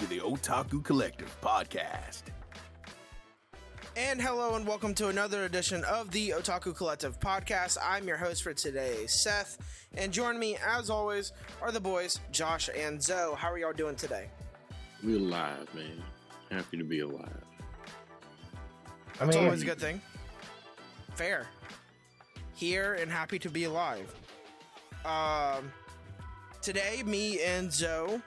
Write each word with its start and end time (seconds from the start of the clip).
now 0.00 0.06
listening 0.06 0.06
to 0.06 0.06
the 0.06 0.20
Otaku 0.20 0.84
Collective 0.84 1.36
podcast. 1.42 2.22
And 3.96 4.20
hello 4.20 4.54
and 4.54 4.66
welcome 4.66 4.94
to 4.94 5.08
another 5.08 5.44
edition 5.44 5.84
of 5.84 6.10
the 6.10 6.30
Otaku 6.30 6.74
Collective 6.74 7.18
podcast. 7.18 7.76
I'm 7.82 8.06
your 8.06 8.16
host 8.16 8.42
for 8.42 8.54
today, 8.54 9.06
Seth, 9.06 9.58
and 9.94 10.12
join 10.12 10.38
me 10.38 10.56
as 10.64 10.90
always 10.90 11.32
are 11.60 11.72
the 11.72 11.80
boys, 11.80 12.20
Josh 12.30 12.70
and 12.76 13.02
Zoe. 13.02 13.34
How 13.36 13.50
are 13.50 13.58
y'all 13.58 13.72
doing 13.72 13.96
today? 13.96 14.28
We 15.04 15.16
alive, 15.16 15.68
man. 15.74 16.02
Happy 16.50 16.76
to 16.76 16.84
be 16.84 17.00
alive. 17.00 17.28
I 19.20 19.24
That's 19.24 19.36
always 19.36 19.62
a 19.62 19.66
good 19.66 19.78
thing. 19.78 20.00
Fair. 21.14 21.46
Here 22.54 22.94
and 22.94 23.10
happy 23.10 23.38
to 23.40 23.50
be 23.50 23.64
alive. 23.64 24.14
Um, 25.04 25.72
today, 26.62 27.02
me 27.04 27.40
and 27.42 27.72
Zoe 27.72 28.20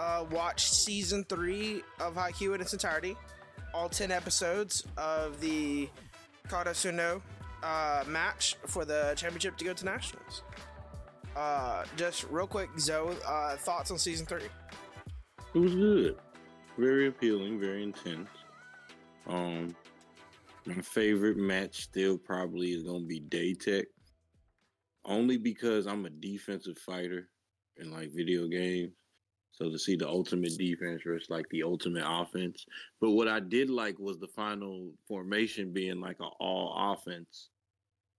uh, 0.00 0.24
watched 0.30 0.72
season 0.72 1.24
three 1.28 1.82
of 2.00 2.14
Haikyuu 2.14 2.54
in 2.54 2.60
its 2.60 2.72
entirety. 2.72 3.16
All 3.74 3.88
10 3.88 4.10
episodes 4.10 4.84
of 4.96 5.40
the 5.40 5.88
Karasuno 6.48 7.20
uh, 7.62 8.04
match 8.08 8.56
for 8.66 8.84
the 8.84 9.12
championship 9.16 9.58
to 9.58 9.64
go 9.64 9.74
to 9.74 9.84
nationals. 9.84 10.42
Uh, 11.36 11.84
just 11.96 12.24
real 12.30 12.46
quick, 12.46 12.70
Zoe, 12.78 13.14
uh, 13.26 13.56
thoughts 13.56 13.90
on 13.90 13.98
season 13.98 14.26
three? 14.26 14.42
It 15.54 15.58
was 15.58 15.74
good. 15.74 16.16
Very 16.78 17.06
appealing, 17.08 17.60
very 17.60 17.82
intense. 17.82 18.28
Um, 19.28 19.76
my 20.64 20.80
favorite 20.80 21.36
match 21.36 21.82
still 21.82 22.16
probably 22.16 22.72
is 22.72 22.82
gonna 22.82 23.04
be 23.04 23.20
Date 23.20 23.60
Tech, 23.60 23.84
only 25.04 25.36
because 25.36 25.86
I'm 25.86 26.06
a 26.06 26.10
defensive 26.10 26.78
fighter 26.78 27.28
in 27.76 27.92
like 27.92 28.10
video 28.12 28.48
games. 28.48 28.92
So 29.60 29.70
to 29.70 29.78
see 29.78 29.94
the 29.94 30.08
ultimate 30.08 30.56
defense 30.56 31.02
versus 31.04 31.28
like 31.28 31.46
the 31.50 31.62
ultimate 31.62 32.04
offense. 32.06 32.64
But 32.98 33.10
what 33.10 33.28
I 33.28 33.40
did 33.40 33.68
like 33.68 33.98
was 33.98 34.18
the 34.18 34.28
final 34.28 34.90
formation 35.06 35.72
being 35.72 36.00
like 36.00 36.18
an 36.20 36.30
all 36.40 36.94
offense 36.94 37.50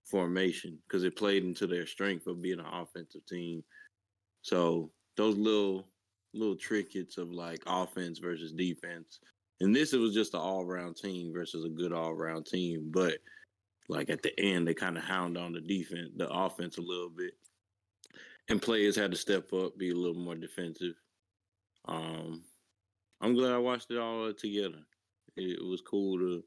formation 0.04 0.78
because 0.86 1.02
it 1.02 1.16
played 1.16 1.42
into 1.42 1.66
their 1.66 1.86
strength 1.86 2.28
of 2.28 2.40
being 2.40 2.60
an 2.60 2.66
offensive 2.72 3.26
team. 3.26 3.64
So 4.42 4.92
those 5.16 5.36
little 5.36 5.88
little 6.32 6.56
trinkets 6.56 7.18
of 7.18 7.32
like 7.32 7.60
offense 7.66 8.20
versus 8.20 8.52
defense. 8.52 9.18
And 9.60 9.74
this 9.74 9.92
it 9.94 9.98
was 9.98 10.14
just 10.14 10.34
an 10.34 10.40
all 10.40 10.64
round 10.64 10.96
team 10.96 11.32
versus 11.32 11.64
a 11.64 11.68
good 11.68 11.92
all 11.92 12.14
round 12.14 12.46
team. 12.46 12.90
But 12.92 13.14
like 13.88 14.10
at 14.10 14.22
the 14.22 14.38
end 14.38 14.68
they 14.68 14.74
kind 14.74 14.96
of 14.96 15.02
hound 15.02 15.36
on 15.36 15.52
the 15.52 15.60
defense, 15.60 16.10
the 16.16 16.28
offense 16.28 16.78
a 16.78 16.82
little 16.82 17.10
bit. 17.10 17.34
And 18.48 18.62
players 18.62 18.94
had 18.94 19.10
to 19.10 19.16
step 19.16 19.52
up, 19.52 19.76
be 19.76 19.90
a 19.90 19.94
little 19.94 20.20
more 20.20 20.36
defensive. 20.36 20.94
Um 21.86 22.42
I'm 23.20 23.34
glad 23.34 23.52
I 23.52 23.58
watched 23.58 23.90
it 23.90 23.98
all 23.98 24.32
together. 24.32 24.80
It, 25.36 25.60
it 25.60 25.64
was 25.64 25.80
cool 25.80 26.18
to 26.18 26.42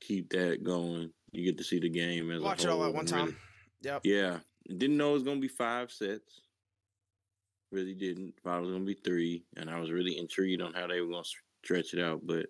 keep 0.00 0.30
that 0.30 0.62
going. 0.62 1.10
You 1.32 1.44
get 1.44 1.58
to 1.58 1.64
see 1.64 1.80
the 1.80 1.88
game 1.88 2.30
as 2.30 2.42
watch 2.42 2.64
it 2.64 2.70
all 2.70 2.84
at 2.84 2.94
one 2.94 3.06
time. 3.06 3.24
Really, 3.24 3.36
yep. 3.82 4.00
Yeah. 4.04 4.38
Didn't 4.68 4.98
know 4.98 5.10
it 5.10 5.14
was 5.14 5.22
gonna 5.22 5.40
be 5.40 5.48
five 5.48 5.90
sets. 5.90 6.42
Really 7.70 7.94
didn't. 7.94 8.34
Thought 8.44 8.58
it 8.58 8.62
was 8.62 8.70
gonna 8.72 8.84
be 8.84 8.98
three, 9.02 9.44
and 9.56 9.70
I 9.70 9.80
was 9.80 9.90
really 9.90 10.18
intrigued 10.18 10.60
on 10.60 10.74
how 10.74 10.86
they 10.86 11.00
were 11.00 11.10
gonna 11.10 11.24
stretch 11.64 11.94
it 11.94 12.00
out. 12.00 12.20
But 12.24 12.46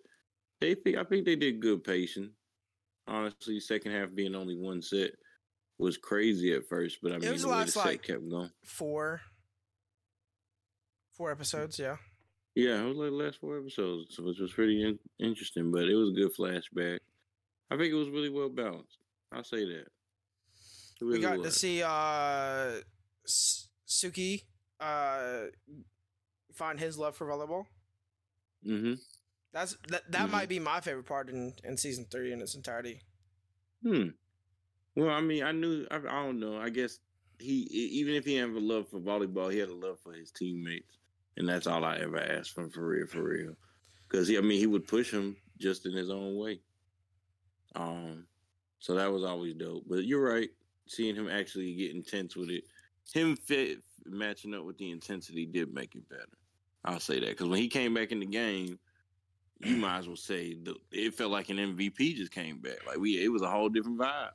they, 0.61 0.77
I 0.99 1.05
think 1.05 1.25
they 1.25 1.37
did 1.37 1.61
good 1.61 1.85
pacing. 1.85 2.31
Honestly, 3.07 3.61
second 3.61 3.93
half 3.93 4.15
being 4.15 4.35
only 4.35 4.57
one 4.57 4.83
set 4.83 5.13
was 5.79 5.97
crazy 5.97 6.53
at 6.55 6.69
first, 6.69 6.99
but 7.03 7.13
I 7.13 7.19
mean, 7.19 7.33
was 7.33 7.43
the 7.43 7.49
way 7.49 7.65
the 7.65 7.71
set 7.71 7.87
like 7.87 8.03
kept 8.03 8.29
going. 8.29 8.51
Four, 8.65 9.21
four 11.17 11.31
episodes, 11.31 11.79
yeah. 11.79 11.97
Yeah, 12.55 12.83
it 12.83 12.85
was 12.85 12.97
like 12.97 13.11
the 13.11 13.17
last 13.17 13.41
four 13.41 13.59
episodes, 13.59 14.19
which 14.19 14.39
was 14.39 14.53
pretty 14.53 14.83
in- 14.83 14.99
interesting. 15.19 15.71
But 15.71 15.85
it 15.85 15.95
was 15.95 16.11
a 16.11 16.13
good 16.13 16.35
flashback. 16.35 16.99
I 17.71 17.77
think 17.77 17.93
it 17.93 17.97
was 17.97 18.11
really 18.11 18.29
well 18.29 18.51
balanced. 18.51 18.99
I'll 19.33 19.45
say 19.45 19.65
that. 19.65 19.87
Really 21.01 21.19
we 21.19 21.23
got 21.23 21.39
was. 21.39 21.53
to 21.55 21.59
see 21.59 21.83
uh, 21.83 22.81
Tsuki 23.27 24.43
uh, 24.79 25.47
find 26.55 26.79
his 26.79 26.99
love 26.99 27.17
for 27.17 27.27
volleyball. 27.27 27.65
Mm-hmm. 28.67 28.95
That's 29.53 29.77
that. 29.89 30.11
That 30.11 30.23
mm-hmm. 30.23 30.33
might 30.33 30.49
be 30.49 30.59
my 30.59 30.81
favorite 30.81 31.07
part 31.07 31.31
in 31.31 31.55
in 31.65 31.77
season 31.77 32.07
three 32.11 32.33
in 32.33 32.41
its 32.41 32.55
entirety. 32.55 33.01
Hmm. 33.83 34.09
Well, 34.95 35.11
I 35.11 35.21
mean, 35.21 35.43
I 35.43 35.53
knew. 35.53 35.87
I, 35.91 35.97
I 35.97 36.25
don't 36.25 36.39
know. 36.39 36.59
I 36.59 36.69
guess 36.69 36.99
he, 37.39 37.53
even 37.53 38.15
if 38.15 38.25
he 38.25 38.37
had 38.37 38.51
a 38.51 38.61
love 38.61 38.89
for 38.89 39.01
volleyball, 39.01 39.53
he 39.53 39.59
had 39.59 39.69
a 39.69 39.75
love 39.75 39.99
for 40.03 40.13
his 40.13 40.31
teammates, 40.31 40.99
and 41.37 41.49
that's 41.49 41.67
all 41.67 41.85
I 41.85 41.99
ever 41.99 42.19
asked 42.19 42.55
from 42.55 42.71
for 42.71 42.87
real, 42.87 43.07
for 43.07 43.23
real. 43.23 43.55
Because 44.09 44.29
he, 44.29 44.37
I 44.37 44.41
mean, 44.41 44.59
he 44.59 44.67
would 44.67 44.87
push 44.87 45.11
him 45.11 45.37
just 45.59 45.87
in 45.87 45.93
his 45.93 46.11
own 46.11 46.37
way. 46.37 46.61
Um, 47.75 48.27
so 48.79 48.95
that 48.95 49.11
was 49.11 49.25
always 49.25 49.55
dope. 49.55 49.85
But 49.89 50.05
you're 50.05 50.35
right, 50.35 50.51
seeing 50.87 51.15
him 51.15 51.29
actually 51.29 51.75
get 51.75 51.95
intense 51.95 52.37
with 52.37 52.51
it, 52.51 52.65
him 53.13 53.37
fit 53.37 53.79
matching 54.05 54.55
up 54.55 54.65
with 54.65 54.79
the 54.79 54.91
intensity 54.91 55.47
did 55.47 55.73
make 55.73 55.95
it 55.95 56.09
better. 56.09 56.27
I'll 56.85 57.01
say 57.01 57.21
that 57.21 57.29
because 57.29 57.49
when 57.49 57.61
he 57.61 57.69
came 57.69 57.95
back 57.95 58.11
in 58.13 58.21
the 58.21 58.27
game, 58.27 58.79
you 59.61 59.77
might 59.77 59.99
as 59.99 60.09
well 60.09 60.17
say 60.17 60.55
the, 60.55 60.75
it 60.91 61.15
felt 61.15 61.31
like 61.31 61.49
an 61.49 61.57
MVP 61.57 62.17
just 62.17 62.33
came 62.33 62.59
back. 62.59 62.85
Like 62.87 62.99
we, 62.99 63.23
it 63.23 63.29
was 63.29 63.43
a 63.43 63.49
whole 63.49 63.69
different 63.69 63.99
vibe. 63.99 64.31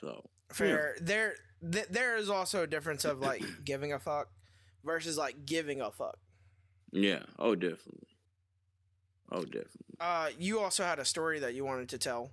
So 0.00 0.24
fair. 0.52 0.94
Yeah. 0.96 1.02
There, 1.04 1.34
th- 1.72 1.88
there 1.88 2.16
is 2.16 2.28
also 2.28 2.64
a 2.64 2.66
difference 2.66 3.04
of 3.04 3.20
like 3.20 3.44
giving 3.64 3.92
a 3.92 4.00
fuck 4.00 4.28
versus 4.84 5.16
like 5.16 5.46
giving 5.46 5.80
a 5.80 5.90
fuck. 5.90 6.18
Yeah. 6.92 7.22
Oh, 7.38 7.54
definitely. 7.54 8.08
Oh, 9.32 9.42
definitely. 9.42 9.96
Uh, 10.00 10.30
you 10.38 10.60
also 10.60 10.84
had 10.84 10.98
a 10.98 11.04
story 11.04 11.38
that 11.40 11.54
you 11.54 11.64
wanted 11.64 11.88
to 11.90 11.98
tell. 11.98 12.30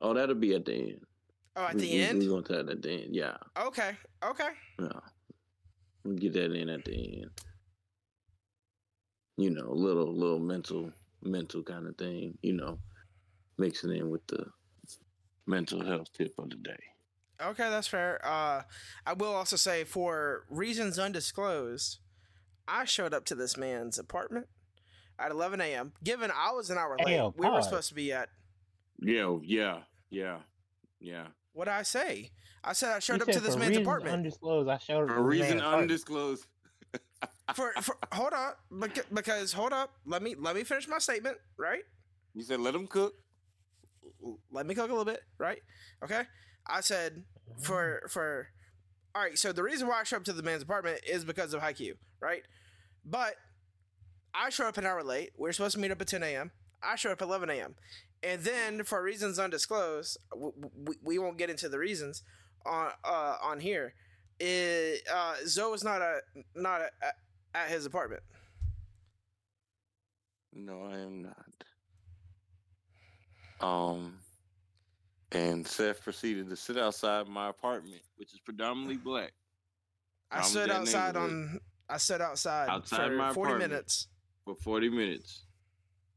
Oh, 0.00 0.14
that'll 0.14 0.34
be 0.34 0.54
at 0.54 0.64
the 0.64 0.74
end. 0.74 1.00
Oh, 1.56 1.66
at 1.66 1.78
the 1.78 1.90
we, 1.90 2.00
end. 2.00 2.18
We're 2.20 2.28
gonna 2.28 2.42
tell 2.42 2.68
it 2.68 2.70
at 2.70 2.82
the 2.82 2.90
end. 2.90 3.14
Yeah. 3.14 3.36
Okay. 3.56 3.96
Okay. 4.24 4.48
Yeah. 4.80 4.88
We'll 6.04 6.16
get 6.16 6.32
that 6.34 6.52
in 6.52 6.68
at 6.68 6.84
the 6.84 7.22
end. 7.22 7.30
You 9.36 9.50
know, 9.50 9.70
little 9.70 10.12
little 10.12 10.38
mental 10.38 10.92
mental 11.22 11.62
kind 11.62 11.86
of 11.86 11.96
thing. 11.96 12.38
You 12.42 12.54
know, 12.54 12.78
mixing 13.58 13.92
in 13.92 14.10
with 14.10 14.26
the 14.28 14.46
mental 15.46 15.84
health 15.84 16.12
tip 16.12 16.34
of 16.38 16.50
the 16.50 16.56
day. 16.56 16.78
Okay, 17.40 17.70
that's 17.70 17.88
fair. 17.88 18.20
Uh, 18.24 18.62
I 19.06 19.12
will 19.12 19.34
also 19.34 19.56
say, 19.56 19.84
for 19.84 20.44
reasons 20.50 20.98
undisclosed, 20.98 21.98
I 22.66 22.84
showed 22.84 23.14
up 23.14 23.24
to 23.26 23.34
this 23.34 23.56
man's 23.56 23.98
apartment 23.98 24.46
at 25.18 25.30
11 25.30 25.60
a.m. 25.60 25.92
Given 26.02 26.30
I 26.30 26.52
was 26.52 26.70
an 26.70 26.78
hour 26.78 26.96
late, 27.04 27.32
we 27.36 27.48
were 27.48 27.62
supposed 27.62 27.88
to 27.88 27.94
be 27.94 28.12
at. 28.12 28.28
Yeah, 29.00 29.36
yeah, 29.42 29.78
yeah, 30.10 30.38
yeah. 31.00 31.26
What 31.52 31.66
did 31.66 31.74
I 31.74 31.82
say? 31.82 32.30
I 32.64 32.72
said 32.72 32.96
I 32.96 32.98
showed 32.98 33.22
up 33.22 33.28
to 33.28 33.40
this 33.40 33.56
man's 33.56 33.76
apartment. 33.76 34.14
Undisclosed. 34.14 34.68
I 34.68 34.78
showed 34.78 35.04
up. 35.04 35.08
For 35.10 35.16
a 35.16 35.22
reason 35.22 35.60
undisclosed. 35.60 36.46
for, 37.54 37.72
for 37.80 37.96
hold 38.12 38.32
on, 38.32 38.52
because, 38.80 39.04
because 39.12 39.52
hold 39.52 39.72
up. 39.72 39.92
Let 40.04 40.22
me 40.22 40.34
let 40.38 40.56
me 40.56 40.64
finish 40.64 40.88
my 40.88 40.98
statement. 40.98 41.38
Right. 41.56 41.82
You 42.34 42.42
said 42.42 42.60
let 42.60 42.74
him 42.74 42.86
cook. 42.86 43.14
Let 44.50 44.66
me 44.66 44.74
cook 44.74 44.86
a 44.86 44.92
little 44.92 45.04
bit. 45.04 45.22
Right. 45.38 45.62
Okay. 46.02 46.22
I 46.68 46.80
said 46.80 47.24
for 47.60 48.02
for. 48.08 48.48
All 49.14 49.22
right. 49.22 49.38
So 49.38 49.52
the 49.52 49.62
reason 49.62 49.88
why 49.88 50.00
I 50.00 50.04
showed 50.04 50.18
up 50.18 50.24
to 50.24 50.32
the 50.32 50.42
man's 50.42 50.62
apartment 50.62 51.00
is 51.08 51.24
because 51.24 51.54
of 51.54 51.62
Haikyuu. 51.62 51.94
Right. 52.20 52.42
But 53.04 53.36
I 54.34 54.50
showed 54.50 54.66
up 54.66 54.78
an 54.78 54.86
hour 54.86 55.02
late. 55.02 55.30
We 55.38 55.48
are 55.48 55.52
supposed 55.52 55.74
to 55.74 55.80
meet 55.80 55.90
up 55.90 56.00
at 56.00 56.06
10 56.06 56.22
a.m. 56.22 56.50
I 56.82 56.96
showed 56.96 57.12
up 57.12 57.22
at 57.22 57.26
11 57.26 57.50
a.m. 57.50 57.74
And 58.22 58.42
then, 58.42 58.84
for 58.84 59.02
reasons 59.02 59.38
undisclosed, 59.38 60.18
we, 60.36 60.94
we 61.02 61.18
won't 61.18 61.38
get 61.38 61.50
into 61.50 61.68
the 61.68 61.78
reasons 61.78 62.22
on 62.66 62.90
uh, 63.04 63.36
on 63.42 63.60
here. 63.60 63.94
It, 64.40 65.02
uh, 65.12 65.34
Zoe 65.46 65.74
is 65.74 65.84
not 65.84 66.02
a 66.02 66.20
not 66.54 66.80
a, 66.80 66.90
a, 67.02 67.56
at 67.56 67.68
his 67.70 67.86
apartment. 67.86 68.22
No, 70.52 70.82
I 70.82 70.98
am 70.98 71.22
not. 71.22 71.34
Um, 73.60 74.18
and 75.32 75.66
Seth 75.66 76.02
proceeded 76.02 76.48
to 76.50 76.56
sit 76.56 76.78
outside 76.78 77.28
my 77.28 77.48
apartment, 77.48 78.02
which 78.16 78.32
is 78.32 78.40
predominantly 78.40 78.96
mm. 78.96 79.04
black. 79.04 79.32
I 80.30 80.42
stood 80.42 80.70
outside 80.70 81.16
on. 81.16 81.60
I 81.88 81.96
sat 81.96 82.20
outside, 82.20 82.68
outside 82.68 83.10
for 83.10 83.34
forty 83.34 83.54
minutes. 83.54 84.08
For 84.44 84.54
forty 84.54 84.88
minutes. 84.88 85.44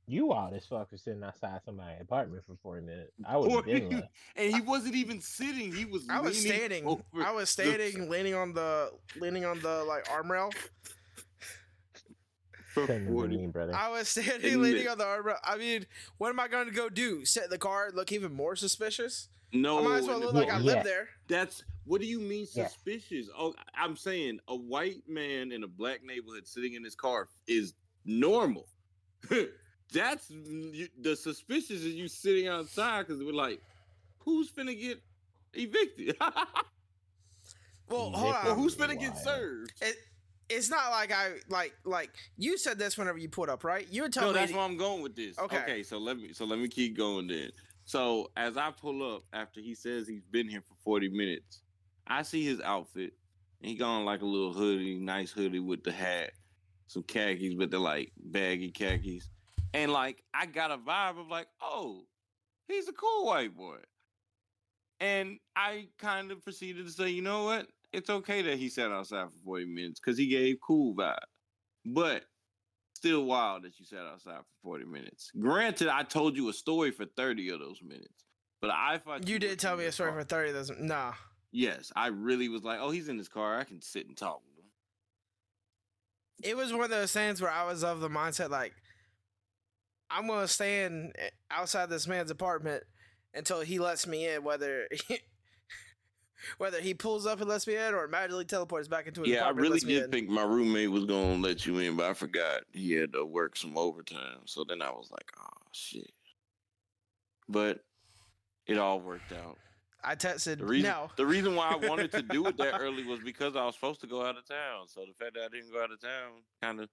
You 0.07 0.33
all 0.33 0.51
this 0.51 0.67
fucker 0.69 1.01
sitting 1.01 1.23
outside 1.23 1.61
somebody's 1.63 2.01
apartment 2.01 2.43
for 2.45 2.57
40 2.61 2.85
minutes. 2.85 3.11
I 3.25 3.37
would 3.37 3.49
have 3.51 3.65
been 3.65 4.03
And 4.35 4.53
he 4.53 4.59
wasn't 4.59 4.95
even 4.95 5.21
sitting. 5.21 5.71
He 5.71 5.85
was 5.85 6.05
I 6.09 6.19
was 6.19 6.37
standing. 6.37 6.85
I 7.23 7.31
was 7.31 7.49
standing 7.49 8.05
the... 8.05 8.09
leaning 8.09 8.33
on 8.33 8.51
the 8.51 8.91
leaning 9.15 9.45
on 9.45 9.61
the 9.61 9.85
like 9.85 10.05
armrail. 12.75 13.29
Mean, 13.29 13.51
brother. 13.51 13.75
I 13.75 13.89
was 13.89 14.07
standing 14.07 14.53
and 14.53 14.61
leaning 14.61 14.87
on 14.87 14.97
the 14.97 15.03
armrail. 15.03 15.37
I 15.43 15.57
mean, 15.57 15.85
what 16.17 16.29
am 16.29 16.39
I 16.39 16.47
going 16.47 16.67
to 16.67 16.73
go 16.73 16.89
do? 16.89 17.25
Sit 17.25 17.45
in 17.45 17.49
the 17.49 17.57
car 17.57 17.91
look 17.93 18.11
even 18.11 18.33
more 18.33 18.55
suspicious? 18.55 19.29
No, 19.53 19.79
I 19.79 19.81
might 19.87 19.97
as 19.97 20.07
well 20.07 20.19
look 20.19 20.33
like 20.33 20.51
I 20.51 20.59
yeah. 20.59 20.63
live 20.63 20.83
there. 20.83 21.09
That's 21.27 21.63
what 21.85 21.99
do 21.99 22.07
you 22.07 22.19
mean 22.19 22.45
suspicious? 22.45 23.27
Yeah. 23.27 23.37
Oh, 23.37 23.53
I'm 23.75 23.97
saying 23.97 24.39
a 24.47 24.55
white 24.55 25.03
man 25.07 25.51
in 25.51 25.63
a 25.63 25.67
black 25.67 26.03
neighborhood 26.05 26.47
sitting 26.47 26.75
in 26.75 26.83
his 26.83 26.95
car 26.95 27.27
is 27.47 27.73
normal. 28.05 28.67
That's 29.91 30.29
the 30.29 31.15
suspicious 31.15 31.81
is 31.81 31.95
you 31.95 32.07
sitting 32.07 32.47
outside 32.47 33.07
because 33.07 33.21
we're 33.21 33.33
like, 33.33 33.61
who's 34.19 34.49
finna 34.49 34.79
get 34.79 35.01
evicted? 35.53 36.15
well, 37.89 38.11
hold 38.11 38.35
on. 38.35 38.45
Well, 38.45 38.55
who's 38.55 38.75
finna 38.75 38.97
get 38.97 39.17
served? 39.17 39.73
It, 39.81 39.97
it's 40.51 40.69
not 40.69 40.91
like 40.91 41.11
I 41.11 41.31
like 41.49 41.73
like 41.85 42.11
you 42.37 42.57
said 42.57 42.77
this 42.77 42.97
whenever 42.97 43.17
you 43.17 43.29
put 43.29 43.49
up, 43.49 43.63
right? 43.63 43.87
You 43.89 44.03
were 44.03 44.09
telling 44.09 44.33
no, 44.33 44.33
me. 44.33 44.39
that's 44.39 44.53
where 44.53 44.63
I'm 44.63 44.77
going 44.77 45.01
with 45.01 45.15
this. 45.15 45.37
Okay. 45.39 45.57
Okay, 45.57 45.83
so 45.83 45.97
let 45.97 46.17
me 46.17 46.33
so 46.33 46.45
let 46.45 46.59
me 46.59 46.67
keep 46.67 46.97
going 46.97 47.27
then. 47.27 47.51
So 47.85 48.31
as 48.37 48.57
I 48.57 48.71
pull 48.71 49.15
up 49.15 49.23
after 49.33 49.59
he 49.61 49.73
says 49.73 50.07
he's 50.07 50.25
been 50.25 50.47
here 50.47 50.61
for 50.61 50.75
40 50.83 51.09
minutes, 51.09 51.61
I 52.07 52.21
see 52.21 52.45
his 52.45 52.61
outfit. 52.61 53.13
He 53.61 53.75
got 53.75 53.89
on 53.89 54.05
like 54.05 54.21
a 54.21 54.25
little 54.25 54.53
hoodie, 54.53 54.99
nice 54.99 55.31
hoodie 55.31 55.59
with 55.59 55.83
the 55.83 55.91
hat, 55.91 56.31
some 56.87 57.03
khakis, 57.03 57.55
but 57.55 57.71
they're 57.71 57.79
like 57.79 58.11
baggy 58.17 58.71
khakis. 58.71 59.29
And 59.73 59.91
like 59.91 60.23
I 60.33 60.45
got 60.45 60.71
a 60.71 60.77
vibe 60.77 61.19
of 61.19 61.27
like, 61.27 61.47
oh, 61.61 62.03
he's 62.67 62.87
a 62.87 62.93
cool 62.93 63.25
white 63.25 63.55
boy. 63.55 63.77
And 64.99 65.39
I 65.55 65.87
kind 65.97 66.31
of 66.31 66.43
proceeded 66.43 66.85
to 66.85 66.91
say, 66.91 67.09
you 67.09 67.21
know 67.21 67.45
what? 67.45 67.67
It's 67.93 68.09
okay 68.09 68.41
that 68.43 68.57
he 68.57 68.69
sat 68.69 68.91
outside 68.91 69.27
for 69.27 69.45
40 69.45 69.65
minutes 69.65 69.99
because 69.99 70.17
he 70.17 70.27
gave 70.27 70.57
cool 70.65 70.95
vibe. 70.95 71.17
But 71.85 72.23
still 72.95 73.25
wild 73.25 73.63
that 73.63 73.79
you 73.79 73.85
sat 73.85 73.99
outside 73.99 74.39
for 74.39 74.77
40 74.77 74.85
minutes. 74.85 75.31
Granted, 75.39 75.87
I 75.87 76.03
told 76.03 76.37
you 76.37 76.49
a 76.49 76.53
story 76.53 76.91
for 76.91 77.05
30 77.05 77.49
of 77.49 77.59
those 77.59 77.81
minutes. 77.81 78.25
But 78.61 78.69
I 78.69 78.99
thought 78.99 79.27
you, 79.27 79.33
you 79.33 79.39
did 79.39 79.59
tell 79.59 79.75
me 79.75 79.85
a 79.85 79.91
story 79.91 80.11
car. 80.11 80.19
for 80.19 80.25
30 80.25 80.49
of 80.49 80.55
those. 80.55 80.71
Nah. 80.79 81.13
Yes, 81.51 81.91
I 81.95 82.07
really 82.07 82.47
was 82.47 82.63
like, 82.63 82.79
oh, 82.79 82.91
he's 82.91 83.09
in 83.09 83.17
his 83.17 83.27
car. 83.27 83.57
I 83.57 83.63
can 83.63 83.81
sit 83.81 84.07
and 84.07 84.15
talk 84.15 84.41
with 84.45 84.63
him. 84.63 84.71
It 86.43 86.55
was 86.55 86.71
one 86.71 86.83
of 86.83 86.89
those 86.89 87.11
things 87.11 87.41
where 87.41 87.51
I 87.51 87.65
was 87.65 87.83
of 87.83 87.99
the 87.99 88.09
mindset 88.09 88.49
like, 88.49 88.73
I'm 90.09 90.27
gonna 90.27 90.47
stand 90.47 91.13
eh, 91.17 91.29
outside 91.49 91.89
this 91.89 92.07
man's 92.07 92.31
apartment 92.31 92.83
until 93.33 93.61
he 93.61 93.79
lets 93.79 94.05
me 94.05 94.27
in, 94.27 94.43
whether 94.43 94.87
he, 95.07 95.19
whether 96.57 96.79
he 96.81 96.93
pulls 96.93 97.25
up 97.25 97.39
and 97.39 97.49
lets 97.49 97.67
me 97.67 97.75
in 97.75 97.93
or 97.93 98.07
magically 98.07 98.45
teleports 98.45 98.87
back 98.87 99.07
into 99.07 99.21
his 99.21 99.31
yeah. 99.31 99.41
Yeah, 99.41 99.47
I 99.47 99.49
really 99.49 99.79
did 99.79 100.11
think 100.11 100.29
my 100.29 100.43
roommate 100.43 100.91
was 100.91 101.05
gonna 101.05 101.35
let 101.35 101.65
you 101.65 101.79
in, 101.79 101.95
but 101.95 102.09
I 102.09 102.13
forgot 102.13 102.61
he 102.71 102.93
had 102.93 103.13
to 103.13 103.25
work 103.25 103.55
some 103.55 103.77
overtime. 103.77 104.39
So 104.45 104.63
then 104.67 104.81
I 104.81 104.89
was 104.89 105.09
like, 105.11 105.31
oh 105.39 105.61
shit. 105.71 106.11
But 107.49 107.79
it 108.67 108.77
all 108.77 108.99
worked 108.99 109.31
out. 109.33 109.57
I 110.03 110.15
texted 110.15 110.57
the 110.57 110.65
reason, 110.65 110.89
no. 110.89 111.11
The 111.15 111.25
reason 111.25 111.55
why 111.55 111.71
I 111.71 111.87
wanted 111.87 112.11
to 112.13 112.23
do 112.23 112.47
it 112.47 112.57
that 112.57 112.73
early 112.79 113.03
was 113.03 113.19
because 113.19 113.55
I 113.55 113.65
was 113.65 113.75
supposed 113.75 114.01
to 114.01 114.07
go 114.07 114.25
out 114.25 114.37
of 114.37 114.47
town. 114.47 114.87
So 114.87 115.01
the 115.01 115.13
fact 115.23 115.35
that 115.35 115.43
I 115.43 115.47
didn't 115.49 115.71
go 115.71 115.83
out 115.83 115.91
of 115.91 116.01
town 116.01 116.41
kind 116.61 116.79
of 116.79 116.89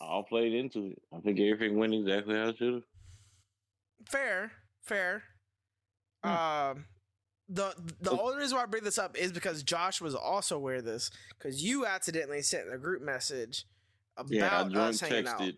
all 0.00 0.22
played 0.22 0.52
into 0.52 0.92
it. 0.92 1.02
I 1.16 1.20
think 1.20 1.38
everything 1.40 1.78
went 1.78 1.94
exactly 1.94 2.34
how 2.34 2.48
it 2.48 2.58
should 2.58 2.74
have. 2.74 2.82
Fair, 4.08 4.52
fair. 4.82 5.22
Hmm. 6.24 6.30
Um, 6.30 6.84
the 7.48 7.74
the 8.00 8.10
oh. 8.10 8.20
only 8.20 8.38
reason 8.38 8.56
why 8.56 8.64
I 8.64 8.66
bring 8.66 8.84
this 8.84 8.98
up 8.98 9.16
is 9.16 9.32
because 9.32 9.62
Josh 9.62 10.00
was 10.00 10.14
also 10.14 10.56
aware 10.56 10.76
of 10.76 10.84
this 10.84 11.10
because 11.30 11.62
you 11.62 11.86
accidentally 11.86 12.42
sent 12.42 12.72
a 12.72 12.78
group 12.78 13.02
message 13.02 13.64
about 14.16 14.32
yeah, 14.32 14.68
I 14.74 14.88
us 14.88 15.00
hanging 15.00 15.24
texted, 15.24 15.48
out. 15.48 15.54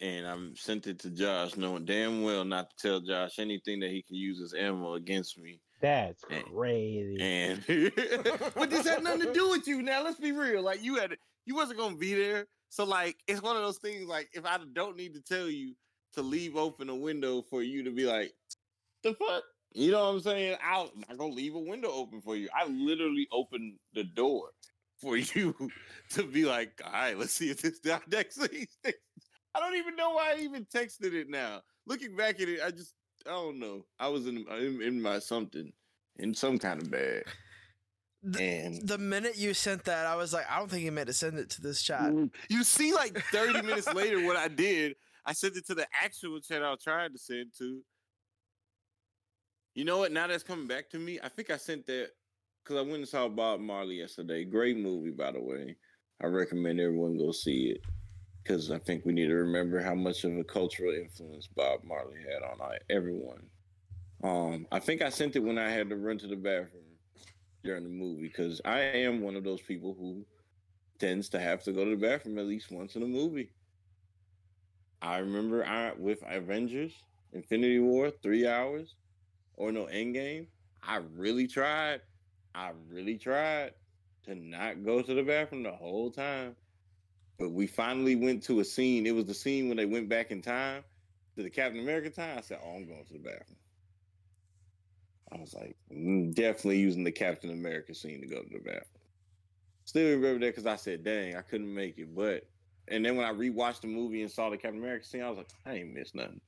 And 0.00 0.26
I 0.26 0.36
sent 0.54 0.86
it 0.86 0.98
to 1.00 1.10
Josh, 1.10 1.56
knowing 1.56 1.84
damn 1.84 2.22
well 2.22 2.44
not 2.44 2.70
to 2.70 2.76
tell 2.76 3.00
Josh 3.00 3.38
anything 3.38 3.80
that 3.80 3.90
he 3.90 4.02
can 4.02 4.16
use 4.16 4.40
as 4.42 4.52
ammo 4.52 4.94
against 4.94 5.38
me. 5.38 5.60
That's 5.80 6.22
and, 6.30 6.44
crazy. 6.44 7.16
And 7.20 7.64
but 8.54 8.70
this 8.70 8.86
had 8.86 9.02
nothing 9.02 9.26
to 9.26 9.32
do 9.32 9.50
with 9.50 9.66
you. 9.66 9.82
Now 9.82 10.02
let's 10.02 10.18
be 10.18 10.32
real. 10.32 10.62
Like 10.62 10.82
you 10.82 10.96
had, 10.96 11.16
you 11.46 11.54
wasn't 11.54 11.78
gonna 11.78 11.96
be 11.96 12.14
there. 12.14 12.46
So 12.68 12.84
like 12.84 13.16
it's 13.28 13.40
one 13.40 13.56
of 13.56 13.62
those 13.62 13.78
things 13.78 14.06
like 14.06 14.28
if 14.34 14.44
I 14.44 14.58
don't 14.72 14.96
need 14.96 15.14
to 15.14 15.20
tell 15.20 15.48
you 15.48 15.74
to 16.14 16.22
leave 16.22 16.56
open 16.56 16.88
a 16.88 16.94
window 16.94 17.42
for 17.42 17.62
you 17.62 17.84
to 17.84 17.90
be 17.90 18.04
like, 18.04 18.32
the 19.02 19.14
fuck? 19.14 19.42
You 19.74 19.90
know 19.90 20.04
what 20.04 20.14
I'm 20.14 20.20
saying? 20.20 20.56
I'll, 20.64 20.90
I'm 20.94 21.00
not 21.08 21.18
gonna 21.18 21.34
leave 21.34 21.56
a 21.56 21.58
window 21.58 21.90
open 21.90 22.20
for 22.20 22.36
you. 22.36 22.48
I 22.54 22.66
literally 22.66 23.26
opened 23.32 23.74
the 23.92 24.04
door 24.04 24.50
for 25.00 25.16
you 25.34 25.54
to 26.10 26.22
be 26.22 26.44
like, 26.44 26.80
all 26.84 26.92
right, 26.92 27.18
let's 27.18 27.32
see 27.32 27.50
if 27.50 27.60
this 27.60 27.80
next 28.10 28.36
thing. 28.36 28.66
I 29.54 29.60
don't 29.60 29.76
even 29.76 29.96
know 29.96 30.10
why 30.10 30.34
I 30.36 30.40
even 30.42 30.64
texted 30.64 31.12
it 31.12 31.28
now. 31.28 31.62
Looking 31.86 32.16
back 32.16 32.40
at 32.40 32.48
it, 32.48 32.60
I 32.64 32.70
just 32.70 32.94
I 33.26 33.30
don't 33.30 33.58
know. 33.58 33.84
I 33.98 34.08
was 34.08 34.26
in 34.26 34.46
in, 34.48 34.80
in 34.80 35.02
my 35.02 35.18
something 35.18 35.72
in 36.18 36.34
some 36.34 36.58
kind 36.58 36.80
of 36.80 36.90
bag. 36.90 37.24
The, 38.22 38.42
and 38.42 38.88
the 38.88 38.96
minute 38.96 39.36
you 39.36 39.52
sent 39.52 39.84
that, 39.84 40.06
I 40.06 40.16
was 40.16 40.32
like, 40.32 40.46
I 40.50 40.58
don't 40.58 40.70
think 40.70 40.82
he 40.82 40.90
meant 40.90 41.08
to 41.08 41.12
send 41.12 41.38
it 41.38 41.50
to 41.50 41.60
this 41.60 41.82
chat. 41.82 42.10
Mm, 42.10 42.30
you 42.48 42.64
see, 42.64 42.94
like 42.94 43.22
30 43.32 43.60
minutes 43.60 43.92
later, 43.92 44.24
what 44.24 44.36
I 44.36 44.48
did, 44.48 44.94
I 45.26 45.34
sent 45.34 45.56
it 45.56 45.66
to 45.66 45.74
the 45.74 45.86
actual 46.02 46.40
chat 46.40 46.62
I 46.62 46.70
was 46.70 46.82
trying 46.82 47.12
to 47.12 47.18
send 47.18 47.50
to. 47.58 47.82
You 49.74 49.84
know 49.84 49.98
what? 49.98 50.12
Now 50.12 50.26
that's 50.28 50.44
coming 50.44 50.68
back 50.68 50.88
to 50.90 50.98
me. 50.98 51.18
I 51.22 51.28
think 51.28 51.50
I 51.50 51.56
sent 51.56 51.86
that 51.86 52.10
because 52.62 52.76
I 52.78 52.82
went 52.82 52.96
and 52.96 53.08
saw 53.08 53.28
Bob 53.28 53.60
Marley 53.60 53.96
yesterday. 53.96 54.44
Great 54.44 54.78
movie, 54.78 55.10
by 55.10 55.32
the 55.32 55.40
way. 55.40 55.76
I 56.22 56.26
recommend 56.26 56.80
everyone 56.80 57.18
go 57.18 57.32
see 57.32 57.70
it 57.70 57.80
because 58.42 58.70
I 58.70 58.78
think 58.78 59.04
we 59.04 59.12
need 59.12 59.26
to 59.26 59.34
remember 59.34 59.82
how 59.82 59.94
much 59.94 60.24
of 60.24 60.36
a 60.36 60.44
cultural 60.44 60.94
influence 60.94 61.48
Bob 61.48 61.80
Marley 61.82 62.18
had 62.18 62.42
on 62.42 62.58
everyone. 62.88 63.42
Um, 64.22 64.66
I 64.70 64.78
think 64.78 65.02
I 65.02 65.08
sent 65.08 65.34
it 65.36 65.40
when 65.40 65.58
I 65.58 65.70
had 65.70 65.90
to 65.90 65.96
run 65.96 66.18
to 66.18 66.26
the 66.28 66.36
bathroom 66.36 66.84
during 67.64 67.82
the 67.82 67.88
movie 67.88 68.28
because 68.28 68.60
I 68.64 68.80
am 68.80 69.22
one 69.22 69.34
of 69.34 69.44
those 69.44 69.60
people 69.60 69.96
who 69.98 70.24
tends 70.98 71.28
to 71.30 71.40
have 71.40 71.64
to 71.64 71.72
go 71.72 71.84
to 71.84 71.90
the 71.90 71.96
bathroom 71.96 72.38
at 72.38 72.46
least 72.46 72.70
once 72.70 72.94
in 72.94 73.02
a 73.02 73.06
movie. 73.06 73.50
I 75.02 75.18
remember 75.18 75.64
I 75.64 75.92
with 75.98 76.22
Avengers, 76.26 76.92
Infinity 77.32 77.80
War, 77.80 78.10
three 78.22 78.46
hours, 78.46 78.94
or 79.56 79.72
no 79.72 79.86
Endgame. 79.86 80.46
I 80.82 81.00
really 81.16 81.46
tried. 81.46 82.00
I 82.54 82.72
really 82.90 83.18
tried 83.18 83.72
to 84.24 84.34
not 84.34 84.84
go 84.84 85.02
to 85.02 85.14
the 85.14 85.22
bathroom 85.22 85.62
the 85.62 85.72
whole 85.72 86.10
time. 86.10 86.54
But 87.38 87.50
we 87.50 87.66
finally 87.66 88.14
went 88.14 88.42
to 88.44 88.60
a 88.60 88.64
scene. 88.64 89.06
It 89.06 89.14
was 89.14 89.24
the 89.24 89.34
scene 89.34 89.68
when 89.68 89.76
they 89.76 89.86
went 89.86 90.08
back 90.08 90.30
in 90.30 90.40
time 90.40 90.84
to 91.36 91.42
the 91.42 91.50
Captain 91.50 91.80
America 91.80 92.10
time. 92.10 92.38
I 92.38 92.40
said, 92.42 92.60
"Oh, 92.64 92.76
I'm 92.76 92.86
going 92.86 93.04
to 93.04 93.12
the 93.12 93.18
bathroom." 93.18 93.58
I 95.32 95.40
was 95.40 95.54
like, 95.54 95.76
mm, 95.92 96.32
definitely 96.32 96.78
using 96.78 97.02
the 97.02 97.10
Captain 97.10 97.50
America 97.50 97.94
scene 97.94 98.20
to 98.20 98.26
go 98.26 98.42
to 98.42 98.48
the 98.48 98.58
bathroom. 98.58 98.82
Still 99.84 100.10
remember 100.10 100.46
that 100.46 100.54
because 100.54 100.66
I 100.66 100.76
said, 100.76 101.02
dang, 101.02 101.34
I 101.34 101.42
couldn't 101.42 101.72
make 101.72 101.98
it. 101.98 102.14
But 102.14 102.46
and 102.88 103.04
then 103.04 103.16
when 103.16 103.26
I 103.26 103.32
rewatched 103.32 103.80
the 103.80 103.88
movie 103.88 104.22
and 104.22 104.30
saw 104.30 104.50
the 104.50 104.56
Captain 104.56 104.80
America 104.80 105.04
scene, 105.04 105.22
I 105.22 105.28
was 105.28 105.38
like, 105.38 105.50
I 105.66 105.74
ain't 105.74 105.94
missed 105.94 106.14
nothing. 106.14 106.40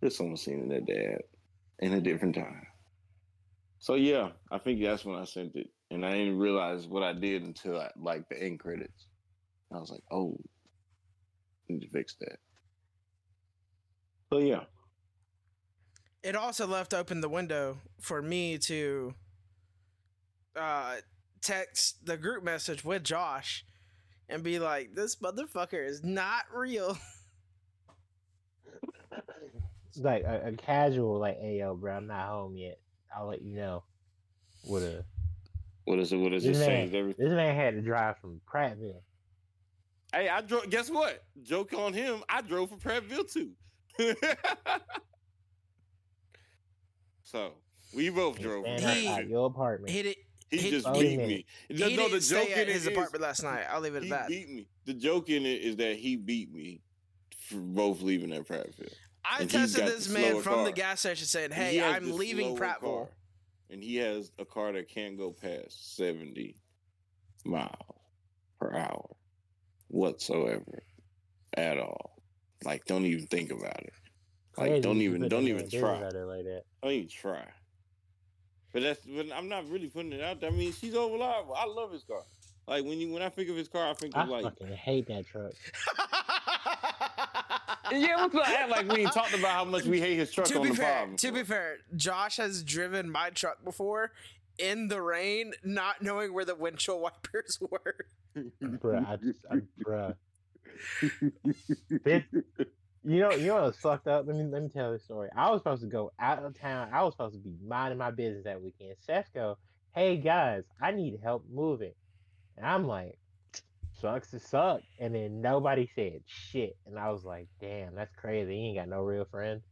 This 0.00 0.18
There's 0.18 0.44
someone 0.44 0.62
in 0.62 0.68
their 0.68 0.80
dad 0.80 1.22
in 1.80 1.94
a 1.94 2.00
different 2.00 2.34
time. 2.34 2.66
So 3.78 3.94
yeah, 3.94 4.30
I 4.50 4.58
think 4.58 4.82
that's 4.82 5.04
when 5.04 5.16
I 5.16 5.24
sent 5.24 5.54
it. 5.56 5.68
And 5.90 6.04
I 6.04 6.12
didn't 6.12 6.38
realize 6.38 6.86
what 6.86 7.02
I 7.02 7.12
did 7.12 7.44
until 7.44 7.80
I 7.80 7.90
like 7.96 8.28
the 8.28 8.42
end 8.42 8.58
credits. 8.58 9.06
I 9.72 9.78
was 9.78 9.90
like, 9.90 10.02
oh, 10.10 10.36
I 11.68 11.72
need 11.72 11.82
to 11.82 11.88
fix 11.90 12.16
that. 12.20 12.38
So 14.32 14.38
yeah, 14.38 14.64
it 16.26 16.34
also 16.34 16.66
left 16.66 16.92
open 16.92 17.20
the 17.20 17.28
window 17.28 17.78
for 18.00 18.20
me 18.20 18.58
to 18.58 19.14
uh, 20.56 20.96
text 21.40 22.04
the 22.04 22.16
group 22.16 22.42
message 22.42 22.84
with 22.84 23.04
Josh 23.04 23.64
and 24.28 24.42
be 24.42 24.58
like, 24.58 24.94
"This 24.94 25.16
motherfucker 25.16 25.86
is 25.86 26.02
not 26.02 26.44
real." 26.52 26.98
like 29.98 30.24
a, 30.24 30.48
a, 30.48 30.52
casual, 30.52 31.18
like, 31.18 31.38
"Hey, 31.40 31.58
yo, 31.58 31.74
bro, 31.74 31.96
I'm 31.96 32.06
not 32.06 32.28
home 32.28 32.56
yet. 32.56 32.78
I'll 33.16 33.28
let 33.28 33.42
you 33.42 33.56
know." 33.56 33.84
What 34.64 34.82
a 34.82 35.04
what 35.84 35.98
is 35.98 36.12
it? 36.12 36.16
What 36.16 36.32
is 36.32 36.44
it 36.44 36.54
saying? 36.54 36.90
This 36.90 37.30
man 37.30 37.54
had 37.54 37.74
to 37.74 37.82
drive 37.82 38.18
from 38.18 38.40
Prattville. 38.52 39.02
Hey, 40.12 40.28
I 40.28 40.40
drove. 40.40 40.68
Guess 40.70 40.90
what? 40.90 41.24
Joke 41.42 41.72
on 41.74 41.92
him. 41.92 42.22
I 42.28 42.42
drove 42.42 42.70
from 42.70 42.80
Prattville 42.80 43.30
too. 43.30 43.50
So 47.26 47.54
we 47.92 48.08
both 48.08 48.38
drove. 48.38 48.64
He, 48.64 49.08
at 49.08 49.28
your 49.28 49.46
apartment. 49.46 49.90
Hit 49.90 50.06
it. 50.06 50.16
He, 50.48 50.58
he 50.58 50.70
just 50.70 50.90
beat 50.92 51.18
me. 51.18 51.44
He 51.68 51.74
no, 51.74 51.88
didn't 51.88 52.12
the 52.12 52.20
joke 52.20 52.44
stay 52.44 52.52
at 52.54 52.68
his 52.68 52.86
apartment 52.86 53.20
last 53.20 53.42
night. 53.42 53.64
I'll 53.68 53.80
leave 53.80 53.96
it 53.96 54.04
at 54.04 54.08
that. 54.10 54.28
Beat 54.28 54.48
me. 54.48 54.68
The 54.84 54.94
joke 54.94 55.28
in 55.28 55.44
it 55.44 55.60
is 55.60 55.74
that 55.76 55.96
he 55.96 56.14
beat 56.14 56.54
me 56.54 56.82
for 57.48 57.56
both 57.56 58.00
leaving 58.00 58.32
at 58.32 58.46
Prattville. 58.46 58.92
I 59.28 59.40
and 59.40 59.50
tested 59.50 59.86
this 59.86 60.08
man 60.08 60.40
from 60.40 60.54
car. 60.54 60.64
the 60.64 60.72
gas 60.72 61.00
station 61.00 61.26
saying, 61.26 61.50
"Hey, 61.50 61.82
I'm 61.82 62.12
leaving 62.12 62.56
Prattville." 62.56 62.80
Car, 62.80 63.08
and 63.70 63.82
he 63.82 63.96
has 63.96 64.30
a 64.38 64.44
car 64.44 64.72
that 64.72 64.88
can't 64.88 65.16
go 65.16 65.32
past 65.32 65.96
70 65.96 66.56
miles 67.44 67.70
per 68.60 68.74
hour 68.74 69.16
whatsoever 69.88 70.82
at 71.54 71.78
all. 71.78 72.22
Like, 72.64 72.84
don't 72.86 73.04
even 73.04 73.26
think 73.26 73.50
about 73.50 73.82
it. 73.82 73.92
Like, 74.56 74.82
don't 74.82 75.02
even, 75.02 75.28
don't 75.28 75.48
even 75.48 75.68
try. 75.68 76.00
Like 76.00 76.12
that. 76.12 76.62
Don't 76.82 76.92
even 76.92 77.08
try. 77.08 77.44
But 78.72 78.82
that's, 78.82 79.00
but 79.04 79.26
I'm 79.34 79.48
not 79.48 79.68
really 79.68 79.88
putting 79.88 80.12
it 80.12 80.22
out 80.22 80.40
there. 80.40 80.50
I 80.50 80.52
mean, 80.52 80.72
she's 80.72 80.94
over 80.94 81.22
I 81.22 81.66
love 81.66 81.92
his 81.92 82.04
car. 82.04 82.22
Like 82.68 82.84
when 82.84 82.98
you 82.98 83.12
when 83.12 83.22
I 83.22 83.28
think 83.28 83.48
of 83.48 83.56
his 83.56 83.68
car, 83.68 83.88
I 83.88 83.94
think 83.94 84.16
I 84.16 84.24
of 84.24 84.28
like 84.28 84.42
fucking 84.42 84.68
hate 84.68 85.06
that 85.06 85.26
truck. 85.26 85.52
yeah, 87.92 88.16
let's 88.16 88.34
not 88.34 88.48
act 88.48 88.70
like 88.70 88.88
we 88.90 89.00
ain't 89.02 89.12
talked 89.12 89.34
about 89.34 89.50
how 89.50 89.64
much 89.64 89.84
we 89.84 90.00
hate 90.00 90.16
his 90.18 90.32
truck 90.32 90.46
to 90.48 90.56
on 90.58 90.62
be 90.62 90.68
the 90.70 90.74
fair, 90.76 91.06
pod. 91.06 91.18
to 91.18 91.32
be 91.32 91.42
fair, 91.42 91.76
Josh 91.96 92.36
has 92.38 92.62
driven 92.62 93.10
my 93.10 93.30
truck 93.30 93.64
before 93.64 94.12
in 94.58 94.88
the 94.88 95.00
rain, 95.02 95.52
not 95.64 96.02
knowing 96.02 96.32
where 96.32 96.44
the 96.44 96.54
windshield 96.54 97.00
wipers 97.24 97.58
were. 97.60 97.96
bruh, 98.36 99.06
I 99.08 99.16
just, 99.16 99.44
I, 99.50 99.56
bruh. 99.84 100.14
This- 102.04 102.22
you 103.08 103.20
know, 103.20 103.30
you 103.30 103.46
know 103.46 103.62
what's 103.62 103.78
fucked 103.78 104.08
up? 104.08 104.26
Let 104.26 104.34
me 104.36 104.42
let 104.44 104.62
me 104.62 104.68
tell 104.68 104.90
this 104.90 105.04
story. 105.04 105.28
I 105.36 105.48
was 105.50 105.60
supposed 105.60 105.82
to 105.82 105.86
go 105.88 106.10
out 106.18 106.42
of 106.42 106.58
town. 106.58 106.88
I 106.92 107.04
was 107.04 107.12
supposed 107.14 107.34
to 107.34 107.40
be 107.40 107.54
minding 107.64 107.98
my 107.98 108.10
business 108.10 108.42
that 108.44 108.60
weekend. 108.60 108.96
Seth 108.98 109.28
go, 109.32 109.58
hey 109.94 110.16
guys, 110.16 110.64
I 110.82 110.90
need 110.90 111.20
help 111.22 111.44
moving, 111.48 111.92
and 112.56 112.66
I'm 112.66 112.84
like, 112.88 113.16
sucks 114.00 114.30
to 114.30 114.38
suck. 114.38 114.80
And 115.00 115.14
then 115.14 115.40
nobody 115.40 115.88
said 115.94 116.20
shit, 116.26 116.76
and 116.86 116.98
I 116.98 117.10
was 117.10 117.24
like, 117.24 117.48
damn, 117.60 117.94
that's 117.94 118.14
crazy. 118.14 118.56
You 118.56 118.68
ain't 118.68 118.78
got 118.78 118.88
no 118.88 119.02
real 119.02 119.26
friends. 119.30 119.62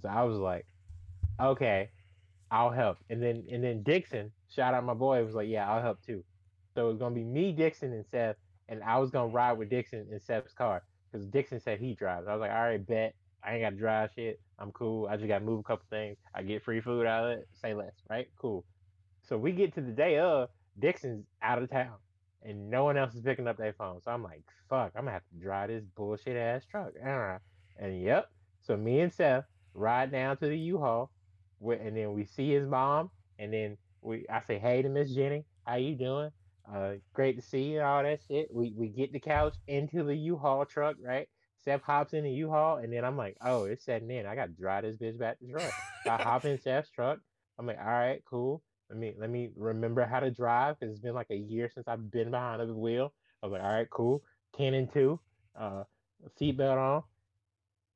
So 0.00 0.08
I 0.08 0.22
was 0.24 0.38
like, 0.38 0.66
okay, 1.40 1.90
I'll 2.50 2.70
help. 2.70 2.98
And 3.10 3.22
then 3.22 3.44
and 3.50 3.62
then 3.62 3.82
Dixon, 3.82 4.32
shout 4.54 4.74
out 4.74 4.84
my 4.84 4.94
boy, 4.94 5.24
was 5.24 5.34
like, 5.34 5.48
yeah, 5.48 5.70
I'll 5.70 5.82
help 5.82 6.02
too. 6.04 6.24
So 6.74 6.86
it 6.86 6.88
was 6.88 6.98
gonna 6.98 7.14
be 7.14 7.24
me, 7.24 7.52
Dixon, 7.52 7.92
and 7.92 8.04
Seth, 8.10 8.36
and 8.68 8.82
I 8.82 8.98
was 8.98 9.10
gonna 9.10 9.32
ride 9.32 9.58
with 9.58 9.70
Dixon 9.70 10.06
in 10.10 10.20
Seth's 10.20 10.52
car 10.52 10.82
because 11.10 11.26
Dixon 11.26 11.60
said 11.60 11.78
he 11.78 11.94
drives. 11.94 12.26
I 12.26 12.32
was 12.32 12.40
like, 12.40 12.50
all 12.50 12.62
right, 12.62 12.84
bet. 12.84 13.14
I 13.44 13.54
ain't 13.54 13.62
gotta 13.62 13.76
drive 13.76 14.10
shit. 14.14 14.40
I'm 14.58 14.72
cool. 14.72 15.06
I 15.06 15.16
just 15.16 15.28
gotta 15.28 15.44
move 15.44 15.60
a 15.60 15.62
couple 15.62 15.84
things. 15.90 16.16
I 16.34 16.42
get 16.42 16.64
free 16.64 16.80
food 16.80 17.06
out 17.06 17.24
of 17.24 17.38
it. 17.38 17.48
Say 17.52 17.74
less, 17.74 17.92
right? 18.08 18.26
Cool. 18.38 18.64
So 19.22 19.36
we 19.36 19.52
get 19.52 19.74
to 19.74 19.80
the 19.80 19.92
day 19.92 20.18
of 20.18 20.48
Dixon's 20.78 21.26
out 21.42 21.62
of 21.62 21.70
town, 21.70 21.94
and 22.44 22.70
no 22.70 22.84
one 22.84 22.96
else 22.96 23.14
is 23.14 23.22
picking 23.22 23.48
up 23.48 23.56
their 23.56 23.72
phone. 23.72 24.00
So 24.02 24.10
I'm 24.10 24.22
like, 24.22 24.42
fuck, 24.68 24.92
I'm 24.94 25.04
gonna 25.04 25.12
have 25.12 25.28
to 25.32 25.40
drive 25.42 25.70
this 25.70 25.84
bullshit 25.96 26.36
ass 26.36 26.64
truck. 26.66 26.92
And 27.78 28.02
yep. 28.02 28.30
So 28.62 28.76
me 28.76 29.00
and 29.00 29.12
Seth 29.12 29.44
ride 29.74 30.12
down 30.12 30.36
to 30.38 30.46
the 30.46 30.56
U-Haul, 30.56 31.10
and 31.60 31.96
then 31.96 32.12
we 32.12 32.24
see 32.24 32.50
his 32.50 32.66
mom, 32.66 33.10
and 33.38 33.52
then 33.52 33.76
we 34.02 34.26
I 34.28 34.40
say, 34.40 34.58
hey 34.58 34.82
to 34.82 34.88
Miss 34.88 35.14
Jenny, 35.14 35.44
how 35.66 35.76
you 35.76 35.96
doing? 35.96 36.30
Uh, 36.72 36.92
great 37.12 37.36
to 37.36 37.42
see 37.42 37.62
you, 37.62 37.78
and 37.78 37.86
all 37.86 38.02
that 38.02 38.20
shit. 38.28 38.48
We 38.52 38.72
we 38.76 38.88
get 38.88 39.12
the 39.12 39.20
couch 39.20 39.54
into 39.66 40.02
the 40.02 40.14
U-Haul 40.14 40.64
truck, 40.64 40.96
right? 41.04 41.28
Seth 41.64 41.82
hops 41.82 42.12
in 42.12 42.24
the 42.24 42.30
U-Haul, 42.30 42.76
and 42.76 42.92
then 42.92 43.04
I'm 43.04 43.16
like, 43.16 43.36
oh, 43.42 43.64
it's 43.64 43.84
setting 43.84 44.10
in. 44.10 44.26
I 44.26 44.34
got 44.34 44.46
to 44.46 44.52
drive 44.52 44.84
this 44.84 44.96
bitch 44.96 45.18
back 45.18 45.38
to 45.38 45.46
truck. 45.46 45.72
I 46.06 46.22
hop 46.22 46.44
in 46.44 46.60
Seth's 46.60 46.90
truck. 46.90 47.18
I'm 47.58 47.66
like, 47.66 47.78
all 47.78 47.84
right, 47.86 48.22
cool. 48.28 48.62
Let 48.94 49.00
me 49.00 49.14
let 49.18 49.28
me 49.30 49.50
remember 49.56 50.04
how 50.06 50.20
to 50.20 50.30
drive 50.30 50.76
it's 50.80 51.00
been 51.00 51.14
like 51.14 51.26
a 51.30 51.36
year 51.36 51.68
since 51.74 51.88
I've 51.88 52.12
been 52.12 52.30
behind 52.30 52.60
the 52.60 52.72
wheel. 52.72 53.12
I 53.42 53.46
was 53.46 53.52
like, 53.52 53.62
all 53.62 53.72
right, 53.72 53.90
cool. 53.90 54.22
Ten 54.56 54.72
and 54.74 54.92
two. 54.92 55.18
Uh, 55.58 55.82
seatbelt 56.40 56.76
on. 56.78 57.02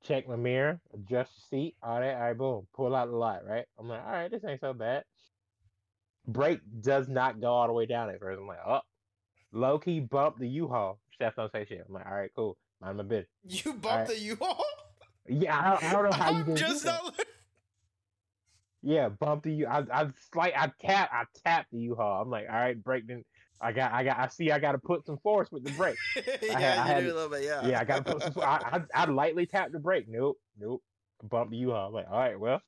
Check 0.02 0.28
my 0.28 0.34
mirror. 0.34 0.80
Adjust 0.92 1.36
the 1.36 1.40
seat. 1.56 1.76
All 1.84 2.00
that. 2.00 2.16
All 2.16 2.20
right, 2.22 2.36
boom. 2.36 2.66
Pull 2.74 2.96
out 2.96 3.10
the 3.10 3.16
lot. 3.16 3.46
Right. 3.46 3.64
I'm 3.78 3.88
like, 3.88 4.04
all 4.04 4.10
right, 4.10 4.28
this 4.28 4.42
ain't 4.44 4.60
so 4.60 4.72
bad. 4.72 5.04
Brake 6.26 6.60
does 6.80 7.08
not 7.08 7.40
go 7.40 7.52
all 7.52 7.68
the 7.68 7.72
way 7.72 7.86
down 7.86 8.10
at 8.10 8.18
first. 8.18 8.40
I'm 8.40 8.48
like, 8.48 8.58
oh, 8.66 8.80
low 9.52 9.78
key 9.78 10.00
bump 10.00 10.38
the 10.38 10.48
U-Haul. 10.48 10.98
Steph 11.14 11.36
don't 11.36 11.52
say 11.52 11.64
shit. 11.64 11.84
I'm 11.88 11.94
like, 11.94 12.06
all 12.06 12.14
right, 12.14 12.30
cool. 12.34 12.56
Mind 12.80 12.96
my 12.96 13.04
business. 13.04 13.28
You 13.44 13.72
bumped 13.72 13.86
Alright. 13.86 14.08
the 14.08 14.18
U-Haul? 14.18 14.64
Yeah, 15.28 15.56
I 15.56 15.70
don't, 15.70 15.84
I 15.84 15.92
don't 15.92 16.04
know 16.10 16.10
how 16.16 16.30
you 16.30 16.36
I'm 16.38 16.44
did 16.46 16.56
just 16.56 16.84
not. 16.84 17.14
Yeah, 18.82 19.08
bump 19.08 19.42
the 19.44 19.52
U. 19.52 19.66
I 19.66 19.84
I 19.92 20.06
slight. 20.32 20.52
I 20.56 20.70
tap. 20.80 21.10
I 21.12 21.24
tap 21.44 21.66
the 21.72 21.78
U-Haul. 21.78 22.22
I'm 22.22 22.30
like, 22.30 22.46
all 22.48 22.54
right, 22.56 22.80
brake. 22.82 23.06
Then 23.08 23.24
I 23.60 23.72
got. 23.72 23.92
I 23.92 24.04
got. 24.04 24.18
I 24.18 24.28
see. 24.28 24.50
I 24.52 24.58
got 24.58 24.72
to 24.72 24.78
put 24.78 25.04
some 25.04 25.18
force 25.18 25.50
with 25.50 25.64
the 25.64 25.72
brake. 25.72 25.96
yeah, 26.42 26.58
had- 26.60 26.78
I 26.78 26.86
had- 26.86 27.04
do 27.04 27.12
a 27.12 27.14
little 27.14 27.28
bit. 27.30 27.42
Yeah. 27.42 27.66
Yeah, 27.66 27.80
I 27.80 27.84
got 27.84 28.06
to 28.06 28.12
put 28.14 28.22
some. 28.22 28.42
I, 28.42 28.80
I 28.94 29.02
I 29.02 29.04
lightly 29.10 29.46
tap 29.46 29.72
the 29.72 29.80
brake. 29.80 30.06
Nope. 30.08 30.38
Nope. 30.58 30.82
Bump 31.24 31.50
the 31.50 31.56
U-Haul. 31.56 31.88
I'm 31.88 31.92
like, 31.92 32.06
all 32.08 32.18
right, 32.18 32.38
well, 32.38 32.60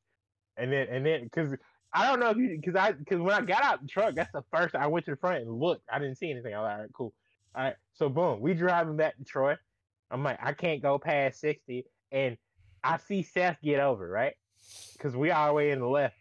and 0.57 0.73
then 0.73 0.89
and 0.91 1.07
then 1.07 1.23
because 1.25 1.55
I 1.93 2.09
don't 2.09 2.19
know 2.19 2.31
if 2.31 2.37
you 2.37 2.59
because 2.61 2.75
I 2.75 2.91
because 2.93 3.21
when 3.21 3.33
I 3.35 3.43
got 3.43 3.63
out 3.65 3.81
the 3.81 3.87
truck, 3.89 4.17
that's 4.17 4.33
the 4.33 4.43
first 4.53 4.75
I 4.75 4.89
went 4.89 5.05
to 5.05 5.13
the 5.13 5.17
front 5.17 5.43
and 5.43 5.61
looked. 5.61 5.85
I 5.93 6.01
didn't 6.01 6.17
see 6.19 6.31
anything. 6.33 6.55
I 6.55 6.59
was 6.59 6.65
like, 6.67 6.73
all 6.75 6.81
right, 6.81 6.91
cool. 6.93 7.15
All 7.55 7.65
right, 7.65 7.75
so 7.95 8.09
boom, 8.09 8.41
we 8.41 8.55
driving 8.55 8.97
back 8.97 9.17
to 9.19 9.25
Troy. 9.25 9.57
I'm 10.11 10.25
like, 10.25 10.39
I 10.43 10.53
can't 10.53 10.83
go 10.83 10.99
past 10.99 11.41
sixty, 11.41 11.85
and 12.11 12.37
I 12.83 12.97
see 12.97 13.23
Seth 13.23 13.59
get 13.63 13.79
over 13.81 14.09
right 14.09 14.35
because 14.93 15.17
we 15.17 15.29
the 15.29 15.53
way 15.53 15.71
in 15.71 15.81
the 15.81 15.87
left. 15.87 16.17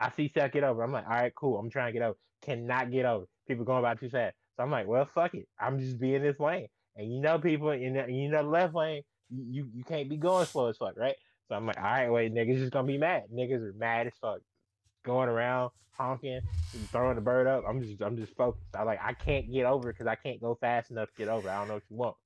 I 0.00 0.10
see 0.12 0.30
Seth 0.32 0.52
get 0.52 0.64
over. 0.64 0.82
I'm 0.82 0.92
like, 0.92 1.06
all 1.06 1.16
right, 1.16 1.34
cool. 1.34 1.58
I'm 1.58 1.70
trying 1.70 1.92
to 1.92 1.98
get 1.98 2.06
over. 2.06 2.18
Cannot 2.42 2.92
get 2.92 3.04
over. 3.04 3.26
People 3.48 3.64
going 3.64 3.82
by 3.82 3.94
too 3.94 4.10
fast. 4.10 4.36
So 4.56 4.62
I'm 4.62 4.70
like, 4.70 4.86
well, 4.86 5.08
fuck 5.12 5.34
it. 5.34 5.48
I'm 5.58 5.78
just 5.78 5.98
being 5.98 6.22
this 6.22 6.38
lane. 6.38 6.68
And 6.96 7.12
you 7.12 7.20
know, 7.20 7.38
people 7.38 7.70
in 7.70 7.94
the 7.94 8.06
you 8.08 8.28
know 8.28 8.42
the 8.42 8.48
left 8.48 8.74
lane, 8.74 9.02
you 9.30 9.68
you 9.74 9.84
can't 9.84 10.08
be 10.08 10.16
going 10.16 10.46
slow 10.46 10.66
as 10.68 10.76
fuck, 10.76 10.96
right? 10.96 11.16
So 11.48 11.54
I'm 11.54 11.66
like, 11.66 11.78
all 11.78 11.84
right, 11.84 12.10
wait, 12.10 12.34
niggas 12.34 12.58
just 12.58 12.72
gonna 12.72 12.86
be 12.86 12.98
mad. 12.98 13.24
Niggas 13.32 13.62
are 13.62 13.72
mad 13.76 14.06
as 14.06 14.12
fuck, 14.20 14.40
going 15.04 15.28
around 15.28 15.70
honking, 15.98 16.40
throwing 16.90 17.16
the 17.16 17.20
bird 17.20 17.46
up. 17.46 17.64
I'm 17.68 17.82
just 17.82 18.00
I'm 18.00 18.16
just 18.16 18.34
focused. 18.36 18.74
I 18.74 18.84
like 18.84 19.00
I 19.02 19.12
can't 19.12 19.52
get 19.52 19.66
over 19.66 19.92
because 19.92 20.06
I 20.06 20.14
can't 20.14 20.40
go 20.40 20.56
fast 20.60 20.90
enough 20.90 21.08
to 21.10 21.14
get 21.18 21.28
over. 21.28 21.50
I 21.50 21.58
don't 21.58 21.68
know 21.68 21.74
what 21.74 21.82
you 21.90 21.96
want. 21.96 22.16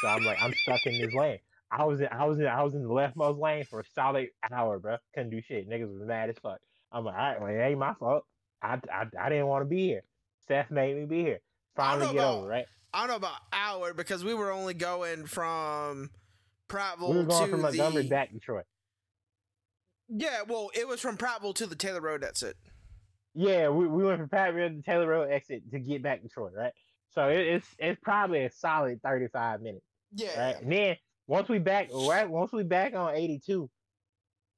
So 0.00 0.08
I'm 0.08 0.24
like 0.24 0.38
I'm 0.42 0.52
stuck 0.54 0.84
in 0.86 1.00
this 1.00 1.14
lane. 1.14 1.38
I 1.74 1.84
was 1.84 2.00
in 2.00 2.08
I 2.12 2.24
was 2.26 2.38
in 2.38 2.46
I 2.46 2.62
was 2.62 2.74
in 2.74 2.82
the 2.82 2.88
leftmost 2.88 3.40
lane 3.40 3.64
for 3.64 3.80
a 3.80 3.84
solid 3.94 4.28
hour, 4.52 4.78
bro. 4.78 4.96
Couldn't 5.14 5.30
do 5.30 5.40
shit. 5.40 5.68
Niggas 5.68 5.90
was 5.92 6.06
mad 6.06 6.28
as 6.28 6.36
fuck. 6.42 6.58
I'm 6.92 7.04
like, 7.04 7.14
all 7.16 7.20
right, 7.20 7.40
well, 7.40 7.48
it 7.50 7.58
ain't 7.58 7.78
my 7.78 7.94
fault. 7.94 8.24
I 8.62 8.78
I, 8.92 9.06
I 9.18 9.28
didn't 9.30 9.46
want 9.46 9.62
to 9.62 9.68
be 9.68 9.86
here. 9.86 10.02
Seth 10.46 10.70
made 10.70 10.96
me 10.96 11.06
be 11.06 11.22
here. 11.22 11.40
Finally 11.74 12.06
get 12.08 12.16
about- 12.16 12.38
over, 12.38 12.46
right? 12.48 12.66
I 12.94 12.98
don't 13.00 13.08
know 13.08 13.16
about 13.16 13.38
hour 13.54 13.94
because 13.94 14.22
we 14.22 14.34
were 14.34 14.52
only 14.52 14.74
going 14.74 15.24
from 15.24 16.10
Prattville 16.68 17.08
We 17.08 17.16
were 17.16 17.22
going 17.24 17.44
to 17.46 17.50
from 17.52 17.62
Montgomery 17.62 18.02
the. 18.02 18.08
back 18.10 18.28
to 18.28 18.34
Detroit. 18.34 18.64
Yeah, 20.08 20.42
well, 20.46 20.70
it 20.74 20.86
was 20.86 21.00
from 21.00 21.16
Prattville 21.16 21.54
to 21.54 21.66
the 21.66 21.74
Taylor 21.74 22.02
Road. 22.02 22.22
That's 22.22 22.42
it. 22.42 22.56
Yeah, 23.34 23.70
we, 23.70 23.86
we 23.86 24.04
went 24.04 24.18
from 24.18 24.28
River 24.54 24.68
to 24.68 24.82
Taylor 24.82 25.06
Road 25.08 25.30
exit 25.30 25.62
to 25.70 25.78
get 25.78 26.02
back 26.02 26.20
to 26.22 26.28
Troy, 26.28 26.50
right? 26.54 26.72
So 27.14 27.28
it, 27.28 27.38
it's 27.40 27.66
it's 27.78 28.00
probably 28.02 28.44
a 28.44 28.50
solid 28.50 29.00
thirty 29.02 29.28
five 29.28 29.62
minutes, 29.62 29.86
Yeah. 30.14 30.38
right? 30.48 30.60
And 30.62 30.70
then 30.70 30.96
once 31.26 31.48
we 31.48 31.58
back, 31.58 31.88
right? 31.94 32.28
Once 32.28 32.52
we 32.52 32.62
back 32.62 32.94
on 32.94 33.14
eighty 33.14 33.40
two, 33.44 33.70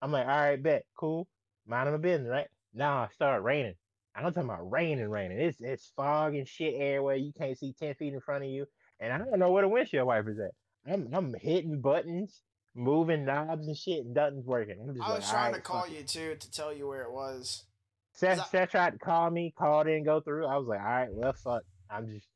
I'm 0.02 0.12
like, 0.12 0.26
all 0.26 0.40
right, 0.40 0.62
bet, 0.62 0.85
cool, 0.99 1.26
mind 1.66 1.88
of 1.88 1.94
my 1.94 1.99
business, 1.99 2.30
right? 2.30 2.49
Now 2.75 3.04
it 3.04 3.12
started 3.14 3.42
raining. 3.42 3.75
I'm 4.16 4.23
talking 4.25 4.44
about 4.49 4.71
raining, 4.71 5.09
raining. 5.09 5.38
It's 5.40 5.59
it's 5.61 5.92
fog 5.97 6.35
and 6.35 6.47
shit 6.47 6.75
everywhere. 6.75 7.16
You 7.16 7.33
can't 7.37 7.59
see 7.59 7.73
ten 7.78 7.94
feet 7.94 8.14
in 8.14 8.21
front 8.21 8.44
of 8.44 8.50
you, 8.50 8.66
and 9.00 9.12
I 9.12 9.18
don't 9.18 9.38
know 9.38 9.50
where 9.50 9.62
the 9.62 9.68
windshield 9.68 10.06
wipers 10.06 10.38
at. 10.38 10.92
I'm 10.92 11.09
I'm 11.12 11.35
hitting 11.40 11.80
buttons, 11.80 12.42
moving 12.75 13.25
knobs 13.25 13.66
and 13.66 13.76
shit, 13.76 14.04
and 14.04 14.14
nothing's 14.14 14.47
working. 14.47 14.76
I'm 14.80 14.94
just 14.94 15.04
I 15.04 15.11
like, 15.11 15.21
was 15.21 15.30
trying 15.30 15.54
to 15.54 15.61
call 15.61 15.83
fuck 15.83 15.90
it." 15.90 15.97
you 15.99 16.02
too 16.04 16.37
to 16.38 16.50
tell 16.50 16.73
you 16.73 16.87
where 16.87 17.02
it 17.02 17.12
was. 17.12 17.64
Seth, 18.12 18.38
I- 18.38 18.44
Seth 18.44 18.71
tried 18.71 18.92
to 18.92 18.99
call 18.99 19.28
me, 19.30 19.52
called 19.59 19.88
in, 19.88 20.04
go 20.04 20.21
through. 20.21 20.47
I 20.47 20.56
was 20.56 20.68
like, 20.68 20.78
all 20.80 20.87
right, 20.87 21.09
well, 21.11 21.33
fuck. 21.33 21.62
I'm 21.90 22.06
just 22.09 22.28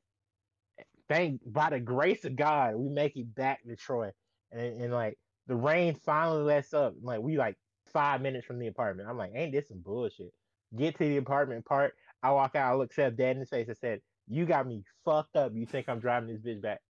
thank 1.09 1.41
by 1.47 1.71
the 1.71 1.81
grace 1.81 2.25
of 2.25 2.37
God, 2.37 2.77
we 2.77 2.89
make 2.89 3.17
it 3.17 3.35
back 3.35 3.63
to 3.65 3.77
Troy, 3.77 4.11
and, 4.53 4.83
and 4.83 4.93
like 4.93 5.19
the 5.47 5.57
rain 5.57 5.95
finally 5.95 6.43
lets 6.43 6.75
up. 6.75 6.95
Like 7.03 7.21
we 7.21 7.37
like 7.37 7.57
five 7.93 8.21
minutes 8.21 8.47
from 8.47 8.59
the 8.59 8.67
apartment. 8.67 9.09
I'm 9.09 9.17
like, 9.17 9.33
ain't 9.35 9.53
this 9.53 9.69
some 9.69 9.81
bullshit? 9.81 10.33
Get 10.77 10.99
to 10.99 11.05
the 11.05 11.17
apartment 11.17 11.65
part. 11.65 11.95
I 12.23 12.31
walk 12.33 12.55
out. 12.57 12.73
I 12.73 12.77
look 12.77 12.93
Seth 12.93 13.17
dead 13.17 13.37
in 13.37 13.41
his 13.41 13.49
face. 13.49 13.69
I 13.71 13.75
said, 13.75 14.01
"You 14.29 14.45
got 14.45 14.67
me 14.67 14.85
fucked 15.05 15.37
up. 15.37 15.53
You 15.55 15.67
think 15.67 15.89
I'm 15.89 16.01
driving 16.01 16.29
this 16.29 16.41
bitch 16.41 16.61
back?" 16.61 16.81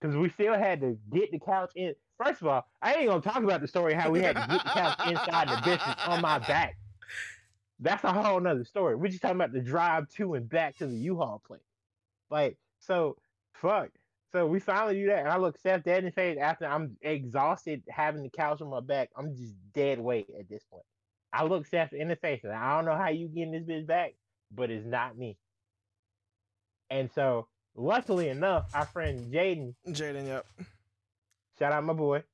Because 0.00 0.16
we 0.16 0.28
still 0.30 0.54
had 0.54 0.80
to 0.80 0.98
get 1.12 1.30
the 1.30 1.38
couch 1.38 1.72
in. 1.74 1.94
First 2.22 2.40
of 2.40 2.48
all, 2.48 2.64
I 2.80 2.94
ain't 2.94 3.08
gonna 3.08 3.20
talk 3.20 3.42
about 3.42 3.60
the 3.60 3.68
story 3.68 3.94
how 3.94 4.10
we 4.10 4.20
had 4.20 4.36
to 4.36 4.46
get 4.48 4.64
the 4.64 4.70
couch 4.70 4.98
inside 5.06 5.48
the 5.48 5.60
business 5.64 5.96
on 6.06 6.22
my 6.22 6.38
back. 6.38 6.76
That's 7.80 8.04
a 8.04 8.12
whole 8.12 8.40
nother 8.40 8.64
story. 8.64 8.94
We're 8.94 9.08
just 9.08 9.20
talking 9.20 9.36
about 9.36 9.52
the 9.52 9.60
drive 9.60 10.08
to 10.10 10.34
and 10.34 10.48
back 10.48 10.76
to 10.78 10.86
the 10.86 10.96
U-Haul 10.96 11.42
place. 11.44 11.60
Like, 12.30 12.56
so 12.78 13.16
fuck. 13.54 13.90
So 14.32 14.46
we 14.46 14.58
finally 14.58 14.94
do 14.94 15.06
that, 15.06 15.20
and 15.20 15.28
I 15.28 15.36
look 15.36 15.56
Seth 15.58 15.84
dead 15.84 15.98
in 15.98 16.06
the 16.06 16.10
face 16.10 16.38
after 16.40 16.66
I'm 16.66 16.96
exhausted 17.02 17.84
having 17.88 18.24
the 18.24 18.28
couch 18.28 18.60
on 18.60 18.68
my 18.68 18.80
back. 18.80 19.10
I'm 19.16 19.36
just 19.36 19.54
dead 19.72 20.00
weight 20.00 20.26
at 20.36 20.48
this 20.48 20.64
point. 20.64 20.84
I 21.32 21.44
look 21.44 21.66
Seth 21.66 21.92
in 21.92 22.08
the 22.08 22.16
face, 22.16 22.40
and 22.42 22.52
I 22.52 22.74
don't 22.74 22.84
know 22.84 22.96
how 22.96 23.10
you 23.10 23.28
getting 23.28 23.52
this 23.52 23.62
bitch 23.62 23.86
back, 23.86 24.14
but 24.50 24.70
it's 24.70 24.86
not 24.86 25.16
me. 25.16 25.36
And 26.90 27.10
so, 27.12 27.46
luckily 27.76 28.28
enough, 28.28 28.66
our 28.74 28.86
friend 28.86 29.32
Jaden 29.32 29.74
Jaden, 29.88 30.26
yep. 30.26 30.46
shout 31.58 31.72
out 31.72 31.84
my 31.84 31.92
boy. 31.92 32.24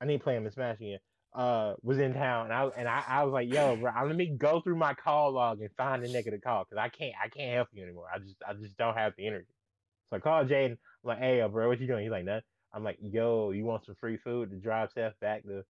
I 0.00 0.06
need 0.06 0.18
to 0.18 0.24
play 0.24 0.36
him 0.36 0.46
in 0.46 0.52
Smash 0.52 0.76
again. 0.78 0.98
Uh, 1.34 1.74
was 1.82 1.98
in 1.98 2.14
town, 2.14 2.46
and 2.46 2.54
I 2.54 2.68
and 2.78 2.88
I, 2.88 3.02
I 3.06 3.24
was 3.24 3.34
like, 3.34 3.52
"Yo, 3.52 3.76
bro, 3.76 3.92
let 4.06 4.16
me 4.16 4.34
go 4.38 4.62
through 4.62 4.76
my 4.76 4.94
call 4.94 5.32
log 5.32 5.60
and 5.60 5.68
find 5.76 6.02
the 6.02 6.08
nigga 6.08 6.30
to 6.30 6.38
call, 6.38 6.64
cause 6.64 6.78
I 6.78 6.88
can't, 6.88 7.14
I 7.22 7.28
can't 7.28 7.54
help 7.54 7.68
you 7.72 7.82
anymore. 7.82 8.06
I 8.14 8.20
just, 8.20 8.36
I 8.48 8.54
just 8.54 8.74
don't 8.78 8.96
have 8.96 9.12
the 9.18 9.26
energy." 9.26 9.55
So 10.10 10.16
I 10.16 10.20
called 10.20 10.48
Jaden. 10.48 10.72
I'm 10.72 10.78
like, 11.04 11.18
"Hey, 11.18 11.46
bro, 11.50 11.68
what 11.68 11.80
you 11.80 11.86
doing?" 11.86 12.04
He's 12.04 12.10
like, 12.10 12.24
"Nothing." 12.24 12.42
I'm 12.72 12.84
like, 12.84 12.98
"Yo, 13.00 13.50
you 13.50 13.64
want 13.64 13.84
some 13.86 13.96
free 13.96 14.18
food 14.18 14.50
to 14.50 14.56
drive 14.56 14.90
Seth 14.92 15.18
back 15.20 15.42
to 15.44 15.62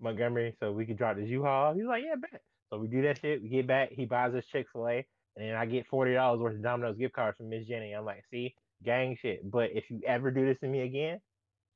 Montgomery 0.00 0.56
so 0.60 0.72
we 0.72 0.86
can 0.86 0.96
drop 0.96 1.16
this 1.16 1.28
U-Haul?" 1.28 1.74
He's 1.74 1.84
like, 1.84 2.02
"Yeah, 2.04 2.16
bet." 2.16 2.42
So 2.70 2.78
we 2.78 2.88
do 2.88 3.02
that 3.02 3.20
shit. 3.20 3.42
We 3.42 3.48
get 3.48 3.66
back. 3.66 3.90
He 3.92 4.06
buys 4.06 4.34
us 4.34 4.44
Chick 4.46 4.66
Fil 4.72 4.88
A, 4.88 5.06
and 5.36 5.48
then 5.48 5.54
I 5.54 5.66
get 5.66 5.86
forty 5.86 6.14
dollars 6.14 6.40
worth 6.40 6.56
of 6.56 6.62
Domino's 6.62 6.96
gift 6.96 7.14
cards 7.14 7.36
from 7.36 7.48
Miss 7.48 7.66
Jenny. 7.66 7.92
I'm 7.92 8.04
like, 8.04 8.24
see, 8.30 8.54
gang 8.84 9.16
shit. 9.20 9.48
But 9.48 9.70
if 9.72 9.90
you 9.90 10.00
ever 10.06 10.30
do 10.30 10.44
this 10.46 10.58
to 10.60 10.68
me 10.68 10.80
again, 10.80 11.20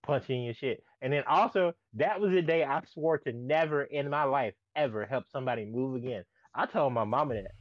punch 0.03 0.31
in 0.31 0.43
your 0.43 0.55
shit. 0.55 0.83
And 1.03 1.13
then 1.13 1.23
also, 1.29 1.73
that 1.95 2.21
was 2.21 2.33
the 2.33 2.43
day 2.43 2.65
I 2.65 2.81
swore 2.93 3.19
to 3.19 3.33
never 3.33 3.85
in 3.85 4.11
my 4.11 4.25
life 4.25 4.55
ever 4.75 5.07
help 5.07 5.25
somebody 5.31 5.65
move 5.65 5.97
again. 5.97 6.25
I 6.55 6.67
told 6.67 6.93
my 6.93 7.05
mama 7.05 7.35
that. 7.35 7.53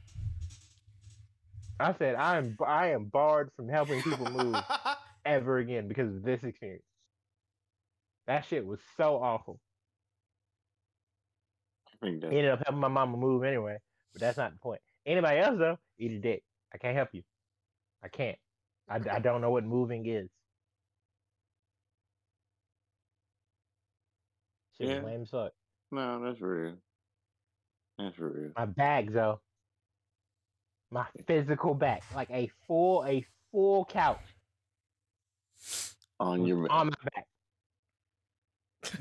I 1.79 1.93
said 1.97 2.15
I 2.15 2.37
am 2.37 2.57
I 2.65 2.87
am 2.91 3.05
barred 3.05 3.51
from 3.55 3.69
helping 3.69 4.01
people 4.01 4.29
move 4.31 4.55
ever 5.25 5.59
again 5.59 5.87
because 5.87 6.13
of 6.13 6.23
this 6.23 6.43
experience. 6.43 6.83
That 8.27 8.45
shit 8.45 8.65
was 8.65 8.79
so 8.97 9.17
awful. 9.21 9.59
I 12.03 12.07
Ended 12.07 12.45
up 12.49 12.59
helping 12.65 12.79
my 12.79 12.87
mama 12.87 13.17
move 13.17 13.43
anyway, 13.43 13.77
but 14.13 14.21
that's 14.21 14.37
not 14.37 14.51
the 14.53 14.59
point. 14.59 14.81
Anybody 15.05 15.39
else 15.39 15.57
though, 15.57 15.77
eat 15.97 16.11
a 16.11 16.19
dick. 16.19 16.43
I 16.73 16.77
can't 16.77 16.95
help 16.95 17.09
you. 17.13 17.23
I 18.03 18.07
can't. 18.07 18.37
I, 18.89 18.99
I 19.11 19.19
don't 19.19 19.41
know 19.41 19.51
what 19.51 19.65
moving 19.65 20.05
is. 20.05 20.29
Shit 24.77 24.89
Yeah. 24.89 25.01
lame 25.01 25.23
as 25.23 25.29
fuck. 25.29 25.51
no, 25.91 26.23
that's 26.23 26.39
real. 26.41 26.75
That's 27.97 28.17
real. 28.17 28.51
My 28.57 28.65
back 28.65 29.05
though. 29.11 29.41
My 30.91 31.05
physical 31.27 31.73
back, 31.73 32.03
like 32.15 32.29
a 32.31 32.49
full 32.67 33.05
a 33.05 33.23
full 33.51 33.85
couch 33.85 34.19
On 36.19 36.45
your 36.45 36.63
back. 36.63 36.71
on 36.71 36.87
my 36.87 36.93
back. 37.15 37.25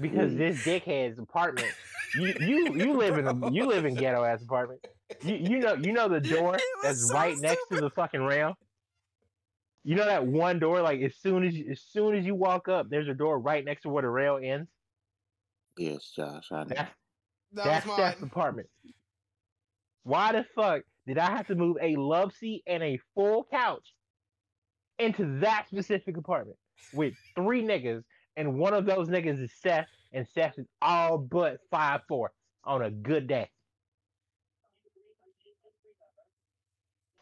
Because 0.01 0.35
this 0.35 0.63
dickhead's 0.65 1.19
apartment, 1.19 1.69
you 2.19 2.35
you 2.41 2.75
you 2.75 2.93
live 2.95 3.17
in 3.17 3.27
a 3.27 3.51
you 3.51 3.67
live 3.67 3.85
in 3.87 3.95
ghetto 3.95 4.23
ass 4.25 4.43
apartment. 4.43 4.87
You 5.23 5.37
you 5.37 5.59
know 5.61 5.75
you 5.75 5.93
know 5.93 6.09
the 6.09 6.21
door 6.21 6.59
that's 6.83 7.09
so 7.09 7.15
right 7.15 7.37
next 7.39 7.67
to 7.73 7.81
the 7.81 7.91
fucking 7.91 8.21
rail. 8.23 8.55
You 9.85 9.95
know 9.97 10.05
that 10.05 10.27
one 10.27 10.59
door, 10.59 10.83
like 10.83 11.01
as 11.01 11.15
soon 11.17 11.45
as 11.45 11.55
you, 11.55 11.71
as 11.71 11.81
soon 11.81 12.15
as 12.15 12.27
you 12.27 12.35
walk 12.35 12.69
up, 12.69 12.91
there's 12.91 13.09
a 13.09 13.15
door 13.15 13.39
right 13.39 13.65
next 13.65 13.83
to 13.83 13.89
where 13.89 14.03
the 14.03 14.11
rail 14.11 14.39
ends. 14.43 14.69
Yes, 15.79 16.13
Josh. 16.15 16.53
I 16.53 16.65
know. 16.65 16.69
That's 16.69 16.91
That 17.53 17.65
that's 17.65 17.93
Steph's 17.93 18.23
apartment. 18.23 18.69
Why 20.03 20.33
the 20.33 20.45
fuck 20.55 20.83
did 21.09 21.17
I 21.19 21.31
have 21.31 21.47
to 21.47 21.55
move 21.55 21.79
a 21.81 21.97
love 21.97 22.35
seat 22.35 22.63
and 22.67 22.83
a 22.83 23.01
full 23.15 23.47
couch 23.51 23.95
into 24.99 25.41
that 25.41 25.67
specific 25.69 26.19
apartment 26.19 26.59
with 26.93 27.15
three 27.35 27.63
niggas, 27.63 28.03
and 28.37 28.59
one 28.59 28.75
of 28.75 28.85
those 28.85 29.09
niggas 29.09 29.43
is 29.43 29.51
Seth, 29.63 29.89
and 30.13 30.27
Seth 30.35 30.59
is 30.59 30.67
all 30.83 31.17
but 31.17 31.61
five 31.71 32.03
four 32.07 32.31
on 32.63 32.83
a 32.83 32.91
good 32.91 33.27
day. 33.27 33.49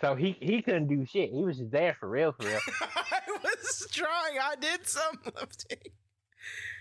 So 0.01 0.17
he 0.17 0.37
he 0.41 0.63
couldn't 0.63 0.89
do 0.89 1.07
shit. 1.07 1.31
He 1.31 1.45
was 1.45 1.59
just 1.59 1.71
there 1.71 1.97
for 2.01 2.09
real, 2.09 2.33
for 2.33 2.47
real. 2.47 2.59
I 2.81 3.21
was 3.43 3.87
trying. 3.93 4.39
I 4.43 4.57
did 4.61 4.85
some 4.85 5.21
lifting. 5.25 5.79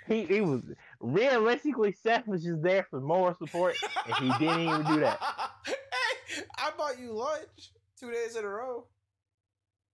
he 0.07 0.25
he 0.25 0.41
was 0.41 0.63
realistically 1.05 1.91
Seth 1.93 2.27
was 2.27 2.43
just 2.43 2.61
there 2.61 2.85
for 2.89 2.99
moral 2.99 3.35
support, 3.35 3.75
and 4.05 4.15
he 4.15 4.45
didn't 4.45 4.61
even 4.61 4.83
do 4.85 4.99
that. 5.01 5.19
hey, 5.65 6.43
I 6.57 6.71
bought 6.77 6.99
you 6.99 7.13
lunch 7.13 7.71
two 7.99 8.11
days 8.11 8.35
in 8.35 8.43
a 8.43 8.47
row. 8.49 8.85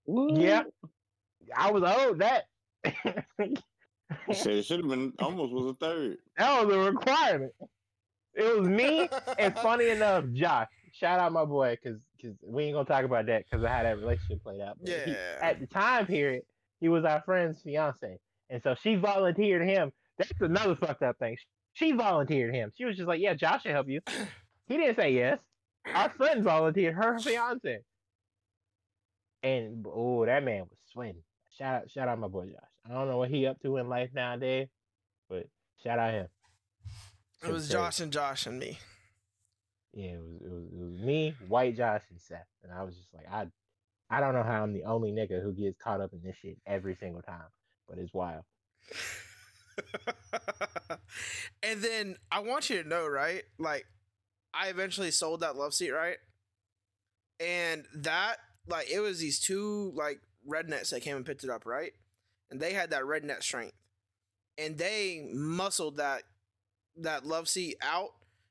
Yeah, 0.06 0.62
I 1.56 1.70
was 1.70 1.82
owed 1.84 2.18
that. 2.20 2.44
I 2.84 4.32
said 4.32 4.52
it 4.54 4.64
should 4.64 4.80
have 4.80 4.88
been 4.88 5.12
almost 5.20 5.52
was 5.52 5.66
a 5.70 5.74
third. 5.74 6.18
That 6.36 6.64
was 6.66 6.74
a 6.74 6.78
requirement. 6.78 7.52
It 8.34 8.58
was 8.58 8.68
me, 8.68 9.08
and 9.38 9.56
funny 9.58 9.90
enough, 9.90 10.24
Josh. 10.32 10.68
Shout 10.94 11.20
out 11.20 11.32
my 11.32 11.44
boy, 11.44 11.76
because 11.82 12.00
because 12.16 12.36
we 12.42 12.64
ain't 12.64 12.74
gonna 12.74 12.86
talk 12.86 13.04
about 13.04 13.26
that 13.26 13.44
because 13.48 13.62
of 13.64 13.70
how 13.70 13.82
that 13.82 13.98
relationship 13.98 14.42
played 14.42 14.60
out. 14.60 14.76
But 14.80 14.88
he- 15.06 15.12
Yeah. 15.12 15.38
at 15.40 15.60
the 15.60 15.66
time 15.66 16.06
period, 16.06 16.42
he 16.80 16.88
was 16.88 17.04
our 17.04 17.22
friend's 17.22 17.60
fiance, 17.62 18.18
and 18.50 18.62
so 18.62 18.74
she 18.74 18.96
volunteered 18.96 19.62
him. 19.66 19.92
That's 20.18 20.32
another 20.40 20.76
fucked 20.76 21.02
up 21.02 21.18
thing. 21.18 21.36
She 21.74 21.92
volunteered 21.92 22.54
him. 22.54 22.70
She 22.76 22.84
was 22.84 22.96
just 22.96 23.08
like, 23.08 23.20
"Yeah, 23.20 23.34
Josh 23.34 23.62
should 23.62 23.72
help 23.72 23.88
you." 23.88 24.00
He 24.68 24.78
didn't 24.78 24.96
say 24.96 25.12
yes. 25.12 25.38
Our 25.92 26.08
friend 26.10 26.42
volunteered 26.42 26.94
her 26.94 27.18
fiance, 27.18 27.80
and 29.42 29.84
oh, 29.86 30.24
that 30.24 30.44
man 30.44 30.60
was 30.60 30.78
sweating. 30.92 31.22
Shout 31.58 31.74
out, 31.82 31.90
shout 31.90 32.08
out 32.08 32.18
my 32.18 32.28
boy 32.28 32.46
Josh. 32.46 32.60
I 32.88 32.94
don't 32.94 33.08
know 33.08 33.18
what 33.18 33.28
he 33.28 33.46
up 33.46 33.60
to 33.62 33.76
in 33.76 33.88
life 33.88 34.10
nowadays, 34.14 34.68
but 35.28 35.46
shout 35.82 35.98
out 35.98 36.14
him. 36.14 36.28
It 37.44 37.52
was 37.52 37.68
Josh 37.68 38.00
and 38.00 38.12
Josh 38.12 38.46
and 38.46 38.58
me. 38.58 38.78
Yeah, 39.92 40.12
it 40.12 40.20
was, 40.22 40.40
it 40.40 40.50
was 40.50 40.64
it 40.64 40.92
was 40.92 41.00
me, 41.00 41.34
White 41.48 41.76
Josh, 41.76 42.02
and 42.10 42.20
Seth, 42.20 42.46
and 42.62 42.72
I 42.72 42.82
was 42.84 42.96
just 42.96 43.12
like, 43.12 43.26
I, 43.30 43.48
I 44.08 44.20
don't 44.20 44.32
know 44.32 44.42
how 44.42 44.62
I'm 44.62 44.72
the 44.72 44.84
only 44.84 45.10
nigga 45.10 45.42
who 45.42 45.52
gets 45.52 45.76
caught 45.82 46.00
up 46.00 46.12
in 46.12 46.22
this 46.22 46.36
shit 46.40 46.56
every 46.66 46.94
single 46.94 47.22
time, 47.22 47.50
but 47.88 47.98
it's 47.98 48.14
wild. 48.14 48.44
and 51.62 51.82
then 51.82 52.16
I 52.30 52.40
want 52.40 52.70
you 52.70 52.82
to 52.82 52.88
know, 52.88 53.06
right? 53.06 53.42
Like, 53.58 53.86
I 54.54 54.68
eventually 54.68 55.10
sold 55.10 55.40
that 55.40 55.56
love 55.56 55.74
seat, 55.74 55.90
right? 55.90 56.16
And 57.40 57.84
that, 57.94 58.36
like, 58.68 58.90
it 58.90 59.00
was 59.00 59.18
these 59.18 59.40
two 59.40 59.92
like 59.94 60.20
rednecks 60.48 60.90
that 60.90 61.02
came 61.02 61.16
and 61.16 61.26
picked 61.26 61.44
it 61.44 61.50
up, 61.50 61.66
right? 61.66 61.92
And 62.50 62.60
they 62.60 62.72
had 62.72 62.90
that 62.90 63.02
redneck 63.02 63.42
strength, 63.42 63.74
and 64.58 64.76
they 64.76 65.28
muscled 65.32 65.96
that 65.96 66.22
that 66.98 67.24
love 67.24 67.48
seat 67.48 67.76
out 67.80 68.10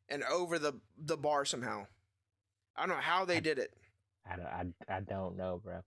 and 0.09 0.23
over 0.23 0.57
the 0.57 0.73
the 0.97 1.17
bar 1.17 1.45
somehow. 1.45 1.85
I 2.75 2.81
don't 2.81 2.95
know 2.95 3.01
how 3.01 3.25
they 3.25 3.39
did 3.39 3.59
it. 3.59 3.71
I 4.29 4.35
don't, 4.35 4.45
I, 4.45 4.95
I 4.97 4.99
don't 5.01 5.35
know, 5.37 5.61
bro. 5.63 5.81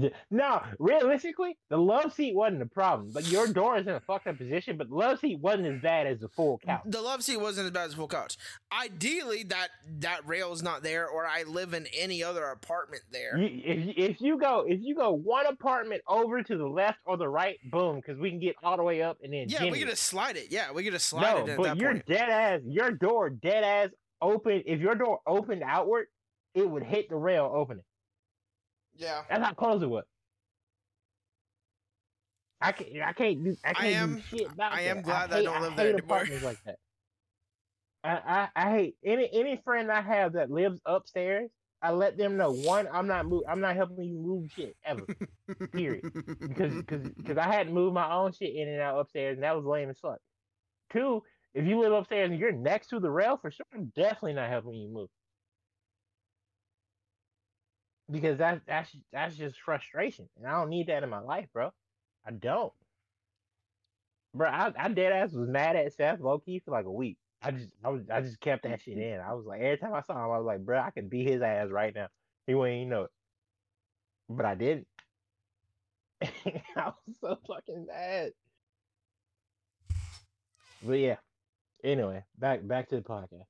The- 0.00 0.12
No, 0.30 0.62
realistically, 0.78 1.56
the 1.68 1.76
love 1.76 2.12
seat 2.12 2.34
wasn't 2.34 2.62
a 2.62 2.66
problem. 2.66 3.12
Like 3.12 3.30
your 3.30 3.46
door 3.46 3.76
is 3.78 3.86
in 3.86 3.94
a 3.94 4.00
fucked 4.00 4.26
up 4.26 4.38
position, 4.38 4.76
but 4.76 4.88
the 4.88 4.94
love 4.94 5.18
seat 5.20 5.38
wasn't 5.40 5.66
as 5.66 5.82
bad 5.82 6.06
as 6.06 6.20
the 6.20 6.28
full 6.28 6.58
couch. 6.58 6.82
The 6.86 7.00
love 7.00 7.22
seat 7.22 7.38
wasn't 7.38 7.66
as 7.66 7.70
bad 7.72 7.88
as 7.88 7.94
full 7.94 8.08
couch. 8.08 8.36
Ideally, 8.72 9.44
that 9.44 9.68
that 10.00 10.26
rail 10.26 10.52
is 10.52 10.62
not 10.62 10.82
there, 10.82 11.06
or 11.08 11.26
I 11.26 11.42
live 11.44 11.74
in 11.74 11.86
any 11.96 12.22
other 12.22 12.44
apartment 12.46 13.02
there. 13.10 13.38
You, 13.38 13.60
if 13.64 13.96
if 14.12 14.20
you 14.20 14.38
go 14.38 14.64
if 14.66 14.80
you 14.82 14.94
go 14.94 15.12
one 15.12 15.46
apartment 15.46 16.02
over 16.08 16.42
to 16.42 16.56
the 16.56 16.66
left 16.66 16.98
or 17.04 17.16
the 17.16 17.28
right, 17.28 17.58
boom, 17.70 17.96
because 17.96 18.18
we 18.18 18.30
can 18.30 18.40
get 18.40 18.56
all 18.62 18.76
the 18.76 18.82
way 18.82 19.02
up 19.02 19.18
and 19.22 19.32
then 19.32 19.46
Yeah, 19.48 19.58
Jimmy. 19.58 19.72
we 19.72 19.78
could 19.80 19.88
just 19.88 20.04
slide 20.04 20.36
it. 20.36 20.46
Yeah, 20.50 20.72
we 20.72 20.84
could 20.84 20.92
just 20.92 21.06
slide 21.06 21.46
no, 21.46 21.52
it 21.52 21.56
but 21.56 21.76
your 21.76 21.94
dead 21.94 22.28
ass, 22.28 22.60
your 22.64 22.90
door 22.90 23.30
dead 23.30 23.62
ass 23.64 23.88
open. 24.20 24.62
If 24.66 24.80
your 24.80 24.94
door 24.94 25.20
opened 25.26 25.62
outward, 25.64 26.06
it 26.54 26.68
would 26.68 26.82
hit 26.82 27.08
the 27.08 27.16
rail 27.16 27.50
opening. 27.52 27.84
Yeah. 28.96 29.22
That's 29.28 29.44
how 29.44 29.52
close 29.54 29.82
it 29.82 29.90
was. 29.90 30.04
I 32.60 32.72
can't. 32.72 32.90
I 33.04 33.12
can't 33.12 33.42
do. 33.44 33.56
I 33.64 33.72
can't 33.72 33.94
am- 33.96 34.14
do 34.16 34.20
shit 34.38 34.52
about 34.52 34.72
I 34.72 34.84
that. 34.84 34.96
am 34.96 35.02
glad 35.02 35.32
I 35.32 35.36
hate, 35.38 35.44
don't 35.44 35.60
live 35.62 35.72
hate 35.72 35.76
there 35.76 36.24
anymore. 36.24 36.40
like 36.42 36.58
that. 36.64 36.76
I, 38.04 38.20
I 38.26 38.48
I 38.66 38.70
hate 38.70 38.96
any 39.04 39.28
any 39.32 39.60
friend 39.64 39.90
I 39.90 40.00
have 40.00 40.34
that 40.34 40.50
lives 40.50 40.80
upstairs. 40.86 41.50
I 41.84 41.90
let 41.90 42.16
them 42.16 42.36
know 42.36 42.52
one, 42.52 42.86
I'm 42.92 43.08
not 43.08 43.26
move, 43.26 43.42
I'm 43.48 43.60
not 43.60 43.74
helping 43.74 44.04
you 44.04 44.16
move 44.16 44.52
shit 44.52 44.76
ever. 44.84 45.04
Period. 45.72 46.04
Because 46.40 46.72
because 46.86 47.08
because 47.08 47.36
I 47.38 47.52
had 47.52 47.66
to 47.66 47.72
move 47.72 47.92
my 47.92 48.12
own 48.12 48.32
shit 48.32 48.54
in 48.54 48.68
and 48.68 48.80
out 48.80 49.00
upstairs, 49.00 49.34
and 49.34 49.42
that 49.42 49.56
was 49.56 49.64
lame 49.64 49.90
as 49.90 49.98
fuck. 49.98 50.18
Two, 50.92 51.22
if 51.54 51.66
you 51.66 51.80
live 51.80 51.92
upstairs 51.92 52.30
and 52.30 52.38
you're 52.38 52.52
next 52.52 52.88
to 52.88 53.00
the 53.00 53.10
rail, 53.10 53.36
for 53.36 53.50
sure, 53.50 53.66
I'm 53.74 53.92
definitely 53.96 54.34
not 54.34 54.48
helping 54.48 54.74
you 54.74 54.88
move. 54.88 55.08
Because 58.12 58.36
that's 58.38 58.60
that's 58.66 58.94
that's 59.12 59.36
just 59.36 59.58
frustration, 59.60 60.28
and 60.36 60.46
I 60.46 60.52
don't 60.52 60.68
need 60.68 60.88
that 60.88 61.02
in 61.02 61.08
my 61.08 61.20
life, 61.20 61.46
bro. 61.52 61.70
I 62.26 62.30
don't, 62.30 62.72
bro. 64.34 64.48
I, 64.48 64.72
I 64.78 64.88
dead 64.88 65.12
ass 65.12 65.32
was 65.32 65.48
mad 65.48 65.76
at 65.76 65.94
Seth 65.94 66.20
lowkey 66.20 66.62
for 66.62 66.72
like 66.72 66.84
a 66.84 66.92
week. 66.92 67.16
I 67.42 67.52
just 67.52 67.72
I 67.82 67.88
was 67.88 68.02
I 68.12 68.20
just 68.20 68.38
kept 68.40 68.64
that 68.64 68.82
shit 68.82 68.98
mm-hmm. 68.98 69.14
in. 69.14 69.20
I 69.20 69.32
was 69.32 69.46
like 69.46 69.60
every 69.62 69.78
time 69.78 69.94
I 69.94 70.02
saw 70.02 70.12
him, 70.12 70.30
I 70.30 70.38
was 70.38 70.44
like, 70.46 70.60
bro, 70.60 70.78
I 70.78 70.90
could 70.90 71.08
beat 71.08 71.28
his 71.28 71.42
ass 71.42 71.70
right 71.70 71.94
now. 71.94 72.08
He 72.46 72.54
wouldn't 72.54 72.76
even 72.76 72.88
know 72.90 73.04
it, 73.04 73.10
but 74.28 74.44
I 74.44 74.54
didn't. 74.54 74.86
I 76.22 76.92
was 77.06 77.16
so 77.20 77.38
fucking 77.48 77.86
mad. 77.86 78.32
But 80.82 80.98
yeah. 80.98 81.16
Anyway, 81.82 82.24
back 82.38 82.66
back 82.66 82.88
to 82.90 82.96
the 82.96 83.02
podcast. 83.02 83.46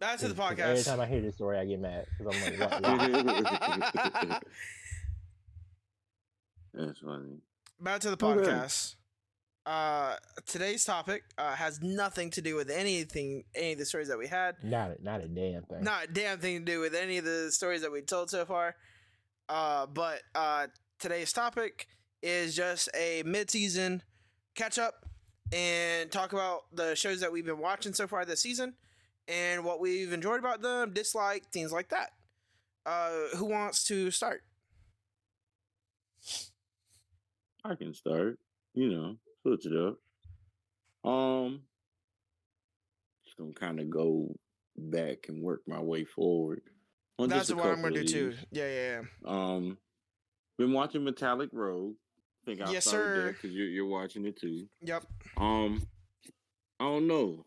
Back 0.00 0.18
to 0.20 0.28
the 0.28 0.34
podcast. 0.34 0.58
Every 0.60 0.82
time 0.84 1.00
I 1.00 1.06
hear 1.06 1.20
this 1.20 1.34
story, 1.34 1.58
I 1.58 1.64
get 1.64 1.80
mad 1.80 2.06
because 2.18 2.36
I'm 2.36 2.58
like, 2.58 2.70
what, 2.70 2.82
why? 2.82 4.38
That's 6.74 6.98
funny. 7.00 7.38
Back 7.80 8.00
to 8.02 8.14
the 8.14 8.26
Okay. 8.26 8.48
podcast. 8.50 8.94
Uh, 9.66 10.16
today's 10.46 10.84
topic 10.84 11.24
uh, 11.36 11.54
has 11.54 11.80
nothing 11.82 12.30
to 12.30 12.40
do 12.40 12.54
with 12.54 12.70
anything, 12.70 13.44
any 13.54 13.72
of 13.72 13.78
the 13.78 13.84
stories 13.84 14.08
that 14.08 14.16
we 14.18 14.26
had. 14.26 14.56
not 14.62 14.92
a, 14.92 14.96
not 15.02 15.20
a 15.20 15.28
damn 15.28 15.62
thing. 15.64 15.82
Not 15.82 16.04
a 16.04 16.06
damn 16.06 16.38
thing 16.38 16.60
to 16.60 16.64
do 16.64 16.80
with 16.80 16.94
any 16.94 17.18
of 17.18 17.24
the 17.24 17.50
stories 17.50 17.82
that 17.82 17.92
we 17.92 18.00
told 18.00 18.30
so 18.30 18.44
far. 18.46 18.76
Uh, 19.48 19.86
but 19.86 20.22
uh, 20.34 20.68
today's 20.98 21.32
topic 21.32 21.86
is 22.22 22.54
just 22.56 22.88
a 22.94 23.22
mid-season 23.26 24.02
catch-up 24.54 25.04
and 25.52 26.10
talk 26.10 26.32
about 26.32 26.62
the 26.72 26.94
shows 26.94 27.20
that 27.20 27.30
we've 27.32 27.46
been 27.46 27.58
watching 27.58 27.92
so 27.92 28.06
far 28.06 28.24
this 28.24 28.40
season 28.40 28.74
and 29.28 29.64
what 29.64 29.80
we've 29.80 30.12
enjoyed 30.12 30.40
about 30.40 30.62
them, 30.62 30.92
disliked, 30.92 31.52
things 31.52 31.72
like 31.72 31.90
that. 31.90 32.10
Uh, 32.86 33.36
who 33.36 33.44
wants 33.44 33.84
to 33.84 34.10
start? 34.10 34.42
I 37.64 37.74
can 37.74 37.92
start. 37.92 38.38
You 38.74 38.88
know, 38.90 39.16
switch 39.42 39.66
it 39.66 39.76
up. 39.76 39.98
Um, 41.08 41.60
just 43.24 43.36
gonna 43.36 43.52
kind 43.52 43.80
of 43.80 43.90
go 43.90 44.34
back 44.76 45.26
and 45.28 45.42
work 45.42 45.62
my 45.66 45.80
way 45.80 46.04
forward. 46.04 46.62
That's 47.18 47.52
what 47.52 47.66
I'm 47.66 47.82
gonna 47.82 48.02
do 48.02 48.04
too. 48.04 48.34
Yeah, 48.50 48.68
yeah, 48.68 49.00
yeah. 49.00 49.30
Um, 49.30 49.78
been 50.56 50.72
watching 50.72 51.04
Metallic 51.04 51.50
Rouge. 51.52 51.96
I 52.42 52.46
think 52.46 52.60
I'll 52.60 52.72
yes, 52.72 52.84
sir. 52.84 53.32
because 53.32 53.54
you're 53.54 53.68
you're 53.68 53.86
watching 53.86 54.24
it 54.24 54.40
too. 54.40 54.66
Yep. 54.82 55.04
Um, 55.36 55.86
I 56.80 56.84
don't 56.84 57.06
know. 57.06 57.44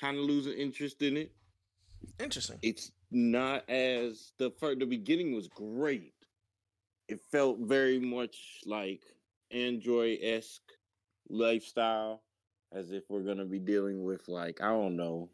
Kind 0.00 0.18
of 0.18 0.24
losing 0.24 0.54
interest 0.54 1.02
in 1.02 1.16
it. 1.18 1.32
Interesting. 2.18 2.58
It's 2.62 2.90
not 3.10 3.68
as 3.68 4.32
the 4.38 4.50
first, 4.58 4.78
the 4.78 4.86
beginning 4.86 5.34
was 5.34 5.48
great. 5.48 6.14
It 7.08 7.20
felt 7.30 7.58
very 7.60 7.98
much 7.98 8.60
like 8.64 9.02
Android 9.50 10.18
esque 10.22 10.62
lifestyle, 11.28 12.22
as 12.72 12.92
if 12.92 13.04
we're 13.08 13.24
gonna 13.24 13.44
be 13.44 13.58
dealing 13.58 14.04
with 14.04 14.26
like 14.28 14.60
I 14.62 14.68
don't 14.68 14.96
know. 14.96 15.28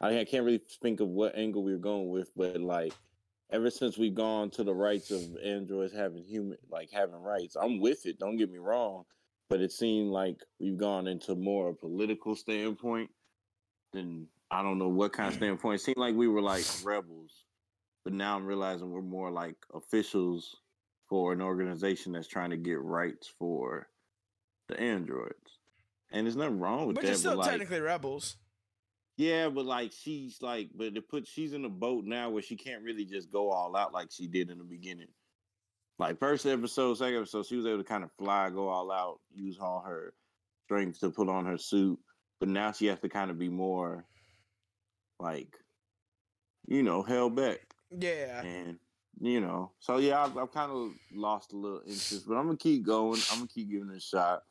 I, 0.00 0.20
I 0.20 0.24
can't 0.24 0.44
really 0.44 0.62
think 0.80 1.00
of 1.00 1.08
what 1.08 1.36
angle 1.36 1.62
we 1.62 1.72
are 1.72 1.78
going 1.78 2.08
with, 2.08 2.30
but 2.36 2.60
like 2.60 2.94
ever 3.50 3.70
since 3.70 3.98
we've 3.98 4.14
gone 4.14 4.50
to 4.50 4.64
the 4.64 4.74
rights 4.74 5.10
of 5.10 5.20
androids 5.44 5.92
having 5.92 6.22
human 6.22 6.56
like 6.70 6.90
having 6.90 7.20
rights, 7.20 7.56
I'm 7.60 7.80
with 7.80 8.06
it. 8.06 8.18
Don't 8.18 8.36
get 8.36 8.50
me 8.50 8.58
wrong, 8.58 9.04
but 9.48 9.60
it 9.60 9.72
seemed 9.72 10.10
like 10.10 10.38
we've 10.58 10.78
gone 10.78 11.06
into 11.08 11.34
more 11.34 11.68
of 11.68 11.74
a 11.74 11.78
political 11.78 12.36
standpoint 12.36 13.10
than 13.92 14.26
I 14.50 14.62
don't 14.62 14.78
know 14.78 14.88
what 14.88 15.12
kind 15.12 15.28
of 15.28 15.34
mm. 15.34 15.38
standpoint. 15.38 15.80
It 15.80 15.84
seemed 15.84 15.96
like 15.98 16.14
we 16.14 16.28
were 16.28 16.42
like 16.42 16.64
rebels, 16.84 17.44
but 18.04 18.12
now 18.12 18.36
I'm 18.36 18.46
realizing 18.46 18.90
we're 18.90 19.02
more 19.02 19.30
like 19.30 19.56
officials 19.74 20.56
for 21.08 21.32
an 21.32 21.42
organization 21.42 22.12
that's 22.12 22.28
trying 22.28 22.50
to 22.50 22.56
get 22.56 22.80
rights 22.80 23.32
for 23.38 23.88
the 24.68 24.78
androids. 24.80 25.58
And 26.12 26.26
there's 26.26 26.36
nothing 26.36 26.58
wrong 26.58 26.86
with 26.86 26.96
that. 26.96 27.02
but 27.02 27.02
that. 27.02 27.08
You're 27.08 27.16
still 27.16 27.36
but 27.36 27.42
still 27.44 27.52
technically 27.52 27.80
rebels. 27.80 28.36
Yeah, 29.16 29.48
but 29.50 29.66
like 29.66 29.92
she's 29.92 30.40
like, 30.40 30.70
but 30.74 30.96
it 30.96 31.08
put 31.08 31.26
she's 31.26 31.52
in 31.52 31.64
a 31.64 31.68
boat 31.68 32.04
now 32.04 32.30
where 32.30 32.42
she 32.42 32.56
can't 32.56 32.82
really 32.82 33.04
just 33.04 33.30
go 33.30 33.50
all 33.50 33.76
out 33.76 33.92
like 33.92 34.08
she 34.10 34.26
did 34.26 34.50
in 34.50 34.58
the 34.58 34.64
beginning. 34.64 35.08
Like 35.98 36.18
first 36.18 36.46
episode, 36.46 36.94
second 36.94 37.18
episode, 37.18 37.44
she 37.44 37.56
was 37.56 37.66
able 37.66 37.78
to 37.78 37.84
kind 37.84 38.02
of 38.02 38.10
fly, 38.18 38.48
go 38.48 38.68
all 38.68 38.90
out, 38.90 39.20
use 39.30 39.58
all 39.60 39.82
her 39.86 40.14
strength 40.64 41.00
to 41.00 41.10
put 41.10 41.28
on 41.28 41.44
her 41.44 41.58
suit. 41.58 41.98
But 42.40 42.48
now 42.48 42.72
she 42.72 42.86
has 42.86 42.98
to 43.00 43.08
kind 43.08 43.30
of 43.30 43.38
be 43.38 43.48
more 43.48 44.04
like, 45.20 45.54
you 46.66 46.82
know, 46.82 47.02
held 47.02 47.36
back. 47.36 47.60
Yeah. 47.96 48.42
And 48.42 48.78
you 49.20 49.40
know, 49.40 49.72
so 49.80 49.98
yeah, 49.98 50.24
I've, 50.24 50.36
I've 50.36 50.52
kind 50.52 50.72
of 50.72 50.92
lost 51.12 51.52
a 51.52 51.56
little 51.56 51.80
interest, 51.80 52.26
but 52.26 52.36
I'm 52.36 52.46
gonna 52.46 52.56
keep 52.56 52.84
going. 52.84 53.20
I'm 53.30 53.38
gonna 53.38 53.48
keep 53.48 53.70
giving 53.70 53.90
it 53.90 53.96
a 53.98 54.00
shot. 54.00 54.42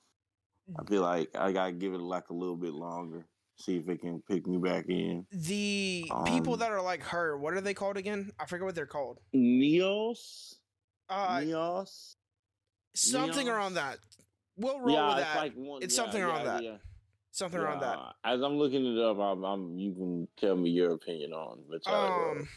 I 0.77 0.83
feel 0.83 1.01
like 1.01 1.29
I 1.35 1.51
gotta 1.51 1.71
give 1.71 1.93
it 1.93 1.99
like 1.99 2.29
a 2.29 2.33
little 2.33 2.55
bit 2.55 2.73
longer, 2.73 3.25
see 3.57 3.77
if 3.77 3.89
it 3.89 4.01
can 4.01 4.21
pick 4.29 4.45
me 4.45 4.57
back 4.57 4.85
in. 4.87 5.25
The 5.31 6.07
um, 6.11 6.25
people 6.25 6.57
that 6.57 6.71
are 6.71 6.81
like 6.81 7.01
her, 7.03 7.37
what 7.37 7.55
are 7.55 7.61
they 7.61 7.73
called 7.73 7.97
again? 7.97 8.31
I 8.39 8.45
forget 8.45 8.65
what 8.65 8.75
they're 8.75 8.85
called. 8.85 9.19
Neos. 9.35 10.53
Uh, 11.09 11.39
Neos. 11.39 12.15
Something 12.93 13.47
Neos? 13.47 13.51
around 13.51 13.73
that. 13.73 13.97
We'll 14.57 14.79
roll 14.79 14.95
yeah, 14.95 15.07
with 15.07 15.17
that. 15.17 15.27
It's, 15.27 15.35
like 15.35 15.53
one, 15.55 15.81
it's 15.81 15.97
yeah, 15.97 16.03
something 16.03 16.21
yeah, 16.21 16.27
around 16.27 16.45
that. 16.45 16.79
Something 17.39 17.61
around 17.61 17.79
that. 17.79 17.97
As 18.25 18.41
I'm 18.41 18.57
looking 18.57 18.85
it 18.85 19.01
up, 19.01 19.17
I'm, 19.17 19.45
I'm, 19.45 19.79
you 19.79 19.93
can 19.93 20.27
tell 20.37 20.57
me 20.57 20.71
your 20.71 20.91
opinion 20.91 21.31
on. 21.31 21.59
Um, 21.85 22.49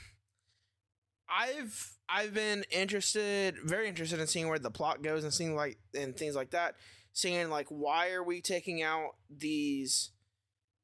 I've 1.31 1.93
I've 2.09 2.35
been 2.35 2.65
interested, 2.69 3.59
very 3.65 3.87
interested 3.87 4.19
in 4.19 4.27
seeing 4.27 4.49
where 4.49 4.59
the 4.59 4.73
plot 4.73 5.01
goes 5.01 5.23
and 5.23 5.33
seeing 5.33 5.55
like 5.55 5.79
and 5.95 6.17
things 6.17 6.35
like 6.35 6.51
that. 6.51 6.75
Seeing 7.13 7.49
like 7.49 7.69
why 7.69 8.11
are 8.11 8.25
we 8.25 8.41
taking 8.41 8.83
out 8.83 9.11
these 9.31 10.11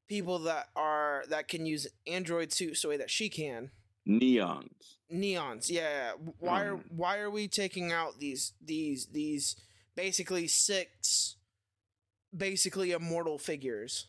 people 0.07 0.39
that 0.39 0.69
are 0.77 1.25
that 1.27 1.49
can 1.49 1.65
use 1.65 1.85
android 2.07 2.53
suits 2.53 2.83
the 2.83 2.87
way 2.87 2.95
that 2.95 3.09
she 3.09 3.27
can? 3.27 3.71
Neons. 4.07 4.95
Neons, 5.13 5.69
yeah. 5.69 6.13
Why 6.37 6.63
are 6.63 6.77
hmm. 6.77 6.95
why 6.95 7.17
are 7.17 7.29
we 7.29 7.49
taking 7.49 7.91
out 7.91 8.17
these 8.17 8.53
these 8.63 9.07
these 9.07 9.57
basically 9.93 10.47
six 10.47 11.35
basically 12.35 12.91
immortal 12.91 13.37
figures? 13.37 14.07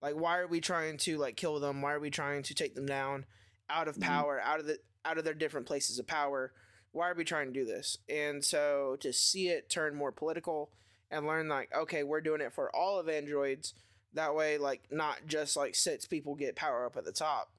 Like 0.00 0.14
why 0.14 0.38
are 0.38 0.46
we 0.46 0.60
trying 0.60 0.96
to 0.98 1.18
like 1.18 1.36
kill 1.36 1.58
them? 1.60 1.82
Why 1.82 1.92
are 1.92 2.00
we 2.00 2.10
trying 2.10 2.42
to 2.44 2.54
take 2.54 2.74
them 2.74 2.86
down 2.86 3.24
out 3.70 3.88
of 3.88 3.96
hmm. 3.96 4.02
power, 4.02 4.40
out 4.40 4.60
of 4.60 4.66
the 4.66 4.78
out 5.04 5.18
of 5.18 5.24
their 5.24 5.34
different 5.34 5.66
places 5.66 5.98
of 5.98 6.06
power. 6.06 6.52
Why 6.92 7.10
are 7.10 7.14
we 7.14 7.24
trying 7.24 7.46
to 7.46 7.52
do 7.52 7.64
this? 7.64 7.98
And 8.08 8.44
so 8.44 8.96
to 9.00 9.12
see 9.12 9.48
it 9.48 9.70
turn 9.70 9.94
more 9.94 10.12
political 10.12 10.70
and 11.10 11.26
learn 11.26 11.48
like, 11.48 11.70
okay, 11.74 12.02
we're 12.02 12.20
doing 12.20 12.40
it 12.40 12.52
for 12.52 12.74
all 12.74 12.98
of 12.98 13.08
androids. 13.08 13.74
That 14.14 14.34
way, 14.34 14.58
like 14.58 14.84
not 14.90 15.26
just 15.26 15.56
like 15.56 15.74
six 15.74 16.06
people 16.06 16.34
get 16.34 16.56
power 16.56 16.86
up 16.86 16.96
at 16.96 17.04
the 17.04 17.12
top. 17.12 17.52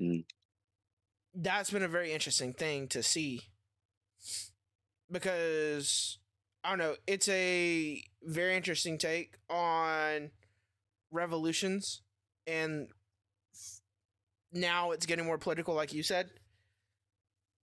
Mm. 0.00 0.24
That's 1.34 1.70
been 1.70 1.82
a 1.82 1.88
very 1.88 2.12
interesting 2.12 2.52
thing 2.52 2.88
to 2.88 3.02
see. 3.02 3.42
Because 5.10 6.18
I 6.64 6.70
don't 6.70 6.78
know, 6.78 6.94
it's 7.06 7.28
a 7.28 8.02
very 8.22 8.56
interesting 8.56 8.98
take 8.98 9.34
on 9.50 10.30
revolutions 11.10 12.02
and 12.46 12.88
now 14.52 14.92
it's 14.92 15.06
getting 15.06 15.24
more 15.24 15.38
political 15.38 15.74
like 15.74 15.92
you 15.92 16.02
said 16.02 16.30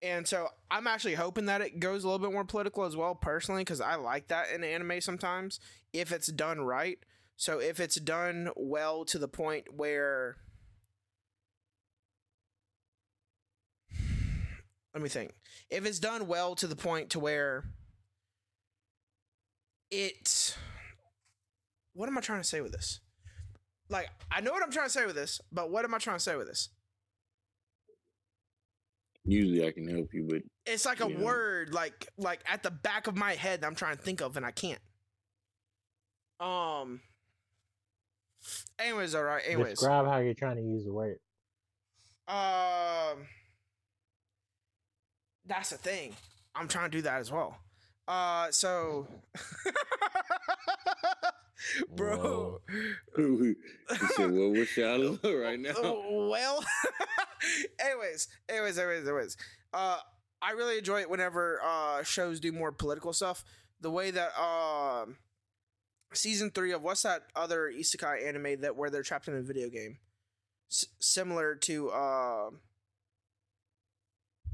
and 0.01 0.25
so 0.27 0.47
I'm 0.71 0.87
actually 0.87 1.15
hoping 1.15 1.45
that 1.45 1.61
it 1.61 1.79
goes 1.79 2.03
a 2.03 2.07
little 2.07 2.25
bit 2.25 2.31
more 2.31 2.45
political 2.45 2.85
as 2.85 2.95
well, 2.95 3.15
personally, 3.15 3.61
because 3.61 3.81
I 3.81 3.95
like 3.95 4.27
that 4.27 4.49
in 4.51 4.63
anime 4.63 5.01
sometimes 5.01 5.59
if 5.91 6.11
it's 6.11 6.27
done 6.27 6.61
right. 6.61 6.99
So 7.35 7.59
if 7.59 7.79
it's 7.79 7.95
done 7.95 8.49
well 8.55 9.05
to 9.05 9.17
the 9.17 9.27
point 9.27 9.73
where. 9.75 10.37
Let 14.93 15.03
me 15.03 15.09
think. 15.09 15.33
If 15.69 15.85
it's 15.85 15.99
done 15.99 16.27
well 16.27 16.55
to 16.55 16.67
the 16.67 16.75
point 16.75 17.09
to 17.11 17.19
where 17.19 17.65
it. 19.91 20.57
What 21.93 22.07
am 22.09 22.17
I 22.17 22.21
trying 22.21 22.41
to 22.41 22.47
say 22.47 22.61
with 22.61 22.71
this? 22.71 22.99
Like, 23.89 24.09
I 24.31 24.41
know 24.41 24.51
what 24.51 24.63
I'm 24.63 24.71
trying 24.71 24.85
to 24.85 24.91
say 24.91 25.05
with 25.05 25.15
this, 25.15 25.41
but 25.51 25.71
what 25.71 25.83
am 25.83 25.93
I 25.93 25.97
trying 25.97 26.17
to 26.17 26.23
say 26.23 26.35
with 26.35 26.47
this? 26.47 26.69
Usually 29.25 29.67
I 29.67 29.71
can 29.71 29.87
help 29.87 30.13
you, 30.13 30.25
but 30.29 30.41
it's 30.65 30.85
like 30.85 31.01
a 31.01 31.07
know. 31.07 31.23
word, 31.23 31.73
like 31.73 32.07
like 32.17 32.39
at 32.47 32.63
the 32.63 32.71
back 32.71 33.07
of 33.07 33.17
my 33.17 33.33
head 33.33 33.61
that 33.61 33.67
I'm 33.67 33.75
trying 33.75 33.95
to 33.95 34.01
think 34.01 34.21
of 34.21 34.37
and 34.37 34.45
I 34.45 34.51
can't. 34.51 34.79
Um. 36.39 37.01
Anyways, 38.79 39.13
all 39.13 39.23
right. 39.23 39.43
Anyways, 39.45 39.71
describe 39.71 40.07
how 40.07 40.17
you're 40.19 40.33
trying 40.33 40.55
to 40.55 40.63
use 40.63 40.85
the 40.85 40.93
word. 40.93 41.19
Um. 42.27 43.27
That's 45.45 45.71
the 45.71 45.77
thing. 45.77 46.15
I'm 46.55 46.67
trying 46.67 46.89
to 46.89 46.97
do 46.97 47.01
that 47.03 47.19
as 47.19 47.31
well. 47.31 47.57
Uh, 48.09 48.49
so. 48.49 49.07
bro. 51.95 52.59
he 53.15 53.53
said, 54.15 54.31
"Well, 54.31 54.49
we're 54.49 54.65
shallow 54.65 55.19
right 55.23 55.59
now." 55.59 55.73
well, 55.81 56.63
anyways, 57.79 58.27
anyways, 58.49 58.79
anyways, 58.79 59.07
anyways. 59.07 59.37
Uh, 59.73 59.99
I 60.41 60.51
really 60.51 60.79
enjoy 60.79 61.01
it 61.01 61.09
whenever 61.09 61.61
uh 61.63 62.01
shows 62.01 62.39
do 62.39 62.51
more 62.51 62.71
political 62.71 63.13
stuff. 63.13 63.43
The 63.81 63.91
way 63.91 64.09
that 64.09 64.31
uh, 64.37 65.05
season 66.13 66.49
three 66.49 66.71
of 66.71 66.81
what's 66.81 67.03
that 67.03 67.27
other 67.35 67.71
isekai 67.71 68.27
anime 68.27 68.61
that 68.61 68.75
where 68.75 68.89
they're 68.89 69.03
trapped 69.03 69.27
in 69.27 69.35
a 69.35 69.41
video 69.41 69.69
game, 69.69 69.99
S- 70.71 70.87
similar 70.99 71.55
to 71.55 71.89
uh, 71.91 72.49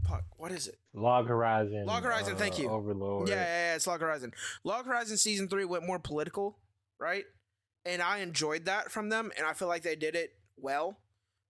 fuck, 0.08 0.24
what 0.38 0.52
is 0.52 0.68
it? 0.68 0.78
Log 0.94 1.28
Horizon. 1.28 1.86
Log 1.86 2.04
Horizon. 2.04 2.34
Uh, 2.34 2.38
thank 2.38 2.60
you. 2.60 2.70
Overlord. 2.70 3.30
Yeah, 3.30 3.36
yeah, 3.36 3.42
yeah, 3.42 3.76
it's 3.76 3.88
Log 3.88 4.02
Horizon. 4.02 4.34
Log 4.64 4.86
Horizon 4.86 5.18
season 5.18 5.48
three 5.48 5.66
went 5.66 5.86
more 5.86 6.00
political, 6.00 6.58
right? 7.00 7.26
And 7.86 8.02
I 8.02 8.20
enjoyed 8.20 8.66
that 8.66 8.92
from 8.92 9.10
them, 9.10 9.32
and 9.38 9.46
I 9.46 9.54
feel 9.54 9.68
like 9.68 9.84
they 9.84 9.96
did 9.96 10.16
it 10.16 10.32
well 10.58 10.98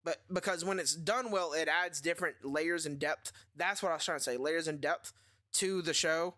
but 0.06 0.22
because 0.32 0.64
when 0.64 0.80
it's 0.80 0.96
done 0.96 1.32
well, 1.32 1.54
it 1.54 1.68
adds 1.68 2.00
different 2.00 2.36
layers 2.44 2.86
and 2.86 3.00
depth. 3.00 3.32
That's 3.56 3.82
what 3.82 3.92
I 3.92 3.96
was 3.96 4.06
trying 4.06 4.20
to 4.20 4.24
say, 4.24 4.38
layers 4.38 4.68
and 4.68 4.80
depth 4.80 5.12
to 5.54 5.82
the 5.82 5.96
show. 5.96 6.36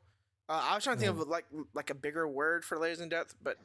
Uh, 0.47 0.61
I 0.71 0.75
was 0.75 0.85
trying 0.85 0.95
to 0.95 1.03
think 1.03 1.15
mm. 1.15 1.21
of 1.21 1.27
like 1.27 1.45
like 1.73 1.89
a 1.89 1.95
bigger 1.95 2.25
word 2.25 2.63
for 2.63 2.79
layers 2.79 3.01
and 3.01 3.11
depth, 3.11 3.35
but 3.43 3.57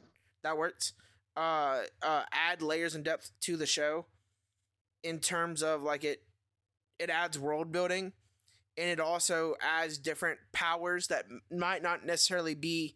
that 0.43 0.57
works. 0.57 0.91
Uh, 1.35 1.79
uh, 2.03 2.23
add 2.31 2.61
layers 2.61 2.93
and 2.93 3.03
depth 3.03 3.31
to 3.41 3.57
the 3.57 3.65
show 3.65 4.05
in 5.03 5.19
terms 5.19 5.63
of 5.63 5.81
like 5.81 6.03
it 6.03 6.21
it 6.99 7.09
adds 7.09 7.39
world 7.39 7.71
building 7.71 8.11
and 8.77 8.89
it 8.89 8.99
also 8.99 9.55
adds 9.61 9.97
different 9.97 10.39
powers 10.51 11.07
that 11.07 11.25
might 11.51 11.83
not 11.83 12.05
necessarily 12.05 12.55
be 12.55 12.95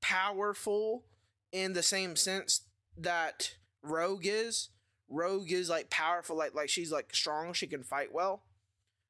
powerful 0.00 1.04
in 1.52 1.72
the 1.72 1.82
same 1.82 2.16
sense 2.16 2.62
that 2.96 3.54
Rouge 3.82 4.26
is 4.26 4.70
Rouge 5.08 5.52
is 5.52 5.70
like 5.70 5.90
powerful, 5.90 6.36
like 6.36 6.54
like 6.54 6.68
she's 6.68 6.92
like 6.92 7.14
strong, 7.14 7.52
she 7.52 7.66
can 7.66 7.82
fight 7.82 8.12
well. 8.12 8.42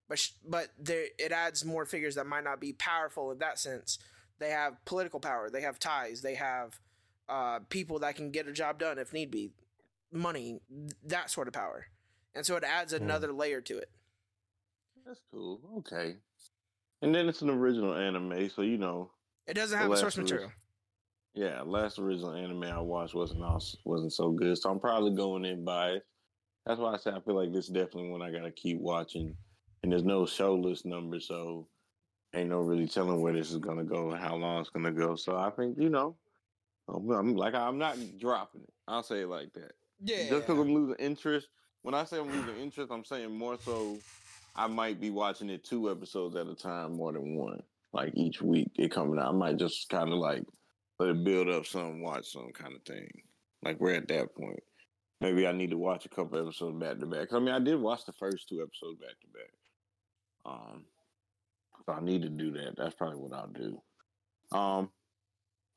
but 0.09 0.19
sh- 0.19 0.33
but 0.49 0.69
there 0.79 1.07
it 1.19 1.33
adds 1.33 1.65
more 1.65 1.85
figures 1.87 2.15
that 2.17 2.27
might 2.27 2.45
not 2.45 2.61
be 2.61 2.73
powerful 2.73 3.31
in 3.33 3.39
that 3.39 3.59
sense. 3.59 3.99
They 4.39 4.51
have 4.51 4.85
political 4.85 5.21
power, 5.21 5.51
they 5.51 5.63
have 5.63 5.79
ties, 5.81 6.23
they 6.23 6.35
have 6.37 6.79
uh, 7.29 7.61
people 7.69 7.99
that 8.01 8.17
can 8.17 8.31
get 8.31 8.47
a 8.49 8.53
job 8.53 8.79
done 8.79 8.99
if 8.99 9.13
need 9.13 9.31
be, 9.31 9.53
money, 10.13 10.61
that 11.05 11.31
sort 11.31 11.49
of 11.49 11.55
power, 11.55 11.87
and 12.35 12.47
so 12.47 12.57
it 12.57 12.65
adds 12.65 12.93
Hmm. 13.01 13.03
another 13.03 13.29
mm. 13.29 13.39
layer 13.39 13.61
to 13.63 13.79
it. 13.79 13.91
That's 15.09 15.23
cool. 15.33 15.59
Okay, 15.79 16.17
and 17.01 17.15
then 17.15 17.31
it's 17.31 17.41
an 17.41 17.49
original 17.49 17.95
anime, 17.95 18.51
so 18.51 18.61
you 18.61 18.77
know 18.77 19.11
it 19.47 19.55
doesn't 19.55 19.79
have 19.79 19.91
a 19.91 19.97
source 19.97 20.19
material. 20.19 20.53
Yeah, 21.35 21.63
last 21.63 21.99
original 21.99 22.35
anime 22.35 22.65
I 22.65 22.79
watched 22.79 23.15
wasn't 23.15 23.41
wasn't 23.85 24.13
so 24.13 24.31
good, 24.33 24.59
so 24.59 24.71
I'm 24.71 24.79
probably 24.79 25.15
going 25.15 25.47
in 25.47 25.65
biased. 25.65 26.05
That's 26.67 26.79
why 26.79 26.93
I 26.93 26.99
say 26.99 27.11
I 27.11 27.21
feel 27.21 27.37
like 27.37 27.55
this 27.55 27.65
is 27.65 27.71
definitely 27.71 28.11
one 28.11 28.21
I 28.21 28.31
gotta 28.31 28.51
keep 28.51 28.79
watching. 28.81 29.35
And 29.83 29.91
there's 29.91 30.05
no 30.05 30.27
show 30.27 30.55
list 30.55 30.85
number, 30.85 31.21
so 31.21 31.67
ain't 32.35 32.51
no 32.51 32.61
really 32.61 32.87
telling 32.87 33.23
where 33.23 33.33
this 33.33 33.51
is 33.51 33.59
gonna 33.59 33.85
go 33.85 34.11
and 34.11 34.21
how 34.21 34.37
long 34.37 34.61
it's 34.61 34.69
gonna 34.69 34.93
go. 34.93 35.17
So 35.17 35.39
I 35.39 35.49
think 35.49 35.79
you 35.79 35.89
know, 35.89 36.17
I'm, 36.87 37.09
I'm 37.11 37.35
like 37.35 37.55
I'm 37.55 37.79
not 37.79 37.97
dropping 38.19 38.61
it. 38.61 38.73
I'll 38.87 39.03
say 39.03 39.23
it 39.23 39.29
like 39.29 39.55
that. 39.55 39.73
Yeah. 40.05 40.29
Just 40.29 40.47
because 40.47 40.59
I'm 40.59 40.75
losing 40.75 40.97
interest. 40.97 41.49
When 41.81 41.95
I 41.95 42.05
say 42.05 42.19
I'm 42.19 42.31
losing 42.31 42.61
interest, 42.61 42.93
I'm 42.93 43.05
saying 43.05 43.31
more 43.31 43.57
so. 43.65 43.97
I 44.59 44.67
might 44.67 45.01
be 45.01 45.11
watching 45.11 45.51
it 45.51 45.63
two 45.63 45.89
episodes 45.89 46.35
at 46.35 46.49
a 46.49 46.55
time 46.55 46.97
more 46.97 47.13
than 47.13 47.37
one. 47.37 47.63
Like 47.93 48.13
each 48.17 48.43
week 48.43 48.73
it 48.75 48.91
coming 48.91 49.19
out. 49.19 49.29
I 49.29 49.33
might 49.33 49.57
just 49.57 49.89
kind 49.89 50.13
of 50.13 50.19
like 50.19 50.43
let 50.99 51.11
it 51.11 51.23
build 51.23 51.49
up 51.49 51.65
some, 51.65 52.03
watch 52.03 52.33
some 52.33 52.51
kind 52.53 52.75
of 52.75 52.83
thing. 52.83 53.09
Like 53.63 53.81
we're 53.81 53.95
at 53.95 54.09
that 54.09 54.35
point. 54.35 54.63
Maybe 55.21 55.47
I 55.47 55.53
need 55.53 55.71
to 55.71 55.79
watch 55.79 56.07
a 56.07 56.09
couple 56.09 56.41
episodes 56.41 56.77
back 56.77 56.99
to 56.99 57.07
back. 57.07 57.33
I 57.33 57.39
mean, 57.39 57.55
I 57.55 57.61
did 57.61 57.81
watch 57.81 58.05
the 58.05 58.13
first 58.13 58.49
two 58.49 58.61
episodes 58.61 58.99
back 59.01 59.15
to 59.21 59.27
back. 59.29 59.53
Um, 60.45 60.85
so 61.87 61.93
I 61.93 62.01
need 62.01 62.23
to 62.23 62.29
do 62.29 62.51
that. 62.53 62.75
That's 62.77 62.95
probably 62.97 63.19
what 63.19 63.33
I'll 63.33 63.47
do. 63.47 63.81
Um, 64.51 64.91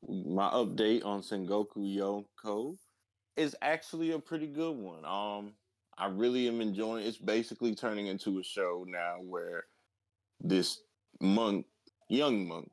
my 0.07 0.49
update 0.49 1.05
on 1.05 1.21
Sengoku 1.21 1.77
Yoko 1.77 2.77
is 3.37 3.55
actually 3.61 4.11
a 4.11 4.19
pretty 4.19 4.47
good 4.47 4.75
one. 4.75 5.05
Um, 5.05 5.53
I 6.01 6.07
really 6.07 6.47
am 6.47 6.61
enjoying. 6.61 7.05
It's 7.05 7.17
basically 7.17 7.75
turning 7.75 8.07
into 8.07 8.39
a 8.39 8.43
show 8.43 8.83
now 8.87 9.17
where 9.23 9.65
this 10.39 10.81
monk, 11.19 11.67
young 12.09 12.47
monk, 12.47 12.71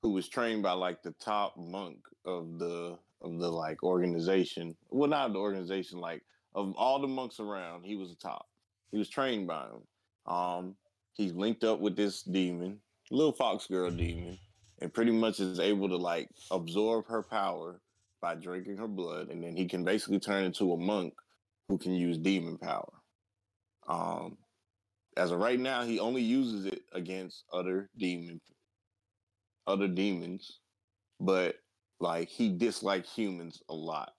who 0.00 0.12
was 0.12 0.26
trained 0.26 0.62
by 0.62 0.72
like 0.72 1.02
the 1.02 1.14
top 1.20 1.54
monk 1.58 1.98
of 2.24 2.58
the 2.58 2.96
of 3.20 3.38
the 3.38 3.52
like 3.52 3.82
organization. 3.82 4.74
Well, 4.88 5.10
not 5.10 5.34
the 5.34 5.38
organization, 5.38 5.98
like 5.98 6.22
of 6.54 6.74
all 6.78 6.98
the 6.98 7.06
monks 7.06 7.40
around, 7.40 7.84
he 7.84 7.94
was 7.94 8.08
the 8.08 8.16
top. 8.16 8.46
He 8.90 8.96
was 8.96 9.10
trained 9.10 9.46
by 9.46 9.66
him. 9.66 10.34
Um, 10.34 10.74
he's 11.12 11.34
linked 11.34 11.64
up 11.64 11.78
with 11.78 11.94
this 11.94 12.22
demon, 12.22 12.80
little 13.10 13.32
fox 13.32 13.66
girl 13.66 13.90
demon, 13.90 14.38
and 14.80 14.94
pretty 14.94 15.12
much 15.12 15.40
is 15.40 15.60
able 15.60 15.90
to 15.90 15.96
like 15.98 16.30
absorb 16.50 17.06
her 17.08 17.22
power 17.22 17.82
by 18.22 18.34
drinking 18.34 18.78
her 18.78 18.88
blood, 18.88 19.28
and 19.28 19.44
then 19.44 19.56
he 19.56 19.68
can 19.68 19.84
basically 19.84 20.20
turn 20.20 20.44
into 20.44 20.72
a 20.72 20.76
monk 20.78 21.12
who 21.68 21.78
can 21.78 21.92
use 21.92 22.18
demon 22.18 22.58
power. 22.58 22.92
Um, 23.88 24.38
as 25.16 25.30
of 25.30 25.40
right 25.40 25.58
now, 25.58 25.82
he 25.82 25.98
only 25.98 26.22
uses 26.22 26.66
it 26.66 26.82
against 26.92 27.44
other 27.52 27.90
demon, 27.98 28.40
other 29.66 29.88
demons, 29.88 30.60
but 31.20 31.56
like 32.00 32.28
he 32.28 32.48
dislikes 32.48 33.14
humans 33.14 33.62
a 33.68 33.74
lot. 33.74 34.12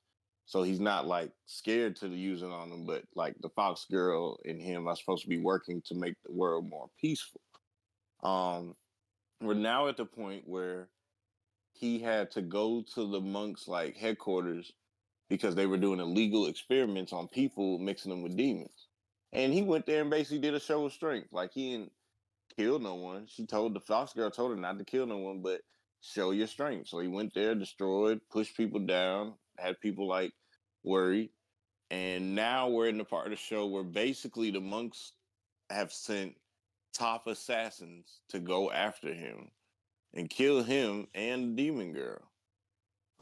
So 0.45 0.63
he's 0.63 0.79
not 0.79 1.07
like 1.07 1.31
scared 1.45 1.95
to 1.97 2.07
use 2.09 2.41
it 2.41 2.51
on 2.51 2.69
them, 2.69 2.85
but 2.85 3.03
like 3.15 3.35
the 3.41 3.49
Fox 3.49 3.85
girl 3.89 4.37
and 4.45 4.61
him 4.61 4.87
are 4.87 4.95
supposed 4.95 5.23
to 5.23 5.29
be 5.29 5.39
working 5.39 5.81
to 5.85 5.95
make 5.95 6.15
the 6.25 6.31
world 6.31 6.69
more 6.69 6.89
peaceful. 6.99 7.41
Um, 8.23 8.75
we're 9.41 9.53
now 9.53 9.87
at 9.87 9.97
the 9.97 10.05
point 10.05 10.43
where 10.45 10.89
he 11.73 11.99
had 11.99 12.31
to 12.31 12.41
go 12.41 12.83
to 12.93 13.09
the 13.09 13.19
monks 13.19 13.67
like 13.67 13.97
headquarters 13.97 14.71
because 15.33 15.55
they 15.55 15.65
were 15.65 15.77
doing 15.77 15.99
illegal 15.99 16.45
experiments 16.45 17.11
on 17.11 17.27
people, 17.27 17.79
mixing 17.79 18.11
them 18.11 18.21
with 18.21 18.37
demons. 18.37 18.85
And 19.31 19.51
he 19.51 19.63
went 19.63 19.87
there 19.87 20.01
and 20.01 20.09
basically 20.11 20.37
did 20.37 20.53
a 20.53 20.59
show 20.59 20.85
of 20.85 20.93
strength. 20.93 21.29
Like 21.31 21.51
he 21.51 21.71
didn't 21.71 21.91
kill 22.55 22.77
no 22.77 22.93
one. 22.93 23.25
She 23.25 23.47
told 23.47 23.73
the 23.73 23.79
Fox 23.79 24.13
girl 24.13 24.29
told 24.29 24.51
her 24.51 24.57
not 24.57 24.77
to 24.77 24.85
kill 24.85 25.07
no 25.07 25.17
one, 25.17 25.41
but 25.41 25.61
show 26.01 26.29
your 26.29 26.45
strength. 26.45 26.87
So 26.87 26.99
he 26.99 27.07
went 27.07 27.33
there, 27.33 27.55
destroyed, 27.55 28.21
pushed 28.29 28.55
people 28.55 28.79
down, 28.79 29.33
had 29.57 29.81
people 29.81 30.07
like 30.07 30.33
worried. 30.83 31.31
And 31.89 32.35
now 32.35 32.69
we're 32.69 32.89
in 32.89 32.99
the 32.99 33.03
part 33.03 33.25
of 33.25 33.31
the 33.31 33.35
show 33.35 33.65
where 33.65 33.83
basically 33.83 34.51
the 34.51 34.61
monks 34.61 35.13
have 35.71 35.91
sent 35.91 36.35
top 36.93 37.25
assassins 37.25 38.19
to 38.29 38.39
go 38.39 38.69
after 38.69 39.11
him 39.11 39.49
and 40.13 40.29
kill 40.29 40.61
him 40.61 41.07
and 41.15 41.57
the 41.57 41.63
demon 41.63 41.91
girl. 41.91 42.21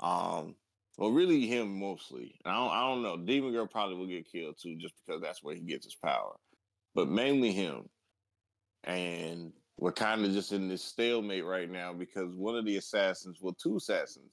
Um, 0.01 0.55
well, 0.97 1.11
really 1.11 1.47
him 1.47 1.79
mostly. 1.79 2.35
I 2.45 2.53
don't, 2.53 2.69
I 2.71 2.81
don't 2.87 3.03
know. 3.03 3.17
Demon 3.17 3.53
girl 3.53 3.65
probably 3.65 3.95
will 3.95 4.07
get 4.07 4.31
killed 4.31 4.57
too, 4.61 4.75
just 4.75 4.93
because 5.05 5.21
that's 5.21 5.43
where 5.43 5.55
he 5.55 5.61
gets 5.61 5.85
his 5.85 5.95
power. 5.95 6.35
But 6.93 7.07
mainly 7.07 7.51
him. 7.51 7.89
And 8.83 9.53
we're 9.77 9.91
kind 9.91 10.25
of 10.25 10.31
just 10.31 10.51
in 10.51 10.67
this 10.67 10.83
stalemate 10.83 11.45
right 11.45 11.69
now 11.69 11.93
because 11.93 12.35
one 12.35 12.55
of 12.55 12.65
the 12.65 12.77
assassins, 12.77 13.39
well, 13.41 13.55
two 13.61 13.77
assassins, 13.77 14.31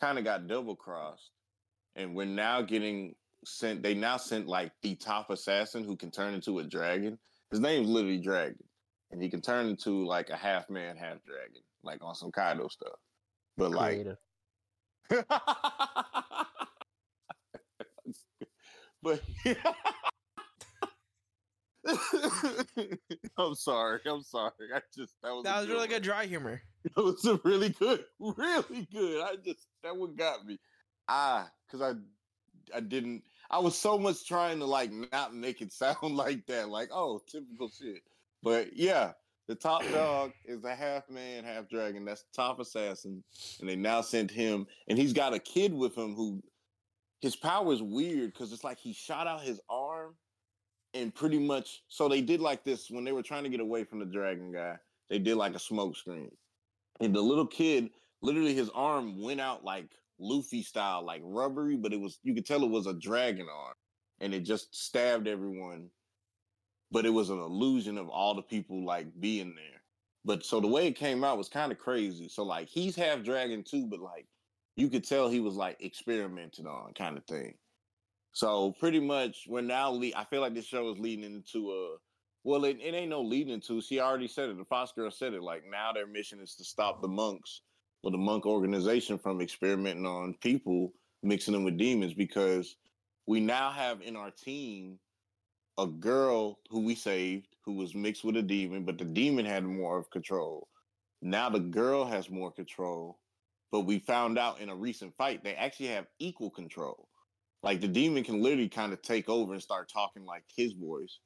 kind 0.00 0.18
of 0.18 0.24
got 0.24 0.46
double 0.46 0.76
crossed, 0.76 1.30
and 1.94 2.14
we're 2.14 2.26
now 2.26 2.62
getting 2.62 3.14
sent. 3.44 3.82
They 3.82 3.94
now 3.94 4.16
sent 4.16 4.46
like 4.46 4.72
the 4.82 4.94
top 4.94 5.30
assassin 5.30 5.84
who 5.84 5.96
can 5.96 6.10
turn 6.10 6.34
into 6.34 6.58
a 6.58 6.64
dragon. 6.64 7.18
His 7.50 7.60
name's 7.60 7.88
literally 7.88 8.18
Dragon, 8.18 8.62
and 9.10 9.22
he 9.22 9.30
can 9.30 9.40
turn 9.40 9.66
into 9.68 10.04
like 10.04 10.30
a 10.30 10.36
half 10.36 10.68
man, 10.68 10.96
half 10.96 11.24
dragon, 11.24 11.62
like 11.82 12.02
on 12.02 12.14
some 12.14 12.32
Kaido 12.32 12.68
stuff. 12.68 12.98
But 13.56 13.72
Creative. 13.72 14.18
but. 19.02 19.20
I'm 23.38 23.54
sorry. 23.54 24.00
I'm 24.06 24.22
sorry. 24.22 24.50
I 24.74 24.80
just 24.96 25.14
that 25.22 25.32
was 25.32 25.44
That 25.44 25.58
was 25.60 25.68
really 25.68 25.80
one. 25.80 25.88
good 25.88 26.02
dry 26.02 26.26
humor. 26.26 26.62
That 26.94 27.02
was 27.04 27.24
a 27.24 27.40
really 27.44 27.70
good, 27.70 28.04
really 28.20 28.86
good. 28.92 29.20
I 29.22 29.34
just 29.44 29.66
that 29.82 29.96
one 29.96 30.14
got 30.14 30.46
me. 30.46 30.58
Ah, 31.08 31.50
because 31.66 31.82
I 31.82 31.94
I 32.76 32.80
didn't. 32.80 33.24
I 33.50 33.58
was 33.58 33.76
so 33.76 33.98
much 33.98 34.26
trying 34.26 34.60
to 34.60 34.66
like 34.66 34.92
not 34.92 35.34
make 35.34 35.60
it 35.62 35.72
sound 35.72 36.16
like 36.16 36.46
that. 36.46 36.68
Like 36.68 36.90
oh, 36.92 37.20
typical 37.28 37.68
shit. 37.68 38.02
But 38.42 38.76
yeah, 38.76 39.12
the 39.48 39.54
top 39.54 39.82
dog 39.92 40.32
is 40.44 40.64
a 40.64 40.74
half 40.74 41.08
man, 41.08 41.44
half 41.44 41.68
dragon. 41.68 42.04
That's 42.04 42.22
the 42.22 42.42
top 42.42 42.60
assassin, 42.60 43.22
and 43.60 43.68
they 43.68 43.76
now 43.76 44.00
sent 44.00 44.30
him, 44.30 44.66
and 44.88 44.98
he's 44.98 45.12
got 45.12 45.34
a 45.34 45.38
kid 45.38 45.72
with 45.72 45.96
him 45.96 46.14
who 46.14 46.42
his 47.20 47.36
power 47.36 47.72
is 47.72 47.82
weird 47.82 48.32
because 48.32 48.52
it's 48.52 48.64
like 48.64 48.78
he 48.78 48.92
shot 48.92 49.26
out 49.26 49.42
his 49.42 49.60
arm 49.68 50.14
and 50.94 51.14
pretty 51.14 51.38
much 51.38 51.82
so 51.88 52.08
they 52.08 52.20
did 52.20 52.40
like 52.40 52.64
this 52.64 52.90
when 52.90 53.04
they 53.04 53.12
were 53.12 53.22
trying 53.22 53.44
to 53.44 53.50
get 53.50 53.60
away 53.60 53.84
from 53.84 53.98
the 53.98 54.04
dragon 54.04 54.52
guy 54.52 54.76
they 55.10 55.18
did 55.18 55.36
like 55.36 55.54
a 55.54 55.58
smoke 55.58 55.96
screen 55.96 56.30
and 57.00 57.14
the 57.14 57.20
little 57.20 57.46
kid 57.46 57.90
literally 58.22 58.54
his 58.54 58.70
arm 58.70 59.20
went 59.20 59.40
out 59.40 59.64
like 59.64 59.90
luffy 60.18 60.62
style 60.62 61.04
like 61.04 61.20
rubbery 61.24 61.76
but 61.76 61.92
it 61.92 62.00
was 62.00 62.18
you 62.22 62.34
could 62.34 62.46
tell 62.46 62.62
it 62.62 62.70
was 62.70 62.86
a 62.86 62.94
dragon 62.94 63.46
arm 63.52 63.74
and 64.20 64.32
it 64.32 64.40
just 64.40 64.74
stabbed 64.74 65.28
everyone 65.28 65.88
but 66.90 67.06
it 67.06 67.10
was 67.10 67.30
an 67.30 67.38
illusion 67.38 67.98
of 67.98 68.08
all 68.08 68.34
the 68.34 68.42
people 68.42 68.84
like 68.84 69.06
being 69.20 69.54
there 69.54 69.80
but 70.24 70.44
so 70.44 70.60
the 70.60 70.66
way 70.66 70.86
it 70.86 70.96
came 70.96 71.24
out 71.24 71.38
was 71.38 71.48
kind 71.48 71.72
of 71.72 71.78
crazy 71.78 72.28
so 72.28 72.42
like 72.42 72.68
he's 72.68 72.96
half 72.96 73.22
dragon 73.22 73.62
too 73.62 73.86
but 73.86 74.00
like 74.00 74.26
you 74.76 74.88
could 74.88 75.04
tell 75.04 75.28
he 75.28 75.40
was 75.40 75.54
like 75.54 75.76
experimented 75.80 76.66
on 76.66 76.92
kind 76.94 77.16
of 77.16 77.24
thing 77.24 77.54
so 78.36 78.72
pretty 78.72 79.00
much, 79.00 79.46
we're 79.48 79.62
now. 79.62 79.88
Le- 79.88 80.14
I 80.14 80.24
feel 80.28 80.42
like 80.42 80.52
this 80.52 80.66
show 80.66 80.90
is 80.90 80.98
leading 80.98 81.24
into 81.24 81.70
a. 81.70 81.96
Well, 82.44 82.66
it, 82.66 82.76
it 82.82 82.94
ain't 82.94 83.08
no 83.08 83.22
leading 83.22 83.54
into. 83.54 83.80
She 83.80 83.98
already 83.98 84.28
said 84.28 84.50
it. 84.50 84.58
The 84.58 84.64
Fox 84.66 84.92
girl 84.92 85.10
said 85.10 85.32
it. 85.32 85.42
Like 85.42 85.62
now, 85.66 85.90
their 85.94 86.06
mission 86.06 86.40
is 86.40 86.54
to 86.56 86.64
stop 86.64 87.00
the 87.00 87.08
monks 87.08 87.62
or 88.02 88.10
the 88.10 88.18
monk 88.18 88.44
organization 88.44 89.16
from 89.16 89.40
experimenting 89.40 90.04
on 90.04 90.34
people, 90.42 90.92
mixing 91.22 91.54
them 91.54 91.64
with 91.64 91.78
demons, 91.78 92.12
because 92.12 92.76
we 93.26 93.40
now 93.40 93.70
have 93.70 94.02
in 94.02 94.16
our 94.16 94.30
team 94.30 94.98
a 95.78 95.86
girl 95.86 96.58
who 96.70 96.80
we 96.80 96.94
saved 96.94 97.56
who 97.64 97.74
was 97.74 97.94
mixed 97.94 98.24
with 98.24 98.36
a 98.36 98.42
demon, 98.42 98.84
but 98.84 98.98
the 98.98 99.04
demon 99.04 99.44
had 99.44 99.64
more 99.64 99.98
of 99.98 100.10
control. 100.10 100.68
Now 101.20 101.50
the 101.50 101.60
girl 101.60 102.04
has 102.04 102.30
more 102.30 102.52
control, 102.52 103.18
but 103.72 103.80
we 103.80 103.98
found 103.98 104.38
out 104.38 104.60
in 104.60 104.68
a 104.68 104.76
recent 104.76 105.14
fight 105.16 105.42
they 105.42 105.54
actually 105.54 105.88
have 105.88 106.06
equal 106.18 106.50
control. 106.50 107.08
Like 107.62 107.80
the 107.80 107.88
demon 107.88 108.22
can 108.22 108.42
literally 108.42 108.68
kind 108.68 108.92
of 108.92 109.02
take 109.02 109.28
over 109.28 109.52
and 109.52 109.62
start 109.62 109.90
talking 109.92 110.24
like 110.24 110.44
his 110.56 110.72
voice 110.72 111.18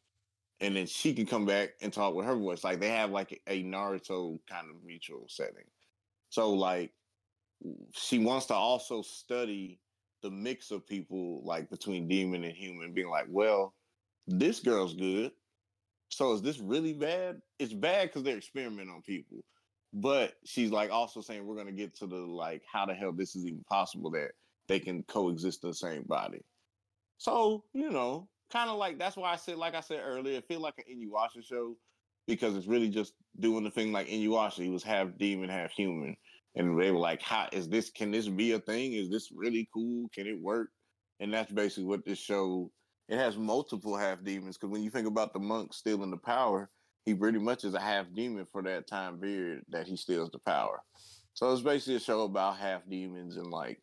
and 0.61 0.77
then 0.77 0.87
she 0.87 1.15
can 1.15 1.27
come 1.27 1.47
back 1.47 1.71
and 1.81 1.93
talk 1.93 2.15
with 2.15 2.27
her 2.27 2.37
voice. 2.37 2.65
Like 2.65 2.81
they 2.81 2.91
have 2.91 3.11
like 3.11 3.41
a 3.47 3.63
naruto 3.63 4.39
kind 4.49 4.69
of 4.71 4.85
mutual 4.85 5.27
setting. 5.29 5.65
So 6.29 6.53
like 6.53 6.93
she 7.93 8.19
wants 8.19 8.47
to 8.47 8.55
also 8.55 9.03
study 9.03 9.81
the 10.23 10.31
mix 10.31 10.71
of 10.71 10.87
people 10.87 11.43
like 11.45 11.71
between 11.71 12.09
demon 12.09 12.45
and 12.45 12.55
human 12.55 12.93
being 12.93 13.09
like 13.09 13.27
well 13.29 13.75
this 14.31 14.61
girl's 14.61 14.95
good 14.95 15.33
So 16.11 16.35
is 16.35 16.43
this 16.43 16.61
really 16.61 16.95
bad? 16.95 17.41
It's 17.59 17.75
bad 17.75 18.09
because 18.09 18.25
they're 18.25 18.39
experimenting 18.39 18.91
on 18.95 19.03
people. 19.03 19.39
But 19.95 20.35
she's 20.45 20.71
like 20.73 20.91
also 20.93 21.21
saying 21.23 21.47
we're 21.47 21.57
gonna 21.57 21.73
get 21.73 21.97
to 21.99 22.07
the 22.09 22.17
like 22.17 22.63
how 22.73 22.87
the 22.87 22.95
hell 22.95 23.13
this 23.13 23.37
is 23.37 23.47
even 23.47 23.65
possible 23.71 24.11
that 24.13 24.33
they 24.69 24.81
can 24.81 25.05
coexist 25.05 25.65
in 25.65 25.71
the 25.71 25.75
same 25.77 26.05
body. 26.05 26.41
So, 27.19 27.65
you 27.75 27.91
know, 27.91 28.29
kind 28.53 28.71
of 28.71 28.79
like 28.79 28.99
that's 28.99 29.17
why 29.17 29.33
I 29.33 29.37
said, 29.37 29.57
like 29.57 29.75
I 29.77 29.81
said 29.81 30.03
earlier, 30.05 30.39
it 30.39 30.49
feel 30.49 30.61
like 30.61 30.75
an 30.79 30.85
Inuyasha 30.93 31.45
show 31.45 31.77
because 32.29 32.57
it's 32.57 32.69
really 32.69 32.91
just 32.91 33.15
doing 33.41 33.65
the 33.65 33.71
thing 33.73 33.93
like 33.93 34.09
Inuyasha. 34.09 34.63
He 34.65 34.71
was 34.71 34.85
half 34.85 35.09
demon, 35.19 35.51
half 35.51 35.73
human. 35.73 36.17
And 36.57 36.81
they 36.81 36.93
were 36.93 36.99
like, 37.01 37.23
how 37.23 37.49
is 37.53 37.69
this 37.69 37.91
can 37.91 38.13
this 38.13 38.29
be 38.29 38.53
a 38.53 38.61
thing? 38.61 38.95
Is 38.95 39.11
this 39.11 39.31
really 39.35 39.69
cool? 39.75 40.09
Can 40.15 40.27
it 40.29 40.41
work? 40.43 40.71
And 41.21 41.35
that's 41.35 41.53
basically 41.53 41.85
what 41.87 42.05
this 42.07 42.19
show 42.19 42.71
it 43.11 43.19
has 43.19 43.37
multiple 43.37 43.97
half 43.97 44.23
demons 44.23 44.57
because 44.57 44.71
when 44.71 44.85
you 44.85 44.91
think 44.91 45.09
about 45.09 45.33
the 45.33 45.41
monk 45.41 45.75
stealing 45.75 46.13
the 46.13 46.17
power, 46.17 46.71
he 47.05 47.13
pretty 47.13 47.41
much 47.41 47.65
is 47.65 47.75
a 47.75 47.81
half 47.81 48.07
demon 48.15 48.47
for 48.53 48.63
that 48.63 48.87
time 48.87 49.19
period 49.19 49.63
that 49.69 49.89
he 49.89 49.97
steals 49.97 50.31
the 50.31 50.39
power. 50.39 50.81
So 51.35 51.53
it's 51.53 51.61
basically 51.61 51.97
a 51.97 52.01
show 52.01 52.23
about 52.23 52.59
half 52.59 52.83
demons 52.89 53.37
and 53.37 53.49
like 53.49 53.81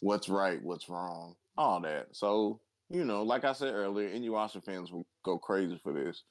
what's 0.00 0.28
right, 0.28 0.62
what's 0.62 0.88
wrong, 0.88 1.34
all 1.58 1.80
that. 1.80 2.06
So, 2.12 2.60
you 2.88 3.04
know, 3.04 3.24
like 3.24 3.44
I 3.44 3.52
said 3.52 3.74
earlier, 3.74 4.10
Inuyasha 4.10 4.64
fans 4.64 4.92
will 4.92 5.06
go 5.24 5.38
crazy 5.38 5.80
for 5.82 5.92
this. 5.92 6.22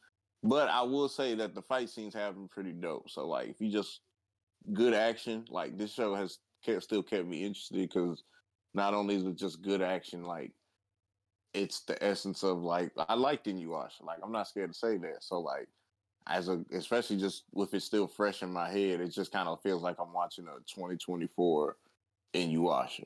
But 0.41 0.69
I 0.69 0.83
will 0.83 1.09
say 1.09 1.35
that 1.35 1.53
the 1.53 1.63
fight 1.63 1.89
scenes 1.89 2.13
have 2.13 2.35
been 2.35 2.47
pretty 2.47 2.71
dope. 2.71 3.09
So 3.09 3.27
like 3.27 3.49
if 3.49 3.59
you 3.59 3.69
just 3.69 3.99
good 4.71 4.93
action, 4.93 5.43
like 5.49 5.77
this 5.77 5.93
show 5.93 6.15
has 6.15 6.37
kept, 6.63 6.83
still 6.83 7.03
kept 7.03 7.27
me 7.27 7.43
interested 7.43 7.77
because 7.77 8.23
not 8.73 8.93
only 8.93 9.15
is 9.15 9.25
it 9.25 9.35
just 9.35 9.61
good 9.61 9.81
action, 9.81 10.23
like 10.23 10.53
it's 11.55 11.81
the 11.81 12.01
essence 12.03 12.43
of 12.43 12.61
like 12.61 12.91
I 12.97 13.15
liked 13.15 13.47
Inuyasha. 13.47 14.03
Like 14.03 14.19
I'm 14.23 14.31
not 14.31 14.47
scared 14.47 14.73
to 14.73 14.77
say 14.77 14.97
that. 14.97 15.23
So 15.23 15.39
like 15.39 15.67
as 16.27 16.49
a 16.49 16.63
especially 16.71 17.17
just 17.17 17.43
with 17.53 17.73
it 17.73 17.81
still 17.81 18.07
fresh 18.07 18.43
in 18.43 18.51
my 18.51 18.69
head, 18.69 18.99
it 18.99 19.09
just 19.09 19.31
kind 19.31 19.47
of 19.47 19.61
feels 19.61 19.81
like 19.81 19.95
I'm 19.99 20.13
watching 20.13 20.45
a 20.45 20.57
2024 20.73 21.77
Inuyasha 22.33 23.05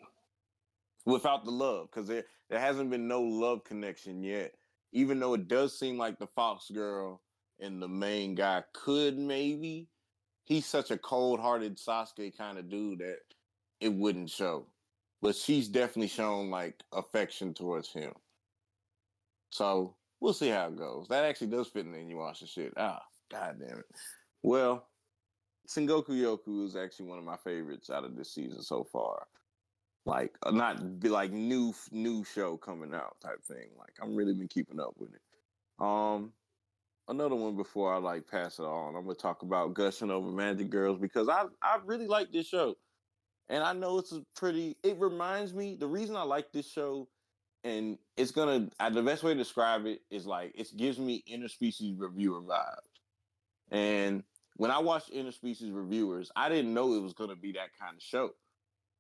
without 1.06 1.46
the 1.46 1.52
love 1.52 1.90
because 1.92 2.08
there 2.08 2.26
there 2.50 2.60
hasn't 2.60 2.90
been 2.90 3.08
no 3.08 3.22
love 3.22 3.64
connection 3.64 4.24
yet. 4.24 4.54
Even 4.92 5.20
though 5.20 5.36
it 5.36 5.48
does 5.48 5.78
seem 5.78 5.98
like 5.98 6.18
the 6.18 6.28
Fox 6.28 6.72
girl 6.72 7.22
and 7.60 7.82
the 7.82 7.88
main 7.88 8.34
guy 8.34 8.64
could 8.74 9.20
maybe, 9.20 9.88
he's 10.46 10.66
such 10.66 10.90
a 10.90 10.98
cold-hearted 10.98 11.78
Sasuke 11.78 12.36
kind 12.36 12.58
of 12.58 12.70
dude 12.70 13.00
that 13.00 13.20
it 13.82 13.94
wouldn't 13.94 14.32
show. 14.32 14.66
But 15.22 15.36
she's 15.36 15.68
definitely 15.68 16.08
shown 16.08 16.50
like 16.50 16.82
affection 16.92 17.54
towards 17.54 17.92
him. 17.92 18.14
So 19.50 19.96
we'll 20.20 20.34
see 20.34 20.50
how 20.50 20.68
it 20.68 20.78
goes. 20.78 21.08
That 21.10 21.26
actually 21.26 21.48
does 21.48 21.68
fit 21.68 21.86
in 21.86 21.92
the 21.92 21.98
Inuyasha 21.98 22.48
shit. 22.48 22.74
Ah, 22.78 23.02
god 23.32 23.58
damn 23.60 23.80
it. 23.80 23.86
Well, 24.44 24.88
Sengoku 25.68 26.10
Youko 26.10 26.66
is 26.66 26.76
actually 26.76 27.08
one 27.08 27.20
of 27.20 27.26
my 27.26 27.38
favorites 27.38 27.90
out 27.90 28.04
of 28.04 28.16
this 28.16 28.34
season 28.34 28.62
so 28.62 28.84
far. 28.84 29.28
Like 30.06 30.36
uh, 30.44 30.52
not 30.52 31.00
be 31.00 31.10
like 31.10 31.32
new 31.32 31.74
new 31.92 32.24
show 32.24 32.58
coming 32.58 32.94
out 32.96 33.18
type 33.22 33.44
thing. 33.44 33.70
Like 33.78 33.94
I'm 34.02 34.16
really 34.16 34.34
been 34.34 34.48
keeping 34.48 34.80
up 34.80 34.96
with 34.98 35.14
it. 35.14 35.22
Um 35.80 36.34
another 37.08 37.36
one 37.36 37.56
before 37.56 37.94
I 37.94 37.98
like 37.98 38.28
pass 38.28 38.60
it 38.60 38.64
on. 38.64 38.96
I'm 38.96 39.04
gonna 39.04 39.16
talk 39.16 39.44
about 39.44 39.76
gushing 39.76 40.10
over 40.10 40.32
Magic 40.32 40.70
Girls 40.70 40.98
because 41.00 41.30
I 41.30 41.44
I 41.62 41.80
really 41.86 42.08
like 42.08 42.32
this 42.32 42.48
show. 42.48 42.76
And 43.50 43.64
I 43.64 43.74
know 43.74 44.00
it's 44.00 44.12
a 44.12 44.24
pretty 44.36 44.78
it 44.84 44.98
reminds 44.98 45.54
me 45.54 45.76
the 45.76 45.88
reason 45.88 46.16
I 46.16 46.24
like 46.24 46.52
this 46.52 46.72
show 46.72 47.08
and 47.64 47.98
it's 48.18 48.32
gonna 48.32 48.70
uh, 48.80 48.90
the 48.90 49.02
best 49.02 49.24
way 49.24 49.34
to 49.34 49.38
describe 49.38 49.86
it 49.86 50.02
is 50.10 50.26
like 50.26 50.52
it 50.56 50.68
gives 50.78 51.00
me 51.00 51.24
interspecies 51.30 51.96
reviewer 51.98 52.42
vibes. 52.42 52.78
And 53.72 54.24
when 54.58 54.72
I 54.72 54.80
watched 54.80 55.12
interspecies 55.12 55.74
reviewers, 55.74 56.32
I 56.36 56.50
didn't 56.50 56.74
know 56.74 56.94
it 56.94 57.02
was 57.02 57.14
gonna 57.14 57.36
be 57.36 57.54
that 57.54 57.70
kind 57.80 57.96
of 57.96 58.02
show. 58.02 58.32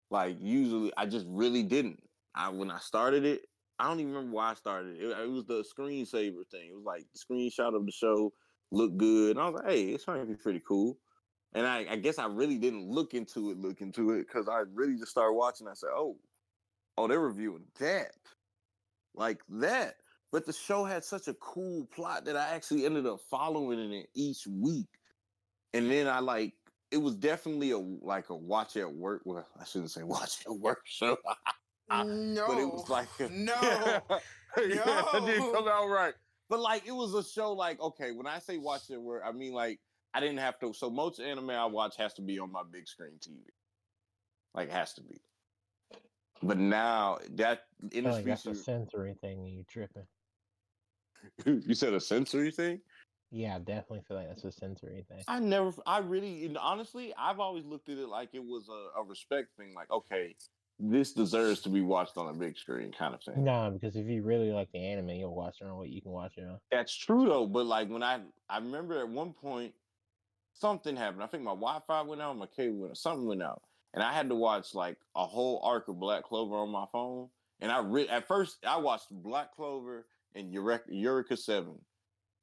Like 0.10 0.38
usually, 0.40 0.92
I 0.98 1.06
just 1.06 1.26
really 1.30 1.64
didn't. 1.64 2.02
I 2.36 2.50
when 2.50 2.72
I 2.72 2.80
started 2.80 3.26
it, 3.26 3.42
I 3.80 3.88
don't 3.88 4.00
even 4.00 4.14
remember 4.14 4.36
why 4.36 4.52
I 4.52 4.54
started 4.56 4.98
it. 4.98 5.04
It, 5.04 5.18
it 5.18 5.30
was 5.30 5.46
the 5.46 5.64
screensaver 5.64 6.48
thing. 6.52 6.70
It 6.70 6.76
was 6.76 6.86
like 6.86 7.06
the 7.14 7.20
screenshot 7.20 7.76
of 7.76 7.86
the 7.86 7.92
show 7.92 8.34
looked 8.72 8.98
good, 8.98 9.32
and 9.32 9.40
I 9.40 9.50
was 9.50 9.62
like, 9.62 9.72
"Hey, 9.72 9.84
it's 9.90 10.06
to 10.06 10.26
be 10.26 10.36
pretty 10.36 10.62
cool." 10.68 10.98
And 11.54 11.66
I, 11.66 11.86
I 11.90 11.96
guess 11.96 12.20
I 12.20 12.28
really 12.28 12.58
didn't 12.58 12.88
look 12.88 13.14
into 13.16 13.50
it, 13.50 13.58
look 13.58 13.82
into 13.82 14.12
it, 14.12 14.28
because 14.28 14.48
I 14.48 14.64
really 14.74 14.98
just 14.98 15.12
started 15.12 15.34
watching. 15.34 15.68
I 15.68 15.74
said, 15.74 15.90
"Oh, 15.94 16.18
oh, 16.98 17.08
they're 17.08 17.20
reviewing 17.20 17.66
that." 17.80 18.16
Like 19.16 19.42
that. 19.50 19.96
But 20.32 20.46
the 20.46 20.54
show 20.54 20.84
had 20.84 21.04
such 21.04 21.28
a 21.28 21.34
cool 21.36 21.86
plot 21.86 22.26
that 22.26 22.38
I 22.38 22.50
actually 22.50 22.86
ended 22.86 23.08
up 23.08 23.20
following 23.32 23.92
it 23.94 24.10
each 24.14 24.46
week. 24.48 24.88
And 25.74 25.90
then 25.90 26.08
I 26.08 26.20
like 26.20 26.54
it 26.92 26.98
was 26.98 27.16
definitely 27.16 27.72
a 27.72 27.78
like 27.78 28.30
a 28.30 28.36
watch 28.36 28.78
at 28.78 28.92
work. 28.92 29.22
Well, 29.26 29.46
I 29.60 29.64
shouldn't 29.66 29.92
say 29.92 30.04
watch 30.04 30.46
at 30.46 30.54
work 30.54 30.82
show. 30.86 31.18
no, 31.92 32.46
but 32.48 32.58
it 32.58 32.66
was 32.66 32.90
like 32.90 33.08
a, 33.20 33.30
no, 33.30 33.54
yeah, 33.62 34.00
no. 34.58 35.10
it 35.14 35.26
didn't 35.26 35.54
come 35.54 35.68
out 35.68 35.88
right. 35.88 36.14
But 36.50 36.60
like 36.60 36.88
it 36.88 36.92
was 36.92 37.14
a 37.14 37.24
show. 37.24 37.54
Like 37.54 37.80
okay, 37.80 38.12
when 38.12 38.28
I 38.28 38.40
say 38.40 38.58
watch 38.58 38.90
at 38.92 39.02
work, 39.02 39.24
I 39.26 39.32
mean 39.32 39.54
like 39.54 39.80
I 40.14 40.20
didn't 40.20 40.38
have 40.38 40.60
to. 40.60 40.74
So 40.74 40.90
most 40.90 41.20
anime 41.20 41.52
I 41.52 41.66
watch 41.66 41.96
has 41.98 42.14
to 42.16 42.22
be 42.22 42.40
on 42.40 42.52
my 42.52 42.64
big 42.72 42.88
screen 42.88 43.20
TV. 43.20 43.38
Like 44.54 44.72
has 44.72 44.94
to 44.96 45.02
be. 45.02 45.22
But 46.42 46.58
now 46.58 47.20
that 47.36 47.64
in 47.92 48.06
I 48.06 48.10
feel 48.10 48.18
like 48.18 48.26
that's 48.26 48.46
a 48.46 48.56
sensory 48.56 49.16
thing 49.22 49.40
and 49.40 49.50
you 49.50 49.64
tripping. 49.68 50.08
you 51.46 51.74
said 51.74 51.94
a 51.94 52.00
sensory 52.00 52.52
thing? 52.52 52.80
Yeah, 53.32 53.56
I 53.56 53.60
definitely 53.60 54.02
feel 54.08 54.18
like 54.18 54.28
that's 54.28 54.44
a 54.44 54.52
sensory 54.52 55.06
thing. 55.08 55.24
I 55.28 55.40
never, 55.40 55.72
I 55.86 56.00
really, 56.00 56.56
honestly, 56.60 57.14
I've 57.18 57.40
always 57.40 57.64
looked 57.66 57.90
at 57.90 57.98
it 57.98 58.08
like 58.08 58.30
it 58.34 58.44
was 58.44 58.70
a, 58.70 59.00
a 59.00 59.04
respect 59.04 59.50
thing. 59.56 59.74
Like, 59.76 59.92
okay, 59.92 60.36
this 60.80 61.12
deserves 61.12 61.60
to 61.62 61.70
be 61.70 61.82
watched 61.82 62.18
on 62.18 62.30
a 62.30 62.34
big 62.34 62.58
screen, 62.58 62.92
kind 62.92 63.14
of 63.14 63.22
thing. 63.22 63.44
No, 63.44 63.70
because 63.72 63.96
if 63.96 64.08
you 64.08 64.24
really 64.24 64.52
like 64.52 64.72
the 64.72 64.80
anime, 64.80 65.10
you'll 65.10 65.36
watch 65.36 65.58
it 65.62 65.68
on 65.68 65.78
what 65.78 65.90
you 65.90 66.02
can 66.02 66.12
watch 66.12 66.38
it 66.38 66.46
on. 66.46 66.58
That's 66.72 66.96
true 66.96 67.26
though. 67.26 67.46
But 67.46 67.68
like 67.68 67.90
when 67.90 68.02
I, 68.02 68.22
I 68.50 68.58
remember 68.58 69.00
at 69.00 69.10
one 69.10 69.34
point 69.34 69.74
something 70.60 70.96
happened. 70.96 71.24
I 71.24 71.28
think 71.28 71.44
my 71.44 71.52
Wi-Fi 71.52 72.02
went 72.02 72.22
out, 72.22 72.38
my 72.38 72.46
cable 72.46 72.80
went 72.80 72.92
out, 72.92 72.98
something 72.98 73.28
went 73.28 73.44
out, 73.44 73.62
and 73.94 74.04
I 74.04 74.14
had 74.14 74.30
to 74.30 74.36
watch 74.36 74.74
like 74.74 74.98
a 75.16 75.26
whole 75.26 75.62
arc 75.64 75.88
of 75.88 76.00
Black 76.00 76.24
Clover 76.24 76.56
on 76.56 76.70
my 76.70 76.86
phone. 76.92 77.30
And 77.62 77.72
I 77.72 77.80
re- 77.80 78.08
at 78.08 78.28
first 78.28 78.58
I 78.66 78.78
watched 78.78 79.08
Black 79.12 79.56
Clover 79.56 80.06
and 80.36 80.54
Eureka, 80.54 80.86
Eureka 80.90 81.38
Seven 81.38 81.80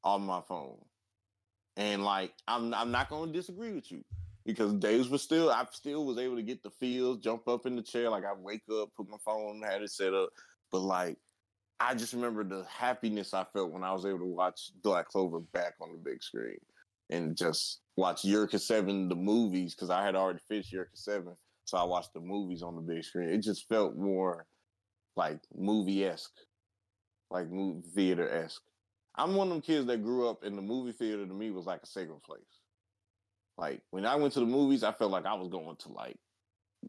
on 0.05 0.23
my 0.23 0.41
phone, 0.47 0.77
and 1.77 2.05
like 2.05 2.33
I'm 2.47 2.75
I'm 2.75 2.91
not 2.91 3.09
going 3.09 3.33
to 3.33 3.39
disagree 3.39 3.73
with 3.73 3.91
you 3.91 4.05
because 4.45 4.73
days 4.75 5.09
were 5.09 5.19
still 5.19 5.51
I 5.51 5.65
still 5.73 6.05
was 6.05 6.19
able 6.19 6.37
to 6.37 6.43
get 6.43 6.63
the 6.63 6.71
feels, 6.71 7.19
jump 7.19 7.49
up 7.49 7.67
in 7.67 7.77
the 7.77 7.83
chair, 7.83 8.11
like 8.11 8.25
I 8.25 8.35
wake 8.35 8.65
up, 8.71 8.91
put 8.97 9.09
my 9.09 9.17
phone, 9.25 9.63
had 9.63 9.83
it 9.83 9.91
set 9.91 10.13
up, 10.13 10.31
but 10.71 10.81
like 10.81 11.17
I 11.81 11.95
just 11.95 12.13
remember 12.13 12.45
the 12.45 12.65
happiness 12.69 13.35
I 13.35 13.45
felt 13.53 13.73
when 13.73 13.85
I 13.85 13.93
was 13.93 14.07
able 14.07 14.21
to 14.21 14.27
watch 14.27 14.71
Black 14.83 15.09
Clover 15.09 15.41
back 15.41 15.75
on 15.81 15.93
the 15.93 15.99
big 15.99 16.23
screen 16.23 16.59
and 17.11 17.37
just 17.37 17.81
watch 17.97 18.25
Eureka 18.25 18.59
Seven, 18.59 19.09
the 19.09 19.15
movies, 19.15 19.75
because 19.75 19.91
I 19.91 20.05
had 20.05 20.15
already 20.15 20.41
finished 20.49 20.73
Eureka 20.73 20.97
Seven. 20.97 21.35
So 21.65 21.79
I 21.79 21.85
watched 21.85 22.15
the 22.15 22.21
movies 22.21 22.63
on 22.63 22.77
the 22.77 22.81
big 22.81 23.05
screen. 23.05 23.29
It 23.29 23.39
just 23.39 23.69
felt 23.69 23.97
more 23.97 24.47
like 25.17 25.41
movie 25.55 26.05
esque, 26.05 26.37
like 27.31 27.51
movie 27.51 27.89
theater 27.95 28.29
esque. 28.29 28.63
I'm 29.17 29.35
one 29.35 29.49
of 29.49 29.55
them 29.55 29.63
kids 29.63 29.87
that 29.87 30.05
grew 30.05 30.29
up 30.29 30.45
in 30.45 30.55
the 30.55 30.63
movie 30.63 30.93
theater 30.93 31.27
to 31.27 31.35
me 31.35 31.51
was 31.51 31.67
like 31.67 31.81
a 31.83 31.87
sacred 31.87 32.23
place. 32.23 32.43
Like 33.59 33.81
when 33.91 34.05
I 34.05 34.17
went 34.17 34.35
to 34.35 34.41
the 34.41 34.47
movies, 34.47 34.85
I 34.85 34.93
felt 34.93 35.11
like 35.11 35.25
I 35.25 35.35
was 35.35 35.49
going 35.49 35.77
to 35.77 35.93
like 35.93 36.19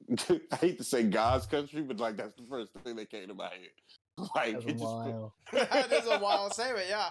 I 0.51 0.55
hate 0.57 0.78
to 0.78 0.84
say 0.84 1.03
God's 1.03 1.45
country, 1.45 1.82
but 1.82 1.97
like 1.97 2.18
that's 2.18 2.36
the 2.36 2.45
first 2.49 2.72
thing 2.84 2.95
that 2.97 3.09
came 3.09 3.28
to 3.28 3.34
my 3.34 3.45
head. 3.45 3.70
Like 4.36 4.53
That's 4.53 4.65
it 4.65 4.72
just 4.72 4.84
wild. 4.84 5.32
That's 5.53 6.07
a 6.07 6.18
wild 6.18 6.51
statement. 6.51 6.88
Yeah. 6.89 7.09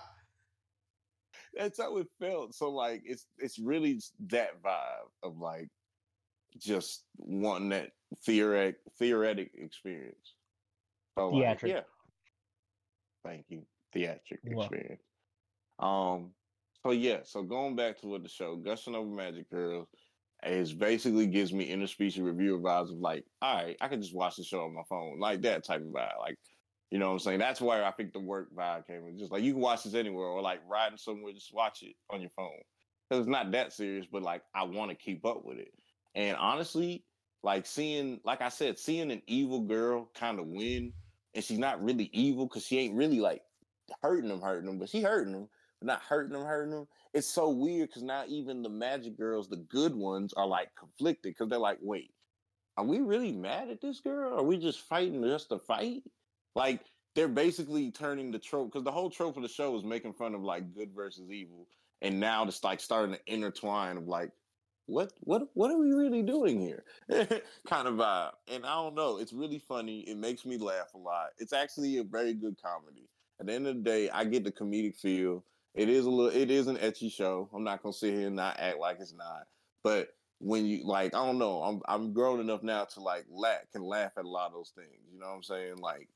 That's 1.57 1.81
how 1.81 1.97
it 1.99 2.07
felt. 2.21 2.55
So 2.55 2.71
like 2.71 3.03
it's 3.05 3.27
it's 3.39 3.59
really 3.59 4.01
that 4.29 4.63
vibe 4.63 5.09
of 5.23 5.39
like 5.39 5.69
just 6.59 7.05
wanting 7.17 7.71
that 7.71 7.91
theoretic 8.25 8.77
theoretic 8.99 9.53
experience. 9.55 10.35
So 11.19 11.29
like, 11.31 11.63
yeah. 11.63 11.81
Thank 13.25 13.47
you. 13.49 13.63
Theatric 13.93 14.41
You're 14.45 14.57
welcome. 14.57 14.75
experience. 14.77 15.03
Um 15.79 16.31
so 16.85 16.93
yeah, 16.93 17.19
so 17.25 17.43
going 17.43 17.75
back 17.75 17.99
to 18.01 18.07
what 18.07 18.23
the 18.23 18.29
show, 18.29 18.57
Gushing 18.57 18.95
Over 18.95 19.11
Magic 19.11 19.51
Girls 19.51 19.89
is 20.45 20.73
basically 20.73 21.27
gives 21.27 21.53
me 21.53 21.69
interspecies 21.69 22.25
reviewer 22.25 22.61
vibes 22.61 22.93
of 22.93 22.99
like, 22.99 23.25
all 23.43 23.57
right, 23.57 23.77
I 23.81 23.89
can 23.89 24.01
just 24.01 24.15
watch 24.15 24.37
the 24.37 24.45
show 24.45 24.61
on 24.61 24.75
my 24.75 24.83
phone, 24.89 25.19
like 25.19 25.43
that 25.43 25.65
type 25.65 25.81
of 25.81 25.89
vibe. 25.89 26.19
Like, 26.21 26.37
you 26.91 26.99
know 26.99 27.07
what 27.07 27.13
I'm 27.15 27.19
saying? 27.21 27.39
That's 27.41 27.61
where 27.61 27.85
I 27.85 27.91
think 27.91 28.13
the 28.13 28.21
work 28.21 28.55
vibe 28.55 28.87
came 28.87 29.07
in. 29.09 29.19
Just 29.19 29.33
like 29.33 29.43
you 29.43 29.53
can 29.53 29.61
watch 29.61 29.83
this 29.85 29.95
anywhere 29.95 30.27
or 30.27 30.41
like 30.43 30.61
riding 30.69 30.99
somewhere, 30.99 31.33
just 31.33 31.53
watch 31.55 31.83
it 31.83 31.97
on 32.11 32.21
your 32.21 32.31
phone. 32.37 32.51
Because 33.09 33.23
it's 33.23 33.31
not 33.31 33.53
that 33.53 33.73
serious, 33.73 34.07
but 34.11 34.23
like 34.23 34.43
I 34.55 34.65
want 34.65 34.91
to 34.91 34.97
keep 34.97 35.25
up 35.25 35.45
with 35.45 35.59
it. 35.59 35.73
And 36.15 36.37
honestly, 36.37 37.05
like 37.43 37.67
seeing, 37.67 38.21
like 38.25 38.41
I 38.41 38.49
said, 38.49 38.79
seeing 38.79 39.11
an 39.11 39.23
evil 39.27 39.61
girl 39.61 40.11
kind 40.15 40.39
of 40.41 40.47
win, 40.47 40.93
and 41.35 41.45
she's 41.45 41.59
not 41.59 41.83
really 41.83 42.11
evil 42.13 42.47
because 42.47 42.65
she 42.65 42.79
ain't 42.79 42.97
really 42.97 43.21
like 43.21 43.43
hurting 44.03 44.29
them, 44.29 44.41
hurting 44.41 44.67
them, 44.67 44.79
but 44.79 44.89
she 44.89 45.03
hurting 45.03 45.33
them. 45.33 45.49
but 45.81 45.87
not 45.87 46.03
hurting 46.03 46.33
them, 46.33 46.47
hurting 46.47 46.73
them. 46.73 46.89
It's 47.15 47.27
so 47.27 47.51
weird 47.51 47.89
because 47.89 48.03
now 48.03 48.25
even 48.27 48.63
the 48.63 48.69
magic 48.69 49.17
girls, 49.17 49.49
the 49.49 49.65
good 49.69 49.95
ones, 49.95 50.33
are 50.35 50.47
like 50.47 50.69
conflicted 50.79 51.35
because 51.35 51.49
they're 51.49 51.59
like, 51.59 51.79
wait, 51.81 52.13
are 52.77 52.85
we 52.85 53.01
really 53.01 53.33
mad 53.33 53.71
at 53.71 53.81
this 53.81 54.01
girl? 54.01 54.39
Are 54.39 54.43
we 54.43 54.59
just 54.59 54.81
fighting 54.81 55.23
just 55.23 55.49
to 55.51 55.59
fight? 55.59 56.03
Like 56.57 56.81
they're 57.15 57.29
basically 57.29 57.91
turning 57.91 58.33
the 58.33 58.39
trope 58.39 58.73
because 58.73 58.83
the 58.83 58.91
whole 58.91 59.11
trope 59.11 59.37
of 59.37 59.43
the 59.43 59.49
show 59.49 59.77
is 59.77 59.85
making 59.85 60.15
fun 60.15 60.35
of 60.35 60.43
like 60.43 60.75
good 60.75 60.91
versus 60.97 61.31
evil, 61.31 61.69
and 62.01 62.19
now 62.19 62.45
it's 62.45 62.65
like 62.65 62.81
starting 62.81 63.15
to 63.15 63.21
intertwine 63.33 63.99
of 63.99 64.09
like 64.09 64.31
what 64.87 65.13
what 65.21 65.43
what 65.53 65.71
are 65.71 65.79
we 65.79 65.93
really 65.93 66.23
doing 66.23 66.59
here? 66.59 66.85
Kind 67.69 67.89
of 67.89 67.95
vibe 67.95 68.31
and 68.49 68.65
i 68.65 68.75
don't 68.75 68.95
know 68.95 69.19
it's 69.19 69.33
really 69.33 69.59
funny 69.59 70.01
it 70.01 70.17
makes 70.17 70.47
me 70.47 70.57
laugh 70.57 70.95
a 70.95 70.99
lot 70.99 71.31
it's 71.39 71.53
actually 71.53 71.99
a 71.99 72.05
very 72.05 72.33
good 72.33 72.57
comedy. 72.63 73.09
At 73.39 73.47
the 73.47 73.53
end 73.53 73.67
of 73.67 73.77
the 73.77 73.83
day 73.83 74.09
i 74.11 74.25
get 74.25 74.45
the 74.45 74.53
comedic 74.53 74.97
feel 74.97 75.45
it 75.75 75.89
is 75.89 76.07
a 76.07 76.11
little 76.11 76.41
it 76.41 76.51
is 76.51 76.69
an 76.69 76.77
ecchi 76.77 77.13
show 77.13 77.51
i'm 77.53 77.65
not 77.65 77.83
gonna 77.83 77.93
sit 77.93 78.15
here 78.15 78.29
and 78.29 78.37
not 78.37 78.59
act 78.59 78.79
like 78.79 78.99
it's 79.01 79.13
not 79.13 79.47
but 79.83 80.09
when 80.39 80.65
you 80.65 80.87
like 80.87 81.15
i 81.15 81.27
don't 81.27 81.39
know 81.39 81.63
i'm 81.63 81.81
i'm 81.89 82.13
grown 82.13 82.41
enough 82.41 82.63
now 82.63 82.85
to 82.85 83.01
like 83.01 83.27
laugh 83.29 83.61
can 83.73 83.83
laugh 83.83 84.13
at 84.17 84.25
a 84.25 84.29
lot 84.29 84.47
of 84.47 84.53
those 84.53 84.73
things 84.75 85.03
you 85.13 85.19
know 85.19 85.27
what 85.27 85.35
i'm 85.35 85.43
saying? 85.43 85.77
Like 85.79 86.09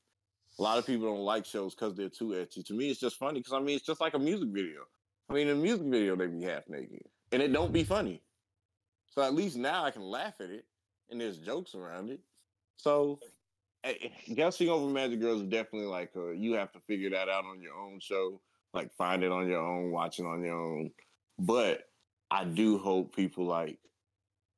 a 0.61 0.63
lot 0.63 0.77
of 0.77 0.85
people 0.85 1.07
don't 1.07 1.25
like 1.25 1.45
shows 1.45 1.75
because 1.75 1.95
they're 1.95 2.09
too 2.09 2.29
ecchi 2.29 2.63
to 2.65 2.73
me 2.73 2.89
it's 2.89 2.99
just 2.99 3.17
funny 3.17 3.39
because 3.39 3.53
i 3.53 3.59
mean 3.59 3.75
it's 3.75 3.85
just 3.85 3.99
like 3.99 4.13
a 4.13 4.19
music 4.19 4.49
video 4.49 4.81
i 5.29 5.33
mean 5.33 5.47
in 5.47 5.57
a 5.57 5.59
music 5.59 5.85
video 5.87 6.15
they 6.15 6.27
be 6.27 6.43
half 6.43 6.69
naked 6.69 7.01
and 7.31 7.41
it 7.41 7.51
don't 7.51 7.73
be 7.73 7.83
funny 7.83 8.21
so 9.11 9.21
at 9.21 9.35
least 9.35 9.57
now 9.57 9.83
I 9.83 9.91
can 9.91 10.03
laugh 10.03 10.35
at 10.39 10.49
it, 10.49 10.65
and 11.09 11.19
there's 11.19 11.37
jokes 11.37 11.75
around 11.75 12.09
it. 12.09 12.21
So 12.77 13.19
Gushing 14.33 14.69
Over 14.69 14.89
Magic 14.89 15.19
Girls 15.19 15.41
is 15.41 15.49
definitely 15.49 15.89
like 15.89 16.11
a, 16.15 16.33
you 16.35 16.53
have 16.53 16.71
to 16.71 16.79
figure 16.87 17.09
that 17.09 17.27
out 17.27 17.45
on 17.45 17.61
your 17.61 17.75
own 17.75 17.99
show, 17.99 18.39
like 18.73 18.91
find 18.93 19.23
it 19.23 19.31
on 19.31 19.47
your 19.47 19.61
own, 19.61 19.91
watch 19.91 20.19
it 20.19 20.25
on 20.25 20.43
your 20.43 20.55
own. 20.55 20.91
But 21.37 21.83
I 22.31 22.45
do 22.45 22.77
hope 22.77 23.13
people 23.13 23.45
like 23.45 23.79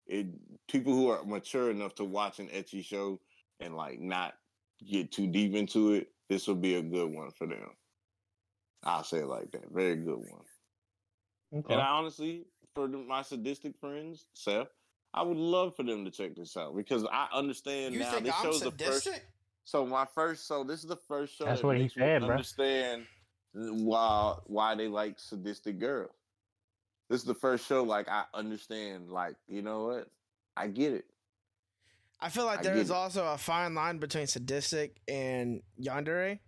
it, 0.06 0.28
people 0.70 0.93
who 0.93 1.10
are 1.10 1.26
mature 1.26 1.72
enough 1.72 1.95
to 1.95 2.04
watch 2.04 2.39
an 2.39 2.49
ecchi 2.49 2.86
show 2.86 3.20
and 3.60 3.76
like 3.76 3.99
not 3.99 4.36
get 4.89 5.11
too 5.11 5.27
deep 5.27 5.55
into 5.55 5.93
it. 5.93 6.09
This 6.29 6.47
will 6.47 6.55
be 6.55 6.75
a 6.75 6.81
good 6.81 7.11
one 7.11 7.31
for 7.31 7.47
them. 7.47 7.69
I'll 8.84 9.03
say 9.03 9.19
it 9.19 9.27
like 9.27 9.51
that. 9.51 9.71
Very 9.71 9.95
good 9.95 10.17
one. 10.17 10.45
Okay. 11.55 11.73
And 11.73 11.81
I 11.81 11.88
honestly, 11.88 12.45
for 12.75 12.88
my 12.88 13.21
sadistic 13.21 13.77
friends, 13.79 14.25
Seth, 14.34 14.67
I 15.13 15.21
would 15.21 15.38
love 15.38 15.75
for 15.75 15.84
them 15.84 16.03
to 16.05 16.11
check 16.11 16.36
this 16.36 16.57
out 16.57 16.75
because 16.75 17.05
I 17.11 17.27
understand 17.34 17.93
you 17.93 17.99
now. 18.01 18.11
Think 18.11 18.25
this 18.25 18.36
I'm 18.38 18.43
show's 18.45 18.59
sadistic? 18.59 19.13
the 19.13 19.19
first. 19.19 19.21
So 19.65 19.86
my 19.86 20.05
first, 20.05 20.47
so 20.47 20.63
this 20.63 20.79
is 20.79 20.88
the 20.88 20.97
first 21.07 21.38
show 21.38 21.45
That's 21.45 21.61
that 21.61 21.67
what 21.67 21.77
he 21.77 21.88
said, 21.88 22.21
bro. 22.21 22.31
understand 22.31 23.05
why 23.53 24.36
why 24.47 24.75
they 24.75 24.88
like 24.88 25.19
sadistic 25.19 25.79
girls. 25.79 26.11
This 27.09 27.21
is 27.21 27.27
the 27.27 27.36
first 27.36 27.67
show 27.67 27.84
like 27.84 28.09
I 28.09 28.23
understand. 28.34 29.09
Like 29.09 29.36
you 29.47 29.61
know 29.61 29.86
what, 29.86 30.09
I 30.57 30.67
get 30.67 30.93
it. 30.93 31.05
I 32.24 32.30
feel 32.30 32.45
like 32.45 32.59
I 32.59 32.63
there 32.63 32.74
get 32.76 32.84
is 32.84 32.89
it. 32.89 32.95
also 32.95 33.26
a 33.26 33.38
fine 33.38 33.76
line 33.76 33.97
between 33.97 34.28
sadistic 34.28 34.99
and 35.07 35.61
yandere. 35.82 36.39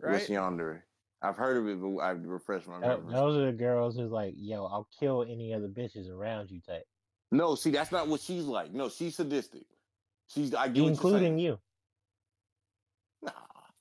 Right? 0.00 0.12
What's 0.12 0.28
yandere? 0.28 0.80
I've 1.22 1.36
heard 1.36 1.58
of 1.58 1.68
it, 1.68 1.80
but 1.80 1.98
I've 1.98 2.24
refreshed 2.24 2.66
my 2.66 2.80
Tho- 2.80 2.96
memory. 2.98 3.12
Those 3.12 3.36
are 3.36 3.46
the 3.46 3.52
girls 3.52 3.96
who's 3.96 4.10
like, 4.10 4.32
yo, 4.36 4.64
I'll 4.64 4.88
kill 4.98 5.22
any 5.22 5.52
other 5.52 5.68
bitches 5.68 6.10
around 6.10 6.50
you 6.50 6.60
type, 6.62 6.84
No, 7.30 7.54
see, 7.54 7.70
that's 7.70 7.92
not 7.92 8.08
what 8.08 8.20
she's 8.22 8.44
like. 8.44 8.72
No, 8.72 8.88
she's 8.88 9.16
sadistic. 9.16 9.64
She's 10.28 10.54
I 10.54 10.68
get 10.68 10.84
including 10.84 11.38
you. 11.38 11.58
Nah, 13.22 13.32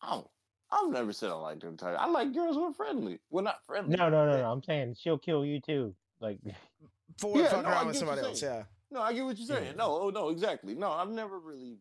I 0.02 0.10
don't. 0.16 0.28
I've 0.72 0.92
never 0.92 1.14
said 1.14 1.30
I 1.30 1.36
like 1.36 1.62
them 1.62 1.78
type. 1.78 1.96
I 1.98 2.08
like 2.10 2.34
girls 2.34 2.56
who 2.56 2.64
are 2.66 2.74
friendly. 2.74 3.20
Well, 3.30 3.44
not 3.44 3.60
friendly. 3.66 3.96
No, 3.96 4.10
no, 4.10 4.26
no, 4.30 4.38
no. 4.38 4.52
I'm 4.52 4.62
saying 4.64 4.96
she'll 5.00 5.18
kill 5.18 5.46
you 5.46 5.62
too. 5.62 5.96
Like, 6.20 6.40
For 7.20 7.38
Yeah, 7.38 7.46
fucking 7.48 7.64
no, 7.64 7.70
around 7.70 7.88
with 7.88 7.96
somebody 7.98 8.22
else, 8.22 8.42
yeah. 8.42 8.64
No, 8.92 9.02
I 9.02 9.14
get 9.14 9.26
what 9.26 9.38
you're 9.38 9.48
saying. 9.48 9.66
Yeah. 9.66 9.78
No, 9.78 10.02
oh 10.02 10.10
no, 10.10 10.30
exactly. 10.30 10.76
No, 10.76 10.92
I've 10.92 11.10
never 11.10 11.40
really. 11.40 11.78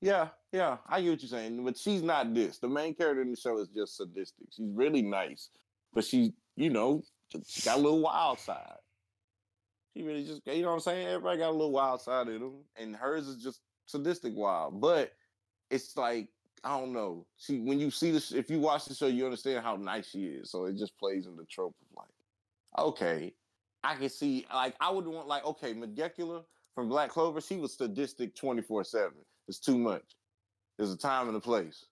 Yeah, 0.00 0.28
yeah, 0.52 0.78
I 0.88 1.00
get 1.00 1.10
what 1.10 1.22
you're 1.22 1.28
saying. 1.28 1.64
But 1.64 1.78
she's 1.78 2.02
not 2.02 2.34
this. 2.34 2.58
The 2.58 2.68
main 2.68 2.94
character 2.94 3.22
in 3.22 3.30
the 3.30 3.36
show 3.36 3.58
is 3.58 3.68
just 3.68 3.96
sadistic. 3.96 4.48
She's 4.50 4.70
really 4.72 5.02
nice, 5.02 5.50
but 5.92 6.04
she, 6.04 6.32
you 6.56 6.70
know, 6.70 7.02
she 7.46 7.62
got 7.62 7.78
a 7.78 7.80
little 7.80 8.00
wild 8.00 8.38
side. 8.38 8.76
She 9.96 10.02
really 10.02 10.24
just, 10.24 10.42
you 10.46 10.62
know 10.62 10.68
what 10.68 10.74
I'm 10.74 10.80
saying? 10.80 11.06
Everybody 11.06 11.38
got 11.38 11.50
a 11.50 11.52
little 11.52 11.72
wild 11.72 12.00
side 12.00 12.28
in 12.28 12.40
them, 12.40 12.64
and 12.76 12.96
hers 12.96 13.28
is 13.28 13.42
just 13.42 13.60
sadistic 13.86 14.34
wild. 14.34 14.80
But 14.80 15.12
it's 15.70 15.96
like 15.96 16.28
I 16.64 16.78
don't 16.78 16.92
know. 16.92 17.26
She 17.36 17.60
when 17.60 17.78
you 17.78 17.90
see 17.90 18.10
this, 18.10 18.32
if 18.32 18.50
you 18.50 18.58
watch 18.58 18.86
the 18.86 18.94
show, 18.94 19.06
you 19.06 19.24
understand 19.24 19.64
how 19.64 19.76
nice 19.76 20.08
she 20.08 20.24
is. 20.24 20.50
So 20.50 20.64
it 20.64 20.76
just 20.76 20.98
plays 20.98 21.26
in 21.26 21.36
the 21.36 21.44
trope 21.44 21.76
of 21.80 21.96
like, 21.96 22.86
okay, 22.86 23.34
I 23.84 23.94
can 23.96 24.08
see. 24.08 24.46
Like 24.52 24.74
I 24.80 24.90
would 24.90 25.06
want 25.06 25.28
like, 25.28 25.44
okay, 25.44 25.74
Megicula 25.74 26.44
from 26.74 26.88
Black 26.88 27.10
Clover, 27.10 27.40
she 27.40 27.56
was 27.56 27.76
sadistic 27.76 28.34
twenty 28.34 28.62
four 28.62 28.82
seven. 28.84 29.18
It's 29.46 29.60
too 29.60 29.78
much. 29.78 30.16
There's 30.78 30.92
a 30.92 30.98
time 30.98 31.28
and 31.28 31.36
a 31.36 31.40
place, 31.40 31.84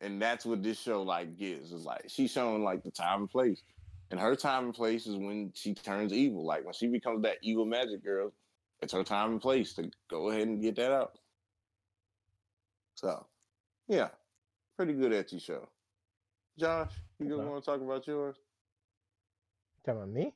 and 0.00 0.20
that's 0.22 0.44
what 0.46 0.62
this 0.62 0.78
show 0.78 1.02
like 1.02 1.36
gives. 1.36 1.72
Is 1.72 1.84
like 1.84 2.04
she's 2.08 2.30
showing 2.30 2.62
like 2.62 2.84
the 2.84 2.90
time 2.92 3.20
and 3.22 3.30
place, 3.30 3.62
and 4.10 4.20
her 4.20 4.36
time 4.36 4.66
and 4.66 4.74
place 4.74 5.06
is 5.06 5.16
when 5.16 5.52
she 5.54 5.74
turns 5.74 6.12
evil. 6.12 6.44
Like 6.44 6.64
when 6.64 6.74
she 6.74 6.86
becomes 6.86 7.22
that 7.22 7.38
evil 7.42 7.64
magic 7.64 8.04
girl, 8.04 8.32
it's 8.82 8.92
her 8.92 9.02
time 9.04 9.32
and 9.32 9.40
place 9.40 9.74
to 9.74 9.90
go 10.08 10.28
ahead 10.30 10.46
and 10.46 10.62
get 10.62 10.76
that 10.76 10.92
out. 10.92 11.18
So, 12.94 13.26
yeah, 13.88 14.08
pretty 14.76 14.92
good 14.92 15.12
ecchi 15.12 15.40
show. 15.40 15.68
Josh, 16.58 16.92
you 17.20 17.34
Okay. 17.34 17.48
want 17.48 17.64
to 17.64 17.70
talk 17.70 17.80
about 17.80 18.06
yours? 18.06 18.36
talking 19.84 20.02
about 20.02 20.10
me? 20.12 20.34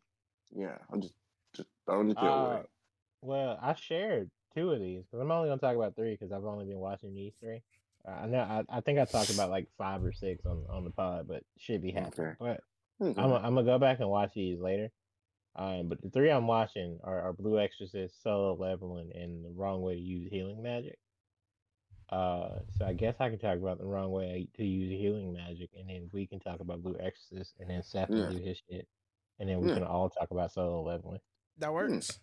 Yeah, 0.55 0.79
I'm 0.93 1.01
just 1.01 1.15
just 1.55 1.69
throwing 1.87 2.11
it 2.11 2.19
your 2.21 2.31
Uh, 2.31 2.63
well, 3.23 3.59
I 3.61 3.75
shared 3.75 4.31
two 4.55 4.71
of 4.71 4.81
these 4.81 5.05
because 5.05 5.21
I'm 5.21 5.31
only 5.31 5.49
gonna 5.49 5.61
talk 5.61 5.77
about 5.77 5.97
three 5.97 6.13
because 6.13 6.33
I've 6.33 6.45
only 6.45 6.65
been 6.67 6.79
watching 6.79 7.15
these 7.15 7.35
three. 7.41 7.63
Uh, 8.07 8.11
I 8.13 8.27
know 8.27 8.41
I, 8.41 8.65
I 8.69 8.81
think 8.81 8.99
I 8.99 9.05
talked 9.05 9.31
about 9.31 9.51
like 9.51 9.69
five 9.79 10.05
or 10.05 10.13
six 10.13 10.45
on 10.47 10.65
on 10.69 10.85
the 10.85 10.91
pod, 10.91 11.27
but 11.29 11.43
should 11.59 11.83
be 11.83 11.93
happy. 11.93 12.21
Okay. 12.21 12.33
But 12.39 12.61
Mhm. 13.01 13.19
I'm 13.19 13.33
I'm 13.33 13.55
gonna 13.55 13.65
go 13.65 13.79
back 13.79 14.01
and 14.01 14.09
watch 14.11 14.35
these 14.35 14.59
later. 14.61 14.91
Um, 15.55 15.89
but 15.89 16.01
the 16.01 16.09
three 16.11 16.31
I'm 16.31 16.47
watching 16.47 16.99
are, 17.05 17.21
are 17.21 17.33
Blue 17.35 17.59
Exorcist, 17.59 18.23
Solo 18.23 18.55
Leveling, 18.55 19.13
and 19.15 19.45
The 19.45 19.51
Wrong 19.51 19.83
Way 19.83 19.95
to 19.97 20.01
Use 20.01 20.31
Healing 20.31 20.63
Magic. 20.63 20.99
Uh, 22.09 22.61
so 22.77 22.85
I 22.85 22.93
guess 22.93 23.17
I 23.21 23.31
can 23.31 23.39
talk 23.39 23.57
about 23.57 23.79
the 23.79 23.87
wrong 23.87 24.11
way 24.13 24.49
to 24.57 24.65
use 24.65 24.91
healing 25.01 25.33
magic, 25.33 25.71
and 25.79 25.89
then 25.89 26.11
we 26.13 26.27
can 26.27 26.41
talk 26.41 26.61
about 26.61 26.83
Blue 26.83 26.97
Exorcist, 27.01 27.55
and 27.59 27.71
then 27.71 27.83
Seth 27.83 28.11
Yeah. 28.11 28.27
can 28.27 28.37
do 28.39 28.43
his 28.45 28.61
shit, 28.69 28.87
and 29.39 29.49
then 29.49 29.61
we 29.61 29.69
Yeah. 29.69 29.75
can 29.75 29.85
all 29.85 30.11
talk 30.11 30.31
about 30.31 30.53
Solo 30.53 30.83
Leveling. 30.83 31.21
That 31.59 31.73
works. 31.73 32.21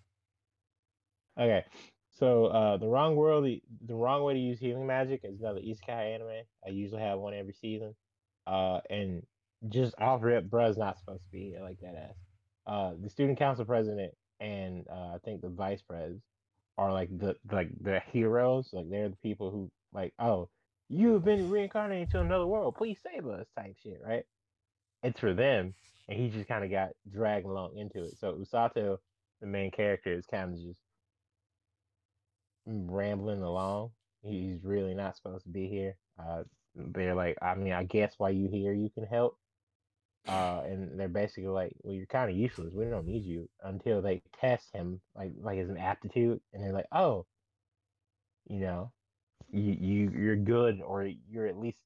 Okay, 1.37 1.63
so 2.09 2.47
uh, 2.47 2.77
the 2.77 2.87
wrong 2.87 3.15
world, 3.15 3.45
the 3.45 3.95
wrong 3.95 4.23
way 4.23 4.33
to 4.33 4.39
use 4.39 4.59
healing 4.59 4.85
magic 4.87 5.21
is 5.23 5.39
another 5.39 5.61
isekai 5.61 6.15
anime. 6.15 6.43
I 6.65 6.69
usually 6.69 7.01
have 7.01 7.19
one 7.19 7.33
every 7.33 7.53
season, 7.53 7.95
uh, 8.45 8.81
and 8.89 9.25
just 9.69 9.95
off 9.99 10.21
rip, 10.23 10.45
bruh's 10.49 10.77
not 10.77 10.97
supposed 10.97 11.23
to 11.23 11.31
be 11.31 11.49
here 11.51 11.61
like 11.61 11.79
that 11.81 11.95
ass. 11.95 12.15
Uh, 12.67 12.93
the 13.01 13.09
student 13.09 13.37
council 13.39 13.65
president 13.65 14.13
and 14.39 14.85
uh, 14.89 15.15
I 15.15 15.17
think 15.23 15.41
the 15.41 15.49
vice 15.49 15.81
pres 15.81 16.15
are 16.77 16.93
like 16.93 17.09
the 17.17 17.35
like 17.51 17.69
the 17.81 17.99
heroes. 18.11 18.69
Like 18.71 18.89
they're 18.89 19.09
the 19.09 19.15
people 19.17 19.51
who 19.51 19.69
like, 19.93 20.13
oh, 20.19 20.49
you 20.87 21.13
have 21.13 21.25
been 21.25 21.49
reincarnated 21.49 22.11
to 22.11 22.21
another 22.21 22.45
world. 22.47 22.75
Please 22.75 22.99
save 23.03 23.27
us, 23.27 23.47
type 23.57 23.75
shit, 23.81 24.01
right? 24.05 24.23
It's 25.03 25.19
for 25.19 25.33
them, 25.33 25.73
and 26.09 26.19
he 26.19 26.29
just 26.29 26.47
kind 26.47 26.63
of 26.63 26.71
got 26.71 26.89
dragged 27.09 27.45
along 27.45 27.77
into 27.77 28.03
it. 28.03 28.17
So 28.19 28.33
Usato, 28.33 28.97
the 29.41 29.47
main 29.47 29.71
character, 29.71 30.11
is 30.11 30.25
kind 30.25 30.53
of 30.53 30.59
just 30.59 30.81
rambling 32.65 33.43
along. 33.43 33.91
He's 34.23 34.63
really 34.63 34.95
not 34.95 35.15
supposed 35.15 35.43
to 35.45 35.51
be 35.51 35.67
here. 35.67 35.95
Uh, 36.19 36.43
they're 36.75 37.15
like, 37.15 37.37
I 37.41 37.55
mean, 37.55 37.73
I 37.73 37.83
guess 37.83 38.15
why 38.17 38.31
you 38.31 38.49
here, 38.49 38.73
you 38.73 38.89
can 38.89 39.05
help. 39.05 39.37
Uh, 40.27 40.63
and 40.65 40.99
they're 40.99 41.07
basically 41.07 41.47
like, 41.47 41.73
well, 41.81 41.93
you're 41.93 42.05
kind 42.07 42.29
of 42.29 42.35
useless. 42.35 42.73
We 42.73 42.85
don't 42.85 43.07
need 43.07 43.23
you 43.23 43.47
until 43.63 44.01
they 44.01 44.21
test 44.41 44.67
him, 44.73 44.99
like 45.15 45.31
like 45.41 45.59
as 45.59 45.69
an 45.69 45.77
aptitude, 45.77 46.41
and 46.53 46.61
they're 46.61 46.73
like, 46.73 46.87
oh, 46.91 47.25
you 48.47 48.59
know, 48.59 48.91
you 49.49 49.77
you 49.79 50.11
you're 50.11 50.35
good, 50.35 50.81
or 50.85 51.09
you're 51.29 51.47
at 51.47 51.57
least 51.57 51.77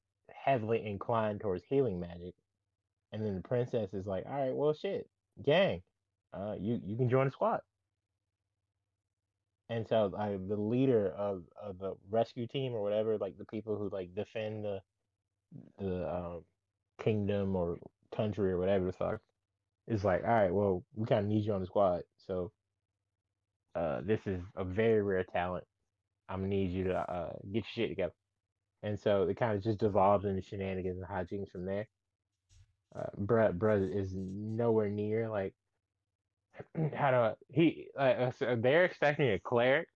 heavily 0.44 0.84
inclined 0.84 1.40
towards 1.40 1.62
healing 1.68 2.00
magic. 2.00 2.34
And 3.14 3.24
then 3.24 3.36
the 3.36 3.48
princess 3.48 3.94
is 3.94 4.06
like, 4.06 4.24
all 4.26 4.32
right, 4.32 4.52
well, 4.52 4.74
shit, 4.74 5.08
gang, 5.44 5.82
uh, 6.32 6.56
you 6.58 6.80
you 6.84 6.96
can 6.96 7.08
join 7.08 7.26
the 7.26 7.30
squad. 7.30 7.60
And 9.68 9.86
so 9.86 10.12
uh, 10.18 10.36
the 10.48 10.56
leader 10.56 11.10
of, 11.16 11.44
of 11.62 11.78
the 11.78 11.94
rescue 12.10 12.48
team 12.48 12.74
or 12.74 12.82
whatever, 12.82 13.16
like 13.16 13.38
the 13.38 13.44
people 13.44 13.78
who 13.78 13.88
like 13.88 14.16
defend 14.16 14.64
the 14.64 14.80
the 15.78 16.12
um, 16.12 16.44
kingdom 17.00 17.54
or 17.54 17.78
country 18.16 18.50
or 18.50 18.58
whatever 18.58 18.86
the 18.86 18.92
fuck, 18.92 19.20
is 19.86 20.02
like, 20.02 20.24
all 20.24 20.34
right, 20.34 20.52
well, 20.52 20.82
we 20.96 21.06
kind 21.06 21.20
of 21.20 21.30
need 21.30 21.44
you 21.44 21.52
on 21.52 21.60
the 21.60 21.66
squad. 21.68 22.02
So 22.26 22.50
uh, 23.76 24.00
this 24.04 24.20
is 24.26 24.40
a 24.56 24.64
very 24.64 25.02
rare 25.02 25.22
talent. 25.22 25.64
I'm 26.28 26.40
gonna 26.40 26.48
need 26.48 26.72
you 26.72 26.84
to 26.88 26.96
uh, 26.96 27.32
get 27.44 27.62
your 27.62 27.86
shit 27.86 27.90
together. 27.90 28.14
And 28.82 28.98
so 28.98 29.22
it 29.22 29.36
kind 29.36 29.56
of 29.56 29.62
just 29.62 29.78
devolves 29.78 30.24
into 30.24 30.42
shenanigans 30.42 30.98
and 30.98 31.08
hijinks 31.08 31.52
from 31.52 31.64
there. 31.64 31.86
Uh, 32.98 33.06
Brett 33.16 33.58
Brett 33.58 33.82
is 33.82 34.12
nowhere 34.14 34.88
near 34.88 35.28
like 35.28 35.54
how 36.94 37.10
do 37.10 37.16
I, 37.16 37.34
he 37.48 37.88
like 37.96 38.18
uh, 38.18 38.30
so 38.38 38.56
they're 38.56 38.84
expecting 38.84 39.30
a 39.30 39.38
cleric, 39.38 39.88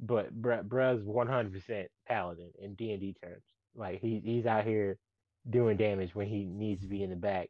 but 0.00 0.30
Brett 0.30 0.68
Brett's 0.68 1.02
one 1.02 1.26
hundred 1.26 1.52
percent 1.52 1.88
paladin 2.06 2.50
in 2.60 2.74
D 2.74 2.92
and 2.92 3.00
D 3.00 3.14
terms. 3.22 3.44
Like 3.74 4.00
he 4.00 4.20
he's 4.24 4.46
out 4.46 4.64
here 4.64 4.98
doing 5.48 5.76
damage 5.76 6.14
when 6.14 6.28
he 6.28 6.44
needs 6.44 6.82
to 6.82 6.88
be 6.88 7.02
in 7.02 7.10
the 7.10 7.16
back, 7.16 7.48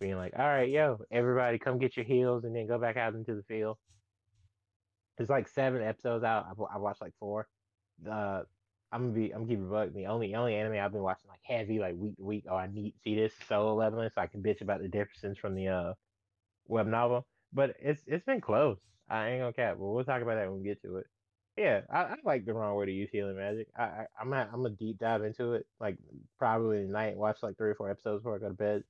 being 0.00 0.16
like, 0.16 0.34
all 0.38 0.46
right, 0.46 0.68
yo, 0.68 0.98
everybody 1.10 1.58
come 1.58 1.78
get 1.78 1.96
your 1.96 2.04
heals 2.04 2.44
and 2.44 2.54
then 2.54 2.66
go 2.66 2.78
back 2.78 2.96
out 2.96 3.14
into 3.14 3.34
the 3.34 3.42
field. 3.44 3.76
There's 5.16 5.30
like 5.30 5.48
seven 5.48 5.82
episodes 5.82 6.24
out. 6.24 6.46
I've, 6.50 6.60
I've 6.74 6.80
watched 6.80 7.00
like 7.00 7.14
four. 7.18 7.48
Uh, 8.10 8.42
I'm 8.92 9.12
gonna 9.12 9.12
be 9.14 9.34
I'm 9.34 9.46
keeping 9.46 9.68
bug. 9.68 9.94
The 9.94 10.06
only 10.06 10.34
only 10.34 10.54
anime 10.54 10.78
I've 10.78 10.92
been 10.92 11.02
watching 11.02 11.28
like 11.28 11.40
heavy 11.42 11.78
like 11.78 11.94
week 11.96 12.16
to 12.16 12.24
week. 12.24 12.44
Oh, 12.48 12.56
I 12.56 12.68
need 12.68 12.92
to 12.92 12.98
see 13.02 13.16
this 13.16 13.32
solo 13.48 13.74
leveling 13.74 14.10
so 14.14 14.20
I 14.20 14.26
can 14.26 14.42
bitch 14.42 14.60
about 14.60 14.80
the 14.80 14.88
differences 14.88 15.38
from 15.38 15.54
the 15.54 15.68
uh 15.68 15.94
web 16.68 16.86
novel. 16.86 17.26
But 17.52 17.74
it's 17.80 18.02
it's 18.06 18.24
been 18.24 18.40
close. 18.40 18.78
I 19.08 19.28
ain't 19.28 19.40
gonna 19.40 19.52
cap, 19.52 19.76
but 19.78 19.86
we'll 19.86 20.04
talk 20.04 20.22
about 20.22 20.36
that 20.36 20.48
when 20.50 20.60
we 20.60 20.68
get 20.68 20.82
to 20.82 20.96
it. 20.96 21.06
Yeah, 21.56 21.80
I, 21.90 21.98
I 21.98 22.14
like 22.24 22.44
the 22.44 22.54
wrong 22.54 22.76
way 22.76 22.86
to 22.86 22.92
use 22.92 23.08
healing 23.10 23.36
magic. 23.36 23.68
I, 23.76 23.82
I 23.82 24.06
I'm 24.20 24.32
a, 24.32 24.48
I'm 24.52 24.66
a 24.66 24.70
deep 24.70 24.98
dive 24.98 25.24
into 25.24 25.54
it, 25.54 25.66
like 25.80 25.96
probably 26.38 26.78
tonight. 26.78 27.16
Watch 27.16 27.38
like 27.42 27.56
three 27.56 27.70
or 27.70 27.74
four 27.74 27.90
episodes 27.90 28.22
before 28.22 28.36
I 28.36 28.40
go 28.40 28.48
to 28.48 28.54
bed. 28.54 28.84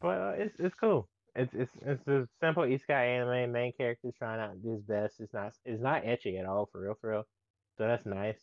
But 0.00 0.20
uh, 0.20 0.32
it's 0.36 0.54
it's 0.58 0.74
cool. 0.74 1.08
It's 1.36 1.52
it's 1.54 1.72
it's 1.82 2.08
a 2.08 2.26
simple 2.40 2.64
isekai 2.64 2.90
anime. 2.90 3.52
Main 3.52 3.72
character's 3.72 4.14
trying 4.18 4.40
out 4.40 4.56
his 4.64 4.80
best. 4.82 5.20
It's 5.20 5.32
not 5.32 5.52
it's 5.64 5.82
not 5.82 6.04
ecchi 6.04 6.40
at 6.40 6.46
all 6.46 6.68
for 6.72 6.80
real 6.80 6.96
for 7.00 7.10
real. 7.10 7.26
So 7.76 7.86
that's 7.86 8.06
nice 8.06 8.38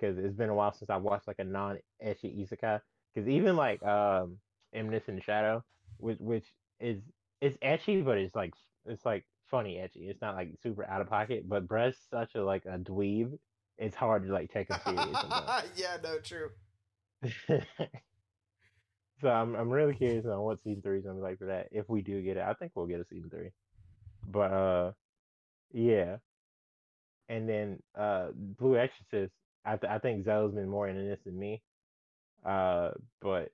because 0.00 0.18
it's 0.18 0.36
been 0.36 0.48
a 0.48 0.54
while 0.54 0.72
since 0.72 0.90
I've 0.90 1.02
watched 1.02 1.26
like 1.26 1.38
a 1.38 1.44
non 1.44 1.78
ecchi 2.04 2.46
isekai. 2.46 2.80
Because 3.14 3.28
even 3.28 3.56
like 3.56 3.82
um 3.82 4.38
Eminence 4.72 5.08
in 5.08 5.16
the 5.16 5.22
Shadow, 5.22 5.64
which 5.98 6.18
which 6.18 6.44
is 6.78 7.00
it's 7.40 7.56
ecchi, 7.58 8.04
but 8.04 8.18
it's 8.18 8.34
like 8.34 8.54
it's 8.86 9.04
like 9.04 9.24
funny 9.50 9.76
ecchi. 9.76 10.08
It's 10.08 10.20
not 10.20 10.34
like 10.34 10.50
super 10.62 10.86
out 10.86 11.00
of 11.00 11.08
pocket. 11.08 11.48
But 11.48 11.66
Brett's 11.66 11.98
such 12.10 12.34
a 12.34 12.44
like 12.44 12.64
a 12.66 12.78
dweeb. 12.78 13.38
It's 13.78 13.96
hard 13.96 14.26
to 14.26 14.32
like 14.32 14.52
take 14.52 14.68
him 14.68 14.78
serious. 14.84 15.06
yeah, 15.76 15.96
no, 16.02 16.18
true. 16.18 16.50
so 19.20 19.28
I'm 19.28 19.54
I'm 19.54 19.70
really 19.70 19.94
curious 19.94 20.26
on 20.26 20.40
what 20.40 20.62
season 20.62 20.82
three 20.82 20.98
is 20.98 21.04
gonna 21.04 21.16
be 21.16 21.22
like 21.22 21.38
for 21.38 21.46
that. 21.46 21.68
If 21.72 21.88
we 21.88 22.02
do 22.02 22.22
get 22.22 22.36
it, 22.36 22.44
I 22.46 22.54
think 22.54 22.72
we'll 22.74 22.86
get 22.86 23.00
a 23.00 23.06
season 23.06 23.30
three. 23.30 23.50
But 24.26 24.52
uh, 24.52 24.92
yeah. 25.72 26.16
And 27.28 27.48
then 27.48 27.82
uh, 27.96 28.28
Blue 28.34 28.76
Exorcist. 28.76 29.32
I 29.64 29.76
th- 29.76 29.90
I 29.90 29.98
think 29.98 30.24
Zoe's 30.24 30.54
been 30.54 30.68
more 30.68 30.88
into 30.88 31.02
this 31.02 31.20
than 31.24 31.38
me. 31.38 31.62
Uh, 32.44 32.90
but 33.20 33.50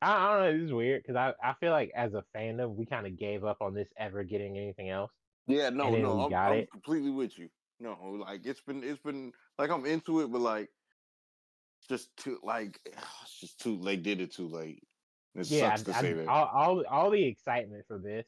I, 0.00 0.12
I 0.12 0.32
don't 0.32 0.40
know. 0.40 0.52
This 0.58 0.66
is 0.66 0.72
weird 0.72 1.02
because 1.02 1.16
I, 1.16 1.32
I 1.42 1.54
feel 1.60 1.72
like 1.72 1.90
as 1.94 2.14
a 2.14 2.24
fandom, 2.36 2.76
we 2.76 2.86
kind 2.86 3.06
of 3.06 3.18
gave 3.18 3.44
up 3.44 3.58
on 3.60 3.74
this 3.74 3.88
ever 3.98 4.22
getting 4.22 4.56
anything 4.56 4.88
else. 4.88 5.10
Yeah, 5.46 5.70
no, 5.70 5.90
no, 5.90 6.26
I'm, 6.26 6.34
I'm 6.34 6.66
completely 6.66 7.10
with 7.10 7.38
you. 7.38 7.48
No, 7.80 7.96
like 8.20 8.44
it's 8.44 8.60
been 8.60 8.84
it's 8.84 9.02
been 9.02 9.32
like 9.58 9.70
I'm 9.70 9.86
into 9.86 10.20
it, 10.20 10.30
but 10.30 10.40
like 10.40 10.68
just 11.88 12.14
too 12.16 12.38
like 12.42 12.78
it's 13.22 13.40
just 13.40 13.60
too 13.60 13.80
they 13.82 13.96
did 13.96 14.20
it 14.20 14.32
too 14.32 14.48
late. 14.48 14.82
It 15.34 15.50
yeah, 15.50 15.70
sucks 15.70 15.82
to 15.82 15.96
I, 15.96 16.00
say 16.00 16.12
that. 16.12 16.28
All, 16.28 16.50
all 16.52 16.84
all 16.90 17.10
the 17.10 17.24
excitement 17.24 17.84
for 17.88 17.98
this, 17.98 18.26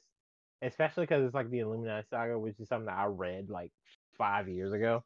especially 0.62 1.04
because 1.04 1.24
it's 1.24 1.34
like 1.34 1.50
the 1.50 1.60
Illuminati 1.60 2.06
saga, 2.10 2.38
which 2.38 2.58
is 2.60 2.68
something 2.68 2.86
that 2.86 2.98
I 2.98 3.06
read 3.06 3.50
like 3.50 3.70
five 4.16 4.48
years 4.48 4.72
ago. 4.72 5.04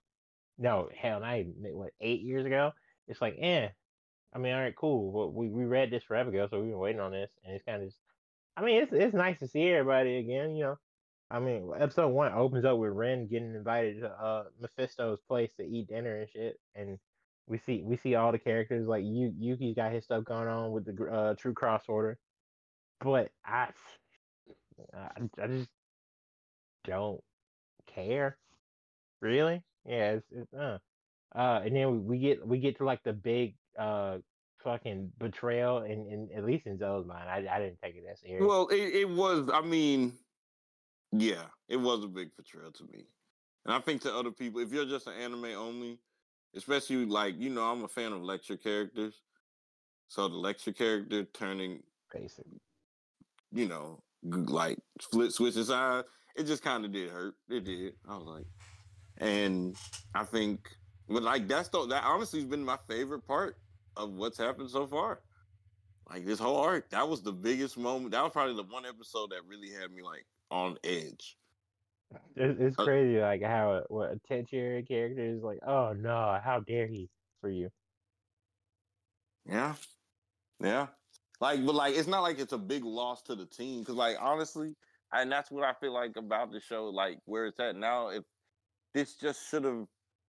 No, 0.59 0.89
hell, 0.97 1.19
even 1.19 1.55
what 1.77 1.93
eight 2.01 2.23
years 2.23 2.47
ago. 2.47 2.73
It's 3.09 3.21
like, 3.21 3.37
eh, 3.41 3.69
I 4.35 4.39
mean, 4.39 4.53
all 4.55 4.61
right, 4.61 4.77
cool. 4.77 5.13
Well, 5.13 5.31
we 5.31 5.49
we 5.49 5.65
read 5.65 5.91
this 5.91 6.03
forever 6.05 6.31
ago, 6.31 6.49
so 6.51 6.61
we've 6.61 6.71
been 6.71 6.79
waiting 6.79 7.01
on 7.01 7.13
this, 7.13 7.31
and 7.45 7.55
it's 7.55 7.65
kind 7.65 7.83
of 7.83 7.89
just. 7.89 8.01
I 8.57 8.63
mean, 8.63 8.83
it's 8.83 8.93
it's 8.93 9.15
nice 9.15 9.39
to 9.41 9.49
see 9.49 9.69
everybody 9.69 10.17
again. 10.19 10.55
You 10.57 10.65
know, 10.65 10.79
I 11.31 11.41
mean, 11.41 11.71
episode 11.79 12.09
one 12.09 12.33
opens 12.33 12.65
up 12.65 12.79
with 12.79 12.93
Rin 12.93 13.29
getting 13.29 13.55
invited 13.55 14.01
to 14.01 14.09
uh 14.11 14.45
Mephisto's 14.61 15.21
place 15.29 15.53
to 15.57 15.63
eat 15.65 15.89
dinner 15.89 16.21
and 16.21 16.31
shit, 16.31 16.59
and 16.75 16.99
we 17.47 17.59
see 17.59 17.83
we 17.85 17.97
see 17.97 18.15
all 18.15 18.33
the 18.33 18.39
characters 18.39 18.87
like 18.87 19.05
Yu, 19.05 19.33
Yuki's 19.39 19.77
got 19.77 19.93
his 19.93 20.05
stuff 20.05 20.25
going 20.25 20.49
on 20.49 20.73
with 20.73 20.85
the 20.85 21.05
uh, 21.05 21.35
True 21.35 21.55
Cross 21.55 21.85
Order, 21.89 22.19
but 23.01 23.31
I, 23.45 23.69
I, 24.95 25.23
I 25.43 25.47
just 25.47 25.69
don't 26.85 27.21
care, 27.95 28.37
really. 29.21 29.63
Yeah, 29.87 30.13
it's, 30.13 30.27
it's 30.31 30.55
uh, 30.55 30.79
uh, 31.35 31.63
and 31.65 31.75
then 31.75 31.93
we, 31.93 31.99
we 31.99 32.19
get 32.19 32.47
we 32.47 32.59
get 32.59 32.79
to 32.79 32.85
like 32.85 33.03
the 33.05 33.13
big 33.13 33.55
uh 33.79 34.19
fucking 34.65 35.13
betrayal 35.19 35.79
and, 35.79 36.11
and 36.11 36.33
at 36.33 36.45
least 36.45 36.67
in 36.67 36.77
Zoe's 36.77 37.07
mind, 37.07 37.29
I, 37.29 37.47
I 37.55 37.61
didn't 37.61 37.79
take 37.83 37.95
it 37.95 38.05
that 38.07 38.19
serious. 38.19 38.45
Well, 38.45 38.67
it, 38.69 38.95
it 38.95 39.09
was. 39.09 39.49
I 39.53 39.61
mean, 39.61 40.15
yeah, 41.13 41.45
it 41.69 41.77
was 41.77 42.03
a 42.03 42.09
big 42.09 42.31
betrayal 42.37 42.73
to 42.73 42.85
me, 42.85 43.07
and 43.65 43.75
I 43.75 43.79
think 43.79 44.03
to 44.03 44.15
other 44.15 44.33
people, 44.33 44.61
if 44.61 44.73
you're 44.73 44.87
just 44.87 45.07
an 45.07 45.15
anime 45.15 45.45
only, 45.57 45.99
especially 46.57 47.07
like 47.07 47.39
you 47.39 47.51
know, 47.51 47.63
I'm 47.63 47.85
a 47.85 47.89
fan 47.89 48.13
of 48.13 48.23
lecture 48.23 48.57
characters, 48.57 49.23
so 50.09 50.29
the 50.29 50.35
lecture 50.35 50.73
character 50.73 51.25
turning 51.33 51.83
basic, 52.13 52.47
you 53.53 53.69
know, 53.69 54.03
like 54.25 54.79
split 55.01 55.33
switches 55.33 55.69
side, 55.69 56.05
it 56.35 56.45
just 56.45 56.63
kind 56.65 56.85
of 56.85 56.93
did 56.93 57.11
hurt. 57.11 57.35
It 57.49 57.65
did. 57.65 57.95
I 58.09 58.17
was 58.17 58.27
like, 58.27 58.47
and 59.19 59.77
I 60.15 60.25
think, 60.25 60.69
but 61.09 61.23
like 61.23 61.49
that's 61.49 61.69
the 61.69 61.87
that 61.87 62.05
honestly 62.05 62.41
has 62.41 62.49
been 62.49 62.65
my 62.65 62.79
favorite 62.89 63.27
part 63.27 63.57
of 63.97 64.13
what's 64.13 64.39
happened 64.39 64.71
so 64.71 64.87
far. 64.87 65.21
Like 66.09 66.25
this 66.25 66.39
whole 66.39 66.59
arc, 66.59 66.91
that 66.91 67.09
was 67.09 67.23
the 67.23 67.33
biggest 67.33 67.77
moment. 67.77 68.13
That 68.13 68.23
was 68.23 68.33
probably 68.33 68.55
the 68.55 68.63
one 68.63 68.87
episode 68.87 69.31
that 69.31 69.41
really 69.47 69.71
had 69.71 69.91
me 69.91 70.03
like 70.03 70.25
on 70.51 70.79
edge. 70.85 71.37
It's, 72.37 72.61
it's 72.61 72.79
uh, 72.79 72.85
crazy, 72.85 73.21
like 73.21 73.43
how 73.43 73.83
what 73.89 74.13
a 74.13 74.21
titular 74.29 74.83
character 74.83 75.25
is 75.25 75.43
like. 75.43 75.59
Oh 75.67 75.93
no, 75.93 76.39
how 76.43 76.61
dare 76.61 76.87
he 76.87 77.09
for 77.41 77.51
you? 77.51 77.71
Yeah, 79.45 79.75
yeah. 80.61 80.87
Like, 81.41 81.65
but 81.67 81.75
like, 81.75 81.95
it's 81.97 82.09
not 82.09 82.23
like 82.23 82.39
it's 82.39 82.53
a 82.53 82.59
big 82.59 82.85
loss 82.85 83.23
to 83.23 83.35
the 83.35 83.47
team 83.47 83.81
because, 83.81 83.95
like, 83.95 84.17
honestly, 84.21 84.75
and 85.13 85.31
that's 85.31 85.51
what 85.51 85.65
I 85.65 85.75
feel 85.75 85.93
like 85.93 86.17
about 86.17 86.51
the 86.51 86.61
show. 86.61 86.87
Like, 86.87 87.19
where 87.27 87.47
it's 87.47 87.61
at 87.61 87.77
now, 87.77 88.09
if 88.09 88.25
this 88.97 89.15
just 89.15 89.51
should 89.51 89.65
have, 89.65 89.87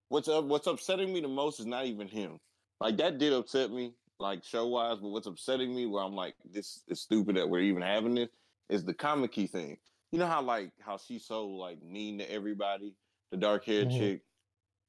what's 0.10 0.28
up, 0.28 0.44
what's 0.44 0.68
upsetting 0.68 1.14
me 1.14 1.22
the 1.22 1.28
most 1.28 1.62
is 1.62 1.66
not 1.66 1.86
even 1.86 2.08
him. 2.08 2.38
Like 2.82 2.98
that 2.98 3.18
did 3.18 3.32
upset 3.32 3.72
me, 3.72 3.94
like 4.20 4.44
show 4.44 4.68
wise. 4.68 4.98
But 5.02 5.08
what's 5.08 5.26
upsetting 5.26 5.74
me, 5.74 5.86
where 5.86 6.04
I'm 6.04 6.16
like, 6.16 6.36
this 6.52 6.84
is 6.90 7.00
stupid 7.00 7.38
that 7.38 7.50
we're 7.50 7.62
even 7.62 7.82
having 7.82 8.16
this, 8.16 8.30
is 8.70 8.84
the 8.84 8.94
Kamiki 8.94 9.50
thing. 9.50 9.78
You 10.12 10.20
know 10.20 10.28
how 10.28 10.42
like 10.42 10.72
how 10.82 10.98
she's 10.98 11.26
so 11.26 11.48
like 11.48 11.82
mean 11.82 12.18
to 12.18 12.30
everybody, 12.30 12.94
the 13.32 13.38
dark 13.38 13.66
haired 13.66 13.88
mm-hmm. 13.88 14.00
chick, 14.00 14.22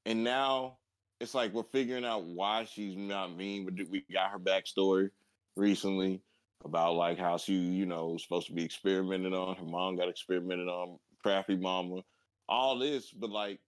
and 0.07 0.25
now 0.25 0.79
it's 1.21 1.35
like 1.35 1.53
we're 1.53 1.63
figuring 1.63 2.05
out 2.05 2.25
why 2.25 2.65
she's 2.65 2.97
not 2.97 3.37
mean. 3.37 3.65
But 3.65 3.75
we 3.89 4.05
got 4.13 4.31
her 4.31 4.39
backstory 4.41 5.11
recently 5.57 6.21
about 6.65 6.95
like 6.95 7.19
how 7.19 7.37
she, 7.37 7.55
you 7.55 7.87
know, 7.87 8.09
was 8.09 8.25
supposed 8.25 8.49
to 8.49 8.53
be 8.53 8.65
experimented 8.65 9.35
on. 9.35 9.57
Her 9.57 9.65
mom 9.65 9.97
got 9.97 10.09
experimented 10.09 10.69
on, 10.69 10.99
crafty 11.23 11.57
mama, 11.57 12.03
all 12.49 12.79
this. 12.79 13.11
But 13.11 13.31
like 13.31 13.61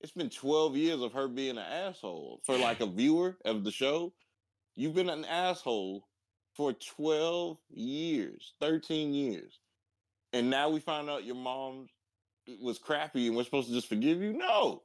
it's 0.00 0.12
been 0.12 0.30
12 0.30 0.76
years 0.76 1.00
of 1.00 1.12
her 1.12 1.28
being 1.28 1.58
an 1.58 1.64
asshole. 1.64 2.40
For 2.44 2.56
like 2.56 2.80
a 2.80 2.86
viewer 2.90 3.36
of 3.44 3.64
the 3.64 3.70
show, 3.70 4.12
you've 4.74 4.94
been 4.94 5.10
an 5.10 5.24
asshole 5.24 6.06
for 6.54 6.72
12 6.72 7.58
years, 7.70 8.54
13 8.60 9.12
years. 9.14 9.58
And 10.32 10.50
now 10.50 10.68
we 10.68 10.80
find 10.80 11.08
out 11.08 11.24
your 11.24 11.36
mom 11.36 11.88
was 12.60 12.78
crappy 12.78 13.26
and 13.26 13.36
we're 13.36 13.44
supposed 13.44 13.68
to 13.68 13.74
just 13.74 13.88
forgive 13.88 14.20
you? 14.20 14.32
No. 14.32 14.82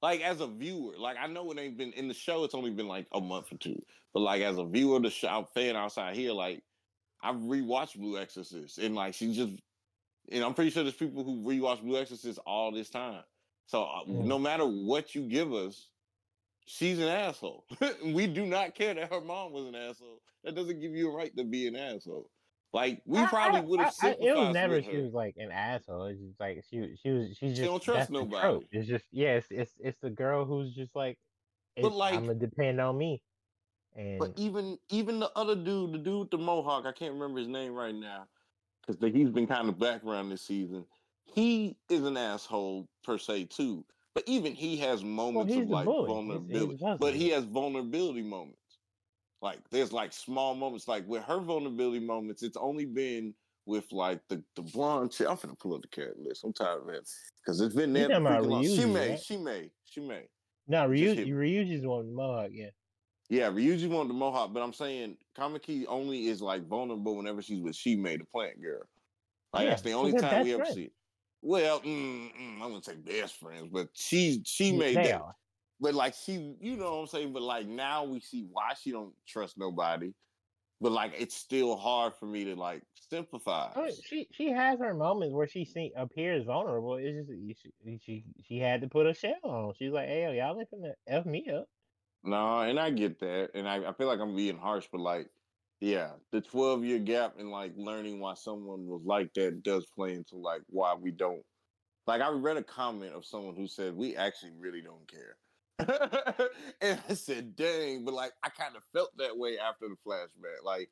Like 0.00 0.20
as 0.20 0.40
a 0.40 0.46
viewer, 0.46 0.94
like 0.98 1.16
I 1.20 1.26
know 1.26 1.50
it 1.52 1.58
ain't 1.58 1.78
been 1.78 1.92
in 1.92 2.08
the 2.08 2.14
show, 2.14 2.44
it's 2.44 2.54
only 2.54 2.70
been 2.70 2.88
like 2.88 3.06
a 3.12 3.20
month 3.20 3.52
or 3.52 3.58
two. 3.58 3.80
But 4.12 4.20
like 4.20 4.42
as 4.42 4.58
a 4.58 4.64
viewer 4.64 4.96
of 4.96 5.04
the 5.04 5.10
show, 5.10 5.46
fan 5.54 5.76
outside 5.76 6.16
here, 6.16 6.32
like 6.32 6.62
I've 7.22 7.36
rewatched 7.36 7.96
Blue 7.96 8.18
Exorcist 8.18 8.78
and 8.78 8.94
like 8.94 9.14
she 9.14 9.32
just 9.32 9.52
and 10.30 10.44
I'm 10.44 10.54
pretty 10.54 10.70
sure 10.70 10.82
there's 10.82 10.94
people 10.94 11.24
who 11.24 11.42
rewatch 11.42 11.82
Blue 11.82 11.98
Exorcist 11.98 12.38
all 12.46 12.72
this 12.72 12.90
time. 12.90 13.22
So 13.66 13.78
mm. 14.08 14.24
no 14.24 14.38
matter 14.38 14.64
what 14.64 15.14
you 15.14 15.22
give 15.22 15.52
us, 15.52 15.88
she's 16.66 16.98
an 16.98 17.08
asshole. 17.08 17.64
we 18.04 18.26
do 18.26 18.46
not 18.46 18.74
care 18.74 18.94
that 18.94 19.12
her 19.12 19.20
mom 19.20 19.52
was 19.52 19.66
an 19.66 19.74
asshole. 19.74 20.20
That 20.44 20.54
doesn't 20.54 20.80
give 20.80 20.92
you 20.92 21.10
a 21.10 21.16
right 21.16 21.34
to 21.36 21.44
be 21.44 21.66
an 21.66 21.76
asshole. 21.76 22.28
Like 22.72 23.02
we 23.04 23.24
probably 23.26 23.60
would 23.60 23.80
have. 23.80 23.94
It 24.02 24.34
was 24.34 24.54
never 24.54 24.82
she 24.82 24.96
was 24.96 25.12
like 25.12 25.34
an 25.36 25.50
asshole. 25.50 26.06
It's 26.06 26.20
just 26.20 26.40
like 26.40 26.64
she 26.70 26.94
she 27.02 27.10
was 27.10 27.28
she's 27.36 27.50
just 27.50 27.56
she 27.56 27.64
don't 27.64 27.82
trust 27.82 28.10
nobody. 28.10 28.66
It's 28.70 28.88
just 28.88 29.04
yeah, 29.12 29.34
it's, 29.34 29.48
it's, 29.50 29.72
it's 29.78 29.98
the 30.00 30.08
girl 30.08 30.46
who's 30.46 30.74
just 30.74 30.96
like, 30.96 31.18
but 31.80 31.92
like 31.92 32.14
I'm 32.14 32.26
gonna 32.26 32.34
depend 32.34 32.80
on 32.80 32.96
me. 32.96 33.22
And 33.94 34.18
but 34.18 34.32
even 34.36 34.78
even 34.88 35.20
the 35.20 35.30
other 35.36 35.54
dude, 35.54 35.92
the 35.92 35.98
dude 35.98 36.20
with 36.20 36.30
the 36.30 36.38
mohawk, 36.38 36.86
I 36.86 36.92
can't 36.92 37.12
remember 37.12 37.40
his 37.40 37.48
name 37.48 37.74
right 37.74 37.94
now, 37.94 38.26
because 38.86 39.12
he's 39.12 39.28
been 39.28 39.46
kind 39.46 39.68
of 39.68 39.78
background 39.78 40.32
this 40.32 40.40
season 40.40 40.86
he 41.26 41.76
is 41.88 42.04
an 42.04 42.16
asshole 42.16 42.88
per 43.04 43.18
se 43.18 43.44
too. 43.46 43.84
But 44.14 44.24
even 44.26 44.54
he 44.54 44.76
has 44.78 45.02
moments 45.02 45.54
well, 45.54 45.62
of 45.62 45.70
like 45.70 45.84
vulnerability. 45.86 46.76
He's, 46.76 46.80
he's 46.80 46.98
but 46.98 47.14
he 47.14 47.30
has 47.30 47.44
vulnerability 47.44 48.22
moments. 48.22 48.58
Like 49.40 49.58
there's 49.70 49.92
like 49.92 50.12
small 50.12 50.54
moments, 50.54 50.86
like 50.86 51.06
with 51.08 51.24
her 51.24 51.40
vulnerability 51.40 52.04
moments, 52.04 52.42
it's 52.42 52.56
only 52.56 52.84
been 52.84 53.34
with 53.66 53.90
like 53.90 54.20
the 54.28 54.42
the 54.56 54.62
blonde 54.62 55.12
chick. 55.12 55.28
I'm 55.28 55.36
gonna 55.36 55.54
pull 55.54 55.74
up 55.74 55.82
the 55.82 55.88
character 55.88 56.20
list. 56.22 56.44
I'm 56.44 56.52
tired 56.52 56.82
of 56.82 56.88
it 56.90 57.08
because 57.44 57.60
it's 57.60 57.74
been 57.74 57.92
there. 57.92 58.08
Shiemi, 58.08 59.10
right? 59.10 59.18
she 59.18 59.36
may, 59.36 59.70
Shiemi. 59.90 60.22
No, 60.68 60.88
Ryuji, 60.88 61.28
Ryuji's 61.28 61.84
one 61.84 62.14
mohawk, 62.14 62.50
yeah. 62.52 62.68
Yeah, 63.28 63.50
Ryuji 63.50 63.88
wanted 63.88 64.10
the 64.10 64.14
mohawk, 64.14 64.52
but 64.52 64.62
I'm 64.62 64.72
saying 64.72 65.16
Kamiki 65.36 65.86
only 65.88 66.26
is 66.26 66.42
like 66.42 66.68
vulnerable 66.68 67.16
whenever 67.16 67.42
she's 67.42 67.60
with 67.60 67.74
Shiemi, 67.74 68.18
the 68.18 68.24
plant 68.26 68.60
girl. 68.60 68.82
Like 69.52 69.64
yeah, 69.64 69.70
that's 69.70 69.82
the 69.82 69.92
only 69.92 70.12
time 70.12 70.44
we 70.44 70.54
ever 70.54 70.66
see 70.66 70.84
it. 70.84 70.92
Well, 71.42 71.80
mm, 71.80 72.32
mm, 72.34 72.52
I'm 72.62 72.70
gonna 72.70 72.82
say 72.82 72.94
best 72.96 73.34
friends, 73.36 73.68
but 73.72 73.88
she 73.94 74.42
she 74.44 74.72
made 74.72 74.96
they 74.96 75.10
that. 75.10 75.20
Are. 75.20 75.34
But 75.80 75.94
like 75.94 76.14
she, 76.14 76.56
you 76.60 76.76
know 76.76 76.94
what 76.94 77.00
I'm 77.00 77.06
saying. 77.08 77.32
But 77.32 77.42
like 77.42 77.66
now 77.66 78.04
we 78.04 78.20
see 78.20 78.46
why 78.50 78.74
she 78.74 78.92
don't 78.92 79.14
trust 79.26 79.58
nobody. 79.58 80.12
But 80.80 80.92
like 80.92 81.14
it's 81.18 81.36
still 81.36 81.76
hard 81.76 82.14
for 82.14 82.26
me 82.26 82.44
to 82.44 82.54
like 82.54 82.82
sympathize. 83.10 83.72
I 83.76 83.82
mean, 83.82 83.96
she 84.04 84.28
she 84.30 84.50
has 84.50 84.78
her 84.78 84.94
moments 84.94 85.34
where 85.34 85.48
she 85.48 85.64
see, 85.64 85.92
appears 85.96 86.44
vulnerable. 86.44 86.94
It's 86.96 87.26
just 87.26 87.62
she, 87.84 87.98
she 88.04 88.24
she 88.44 88.58
had 88.58 88.80
to 88.82 88.88
put 88.88 89.06
a 89.06 89.14
shell 89.14 89.34
on. 89.42 89.74
She's 89.74 89.92
like, 89.92 90.08
"Hey, 90.08 90.36
y'all 90.36 90.58
ain't 90.58 90.70
finna 90.70 90.92
f 91.08 91.26
me 91.26 91.48
up." 91.50 91.66
No, 92.24 92.60
and 92.60 92.78
I 92.78 92.90
get 92.90 93.18
that, 93.20 93.50
and 93.54 93.68
I, 93.68 93.88
I 93.88 93.92
feel 93.94 94.06
like 94.06 94.20
I'm 94.20 94.36
being 94.36 94.56
harsh, 94.58 94.86
but 94.92 95.00
like, 95.00 95.28
yeah, 95.82 96.10
the 96.30 96.40
12 96.40 96.84
year 96.84 96.98
gap 97.00 97.34
and 97.40 97.50
like 97.50 97.72
learning 97.76 98.20
why 98.20 98.34
someone 98.34 98.86
was 98.86 99.02
like 99.04 99.34
that 99.34 99.64
does 99.64 99.84
play 99.84 100.14
into 100.14 100.36
like 100.36 100.62
why 100.68 100.94
we 100.94 101.10
don't. 101.10 101.42
Like, 102.06 102.20
I 102.20 102.30
read 102.30 102.56
a 102.56 102.62
comment 102.62 103.14
of 103.14 103.24
someone 103.24 103.56
who 103.56 103.66
said 103.66 103.96
we 103.96 104.16
actually 104.16 104.52
really 104.58 104.80
don't 104.80 105.10
care. 105.10 105.36
and 106.80 107.00
I 107.08 107.14
said, 107.14 107.56
dang, 107.56 108.04
but 108.04 108.14
like 108.14 108.30
I 108.44 108.50
kind 108.50 108.76
of 108.76 108.84
felt 108.92 109.10
that 109.18 109.36
way 109.36 109.58
after 109.58 109.88
the 109.88 109.96
flashback. 110.06 110.64
Like 110.64 110.88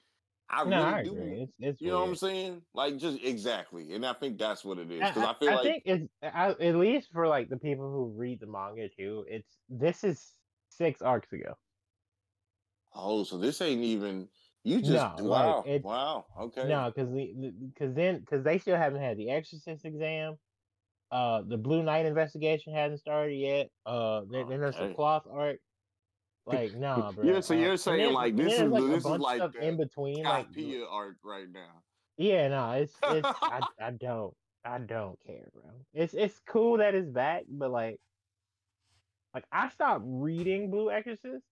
I 0.51 0.65
no, 0.65 0.79
really 0.79 0.93
I 0.93 1.03
do. 1.05 1.17
It's, 1.17 1.53
it's 1.61 1.81
you 1.81 1.87
weird. 1.87 1.95
know 1.95 2.01
what 2.01 2.09
I'm 2.09 2.17
saying? 2.17 2.63
Like 2.75 2.97
just 2.99 3.23
exactly, 3.23 3.93
and 3.95 4.05
I 4.05 4.15
think 4.15 4.39
that's 4.39 4.65
what 4.65 4.79
it 4.79 4.91
is. 4.91 4.99
Because 4.99 5.23
I, 5.23 5.31
I, 5.31 5.35
feel 5.35 5.51
I 5.51 5.55
like 5.55 5.63
think 5.63 5.83
it's 5.87 6.09
I, 6.21 6.51
at 6.51 6.75
least 6.75 7.11
for 7.13 7.29
like 7.29 7.49
the 7.49 7.59
people 7.59 7.93
who 7.93 8.13
read 8.17 8.41
the 8.41 8.49
manga 8.49 8.89
too. 8.89 9.25
It's 9.29 9.57
this 9.69 10.03
is 10.03 10.35
six 10.69 11.01
arcs 11.01 11.33
ago. 11.33 11.55
Oh, 12.93 13.23
so 13.23 13.39
this 13.39 13.61
ain't 13.61 13.85
even. 13.85 14.27
You 14.63 14.83
just 14.83 15.19
no, 15.19 15.25
wow, 15.25 15.65
like 15.67 15.85
wow, 15.85 16.27
okay. 16.39 16.69
No, 16.69 16.93
because 16.95 17.09
because 17.11 17.95
then 17.95 18.21
because 18.21 18.45
they 18.45 18.59
still 18.59 18.77
haven't 18.77 19.01
had 19.01 19.17
the 19.17 19.31
Exorcist 19.31 19.85
exam. 19.85 20.37
Uh, 21.11 21.43
the 21.47 21.57
Blue 21.57 21.83
Knight 21.83 22.07
investigation 22.07 22.73
hasn't 22.75 23.01
started 23.01 23.35
yet. 23.35 23.69
Uh, 23.85 24.21
then, 24.31 24.49
then 24.49 24.61
there's 24.61 24.77
the 24.77 24.93
cloth 24.95 25.25
art. 25.31 25.61
Like, 26.47 26.75
nah, 26.77 27.11
bro. 27.13 27.25
yeah, 27.25 27.41
so 27.41 27.55
you're 27.55 27.73
uh, 27.73 27.77
saying 27.77 27.99
then, 27.99 28.13
like 28.13 28.37
this 28.37 28.59
is 28.59 28.71
like 28.71 28.85
this 28.85 29.05
is 29.05 29.19
like 29.19 29.55
in 29.61 29.77
between, 29.77 30.25
like 30.25 30.47
arc 30.91 31.17
right 31.25 31.49
now. 31.51 31.83
Yeah, 32.17 32.49
no, 32.49 32.73
it's 32.73 32.95
it's 33.03 33.27
I, 33.43 33.61
I 33.81 33.91
don't 33.93 34.35
I 34.65 34.79
don't 34.79 35.19
care, 35.27 35.49
bro. 35.55 35.63
It's 35.95 36.13
it's 36.13 36.39
cool 36.47 36.79
that 36.79 36.95
it's 36.95 37.09
back, 37.09 37.45
but 37.49 37.71
like, 37.71 37.99
like 39.35 39.45
I 39.51 39.71
stopped 39.71 40.03
reading 40.05 40.71
Blue 40.71 40.91
Exorcist 40.91 41.45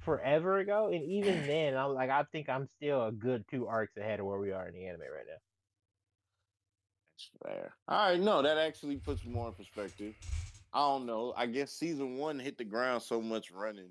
forever 0.00 0.58
ago, 0.58 0.90
and 0.92 1.02
even 1.04 1.46
then, 1.46 1.76
I'm 1.76 1.94
like, 1.94 2.10
I 2.10 2.24
think 2.32 2.48
I'm 2.48 2.68
still 2.76 3.06
a 3.06 3.12
good 3.12 3.44
two 3.50 3.66
arcs 3.66 3.96
ahead 3.96 4.20
of 4.20 4.26
where 4.26 4.38
we 4.38 4.52
are 4.52 4.66
in 4.66 4.74
the 4.74 4.86
anime 4.86 5.00
right 5.00 5.26
now 5.26 5.34
That's 7.14 7.30
fair. 7.42 7.74
All 7.88 8.10
right, 8.10 8.20
no, 8.20 8.42
that 8.42 8.58
actually 8.58 8.96
puts 8.96 9.24
more 9.24 9.48
in 9.48 9.54
perspective. 9.54 10.14
I 10.72 10.80
don't 10.80 11.06
know. 11.06 11.34
I 11.36 11.46
guess 11.46 11.72
season 11.72 12.16
one 12.16 12.38
hit 12.38 12.56
the 12.56 12.64
ground 12.64 13.02
so 13.02 13.20
much 13.20 13.50
running. 13.50 13.90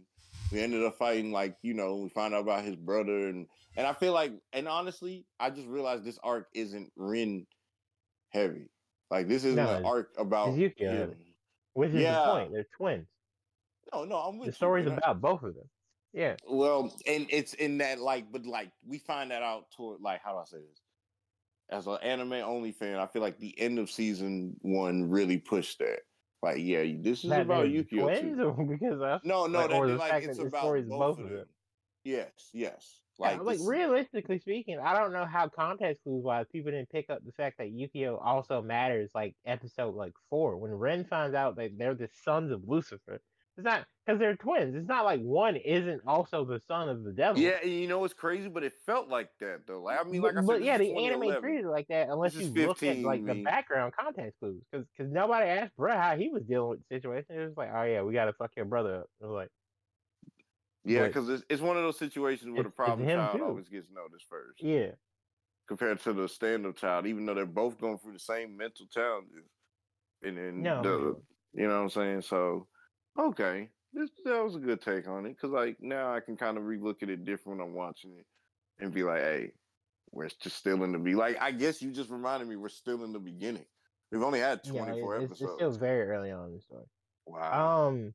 We 0.52 0.62
ended 0.62 0.84
up 0.84 0.98
fighting 0.98 1.32
like 1.32 1.58
you 1.62 1.74
know. 1.74 1.98
We 1.98 2.10
found 2.10 2.34
out 2.34 2.42
about 2.42 2.64
his 2.64 2.76
brother 2.76 3.28
and 3.28 3.48
and 3.76 3.86
I 3.86 3.94
feel 3.94 4.14
like 4.14 4.32
and 4.54 4.68
honestly, 4.68 5.26
I 5.40 5.50
just 5.50 5.68
realized 5.68 6.04
this 6.04 6.20
arc 6.24 6.48
isn't 6.54 6.92
Rin 6.96 7.46
heavy. 8.30 8.70
Like 9.12 9.28
this 9.28 9.44
isn't 9.44 9.64
no, 9.64 9.76
an 9.76 9.86
arc 9.86 10.12
about 10.18 10.54
him. 10.54 11.16
Which 11.74 11.92
is 11.92 12.02
yeah. 12.02 12.14
the 12.14 12.32
point? 12.32 12.52
They're 12.54 12.68
twins. 12.76 13.08
No, 13.94 14.06
no, 14.06 14.16
I'm 14.18 14.38
with 14.38 14.50
the 14.50 14.54
story's 14.54 14.86
you, 14.86 14.94
about 14.94 15.22
both 15.22 15.44
of 15.44 15.56
them. 15.56 15.70
Yeah. 16.14 16.36
Well, 16.48 16.94
and 17.08 17.28
it's 17.30 17.54
in 17.54 17.78
that 17.80 18.00
like, 18.00 18.32
but 18.32 18.46
like 18.46 18.72
we 18.88 18.98
find 18.98 19.32
that 19.32 19.44
out 19.44 19.66
toward 19.76 20.02
like 20.02 20.22
how 20.24 20.32
do 20.34 20.38
I 20.40 20.46
say 20.46 20.58
this? 20.58 20.82
as 21.72 21.88
an 21.88 21.98
anime 22.02 22.34
only 22.34 22.72
fan, 22.72 22.98
I 22.98 23.08
feel 23.08 23.22
like 23.22 23.38
the 23.40 23.58
end 23.60 23.80
of 23.80 23.90
season 23.90 24.56
one 24.62 25.10
really 25.10 25.38
pushed 25.38 25.80
that. 25.80 26.00
Like, 26.42 26.58
yeah, 26.60 26.84
this 27.00 27.24
is 27.24 27.30
that 27.30 27.42
about 27.42 27.68
Yukio 27.68 28.70
because 28.70 29.00
that's 29.00 29.26
no, 29.26 29.46
no, 29.46 29.60
like, 29.60 29.70
that, 29.70 29.98
like 29.98 30.24
it's 30.24 30.40
about 30.40 30.64
both, 30.64 30.88
both 30.88 31.20
of 31.20 31.26
them. 31.26 31.38
them. 31.38 31.46
Yes, 32.04 32.32
yes. 32.54 33.02
Like, 33.20 33.36
yeah, 33.36 33.42
like 33.42 33.60
realistically 33.62 34.40
speaking, 34.40 34.80
I 34.80 34.94
don't 34.98 35.12
know 35.12 35.26
how 35.26 35.50
context 35.50 36.04
clues 36.04 36.24
wise 36.24 36.46
people 36.50 36.72
didn't 36.72 36.90
pick 36.90 37.10
up 37.10 37.20
the 37.26 37.34
fact 37.34 37.58
that 37.58 37.74
Yukio 37.74 38.18
also 38.24 38.62
matters. 38.62 39.12
Like 39.14 39.36
episode 39.46 39.96
like 39.96 40.14
four, 40.30 40.56
when 40.56 40.72
Rin 40.72 41.04
finds 41.04 41.36
out 41.36 41.58
that 41.58 41.72
they're 41.78 41.94
the 41.94 42.08
sons 42.24 42.54
of 42.54 42.62
Lucifer, 42.66 43.22
it's 43.60 43.66
not 43.66 43.86
because 44.06 44.20
they're 44.20 44.36
twins. 44.36 44.76
It's 44.76 44.88
not 44.88 45.06
like 45.06 45.22
one 45.22 45.56
isn't 45.56 46.02
also 46.08 46.44
the 46.46 46.62
son 46.68 46.90
of 46.90 47.04
the 47.04 47.12
devil. 47.12 47.42
Yeah, 47.42 47.64
you 47.64 47.88
know 47.88 48.04
it's 48.06 48.14
crazy, 48.14 48.50
but 48.50 48.64
it 48.64 48.74
felt 48.86 49.08
like 49.08 49.30
that 49.40 49.68
though. 49.68 49.84
Like, 49.84 50.00
I 50.00 50.04
mean, 50.10 50.22
like 50.22 50.34
I 50.34 50.36
said, 50.38 50.48
but 50.48 50.64
yeah, 50.64 50.78
the 50.78 50.96
anime 51.06 51.40
treated 51.42 51.66
it 51.66 51.70
like 51.70 51.88
that 51.90 52.10
unless 52.10 52.34
you 52.34 52.52
15, 52.52 52.68
look 52.68 52.84
at 52.84 52.98
like 53.00 53.26
the 53.26 53.44
background 53.44 53.94
context 54.00 54.40
clues. 54.40 54.62
Because 54.72 54.88
because 54.98 55.12
nobody 55.12 55.48
asked 55.50 55.76
Brett 55.78 56.00
how 56.00 56.18
he 56.18 56.30
was 56.30 56.44
dealing 56.44 56.70
with 56.70 56.80
the 56.90 56.96
situation. 56.96 57.26
It 57.30 57.46
was 57.46 57.58
like, 57.58 57.70
oh 57.74 57.84
yeah, 57.84 58.02
we 58.02 58.14
got 58.14 58.26
to 58.26 58.34
fuck 58.34 58.52
your 58.56 58.66
brother 58.66 59.02
up. 59.02 59.10
It 59.22 59.26
was 59.26 59.34
like. 59.34 59.50
Yeah, 60.86 61.08
because 61.08 61.30
it's, 61.30 61.44
it's 61.50 61.62
one 61.62 61.78
of 61.78 61.84
those 61.84 62.00
situations 62.00 62.52
where 62.54 62.64
the 62.64 62.70
problem 62.70 63.08
child 63.08 63.38
too. 63.38 63.44
always 63.44 63.68
gets 63.68 63.90
noticed 63.94 64.26
first. 64.30 64.64
Yeah. 64.64 64.92
Compared 65.68 66.00
to 66.02 66.14
the 66.14 66.28
stand-up 66.28 66.78
child, 66.78 67.06
even 67.06 67.26
though 67.26 67.36
they're 67.36 67.46
both 67.46 67.80
going 67.80 68.00
through 68.00 68.14
the 68.14 68.20
same 68.20 68.58
mental 68.58 68.88
challenges, 68.92 69.46
and 70.24 70.36
then 70.36 70.64
no, 70.64 70.82
the, 70.82 71.16
you 71.54 71.68
know 71.68 71.76
what 71.76 71.82
I'm 71.84 71.90
saying. 71.90 72.22
So, 72.24 72.66
okay, 73.18 73.70
this 73.94 74.10
that 74.26 74.44
was 74.44 74.56
a 74.56 74.60
good 74.60 74.82
take 74.82 75.08
on 75.08 75.26
it 75.26 75.36
because 75.36 75.52
like 75.52 75.78
now 75.82 76.14
I 76.14 76.20
can 76.20 76.38
kind 76.38 76.58
of 76.58 76.64
relook 76.64 77.02
at 77.02 77.10
it 77.10 77.26
different 77.26 77.60
when 77.60 77.68
I'm 77.68 77.74
watching 77.74 78.12
it 78.12 78.26
and 78.80 78.94
be 78.94 79.04
like, 79.04 79.22
hey, 79.22 79.52
we're 80.12 80.30
just 80.42 80.58
still 80.58 80.84
in 80.84 80.92
the 80.92 81.00
be 81.00 81.16
like 81.16 81.38
I 81.40 81.52
guess 81.52 81.82
you 81.82 81.92
just 81.92 82.10
reminded 82.10 82.48
me 82.48 82.56
we're 82.56 82.70
still 82.70 83.04
in 83.04 83.14
the 83.14 83.20
beginning. 83.20 83.66
We've 84.12 84.24
only 84.24 84.40
had 84.40 84.64
24 84.64 85.16
yeah, 85.16 85.22
it's, 85.22 85.32
episodes. 85.32 85.42
It's 85.42 85.54
still 85.54 85.72
very 85.72 86.10
early 86.10 86.32
on 86.32 86.48
in 86.48 86.56
the 86.56 86.62
story. 86.62 86.86
Wow. 87.26 87.88
Um 87.88 88.14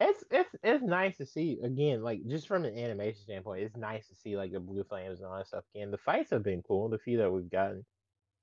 it's 0.00 0.24
it's 0.30 0.50
it's 0.62 0.82
nice 0.82 1.16
to 1.18 1.26
see 1.26 1.58
again, 1.62 2.02
like 2.02 2.26
just 2.26 2.48
from 2.48 2.64
an 2.64 2.76
animation 2.76 3.22
standpoint, 3.22 3.62
it's 3.62 3.76
nice 3.76 4.08
to 4.08 4.14
see 4.14 4.36
like 4.36 4.52
the 4.52 4.60
blue 4.60 4.84
flames 4.84 5.20
and 5.20 5.28
all 5.28 5.36
that 5.36 5.46
stuff 5.46 5.64
again. 5.74 5.90
The 5.90 5.98
fights 5.98 6.30
have 6.30 6.42
been 6.42 6.62
cool, 6.62 6.88
the 6.88 6.98
few 6.98 7.18
that 7.18 7.30
we've 7.30 7.50
gotten. 7.50 7.84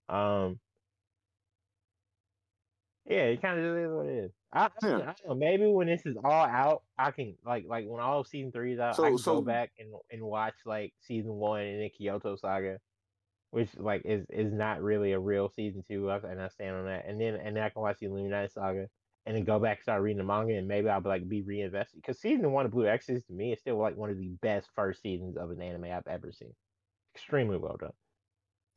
Um 0.08 0.60
yeah, 3.10 3.24
it 3.24 3.42
kind 3.42 3.60
of 3.60 3.66
just 3.66 3.78
is 3.80 3.92
what 3.92 4.06
it 4.06 4.26
is. 4.26 4.32
I, 4.54 4.70
yeah. 4.84 4.90
I, 4.90 4.90
don't 4.90 5.28
know. 5.28 5.36
Maybe 5.36 5.66
when 5.66 5.88
this 5.88 6.06
is 6.06 6.16
all 6.24 6.46
out, 6.46 6.84
I 6.98 7.10
can 7.10 7.36
like 7.44 7.66
like 7.68 7.86
when 7.88 8.00
all 8.00 8.20
of 8.20 8.28
season 8.28 8.52
three 8.52 8.74
is 8.74 8.80
out, 8.80 8.96
so, 8.96 9.04
I 9.04 9.10
can 9.10 9.18
so, 9.18 9.36
go 9.36 9.42
back 9.42 9.72
and 9.80 9.90
and 10.12 10.22
watch 10.22 10.54
like 10.64 10.94
season 11.02 11.34
one 11.34 11.62
and 11.62 11.82
the 11.82 11.90
Kyoto 11.90 12.36
Saga, 12.36 12.78
which 13.50 13.70
like 13.78 14.04
is 14.06 14.28
is 14.30 14.54
not 14.54 14.84
really 14.84 15.14
a 15.14 15.20
real 15.20 15.50
season 15.50 15.84
two, 15.90 16.08
and 16.08 16.40
I 16.40 16.50
stand 16.50 16.76
on 16.76 16.86
that. 16.86 17.08
And 17.08 17.20
then 17.20 17.34
and 17.34 17.56
then 17.56 17.64
I 17.64 17.70
can 17.70 17.82
watch 17.82 17.98
the 18.00 18.06
Illuminati 18.06 18.50
Saga, 18.54 18.86
and 19.26 19.36
then 19.36 19.44
go 19.44 19.58
back 19.58 19.78
and 19.78 19.84
start 19.84 20.04
reading 20.04 20.20
the 20.20 20.24
manga, 20.24 20.54
and 20.54 20.68
maybe 20.68 20.88
I'll 20.88 21.02
be 21.02 21.10
like 21.10 21.28
be 21.28 21.42
reinvested 21.42 22.00
because 22.00 22.22
season 22.22 22.52
one 22.52 22.68
of 22.68 22.72
Blue 22.72 22.88
Exorcist 22.88 23.26
to 23.28 23.34
me 23.34 23.54
is 23.54 23.60
still 23.60 23.80
like 23.80 23.98
one 23.98 24.12
of 24.12 24.20
the 24.20 24.30
best 24.44 24.70
first 24.76 25.02
seasons 25.02 25.36
of 25.36 25.50
an 25.50 25.64
anime 25.64 25.86
I've 25.86 26.06
ever 26.08 26.32
seen. 26.32 26.54
Extremely 27.16 27.58
well 27.58 27.78
done. 27.80 27.92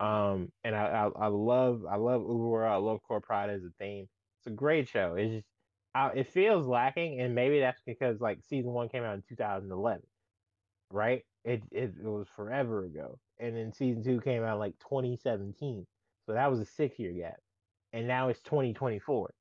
Um, 0.00 0.52
and 0.64 0.74
I 0.74 0.86
I, 1.14 1.24
I 1.24 1.26
love 1.26 1.82
I 1.90 1.96
love 1.96 2.22
Uber, 2.22 2.66
I 2.66 2.76
love 2.76 3.02
Core 3.06 3.20
Pride 3.20 3.50
as 3.50 3.62
a 3.62 3.70
theme 3.78 4.08
it's 4.42 4.52
a 4.52 4.56
great 4.56 4.88
show. 4.88 5.14
It's 5.16 5.34
just 5.34 5.46
uh, 5.94 6.10
it 6.14 6.26
feels 6.26 6.66
lacking, 6.66 7.20
and 7.20 7.34
maybe 7.34 7.60
that's 7.60 7.82
because 7.86 8.20
like 8.20 8.38
season 8.48 8.72
one 8.72 8.88
came 8.88 9.04
out 9.04 9.14
in 9.14 9.22
2011, 9.28 10.00
right? 10.90 11.22
It, 11.44 11.62
it 11.70 11.94
it 12.02 12.04
was 12.04 12.26
forever 12.34 12.84
ago, 12.84 13.18
and 13.38 13.56
then 13.56 13.72
season 13.72 14.02
two 14.02 14.20
came 14.20 14.42
out 14.42 14.58
like 14.58 14.74
2017, 14.80 15.86
so 16.26 16.32
that 16.32 16.50
was 16.50 16.60
a 16.60 16.64
six 16.64 16.98
year 16.98 17.12
gap, 17.12 17.36
and 17.92 18.08
now 18.08 18.28
it's 18.28 18.40
2024. 18.42 19.32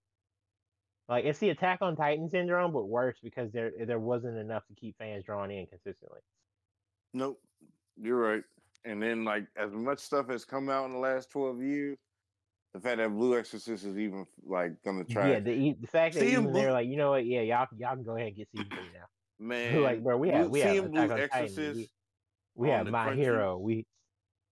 Like 1.09 1.25
it's 1.25 1.39
the 1.39 1.49
Attack 1.49 1.79
on 1.81 1.95
Titan 1.95 2.29
syndrome, 2.29 2.73
but 2.73 2.87
worse 2.87 3.17
because 3.23 3.51
there 3.51 3.71
there 3.85 3.99
wasn't 3.99 4.37
enough 4.37 4.65
to 4.67 4.75
keep 4.75 4.97
fans 4.97 5.25
drawn 5.25 5.51
in 5.51 5.65
consistently. 5.67 6.19
Nope, 7.13 7.41
you're 7.99 8.17
right. 8.17 8.43
And 8.85 9.01
then 9.01 9.23
like 9.23 9.45
as 9.57 9.71
much 9.71 9.99
stuff 9.99 10.29
has 10.29 10.45
come 10.45 10.69
out 10.69 10.85
in 10.85 10.91
the 10.91 10.99
last 10.99 11.31
12 11.31 11.61
years, 11.61 11.97
the 12.73 12.79
fact 12.79 12.97
that 12.97 13.09
Blue 13.09 13.37
Exorcist 13.37 13.85
is 13.85 13.97
even 13.97 14.25
like 14.45 14.81
gonna 14.83 15.03
try. 15.03 15.31
Yeah, 15.31 15.39
the, 15.39 15.75
the 15.79 15.87
fact 15.87 16.15
that 16.15 16.23
even 16.23 16.45
Blue... 16.45 16.53
they're 16.53 16.71
like, 16.71 16.87
you 16.87 16.97
know 16.97 17.11
what? 17.11 17.25
Yeah, 17.25 17.41
y'all 17.41 17.67
y'all 17.77 17.95
can 17.95 18.03
go 18.03 18.15
ahead 18.15 18.29
and 18.29 18.37
get 18.37 18.47
season 18.51 18.67
three 18.69 18.89
now. 18.93 19.05
Man, 19.39 19.81
like 19.81 20.03
bro, 20.03 20.17
we 20.17 20.29
have 20.29 20.49
we 20.49 20.59
have 20.59 20.91
Blue 20.91 21.11
Exorcist. 21.11 21.75
we, 21.75 21.89
we 22.55 22.69
have 22.69 22.87
my 22.87 23.15
hero. 23.15 23.57
We 23.57 23.85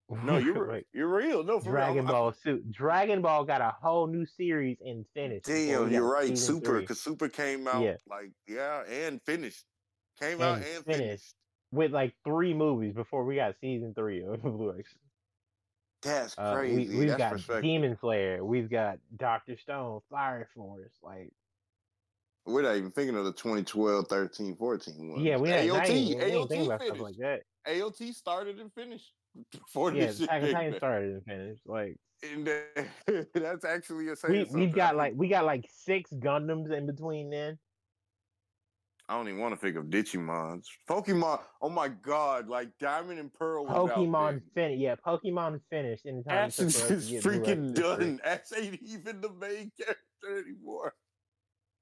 no, 0.23 0.37
you're 0.37 0.67
like, 0.67 0.87
you're 0.91 1.07
real. 1.07 1.43
No, 1.43 1.59
Dragon 1.59 2.05
real. 2.05 2.13
Ball 2.13 2.33
suit. 2.33 2.71
Dragon 2.71 3.21
Ball 3.21 3.43
got 3.43 3.61
a 3.61 3.75
whole 3.79 4.07
new 4.07 4.25
series 4.25 4.77
and 4.83 5.05
finished. 5.13 5.45
Damn, 5.45 5.91
you're 5.91 6.09
right. 6.09 6.35
Super, 6.35 6.79
because 6.79 6.99
Super 6.99 7.29
came 7.29 7.67
out 7.67 7.83
yeah. 7.83 7.95
like 8.09 8.31
yeah, 8.47 8.81
and 8.89 9.21
finished 9.21 9.65
Came 10.19 10.41
out 10.41 10.57
and 10.57 10.65
finished. 10.65 10.85
finished. 10.85 11.35
with 11.71 11.91
like 11.91 12.13
three 12.25 12.53
movies 12.53 12.93
before 12.93 13.23
we 13.23 13.35
got 13.35 13.55
season 13.61 13.93
three 13.93 14.23
of 14.23 14.41
Blue 14.41 14.75
X. 14.77 14.89
That's 16.01 16.35
crazy. 16.35 16.95
Uh, 16.95 16.99
we, 16.99 17.07
have 17.07 17.17
got 17.17 17.61
Demon 17.61 17.97
Slayer. 17.99 18.43
We've 18.43 18.69
got 18.69 18.99
Doctor 19.17 19.57
Stone, 19.57 19.99
Fire 20.09 20.47
Force. 20.55 20.93
Like 21.03 21.31
we're 22.45 22.61
not 22.61 22.75
even 22.75 22.91
thinking 22.91 23.15
of 23.15 23.25
the 23.25 23.33
2012, 23.33 24.07
13, 24.07 24.55
14 24.55 25.11
one. 25.11 25.21
Yeah, 25.21 25.37
we 25.37 25.49
had 25.49 25.67
AOT. 25.67 25.89
Ain't, 25.89 26.21
AOT 26.21 26.49
finished. 26.49 26.83
stuff 26.83 26.99
like 26.99 27.17
that. 27.17 27.41
AOT 27.67 28.13
started 28.13 28.59
and 28.59 28.73
finished 28.73 29.13
before 29.51 29.93
yeah, 29.93 30.07
this 30.07 30.21
Attack 30.21 30.51
Titan 30.51 30.75
started 30.77 31.13
and 31.13 31.25
finished. 31.25 31.61
Like, 31.65 31.97
and 32.23 32.49
uh, 32.49 33.23
that's 33.33 33.65
actually 33.65 34.09
a 34.09 34.15
we, 34.27 34.43
we've 34.51 34.73
got 34.73 34.95
like 34.95 35.13
we 35.15 35.27
got 35.27 35.45
like 35.45 35.65
six 35.69 36.11
Gundams 36.11 36.71
in 36.71 36.85
between 36.85 37.29
then. 37.29 37.57
I 39.09 39.13
don't 39.13 39.27
even 39.27 39.39
want 39.39 39.55
to 39.55 39.59
think 39.59 39.75
of 39.75 39.85
Digimons. 39.85 40.65
Pokemon. 40.87 41.39
Oh 41.63 41.69
my 41.69 41.87
god! 41.87 42.47
Like 42.47 42.69
Diamond 42.79 43.19
and 43.19 43.33
Pearl. 43.33 43.65
Pokemon 43.65 44.43
finished. 44.53 44.79
Yeah, 44.79 44.95
Pokemon 45.03 45.61
finished 45.71 46.05
in 46.05 46.23
time. 46.23 46.47
Essence 46.47 46.79
is 46.91 47.09
freaking 47.13 47.73
done. 47.73 48.19
Ash 48.23 48.41
ain't 48.55 48.79
even 48.83 49.19
the 49.19 49.31
main 49.31 49.71
character 49.79 50.47
anymore. 50.47 50.93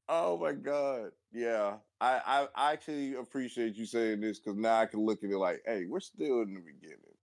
Oh 0.08 0.38
my 0.38 0.54
god! 0.54 1.12
Yeah, 1.34 1.76
I 2.00 2.48
I, 2.56 2.72
actually 2.72 3.16
appreciate 3.16 3.76
you 3.76 3.86
saying 3.86 4.22
this 4.22 4.40
because 4.40 4.58
now 4.58 4.80
I 4.80 4.86
can 4.86 5.02
look 5.02 5.22
at 5.22 5.30
it 5.30 5.38
like, 5.38 5.62
hey, 5.66 5.84
we're 5.86 6.00
still 6.00 6.44
in 6.44 6.54
the 6.54 6.62
beginning. 6.62 7.17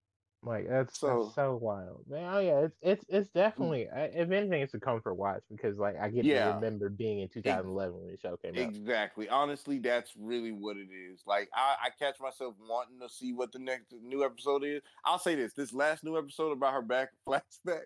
Like 0.45 0.69
that's 0.69 0.99
so 0.99 1.25
that's 1.25 1.35
so 1.35 1.59
wild, 1.61 2.05
man. 2.09 2.35
Oh 2.35 2.39
yeah, 2.39 2.61
it's 2.61 2.77
it's 2.83 3.05
it's 3.09 3.29
mm. 3.29 3.35
definitely. 3.35 3.89
if 3.93 4.31
anything, 4.31 4.63
it's 4.63 4.75
a 4.75 4.81
comfort 4.81 5.15
watch 5.15 5.43
because 5.51 5.79
like 5.79 5.97
I 6.01 6.11
get 6.11 6.25
yeah. 6.25 6.49
to 6.49 6.55
remember 6.55 6.89
being 6.91 7.21
in 7.21 7.29
2011 7.29 7.95
when 7.95 8.11
the 8.11 8.19
show 8.19 8.37
came 8.37 8.55
exactly. 8.55 8.65
out. 8.65 8.81
Exactly. 8.81 9.29
Honestly, 9.29 9.79
that's 9.79 10.13
really 10.19 10.53
what 10.53 10.77
it 10.77 10.89
is. 10.93 11.23
Like 11.27 11.49
I, 11.55 11.77
I 11.87 11.89
catch 11.99 12.21
myself 12.21 12.55
wanting 12.69 13.01
to 13.01 13.09
see 13.09 13.33
what 13.33 13.53
the 13.53 13.59
next 13.59 13.95
new 14.03 14.25
episode 14.25 14.65
is. 14.65 14.83
I'll 15.05 15.19
say 15.19 15.35
this: 15.35 15.55
this 15.55 15.73
last 15.73 16.05
new 16.05 16.19
episode 16.19 16.53
about 16.53 16.75
her 16.75 16.83
back 16.83 17.11
flashback 17.29 17.85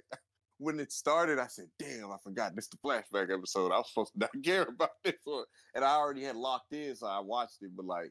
when 0.59 0.80
it 0.80 0.92
started, 0.92 1.38
I 1.38 1.46
said, 1.46 1.68
"Damn, 1.78 2.11
I 2.11 2.16
forgot 2.22 2.54
this 2.54 2.64
is 2.64 2.70
the 2.70 2.76
flashback 2.78 3.32
episode. 3.32 3.72
I 3.72 3.78
was 3.78 3.88
supposed 3.88 4.12
to 4.14 4.18
not 4.18 4.30
care 4.44 4.62
about 4.62 4.90
this 5.04 5.14
one, 5.24 5.44
and 5.74 5.84
I 5.84 5.94
already 5.94 6.24
had 6.24 6.36
locked 6.36 6.72
in, 6.72 6.94
so 6.96 7.06
I 7.06 7.20
watched 7.20 7.62
it. 7.62 7.70
But 7.74 7.86
like, 7.86 8.11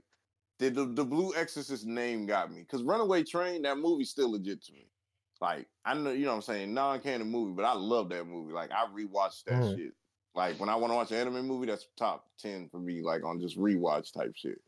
the 0.59 0.69
the, 0.69 0.85
the 0.85 1.05
Blue 1.05 1.33
Exorcist 1.35 1.85
name 1.85 2.25
got 2.25 2.51
me 2.51 2.61
because 2.61 2.83
Runaway 2.83 3.23
Train, 3.23 3.61
that 3.63 3.77
movie's 3.77 4.09
still 4.09 4.31
legit 4.31 4.63
to 4.65 4.73
me. 4.73 4.87
Like, 5.39 5.67
I 5.85 5.93
know, 5.93 6.11
you 6.11 6.25
know, 6.25 6.31
what 6.31 6.37
I'm 6.37 6.41
saying 6.41 6.73
non-canon 6.73 7.29
movie, 7.29 7.53
but 7.53 7.65
I 7.65 7.73
love 7.73 8.09
that 8.09 8.25
movie. 8.25 8.53
Like, 8.53 8.71
I 8.71 8.87
rewatched 8.87 9.43
that 9.45 9.61
mm. 9.61 9.77
shit. 9.77 9.93
Like 10.33 10.59
when 10.59 10.69
I 10.69 10.75
want 10.75 10.91
to 10.91 10.95
watch 10.95 11.11
an 11.11 11.17
anime 11.17 11.47
movie, 11.47 11.67
that's 11.67 11.87
top 11.97 12.25
ten 12.39 12.69
for 12.69 12.79
me. 12.79 13.01
Like 13.01 13.23
on 13.23 13.39
just 13.39 13.57
rewatch 13.57 14.13
type 14.13 14.33
shit. 14.35 14.59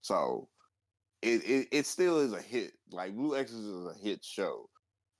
So 0.00 0.48
it, 1.22 1.42
it 1.44 1.68
it 1.72 1.86
still 1.86 2.18
is 2.18 2.32
a 2.32 2.40
hit. 2.40 2.72
Like 2.92 3.14
Blue 3.14 3.36
Exorcist 3.36 3.68
is 3.68 3.86
a 3.86 3.98
hit 4.00 4.24
show 4.24 4.68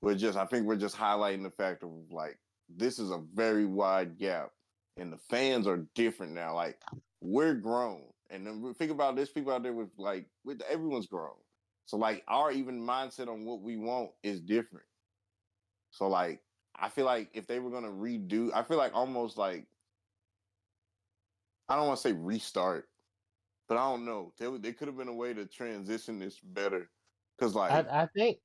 we're 0.03 0.15
just 0.15 0.37
I 0.37 0.45
think 0.45 0.67
we're 0.67 0.75
just 0.75 0.97
highlighting 0.97 1.43
the 1.43 1.49
fact 1.49 1.81
of 1.81 1.89
like 2.11 2.37
this 2.69 2.99
is 2.99 3.09
a 3.09 3.23
very 3.33 3.65
wide 3.65 4.19
gap 4.19 4.49
and 4.97 5.11
the 5.11 5.17
fans 5.29 5.65
are 5.65 5.85
different 5.95 6.33
now. 6.33 6.53
Like 6.53 6.77
we're 7.21 7.53
grown. 7.53 8.03
And 8.33 8.45
then 8.45 8.73
think 8.73 8.91
about 8.91 9.15
this 9.15 9.29
people 9.29 9.53
out 9.53 9.61
there 9.61 9.73
with 9.73 9.89
like 9.97 10.25
with 10.43 10.61
everyone's 10.69 11.05
grown. 11.05 11.35
So 11.85 11.97
like 11.97 12.23
our 12.27 12.51
even 12.51 12.81
mindset 12.81 13.27
on 13.27 13.45
what 13.45 13.61
we 13.61 13.77
want 13.77 14.09
is 14.23 14.41
different. 14.41 14.87
So 15.91 16.07
like 16.07 16.41
I 16.75 16.89
feel 16.89 17.05
like 17.05 17.29
if 17.33 17.45
they 17.45 17.59
were 17.59 17.69
gonna 17.69 17.91
redo, 17.91 18.49
I 18.53 18.63
feel 18.63 18.77
like 18.77 18.95
almost 18.95 19.37
like 19.37 19.67
I 21.69 21.75
don't 21.75 21.87
want 21.87 21.99
to 21.99 22.09
say 22.09 22.13
restart, 22.13 22.89
but 23.69 23.77
I 23.77 23.81
don't 23.81 24.03
know. 24.03 24.33
There, 24.39 24.57
there 24.57 24.73
could 24.73 24.87
have 24.87 24.97
been 24.97 25.07
a 25.07 25.13
way 25.13 25.33
to 25.33 25.45
transition 25.45 26.17
this 26.19 26.39
better. 26.39 26.89
Cause 27.39 27.53
like 27.55 27.71
I, 27.71 28.03
I 28.03 28.07
think 28.15 28.39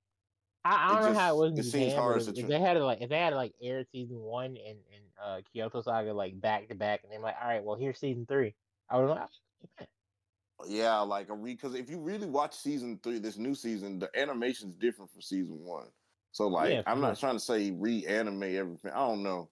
I, 0.65 0.75
I 0.75 0.89
don't 0.89 1.03
just, 1.03 1.15
know 1.15 1.19
how 1.19 1.43
it 1.43 1.51
was. 1.51 1.59
It 1.67 1.71
seems 1.71 1.95
hard 1.95 2.21
if, 2.21 2.29
if 2.29 2.47
they 2.47 2.61
had 2.61 2.77
like 2.77 3.01
if 3.01 3.09
they 3.09 3.19
had 3.19 3.33
like 3.33 3.55
air 3.63 3.85
season 3.91 4.19
one 4.19 4.57
and 4.57 4.59
and 4.67 5.05
uh 5.25 5.41
Kyoto 5.51 5.81
Saga 5.81 6.13
like 6.13 6.39
back 6.39 6.69
to 6.69 6.75
back, 6.75 7.01
and 7.05 7.13
they're 7.13 7.21
like, 7.21 7.37
all 7.41 7.49
right, 7.49 7.65
well 7.65 7.77
here's 7.77 7.99
season 7.99 8.27
three. 8.27 8.55
I 8.91 8.99
would 8.99 9.09
like, 9.09 9.29
yeah, 10.67 10.99
like 11.01 11.29
a 11.29 11.35
re 11.35 11.55
because 11.55 11.75
if 11.75 11.89
you 11.89 11.99
really 11.99 12.27
watch 12.27 12.55
season 12.55 12.99
three, 13.03 13.19
this 13.19 13.39
new 13.39 13.55
season, 13.55 13.99
the 13.99 14.11
animation's 14.19 14.75
different 14.75 15.11
from 15.11 15.23
season 15.23 15.59
one. 15.61 15.87
So 16.33 16.49
like, 16.49 16.71
yeah, 16.71 16.83
I'm 16.87 17.01
not 17.01 17.19
trying 17.19 17.37
to 17.37 17.41
say 17.41 17.71
reanimate 17.71 18.57
everything. 18.57 18.93
I 18.93 19.07
don't 19.07 19.23
know. 19.23 19.49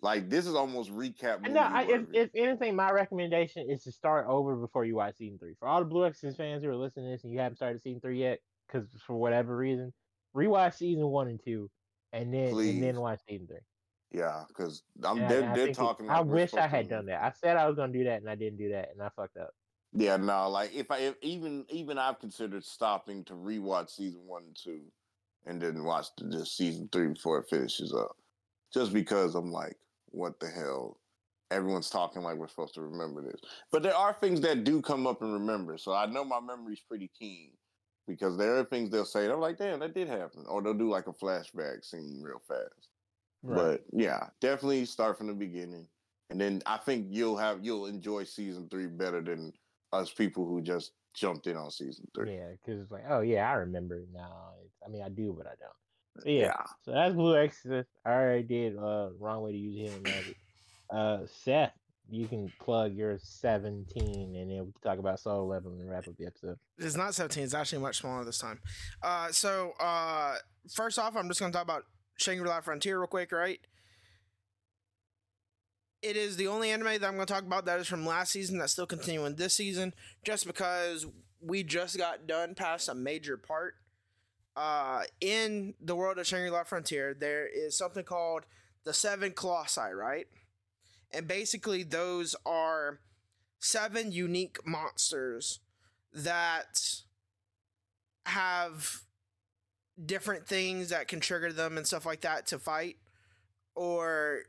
Like 0.00 0.28
this 0.28 0.46
is 0.46 0.54
almost 0.54 0.90
recap. 0.90 1.48
No, 1.48 1.60
I, 1.60 1.82
if, 1.88 2.02
if, 2.12 2.30
anything, 2.34 2.74
my 2.74 2.90
recommendation 2.90 3.70
is 3.70 3.84
to 3.84 3.92
start 3.92 4.26
over 4.28 4.56
before 4.56 4.84
you 4.84 4.96
watch 4.96 5.16
season 5.16 5.38
three. 5.38 5.54
For 5.60 5.68
all 5.68 5.78
the 5.78 5.86
Blue 5.86 6.04
Exorcist 6.04 6.38
fans 6.38 6.64
who 6.64 6.70
are 6.70 6.76
listening 6.76 7.06
to 7.06 7.12
this 7.12 7.24
and 7.24 7.32
you 7.32 7.38
haven't 7.38 7.56
started 7.56 7.80
season 7.82 8.00
three 8.00 8.18
yet, 8.18 8.40
because 8.66 8.88
for 9.06 9.14
whatever 9.14 9.56
reason, 9.56 9.92
rewatch 10.36 10.74
season 10.74 11.06
one 11.06 11.28
and 11.28 11.40
two, 11.42 11.70
and 12.12 12.34
then 12.34 12.50
Please. 12.50 12.74
and 12.74 12.82
then 12.82 13.00
watch 13.00 13.20
season 13.28 13.46
three. 13.46 13.58
Yeah, 14.12 14.44
because 14.48 14.82
I'm 15.02 15.18
and 15.18 15.30
they're, 15.30 15.52
they're 15.54 15.74
talking. 15.74 16.06
It, 16.06 16.10
like 16.10 16.18
I 16.18 16.20
wish 16.20 16.54
I 16.54 16.66
had 16.66 16.88
done 16.88 17.06
that. 17.06 17.22
I 17.22 17.32
said 17.40 17.56
I 17.56 17.66
was 17.66 17.76
gonna 17.76 17.92
do 17.92 18.04
that, 18.04 18.20
and 18.20 18.28
I 18.28 18.34
didn't 18.34 18.58
do 18.58 18.70
that, 18.70 18.90
and 18.92 19.02
I 19.02 19.08
fucked 19.16 19.38
up. 19.38 19.54
Yeah, 19.94 20.16
no, 20.16 20.48
like 20.50 20.74
if 20.74 20.90
I 20.90 20.98
if 20.98 21.14
even 21.22 21.64
even 21.70 21.98
I've 21.98 22.18
considered 22.18 22.64
stopping 22.64 23.24
to 23.24 23.34
rewatch 23.34 23.90
season 23.90 24.20
one 24.26 24.44
and 24.44 24.56
two, 24.56 24.82
and 25.46 25.60
then 25.60 25.82
watch 25.84 26.08
the, 26.18 26.30
just 26.30 26.56
season 26.56 26.88
three 26.92 27.08
before 27.08 27.38
it 27.38 27.48
finishes 27.48 27.94
up, 27.94 28.16
just 28.72 28.92
because 28.92 29.34
I'm 29.34 29.50
like, 29.50 29.76
what 30.06 30.38
the 30.40 30.48
hell? 30.48 30.98
Everyone's 31.50 31.90
talking 31.90 32.22
like 32.22 32.36
we're 32.36 32.48
supposed 32.48 32.74
to 32.74 32.82
remember 32.82 33.22
this, 33.22 33.40
but 33.70 33.82
there 33.82 33.96
are 33.96 34.16
things 34.20 34.40
that 34.42 34.64
do 34.64 34.82
come 34.82 35.06
up 35.06 35.22
and 35.22 35.32
remember. 35.32 35.76
So 35.78 35.94
I 35.94 36.06
know 36.06 36.24
my 36.24 36.40
memory's 36.40 36.80
pretty 36.80 37.10
keen 37.18 37.50
because 38.08 38.36
there 38.36 38.56
are 38.56 38.64
things 38.64 38.90
they'll 38.90 39.04
say. 39.04 39.30
I'm 39.30 39.40
like, 39.40 39.58
damn, 39.58 39.80
that 39.80 39.94
did 39.94 40.08
happen, 40.08 40.44
or 40.48 40.62
they'll 40.62 40.74
do 40.74 40.90
like 40.90 41.06
a 41.06 41.12
flashback 41.12 41.84
scene 41.84 42.20
real 42.22 42.40
fast. 42.46 42.88
Right. 43.42 43.56
But 43.56 43.84
yeah, 43.92 44.28
definitely 44.40 44.84
start 44.84 45.18
from 45.18 45.26
the 45.26 45.34
beginning, 45.34 45.86
and 46.30 46.40
then 46.40 46.62
I 46.66 46.76
think 46.76 47.06
you'll 47.10 47.36
have 47.36 47.64
you'll 47.64 47.86
enjoy 47.86 48.24
season 48.24 48.68
three 48.68 48.86
better 48.86 49.20
than 49.20 49.52
us 49.92 50.12
people 50.12 50.46
who 50.46 50.60
just 50.62 50.92
jumped 51.14 51.46
in 51.46 51.56
on 51.56 51.70
season 51.70 52.06
three. 52.14 52.34
Yeah, 52.34 52.50
because 52.52 52.80
it's 52.80 52.90
like, 52.92 53.04
oh 53.08 53.20
yeah, 53.20 53.50
I 53.50 53.54
remember 53.54 54.04
now. 54.14 54.52
I 54.84 54.90
mean, 54.90 55.02
I 55.02 55.08
do, 55.08 55.34
but 55.36 55.46
I 55.46 55.54
don't. 55.58 55.72
But 56.14 56.26
yeah, 56.26 56.40
yeah. 56.40 56.62
So 56.84 56.92
that's 56.92 57.14
Blue 57.14 57.36
Exorcist. 57.36 57.88
I 58.04 58.10
already 58.10 58.42
did 58.44 58.76
uh 58.78 59.10
wrong 59.18 59.42
way 59.42 59.52
to 59.52 59.58
use 59.58 59.90
him 59.90 60.02
magic. 60.02 60.36
Uh, 60.90 61.20
Seth, 61.42 61.72
you 62.10 62.26
can 62.26 62.52
plug 62.60 62.94
your 62.94 63.18
17 63.18 64.36
and 64.36 64.50
then 64.50 64.66
we 64.66 64.72
can 64.72 64.80
talk 64.82 64.98
about 64.98 65.18
soul 65.18 65.48
level 65.48 65.72
and 65.72 65.88
wrap 65.88 66.06
up 66.06 66.16
the 66.18 66.26
episode. 66.26 66.58
It's 66.76 66.96
not 66.96 67.14
17, 67.14 67.42
it's 67.42 67.54
actually 67.54 67.80
much 67.80 67.98
smaller 67.98 68.24
this 68.24 68.38
time. 68.38 68.60
Uh, 69.02 69.32
so, 69.32 69.72
uh, 69.80 70.36
first 70.70 70.98
off, 70.98 71.16
I'm 71.16 71.28
just 71.28 71.40
going 71.40 71.50
to 71.50 71.56
talk 71.56 71.64
about 71.64 71.84
Shangri 72.22 72.48
La 72.48 72.60
Frontier 72.60 72.98
real 72.98 73.06
quick, 73.06 73.32
right? 73.32 73.60
It 76.02 76.16
is 76.16 76.36
the 76.36 76.48
only 76.48 76.70
anime 76.70 76.86
that 76.86 77.04
I'm 77.04 77.14
going 77.14 77.26
to 77.26 77.32
talk 77.32 77.44
about 77.44 77.64
that 77.66 77.78
is 77.78 77.86
from 77.86 78.04
last 78.04 78.32
season 78.32 78.58
that's 78.58 78.72
still 78.72 78.86
continuing 78.86 79.36
this 79.36 79.54
season, 79.54 79.94
just 80.24 80.46
because 80.46 81.06
we 81.40 81.62
just 81.62 81.96
got 81.96 82.26
done 82.26 82.54
past 82.54 82.88
a 82.88 82.94
major 82.94 83.36
part. 83.36 83.74
Uh, 84.56 85.02
in 85.20 85.74
the 85.80 85.94
world 85.94 86.18
of 86.18 86.26
Shangri 86.26 86.50
La 86.50 86.64
Frontier, 86.64 87.14
there 87.18 87.46
is 87.46 87.76
something 87.76 88.04
called 88.04 88.44
the 88.84 88.92
Seven 88.92 89.32
Colossi, 89.32 89.92
right? 89.94 90.26
And 91.12 91.28
basically, 91.28 91.82
those 91.84 92.34
are 92.44 93.00
seven 93.60 94.12
unique 94.12 94.58
monsters 94.66 95.60
that 96.12 96.80
have 98.26 99.02
different 100.04 100.46
things 100.46 100.88
that 100.88 101.08
can 101.08 101.20
trigger 101.20 101.52
them 101.52 101.76
and 101.76 101.86
stuff 101.86 102.06
like 102.06 102.22
that 102.22 102.46
to 102.48 102.58
fight. 102.58 102.96
Or 103.74 104.42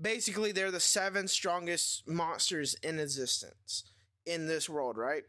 basically, 0.00 0.52
they're 0.52 0.70
the 0.70 0.80
seven 0.80 1.28
strongest 1.28 2.08
monsters 2.08 2.74
in 2.82 2.98
existence 2.98 3.84
in 4.26 4.46
this 4.46 4.68
world, 4.68 4.96
right? 4.96 5.24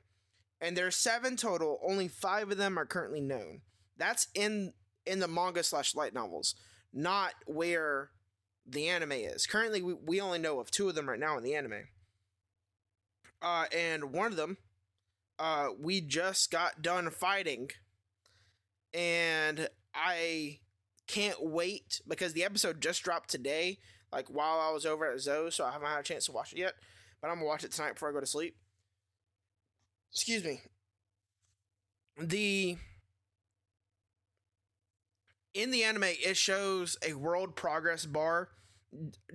And 0.59 0.77
there's 0.77 0.95
seven 0.95 1.35
total. 1.35 1.79
Only 1.85 2.07
five 2.07 2.51
of 2.51 2.57
them 2.57 2.77
are 2.77 2.85
currently 2.85 3.21
known. 3.21 3.61
That's 3.97 4.27
in 4.33 4.73
in 5.05 5.19
the 5.19 5.27
manga 5.27 5.63
slash 5.63 5.95
light 5.95 6.13
novels, 6.13 6.55
not 6.93 7.33
where 7.45 8.11
the 8.65 8.87
anime 8.87 9.13
is. 9.13 9.47
Currently, 9.47 9.81
we, 9.81 9.93
we 9.93 10.21
only 10.21 10.39
know 10.39 10.59
of 10.59 10.69
two 10.69 10.87
of 10.87 10.95
them 10.95 11.09
right 11.09 11.19
now 11.19 11.37
in 11.37 11.43
the 11.43 11.55
anime. 11.55 11.87
Uh, 13.41 13.65
and 13.75 14.13
one 14.13 14.31
of 14.31 14.37
them, 14.37 14.57
uh, 15.39 15.69
we 15.79 16.01
just 16.01 16.51
got 16.51 16.81
done 16.81 17.09
fighting. 17.09 17.71
And 18.93 19.69
I 19.93 20.59
can't 21.07 21.41
wait 21.41 22.01
because 22.07 22.33
the 22.33 22.43
episode 22.43 22.81
just 22.81 23.03
dropped 23.03 23.29
today, 23.29 23.79
like 24.11 24.27
while 24.27 24.59
I 24.59 24.71
was 24.71 24.85
over 24.85 25.11
at 25.11 25.19
Zoe, 25.19 25.51
so 25.51 25.65
I 25.65 25.71
haven't 25.71 25.87
had 25.87 25.99
a 25.99 26.03
chance 26.03 26.25
to 26.25 26.31
watch 26.31 26.53
it 26.53 26.59
yet. 26.59 26.73
But 27.21 27.29
I'm 27.29 27.35
gonna 27.35 27.47
watch 27.47 27.63
it 27.63 27.71
tonight 27.71 27.93
before 27.93 28.09
I 28.09 28.13
go 28.13 28.19
to 28.19 28.25
sleep. 28.25 28.55
Excuse 30.11 30.43
me. 30.43 30.61
The 32.17 32.77
in 35.53 35.71
the 35.71 35.83
anime, 35.83 36.03
it 36.03 36.37
shows 36.37 36.97
a 37.05 37.13
world 37.13 37.55
progress 37.55 38.05
bar 38.05 38.49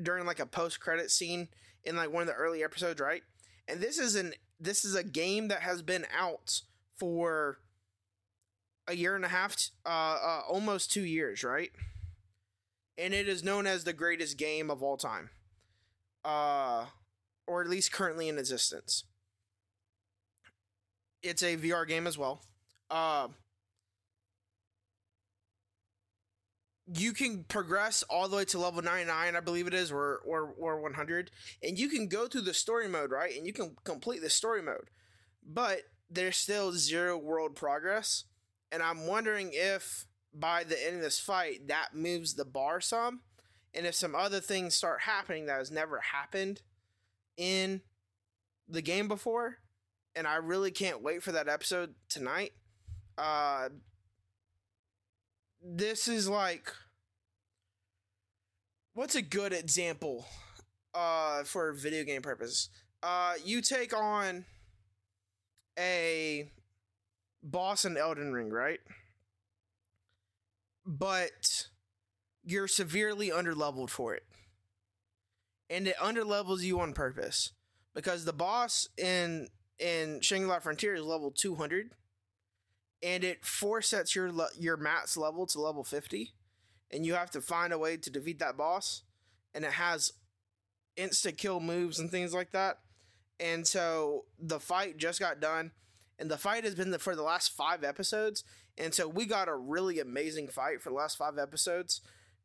during 0.02 0.26
like 0.26 0.40
a 0.40 0.46
post 0.46 0.80
credit 0.80 1.11
scene 1.11 1.48
in 1.84 1.96
like 1.96 2.12
one 2.12 2.22
of 2.22 2.28
the 2.28 2.34
early 2.34 2.64
episodes, 2.64 3.00
right? 3.00 3.22
And 3.68 3.80
this 3.80 3.98
is 3.98 4.14
an 4.16 4.34
this 4.59 4.84
is 4.84 4.94
a 4.94 5.04
game 5.04 5.48
that 5.48 5.61
has 5.61 5.82
been 5.82 6.07
out 6.16 6.61
for 6.98 7.59
a 8.89 8.95
year 8.95 9.16
and 9.16 9.24
a 9.24 9.28
half, 9.28 9.57
uh, 9.84 9.89
uh, 9.89 10.43
almost 10.49 10.93
two 10.93 11.05
years, 11.05 11.43
right? 11.43 11.70
And 12.99 13.12
it 13.12 13.28
is 13.28 13.45
known 13.45 13.66
as 13.66 13.84
the 13.84 13.93
greatest 13.93 14.39
game 14.39 14.70
of 14.70 14.82
all 14.82 14.97
time, 14.97 15.30
uh, 16.24 16.87
or 17.47 17.62
at 17.62 17.68
least 17.68 17.93
currently 17.93 18.28
in 18.28 18.39
existence. 18.39 19.05
It's 21.22 21.43
a 21.43 21.57
VR 21.57 21.87
game 21.87 22.07
as 22.07 22.16
well. 22.16 22.43
Uh, 22.91 23.28
you 26.95 27.12
can 27.12 27.45
progress 27.45 28.05
all 28.05 28.28
the 28.28 28.37
way 28.37 28.45
to 28.45 28.59
level 28.59 28.80
99 28.80 29.34
i 29.34 29.41
believe 29.41 29.66
it 29.66 29.74
is 29.74 29.91
or 29.91 30.20
or 30.24 30.55
or 30.57 30.80
100 30.80 31.30
and 31.62 31.78
you 31.78 31.89
can 31.89 32.07
go 32.07 32.28
through 32.28 32.43
the 32.43 32.55
story 32.55 32.87
mode 32.87 33.11
right 33.11 33.37
and 33.37 33.45
you 33.45 33.53
can 33.53 33.74
complete 33.82 34.22
the 34.22 34.30
story 34.30 34.62
mode 34.62 34.89
but 35.45 35.80
there's 36.09 36.37
still 36.37 36.72
zero 36.72 37.18
world 37.18 37.57
progress 37.57 38.24
and 38.72 38.82
i'm 38.82 39.06
wondering 39.06 39.50
if 39.52 40.06
by 40.34 40.64
the 40.64 40.86
end 40.86 40.96
of 40.96 41.02
this 41.02 41.18
fight 41.18 41.68
that 41.68 41.94
moves 41.94 42.34
the 42.34 42.44
bar 42.44 42.80
some 42.80 43.20
and 43.74 43.86
if 43.86 43.94
some 43.94 44.14
other 44.14 44.40
things 44.40 44.74
start 44.74 45.02
happening 45.02 45.46
that 45.46 45.58
has 45.58 45.70
never 45.70 46.00
happened 46.00 46.62
in 47.36 47.80
the 48.68 48.82
game 48.82 49.08
before 49.08 49.56
and 50.14 50.26
i 50.26 50.36
really 50.36 50.70
can't 50.70 51.02
wait 51.02 51.22
for 51.22 51.32
that 51.32 51.48
episode 51.48 51.94
tonight. 52.08 52.52
Uh 53.18 53.68
this 55.62 56.06
is 56.06 56.28
like 56.28 56.70
what's 58.94 59.14
a 59.14 59.22
good 59.22 59.52
example 59.52 60.26
uh 60.94 61.42
for 61.44 61.72
video 61.72 62.04
game 62.04 62.22
purpose 62.22 62.68
uh 63.02 63.34
you 63.44 63.60
take 63.60 63.96
on 63.96 64.44
a 65.78 66.50
boss 67.51 67.84
in 67.84 67.97
elden 67.97 68.32
ring 68.32 68.51
right? 68.51 68.80
But 70.84 71.68
you're 72.44 72.68
severely 72.68 73.30
underleveled 73.30 73.90
for 73.90 74.14
it. 74.14 74.24
And 75.68 75.88
it 75.88 75.97
underlevels 75.97 76.61
you 76.61 76.80
on 76.80 76.92
purpose. 76.92 77.53
Because 77.94 78.24
the 78.24 78.32
boss 78.32 78.88
in 78.97 79.49
in 79.78 80.20
Shangri-La 80.20 80.61
Frontier 80.61 80.94
is 80.94 81.03
level 81.03 81.30
200 81.30 81.90
and 83.03 83.24
it 83.24 83.44
sets 83.44 84.14
your 84.14 84.30
your 84.59 84.76
max 84.78 85.16
level 85.16 85.47
to 85.47 85.61
level 85.61 85.84
50 85.84 86.32
and 86.90 87.05
you 87.05 87.14
have 87.14 87.30
to 87.32 87.42
find 87.42 87.72
a 87.72 87.78
way 87.78 87.97
to 87.97 88.11
defeat 88.11 88.38
that 88.38 88.57
boss. 88.57 89.03
And 89.55 89.64
it 89.64 89.72
has 89.72 90.12
instant 90.97 91.38
kill 91.38 91.61
moves 91.61 91.99
and 91.99 92.11
things 92.11 92.32
like 92.32 92.53
that. 92.53 92.78
And 93.40 93.66
so 93.66 94.24
the 94.38 94.61
fight 94.61 94.97
just 94.99 95.20
got 95.20 95.40
done 95.40 95.72
and 96.18 96.30
the 96.30 96.38
fight 96.38 96.64
has 96.64 96.74
been 96.74 96.90
the, 96.90 96.98
for 96.98 97.14
the 97.14 97.22
last 97.22 97.52
five 97.52 97.84
episodes 97.84 98.44
and 98.78 98.94
so 98.94 99.08
we 99.08 99.26
got 99.26 99.48
a 99.48 99.54
really 99.54 100.00
amazing 100.00 100.48
fight 100.48 100.80
for 100.80 100.90
the 100.90 100.96
last 100.96 101.16
five 101.16 101.38
episodes 101.38 102.00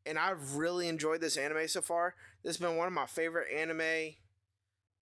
and 0.06 0.18
i've 0.18 0.56
really 0.56 0.88
enjoyed 0.88 1.20
this 1.20 1.36
anime 1.36 1.66
so 1.68 1.80
far 1.80 2.14
this 2.42 2.56
has 2.56 2.68
been 2.68 2.76
one 2.76 2.86
of 2.86 2.92
my 2.92 3.06
favorite 3.06 3.48
anime 3.54 4.14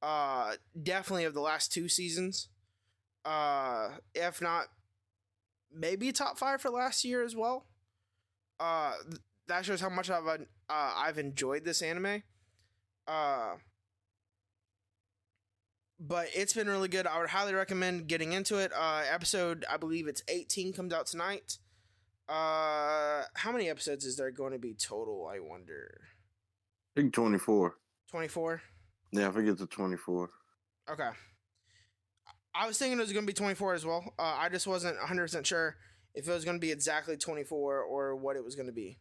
uh 0.02 0.54
definitely 0.82 1.24
of 1.24 1.34
the 1.34 1.40
last 1.40 1.72
two 1.72 1.88
seasons 1.88 2.48
uh 3.24 3.90
if 4.14 4.40
not 4.40 4.66
maybe 5.72 6.12
top 6.12 6.38
five 6.38 6.60
for 6.60 6.70
last 6.70 7.04
year 7.04 7.22
as 7.22 7.36
well. 7.36 7.66
Uh, 8.58 8.92
that 9.48 9.64
shows 9.64 9.80
how 9.80 9.88
much 9.88 10.10
I've 10.10 10.26
uh, 10.26 10.36
I've 10.68 11.18
enjoyed 11.18 11.64
this 11.64 11.82
anime. 11.82 12.22
Uh, 13.06 13.54
but 16.00 16.28
it's 16.34 16.54
been 16.54 16.68
really 16.68 16.88
good. 16.88 17.06
I 17.06 17.20
would 17.20 17.28
highly 17.28 17.52
recommend 17.52 18.08
getting 18.08 18.32
into 18.32 18.56
it. 18.56 18.72
Uh, 18.74 19.02
episode 19.10 19.66
I 19.70 19.76
believe 19.76 20.08
it's 20.08 20.22
18 20.28 20.72
comes 20.72 20.92
out 20.92 21.06
tonight. 21.06 21.58
Uh, 22.28 23.24
how 23.34 23.52
many 23.52 23.68
episodes 23.68 24.04
is 24.04 24.16
there 24.16 24.30
going 24.30 24.52
to 24.52 24.58
be 24.58 24.72
total? 24.72 25.28
I 25.30 25.40
wonder. 25.40 26.00
I 26.96 27.00
think 27.00 27.12
24. 27.12 27.74
24. 28.10 28.62
Yeah, 29.12 29.28
I 29.28 29.32
think 29.32 29.48
it's 29.48 29.60
a 29.60 29.66
24. 29.66 30.30
Okay. 30.90 31.10
I 32.54 32.66
was 32.66 32.78
thinking 32.78 32.98
it 32.98 33.02
was 33.02 33.12
going 33.12 33.26
to 33.26 33.30
be 33.30 33.36
24 33.36 33.74
as 33.74 33.84
well. 33.84 34.14
Uh, 34.18 34.36
I 34.38 34.48
just 34.48 34.66
wasn't 34.66 34.98
100% 34.98 35.44
sure 35.44 35.76
if 36.14 36.28
it 36.28 36.32
was 36.32 36.44
going 36.44 36.56
to 36.56 36.60
be 36.60 36.72
exactly 36.72 37.16
24 37.16 37.80
or 37.82 38.16
what 38.16 38.36
it 38.36 38.44
was 38.44 38.54
going 38.54 38.66
to 38.66 38.72
be. 38.72 38.98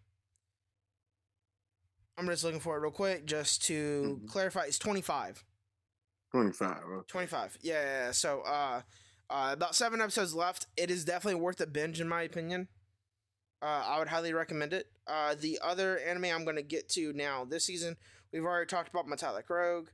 I'm 2.18 2.28
just 2.28 2.44
looking 2.44 2.60
for 2.60 2.76
it 2.76 2.82
real 2.82 2.92
quick 2.92 3.26
just 3.26 3.64
to 3.66 4.18
mm-hmm. 4.18 4.28
clarify. 4.28 4.66
It's 4.66 4.78
25. 4.78 5.44
25. 6.32 6.78
Okay. 6.78 7.06
25. 7.08 7.58
Yeah, 7.62 7.74
yeah, 7.74 7.82
yeah. 7.82 8.12
So, 8.12 8.42
uh, 8.42 8.82
uh, 9.30 9.50
about 9.54 9.76
seven 9.76 10.02
episodes 10.02 10.34
left. 10.34 10.68
It 10.76 10.90
is 10.90 11.06
definitely 11.06 11.40
worth 11.40 11.62
a 11.62 11.68
binge, 11.68 12.02
in 12.02 12.08
my 12.08 12.24
opinion. 12.24 12.68
Uh, 13.62 13.84
I 13.88 14.00
would 14.00 14.08
highly 14.08 14.34
recommend 14.34 14.74
it. 14.74 14.88
Uh, 15.06 15.36
the 15.40 15.60
other 15.62 16.00
anime 16.00 16.26
I'm 16.26 16.44
going 16.46 16.56
to 16.56 16.64
get 16.64 16.90
to 16.90 17.14
now 17.14 17.46
this 17.46 17.66
season, 17.66 17.98
we've 18.32 18.44
already 18.44 18.68
talked 18.68 18.90
about 18.90 19.08
Metallic 19.08 19.50
Rouge. 19.50 19.90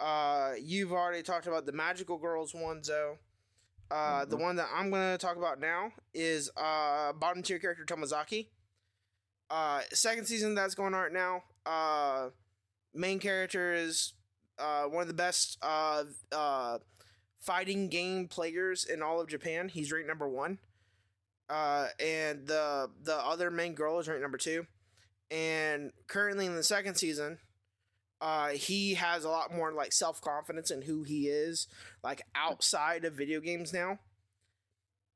Uh, 0.00 0.52
you've 0.60 0.92
already 0.92 1.22
talked 1.22 1.46
about 1.46 1.66
the 1.66 1.72
Magical 1.72 2.18
Girls 2.18 2.54
one, 2.54 2.84
Zoe. 2.84 3.16
Uh, 3.90 3.94
mm-hmm. 3.94 4.30
The 4.30 4.36
one 4.36 4.56
that 4.56 4.68
I'm 4.74 4.90
going 4.90 5.12
to 5.12 5.18
talk 5.18 5.36
about 5.36 5.60
now 5.60 5.92
is 6.14 6.50
uh, 6.56 7.12
bottom 7.12 7.42
tier 7.42 7.58
character 7.58 7.84
Tomozaki. 7.84 8.48
Uh, 9.50 9.80
second 9.92 10.26
season 10.26 10.54
that's 10.54 10.74
going 10.74 10.94
on 10.94 11.00
right 11.00 11.12
now. 11.12 11.42
Uh, 11.66 12.28
main 12.94 13.18
character 13.18 13.72
is 13.72 14.12
uh, 14.58 14.84
one 14.84 15.02
of 15.02 15.08
the 15.08 15.14
best 15.14 15.58
uh, 15.62 16.04
uh, 16.32 16.78
fighting 17.40 17.88
game 17.88 18.28
players 18.28 18.84
in 18.84 19.02
all 19.02 19.20
of 19.20 19.28
Japan. 19.28 19.68
He's 19.68 19.92
ranked 19.92 20.08
number 20.08 20.28
one. 20.28 20.58
Uh, 21.48 21.86
and 21.98 22.46
the 22.46 22.90
the 23.02 23.16
other 23.16 23.50
main 23.50 23.74
girl 23.74 23.98
is 23.98 24.08
ranked 24.08 24.22
number 24.22 24.38
two. 24.38 24.66
And 25.30 25.92
currently 26.06 26.46
in 26.46 26.54
the 26.54 26.62
second 26.62 26.96
season, 26.96 27.38
uh, 28.20 28.48
he 28.48 28.94
has 28.94 29.24
a 29.24 29.28
lot 29.28 29.54
more 29.54 29.72
like 29.72 29.92
self 29.92 30.20
confidence 30.20 30.70
in 30.70 30.82
who 30.82 31.04
he 31.04 31.28
is, 31.28 31.68
like 32.02 32.22
outside 32.34 33.04
of 33.04 33.14
video 33.14 33.40
games 33.40 33.72
now. 33.72 33.98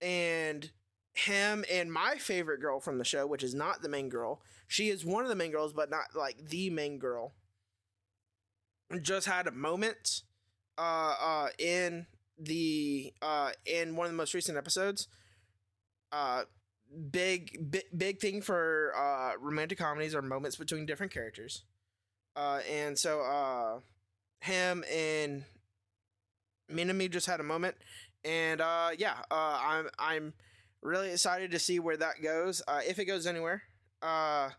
And 0.01 0.71
him 1.15 1.65
and 1.71 1.93
my 1.93 2.17
favorite 2.19 2.61
girl 2.61 2.81
from 2.81 2.99
the 2.99 3.05
show, 3.05 3.27
which 3.27 3.43
is 3.43 3.55
not 3.55 3.83
the 3.83 3.89
main 3.89 4.09
girl, 4.09 4.41
she 4.67 4.89
is 4.89 5.05
one 5.05 5.25
of 5.25 5.29
the 5.29 5.37
main 5.37 5.51
girls, 5.51 5.73
but 5.73 5.91
not 5.91 6.17
like 6.17 6.49
the 6.49 6.71
main 6.71 6.99
girl. 6.99 7.35
Just 9.01 9.27
had 9.27 9.47
a 9.47 9.53
moment 9.53 10.23
uh, 10.79 11.15
uh, 11.21 11.49
in 11.59 12.07
the 12.39 13.13
uh, 13.23 13.53
in 13.65 13.97
one 13.97 14.07
of 14.07 14.13
the 14.13 14.17
most 14.17 14.35
recent 14.35 14.59
episodes. 14.59 15.09
Uh, 16.11 16.45
big 17.11 17.71
big 17.71 17.85
big 17.97 18.21
thing 18.21 18.43
for 18.43 18.93
uh, 18.97 19.33
romantic 19.41 19.79
comedies 19.79 20.15
are 20.15 20.23
moments 20.23 20.57
between 20.57 20.85
different 20.85 21.13
characters 21.13 21.65
uh, 22.37 22.61
and 22.71 22.99
so 22.99 23.21
uh, 23.23 23.81
him 24.41 24.85
and 24.93 25.45
Minami 26.71 27.11
just 27.11 27.27
had 27.27 27.41
a 27.41 27.45
moment, 27.45 27.77
and 28.25 28.61
uh, 28.61 28.91
yeah, 28.97 29.17
uh, 29.31 29.59
I'm 29.63 29.89
I'm 29.99 30.33
really 30.81 31.11
excited 31.11 31.51
to 31.51 31.59
see 31.59 31.79
where 31.79 31.97
that 31.97 32.23
goes, 32.23 32.63
uh, 32.67 32.81
if 32.87 32.99
it 32.99 33.05
goes 33.05 33.27
anywhere. 33.27 33.63
Uh, 34.01 34.51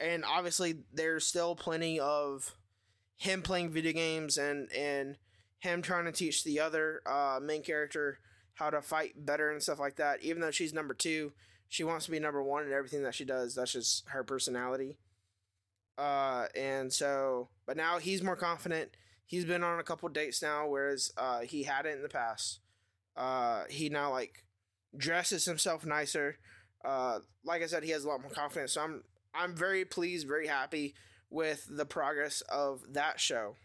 and 0.00 0.24
obviously, 0.24 0.76
there's 0.92 1.24
still 1.26 1.54
plenty 1.54 2.00
of 2.00 2.54
him 3.16 3.42
playing 3.42 3.70
video 3.70 3.92
games 3.92 4.36
and 4.36 4.70
and 4.72 5.16
him 5.60 5.80
trying 5.80 6.04
to 6.04 6.12
teach 6.12 6.42
the 6.42 6.58
other 6.58 7.00
uh, 7.06 7.38
main 7.40 7.62
character 7.62 8.18
how 8.54 8.68
to 8.68 8.82
fight 8.82 9.12
better 9.24 9.50
and 9.50 9.62
stuff 9.62 9.78
like 9.78 9.96
that. 9.96 10.22
Even 10.22 10.40
though 10.42 10.50
she's 10.50 10.74
number 10.74 10.92
two, 10.92 11.32
she 11.68 11.84
wants 11.84 12.04
to 12.04 12.10
be 12.10 12.18
number 12.18 12.42
one 12.42 12.66
in 12.66 12.72
everything 12.72 13.02
that 13.04 13.14
she 13.14 13.24
does. 13.24 13.54
That's 13.54 13.72
just 13.72 14.08
her 14.08 14.24
personality. 14.24 14.98
Uh, 15.96 16.46
and 16.56 16.92
so, 16.92 17.48
but 17.66 17.76
now 17.76 17.98
he's 17.98 18.22
more 18.22 18.36
confident. 18.36 18.90
He's 19.24 19.44
been 19.44 19.62
on 19.62 19.78
a 19.78 19.84
couple 19.84 20.08
dates 20.08 20.42
now, 20.42 20.66
whereas 20.66 21.12
uh, 21.16 21.40
he 21.40 21.62
hadn't 21.62 21.92
in 21.92 22.02
the 22.02 22.08
past. 22.08 22.60
Uh, 23.16 23.64
he 23.70 23.88
now 23.88 24.10
like 24.10 24.44
dresses 24.96 25.44
himself 25.44 25.86
nicer. 25.86 26.38
Uh, 26.84 27.20
like 27.44 27.62
I 27.62 27.66
said, 27.66 27.84
he 27.84 27.90
has 27.90 28.04
a 28.04 28.08
lot 28.08 28.20
more 28.20 28.30
confidence. 28.30 28.72
So 28.72 28.82
I'm 28.82 29.04
I'm 29.34 29.54
very 29.54 29.84
pleased, 29.84 30.26
very 30.26 30.48
happy 30.48 30.94
with 31.32 31.66
the 31.68 31.86
progress 31.86 32.42
of 32.42 32.82
that 32.92 33.18
show. 33.18 33.56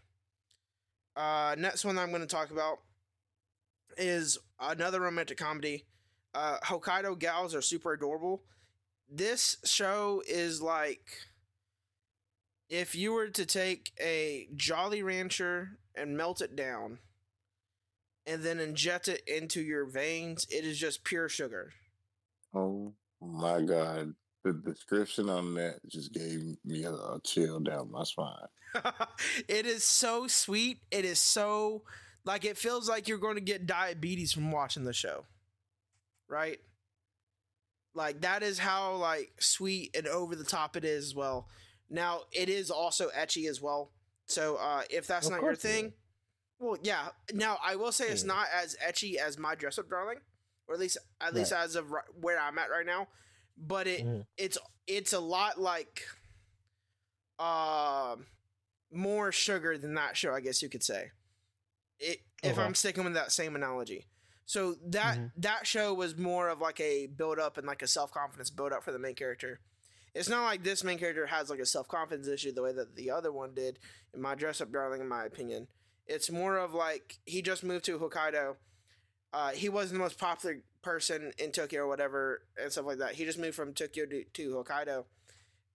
Uh, 1.14 1.54
next 1.58 1.84
one 1.84 1.98
I'm 1.98 2.10
going 2.10 2.22
to 2.22 2.26
talk 2.26 2.50
about 2.50 2.78
is 3.96 4.38
another 4.60 5.00
romantic 5.00 5.36
comedy. 5.38 5.84
Uh, 6.34 6.58
Hokkaido 6.64 7.18
Gals 7.18 7.54
are 7.54 7.62
super 7.62 7.92
adorable. 7.92 8.42
This 9.10 9.56
show 9.64 10.22
is 10.26 10.62
like 10.62 11.10
if 12.68 12.94
you 12.94 13.12
were 13.12 13.28
to 13.28 13.46
take 13.46 13.92
a 14.00 14.48
Jolly 14.54 15.02
Rancher 15.02 15.78
and 15.94 16.16
melt 16.16 16.40
it 16.40 16.54
down 16.54 16.98
and 18.26 18.42
then 18.42 18.60
inject 18.60 19.08
it 19.08 19.22
into 19.26 19.62
your 19.62 19.86
veins, 19.86 20.46
it 20.50 20.64
is 20.64 20.78
just 20.78 21.02
pure 21.02 21.28
sugar. 21.28 21.72
Oh 22.54 22.92
my 23.20 23.62
god. 23.62 24.14
The 24.48 24.72
description 24.72 25.28
on 25.28 25.54
that 25.54 25.80
just 25.88 26.12
gave 26.12 26.56
me 26.64 26.84
a, 26.84 26.92
a 26.92 27.20
chill 27.22 27.60
down 27.60 27.90
my 27.90 28.04
spine. 28.04 28.46
it 29.48 29.66
is 29.66 29.84
so 29.84 30.26
sweet. 30.26 30.80
It 30.90 31.04
is 31.04 31.18
so 31.18 31.82
like 32.24 32.44
it 32.46 32.56
feels 32.56 32.88
like 32.88 33.08
you're 33.08 33.18
going 33.18 33.34
to 33.34 33.42
get 33.42 33.66
diabetes 33.66 34.32
from 34.32 34.50
watching 34.50 34.84
the 34.84 34.92
show. 34.94 35.24
Right? 36.28 36.58
Like 37.94 38.22
that 38.22 38.42
is 38.42 38.58
how 38.58 38.94
like 38.94 39.32
sweet 39.38 39.94
and 39.94 40.06
over 40.06 40.34
the 40.34 40.44
top 40.44 40.76
it 40.76 40.84
is 40.84 41.06
as 41.06 41.14
well. 41.14 41.48
Now 41.90 42.20
it 42.32 42.48
is 42.48 42.70
also 42.70 43.08
ecchi 43.10 43.48
as 43.50 43.60
well. 43.60 43.90
So 44.26 44.56
uh 44.56 44.82
if 44.90 45.06
that's 45.06 45.26
Of 45.26 45.32
not 45.32 45.42
your 45.42 45.54
thing, 45.56 45.86
is. 45.86 45.92
well 46.58 46.76
yeah. 46.82 47.08
Now 47.34 47.58
I 47.62 47.76
will 47.76 47.92
say 47.92 48.08
it's 48.08 48.24
not 48.24 48.46
as 48.54 48.76
ecchi 48.86 49.16
as 49.16 49.36
my 49.38 49.54
dress 49.54 49.78
up 49.78 49.90
darling, 49.90 50.18
or 50.66 50.74
at 50.74 50.80
least 50.80 50.96
at 51.20 51.34
least 51.34 51.52
as 51.52 51.76
of 51.76 51.90
ri- 51.90 52.00
where 52.20 52.38
I'm 52.40 52.58
at 52.58 52.70
right 52.70 52.86
now. 52.86 53.08
But 53.58 53.86
it 53.86 54.04
Mhm. 54.06 54.26
it's 54.36 54.56
it's 54.86 55.12
a 55.12 55.20
lot 55.20 55.60
like 55.60 56.04
um 57.38 58.26
more 58.90 59.30
sugar 59.32 59.76
than 59.76 59.94
that 59.94 60.16
show, 60.16 60.32
I 60.34 60.40
guess 60.40 60.62
you 60.62 60.68
could 60.68 60.82
say. 60.82 61.10
It 61.98 62.20
if 62.42 62.58
I'm 62.58 62.74
sticking 62.74 63.04
with 63.04 63.14
that 63.14 63.32
same 63.32 63.56
analogy. 63.56 64.06
So 64.46 64.74
that 64.86 65.18
Mhm. 65.18 65.32
that 65.36 65.66
show 65.66 65.92
was 65.92 66.16
more 66.16 66.48
of 66.48 66.60
like 66.60 66.80
a 66.80 67.06
build 67.06 67.38
up 67.38 67.58
and 67.58 67.66
like 67.66 67.82
a 67.82 67.86
self 67.88 68.12
confidence 68.12 68.50
build 68.50 68.72
up 68.72 68.82
for 68.84 68.92
the 68.92 68.98
main 68.98 69.14
character. 69.14 69.60
It's 70.14 70.28
not 70.28 70.44
like 70.44 70.62
this 70.62 70.82
main 70.82 70.98
character 70.98 71.26
has 71.26 71.50
like 71.50 71.58
a 71.58 71.66
self 71.66 71.86
confidence 71.88 72.28
issue 72.28 72.52
the 72.52 72.62
way 72.62 72.72
that 72.72 72.96
the 72.96 73.10
other 73.10 73.30
one 73.32 73.54
did 73.54 73.78
in 74.14 74.20
my 74.22 74.34
dress 74.34 74.60
up 74.60 74.72
darling, 74.72 75.00
in 75.00 75.08
my 75.08 75.24
opinion. 75.24 75.68
It's 76.06 76.30
more 76.30 76.56
of 76.56 76.72
like 76.72 77.18
he 77.26 77.42
just 77.42 77.62
moved 77.62 77.84
to 77.86 77.98
Hokkaido. 77.98 78.56
Uh, 79.32 79.50
he 79.50 79.68
wasn't 79.68 79.94
the 79.98 80.02
most 80.02 80.18
popular 80.18 80.58
person 80.82 81.32
in 81.38 81.52
Tokyo 81.52 81.82
or 81.82 81.88
whatever 81.88 82.42
and 82.60 82.72
stuff 82.72 82.86
like 82.86 82.98
that. 82.98 83.14
He 83.14 83.24
just 83.24 83.38
moved 83.38 83.54
from 83.54 83.74
Tokyo 83.74 84.06
to, 84.06 84.24
to 84.24 84.50
Hokkaido, 84.54 85.04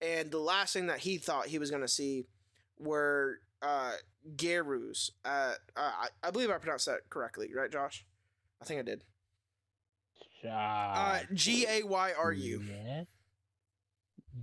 and 0.02 0.32
the 0.32 0.40
last 0.40 0.74
thing 0.74 0.88
that 0.88 1.00
he 1.00 1.18
thought 1.18 1.48
he 1.48 1.60
was 1.60 1.70
going 1.70 1.82
to 1.84 1.88
see 1.88 2.26
were 2.80 3.40
uh, 3.62 3.94
gyarus. 4.36 5.12
Uh, 5.24 5.54
I, 5.76 6.08
I 6.24 6.32
believe 6.32 6.50
I 6.50 6.58
pronounced 6.58 6.88
that 6.88 7.10
correctly, 7.10 7.50
right, 7.56 7.72
Josh? 7.72 8.06
I 8.62 8.66
think 8.66 8.80
I 8.80 8.84
did. 8.84 9.04
Uh, 10.94 11.20
G 11.34 11.66
A 11.70 11.84
Y 11.84 12.12
R 12.18 12.32
U. 12.32 12.62
Yeah. 12.62 13.04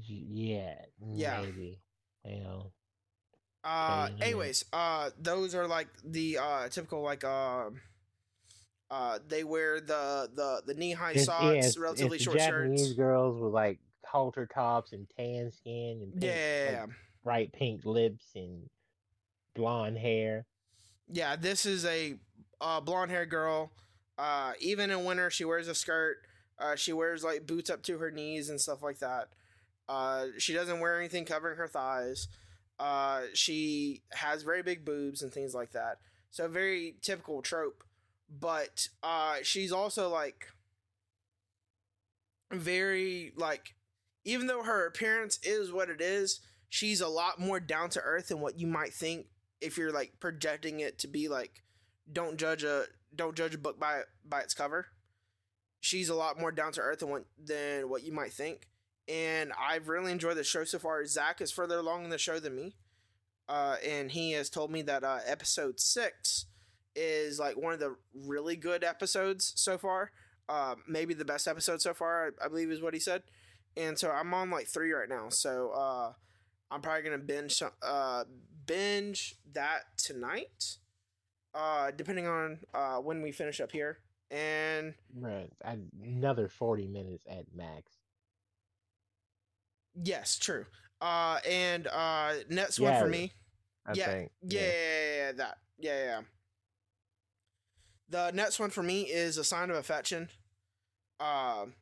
G- 0.01 0.27
Yeah. 0.31 0.75
Yeah. 1.13 1.41
Maybe. 1.43 1.81
You 2.25 2.41
know. 2.43 2.73
Uh, 3.63 4.09
anyways, 4.23 4.65
uh, 4.73 5.11
those 5.21 5.55
are 5.55 5.67
like 5.67 5.89
the 6.05 6.39
uh 6.39 6.69
typical 6.69 7.03
like 7.03 7.25
um. 7.25 7.81
Uh, 8.91 9.19
they 9.29 9.45
wear 9.45 9.81
the 9.81 10.29
the 10.35 10.63
the 10.67 10.75
knee 10.75 10.93
high 10.93 11.15
socks, 11.15 11.67
it's, 11.67 11.79
relatively 11.79 12.17
it's 12.17 12.25
short 12.25 12.39
Japanese 12.39 12.87
shirts. 12.89 12.93
girls 12.95 13.41
with 13.41 13.53
like 13.53 13.79
halter 14.05 14.47
tops 14.47 14.93
and 14.93 15.07
tan 15.17 15.53
skin 15.53 16.01
and 16.03 16.13
pink, 16.13 16.25
Yeah, 16.25 16.81
like, 16.87 16.91
bright 17.23 17.53
pink 17.53 17.85
lips 17.85 18.27
and 18.35 18.69
blonde 19.55 19.97
hair. 19.99 20.47
yeah. 21.09 21.37
This 21.37 21.67
is 21.67 21.85
a 21.85 22.17
uh, 22.61 22.81
blonde 22.81 23.11
haired 23.13 23.31
girl. 23.31 23.71
Uh, 24.19 24.53
even 24.61 24.91
in 24.91 25.05
winter, 25.05 25.31
she 25.31 25.45
wears 25.45 25.69
a 25.69 25.75
skirt. 25.75 26.17
Uh, 26.59 26.75
she 26.77 26.93
wears 26.93 27.23
like 27.25 27.47
boots 27.47 27.71
up 27.71 27.83
to 27.85 27.99
her 27.99 28.11
knees 28.11 28.51
and 28.51 28.61
stuff 28.61 28.83
like 28.83 28.99
that. 28.99 29.29
Uh, 29.89 30.27
she 30.39 30.53
doesn't 30.53 30.81
wear 30.81 30.99
anything 30.99 31.25
covering 31.25 31.57
her 31.57 31.69
thighs. 31.69 32.29
Uh, 32.79 33.23
she 33.35 34.03
has 34.13 34.43
very 34.43 34.63
big 34.63 34.85
boobs 34.85 35.23
and 35.23 35.33
things 35.33 35.55
like 35.55 35.73
that. 35.73 35.99
So 36.31 36.49
very 36.49 36.97
typical 37.03 37.41
trope. 37.43 37.83
But 38.31 38.89
uh, 39.03 39.39
she's 39.43 39.73
also 39.73 40.09
like 40.09 40.47
very 42.53 43.33
like 43.37 43.75
even 44.25 44.47
though 44.47 44.63
her 44.63 44.87
appearance 44.87 45.39
is 45.43 45.73
what 45.73 45.91
it 45.91 46.01
is, 46.01 46.41
she's 46.69 47.01
a 47.01 47.09
lot 47.09 47.41
more 47.41 47.61
down 47.61 47.91
to 47.91 48.01
earth 48.01 48.29
than 48.29 48.41
what 48.41 48.59
you 48.59 48.67
might 48.67 48.93
think 48.93 49.27
if 49.61 49.77
you're 49.77 49.93
like 49.93 50.13
projecting 50.21 50.81
it 50.81 50.99
to 50.99 51.09
be 51.09 51.29
like 51.29 51.63
don't 52.11 52.39
judge 52.39 52.65
a 52.65 52.85
don't 53.15 53.37
judge 53.37 53.55
a 53.55 53.59
book 53.59 53.79
by 53.79 54.03
by 54.25 54.41
its 54.41 54.55
cover. 54.55 54.87
She's 55.81 56.09
a 56.09 56.15
lot 56.15 56.39
more 56.39 56.53
down 56.53 56.73
to 56.73 56.81
earth 56.81 57.01
than 57.01 57.11
what 57.11 57.25
than 57.43 57.89
what 57.89 58.03
you 58.03 58.13
might 58.13 58.33
think, 58.33 58.69
and 59.09 59.53
I've 59.59 59.89
really 59.89 60.13
enjoyed 60.13 60.37
the 60.37 60.45
show 60.45 60.65
so 60.65 60.79
far. 60.79 61.05
Zach 61.07 61.41
is 61.41 61.51
further 61.51 61.79
along 61.79 62.05
in 62.05 62.11
the 62.11 62.19
show 62.19 62.39
than 62.39 62.55
me, 62.55 62.77
uh, 63.49 63.77
and 63.87 64.11
he 64.11 64.33
has 64.33 64.51
told 64.51 64.71
me 64.71 64.83
that 64.83 65.05
uh, 65.05 65.21
episode 65.27 65.81
six 65.81 66.47
is 66.95 67.39
like 67.39 67.57
one 67.57 67.73
of 67.73 67.81
the 67.81 67.97
really 68.15 68.57
good 68.57 68.85
episodes 68.85 69.53
so 69.57 69.79
far. 69.79 70.11
Uh, 70.49 70.75
maybe 70.89 71.15
the 71.15 71.25
best 71.25 71.47
episode 71.47 71.81
so 71.81 71.95
far, 71.95 72.33
I, 72.41 72.47
I 72.47 72.49
believe, 72.49 72.71
is 72.71 72.83
what 72.83 72.95
he 72.95 73.01
said. 73.01 73.23
And 73.77 73.99
so 73.99 74.11
I'm 74.11 74.35
on 74.35 74.51
like 74.51 74.67
three 74.67 74.93
right 74.93 75.09
now. 75.09 75.29
So 75.29 75.71
uh, 75.71 76.13
I'm 76.71 76.81
probably 76.81 77.03
gonna 77.03 77.19
binge 77.19 77.55
some- 77.55 77.71
uh, 77.83 78.25
binge 78.67 79.37
that 79.53 79.83
tonight, 79.97 80.77
uh, 81.55 81.91
depending 81.93 82.27
on 82.27 82.59
uh, 82.75 82.97
when 82.97 83.23
we 83.23 83.31
finish 83.33 83.61
up 83.61 83.71
here. 83.73 83.99
And 84.31 84.95
I- 85.25 85.79
another 86.03 86.49
forty 86.49 86.87
minutes 86.89 87.25
at 87.29 87.45
max. 87.55 87.93
yes, 90.03 90.39
true. 90.39 90.67
Uh, 91.01 91.39
and 91.49 91.87
uh, 91.87 92.33
next 92.49 92.79
one 92.81 92.93
for 92.99 93.07
me. 93.09 93.33
I 93.87 93.93
yeah, 93.95 94.07
think. 94.07 94.31
yeah, 94.43 94.61
yeah, 94.61 94.67
yeah, 94.67 95.17
yeah, 95.17 95.33
that. 95.33 95.59
Yeah, 95.79 95.97
yeah, 95.97 96.05
yeah. 96.05 96.21
The 98.11 98.33
next 98.33 98.59
one 98.59 98.71
for 98.71 98.83
me 98.83 99.03
is 99.03 99.39
a 99.39 99.45
sign 99.45 99.71
of 99.71 99.77
affection. 99.77 100.29
Um, 101.21 101.75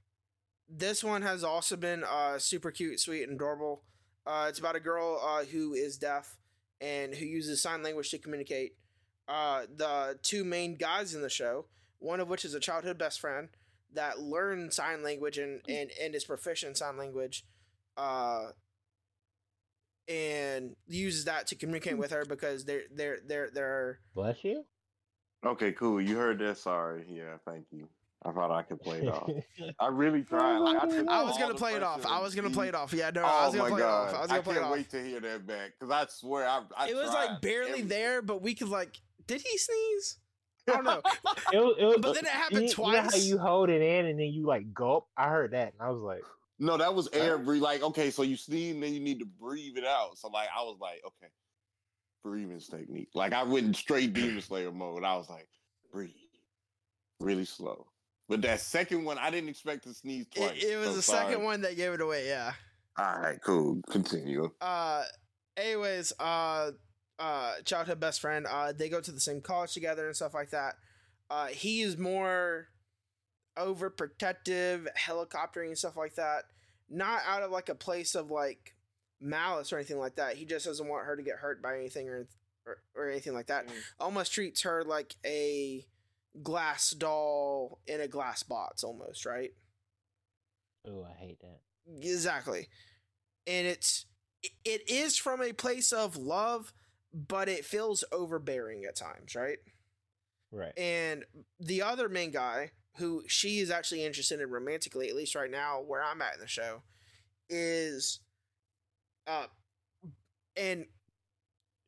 this 0.68 1.02
one 1.02 1.22
has 1.22 1.42
also 1.42 1.76
been 1.76 2.04
uh 2.04 2.38
super 2.38 2.70
cute, 2.70 3.00
sweet, 3.00 3.22
and 3.22 3.32
adorable. 3.32 3.82
Uh, 4.26 4.46
it's 4.48 4.58
about 4.58 4.76
a 4.76 4.80
girl 4.80 5.20
uh 5.24 5.44
who 5.44 5.72
is 5.72 5.96
deaf 5.96 6.36
and 6.80 7.14
who 7.14 7.24
uses 7.24 7.62
sign 7.62 7.82
language 7.82 8.10
to 8.10 8.18
communicate. 8.18 8.76
Uh, 9.26 9.62
the 9.74 10.18
two 10.22 10.44
main 10.44 10.76
guys 10.76 11.14
in 11.14 11.22
the 11.22 11.30
show, 11.30 11.66
one 11.98 12.20
of 12.20 12.28
which 12.28 12.44
is 12.44 12.54
a 12.54 12.60
childhood 12.60 12.98
best 12.98 13.20
friend 13.20 13.48
that 13.94 14.20
learned 14.20 14.72
sign 14.72 15.02
language 15.02 15.38
and 15.38 15.62
and 15.68 15.90
and 16.00 16.14
is 16.14 16.24
proficient 16.24 16.70
in 16.70 16.74
sign 16.74 16.98
language. 16.98 17.44
Uh, 17.96 18.50
and 20.08 20.74
uses 20.86 21.26
that 21.26 21.46
to 21.46 21.54
communicate 21.54 21.98
with 21.98 22.10
her 22.10 22.24
because 22.24 22.64
they're 22.64 22.82
they're 22.94 23.18
they're 23.26 23.50
they're 23.50 24.00
Bless 24.14 24.42
you. 24.42 24.64
Okay, 25.46 25.72
cool. 25.72 26.00
You 26.00 26.16
heard 26.16 26.38
that. 26.40 26.58
Sorry. 26.58 27.04
Yeah, 27.08 27.36
thank 27.46 27.66
you. 27.70 27.88
I 28.24 28.32
thought 28.32 28.50
I 28.50 28.62
could 28.62 28.80
play 28.80 28.98
it 29.02 29.08
off. 29.08 29.30
I 29.80 29.86
really 29.88 30.22
tried. 30.22 30.58
Like, 30.58 30.82
I, 30.82 31.20
I 31.20 31.22
was 31.22 31.38
gonna 31.38 31.54
play 31.54 31.74
it 31.74 31.82
off. 31.84 32.04
I 32.04 32.20
was 32.20 32.34
gonna 32.34 32.50
play 32.50 32.66
it 32.68 32.74
off. 32.74 32.92
Yeah, 32.92 33.10
no, 33.14 33.22
Oh 33.22 33.26
I 33.26 33.46
was 33.46 33.54
oh 33.54 33.58
gonna 33.58 33.70
my 33.70 33.76
play 33.76 33.80
it 33.80 33.84
god! 33.84 34.08
off. 34.08 34.14
I 34.14 34.20
was 34.22 34.28
gonna 34.30 34.42
play 34.42 34.54
can't 34.54 34.64
it 34.64 34.68
off. 34.68 34.72
wait 34.72 34.90
to 34.90 35.04
hear 35.04 35.20
that 35.20 35.46
back 35.46 35.70
because 35.78 35.92
I 35.92 36.06
swear 36.10 36.44
I. 36.48 36.62
I 36.76 36.88
it 36.88 36.96
was 36.96 37.10
like 37.10 37.40
barely 37.40 37.68
everything. 37.70 37.88
there, 37.88 38.20
but 38.22 38.42
we 38.42 38.54
could 38.56 38.68
like. 38.68 38.96
Did 39.28 39.40
he 39.42 39.56
sneeze? 39.58 40.18
I 40.68 40.72
don't 40.72 40.84
know. 40.84 41.00
It, 41.52 41.58
was- 41.58 41.76
it 41.78 41.84
was- 41.84 41.96
But 42.00 42.14
then 42.14 42.24
it 42.24 42.30
happened 42.30 42.62
you, 42.62 42.74
You 42.84 42.92
know 42.92 43.00
how 43.02 43.08
twice. 43.10 43.24
you 43.24 43.38
hold 43.38 43.70
it 43.70 43.80
in 43.80 44.06
and 44.06 44.18
then 44.18 44.26
you 44.28 44.44
like 44.46 44.74
gulp? 44.74 45.06
I 45.16 45.28
heard 45.28 45.52
that 45.52 45.72
and 45.74 45.80
I 45.80 45.90
was 45.90 46.02
like, 46.02 46.24
No, 46.58 46.76
that 46.76 46.94
was 46.94 47.08
air 47.12 47.38
breathe. 47.38 47.62
Like, 47.62 47.82
okay, 47.84 48.10
so 48.10 48.22
you 48.22 48.36
sneeze, 48.36 48.74
and 48.74 48.82
then 48.82 48.92
you 48.92 49.00
need 49.00 49.20
to 49.20 49.26
breathe 49.26 49.76
it 49.78 49.84
out. 49.86 50.18
So, 50.18 50.28
like, 50.28 50.48
I 50.54 50.62
was 50.62 50.76
like, 50.80 51.00
okay, 51.06 51.30
breathing 52.22 52.60
technique. 52.60 53.10
Like, 53.14 53.32
I 53.32 53.42
went 53.42 53.66
in 53.66 53.74
straight 53.74 54.12
Demon 54.12 54.40
Slayer 54.40 54.72
mode. 54.72 55.04
I 55.04 55.16
was 55.16 55.28
like, 55.30 55.48
breathe, 55.92 56.10
really 57.20 57.44
slow. 57.44 57.86
But 58.28 58.42
that 58.42 58.60
second 58.60 59.04
one, 59.04 59.18
I 59.18 59.30
didn't 59.30 59.48
expect 59.48 59.84
to 59.84 59.94
sneeze 59.94 60.26
twice. 60.34 60.62
It, 60.62 60.64
it 60.64 60.76
was 60.76 60.88
so 60.88 60.94
the 60.96 61.02
sorry. 61.02 61.26
second 61.32 61.44
one 61.44 61.62
that 61.62 61.76
gave 61.76 61.92
it 61.92 62.00
away. 62.00 62.28
Yeah. 62.28 62.52
All 62.98 63.18
right, 63.20 63.38
cool. 63.42 63.80
Continue. 63.90 64.50
Uh, 64.60 65.04
anyways, 65.56 66.12
uh, 66.18 66.72
uh, 67.18 67.54
childhood 67.64 68.00
best 68.00 68.20
friend. 68.20 68.46
Uh, 68.46 68.72
they 68.72 68.88
go 68.88 69.00
to 69.00 69.12
the 69.12 69.20
same 69.20 69.40
college 69.40 69.72
together 69.72 70.06
and 70.06 70.16
stuff 70.16 70.34
like 70.34 70.50
that. 70.50 70.74
Uh, 71.30 71.46
he 71.46 71.80
is 71.80 71.96
more 71.96 72.68
overprotective, 73.58 74.86
helicoptering 74.98 75.68
and 75.68 75.78
stuff 75.78 75.96
like 75.96 76.14
that. 76.16 76.44
Not 76.90 77.20
out 77.26 77.42
of 77.42 77.50
like 77.50 77.68
a 77.68 77.74
place 77.74 78.14
of 78.14 78.30
like 78.30 78.74
malice 79.20 79.72
or 79.72 79.76
anything 79.76 79.98
like 79.98 80.16
that. 80.16 80.36
He 80.36 80.44
just 80.44 80.66
doesn't 80.66 80.86
want 80.86 81.06
her 81.06 81.16
to 81.16 81.22
get 81.22 81.36
hurt 81.36 81.62
by 81.62 81.76
anything 81.76 82.08
or 82.08 82.28
or, 82.66 82.78
or 82.94 83.10
anything 83.10 83.34
like 83.34 83.46
that. 83.46 83.66
Mm. 83.66 83.72
Almost 84.00 84.32
treats 84.32 84.62
her 84.62 84.84
like 84.84 85.16
a 85.24 85.86
glass 86.42 86.90
doll 86.90 87.80
in 87.86 88.00
a 88.00 88.08
glass 88.08 88.42
box, 88.42 88.84
almost 88.84 89.24
right. 89.26 89.50
oh, 90.86 91.04
I 91.08 91.18
hate 91.18 91.40
that. 91.40 91.60
Exactly. 92.06 92.68
And 93.46 93.66
it's 93.66 94.06
it 94.64 94.88
is 94.88 95.16
from 95.16 95.42
a 95.42 95.52
place 95.52 95.92
of 95.92 96.16
love, 96.16 96.72
but 97.12 97.48
it 97.48 97.64
feels 97.64 98.04
overbearing 98.12 98.84
at 98.84 98.96
times, 98.96 99.34
right? 99.34 99.58
Right. 100.52 100.78
And 100.78 101.24
the 101.58 101.82
other 101.82 102.08
main 102.08 102.30
guy, 102.30 102.72
who 102.96 103.24
she 103.26 103.58
is 103.58 103.70
actually 103.70 104.04
interested 104.04 104.40
in 104.40 104.50
romantically, 104.50 105.08
at 105.08 105.16
least 105.16 105.34
right 105.34 105.50
now 105.50 105.80
where 105.80 106.02
I'm 106.02 106.22
at 106.22 106.34
in 106.34 106.40
the 106.40 106.46
show, 106.46 106.82
is 107.48 108.20
uh 109.28 109.46
and 110.56 110.86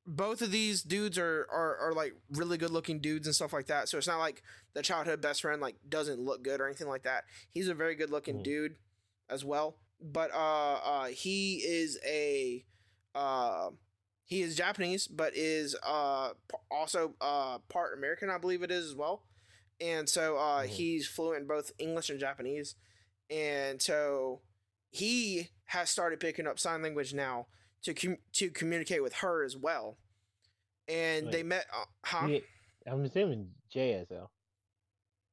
both 0.06 0.42
of 0.42 0.50
these 0.50 0.82
dudes 0.82 1.18
are, 1.18 1.46
are 1.52 1.76
are 1.78 1.92
like 1.92 2.14
really 2.32 2.58
good 2.58 2.70
looking 2.70 3.00
dudes 3.00 3.26
and 3.26 3.34
stuff 3.34 3.52
like 3.52 3.66
that. 3.66 3.88
So 3.88 3.98
it's 3.98 4.06
not 4.06 4.18
like 4.18 4.42
the 4.74 4.82
childhood 4.82 5.20
best 5.20 5.42
friend 5.42 5.60
like 5.60 5.76
doesn't 5.88 6.20
look 6.20 6.42
good 6.42 6.60
or 6.60 6.66
anything 6.66 6.88
like 6.88 7.02
that. 7.04 7.24
He's 7.50 7.68
a 7.68 7.74
very 7.74 7.94
good 7.94 8.10
looking 8.10 8.38
Mhm. 8.38 8.42
dude 8.42 8.76
as 9.28 9.44
well. 9.44 9.76
But 10.00 10.32
uh 10.32 10.74
uh 10.82 11.04
he 11.06 11.56
is 11.56 11.98
a 12.04 12.64
uh 13.14 13.70
he 14.24 14.42
is 14.42 14.56
Japanese, 14.56 15.06
but 15.06 15.36
is 15.36 15.76
uh 15.82 16.32
also 16.70 17.14
uh 17.20 17.58
part 17.68 17.96
American, 17.96 18.30
I 18.30 18.38
believe 18.38 18.62
it 18.62 18.70
is 18.70 18.86
as 18.86 18.94
well. 18.94 19.24
And 19.80 20.08
so 20.08 20.36
uh, 20.36 20.62
mm-hmm. 20.62 20.68
he's 20.68 21.06
fluent 21.08 21.42
in 21.42 21.46
both 21.48 21.72
English 21.78 22.10
and 22.10 22.20
Japanese, 22.20 22.76
and 23.30 23.80
so 23.80 24.42
he 24.90 25.50
has 25.70 25.88
started 25.88 26.18
picking 26.18 26.48
up 26.48 26.58
sign 26.58 26.82
language 26.82 27.14
now 27.14 27.46
to 27.84 27.94
com- 27.94 28.18
to 28.32 28.50
communicate 28.50 29.02
with 29.02 29.14
her 29.14 29.44
as 29.44 29.56
well. 29.56 29.98
And 30.88 31.26
Wait. 31.26 31.32
they 31.32 31.42
met, 31.44 31.66
uh, 31.72 31.84
huh? 32.04 32.26
Yeah, 32.26 32.40
I'm 32.88 33.04
assuming 33.04 33.50
JSL. 33.72 34.28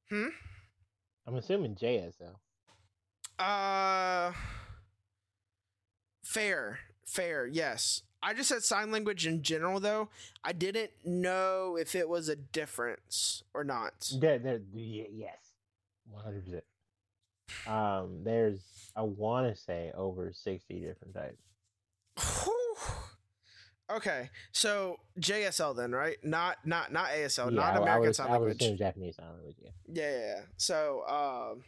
Hmm. 0.08 0.28
I'm 1.26 1.34
assuming 1.34 1.74
JSL. 1.74 2.36
Uh, 3.36 4.32
fair, 6.22 6.78
fair. 7.04 7.44
Yes, 7.48 8.02
I 8.22 8.32
just 8.32 8.48
said 8.48 8.62
sign 8.62 8.92
language 8.92 9.26
in 9.26 9.42
general, 9.42 9.80
though. 9.80 10.08
I 10.44 10.52
didn't 10.52 10.92
know 11.04 11.76
if 11.76 11.96
it 11.96 12.08
was 12.08 12.28
a 12.28 12.36
difference 12.36 13.42
or 13.54 13.64
not. 13.64 14.12
There, 14.20 14.38
there, 14.38 14.60
yes, 14.72 15.38
one 16.08 16.22
hundred 16.22 16.44
percent. 16.44 16.64
Um, 17.66 18.20
there's 18.24 18.60
I 18.96 19.02
want 19.02 19.54
to 19.54 19.60
say 19.60 19.92
over 19.94 20.32
sixty 20.32 20.80
different 20.80 21.14
types. 21.14 21.38
Okay, 23.90 24.28
so 24.52 24.98
JSL 25.18 25.74
then, 25.74 25.92
right? 25.92 26.16
Not 26.22 26.58
not 26.66 26.92
not 26.92 27.08
ASL, 27.08 27.50
yeah, 27.50 27.56
not 27.56 27.74
I, 27.74 27.76
American 27.78 28.08
I 28.08 28.12
Sign 28.12 28.30
Language. 28.30 28.62
I 28.62 28.74
Japanese 28.74 29.16
Sign 29.16 29.26
Language. 29.32 29.56
Yeah. 29.62 29.70
Yeah, 29.86 30.10
yeah. 30.10 30.18
yeah. 30.18 30.40
So, 30.58 31.04
um, 31.08 31.64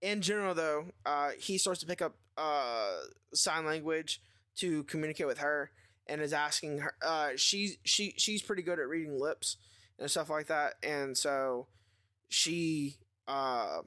in 0.00 0.22
general, 0.22 0.54
though, 0.54 0.86
uh, 1.04 1.30
he 1.38 1.58
starts 1.58 1.80
to 1.80 1.86
pick 1.86 2.00
up 2.00 2.16
uh 2.38 2.92
sign 3.34 3.64
language 3.66 4.22
to 4.56 4.84
communicate 4.84 5.26
with 5.26 5.38
her, 5.38 5.70
and 6.06 6.22
is 6.22 6.32
asking 6.32 6.78
her. 6.78 6.94
Uh, 7.04 7.30
she's 7.36 7.76
she 7.84 8.14
she's 8.16 8.40
pretty 8.40 8.62
good 8.62 8.78
at 8.78 8.88
reading 8.88 9.20
lips 9.20 9.58
and 9.98 10.10
stuff 10.10 10.30
like 10.30 10.46
that, 10.46 10.74
and 10.82 11.16
so 11.16 11.66
she 12.28 12.96
uh 13.28 13.80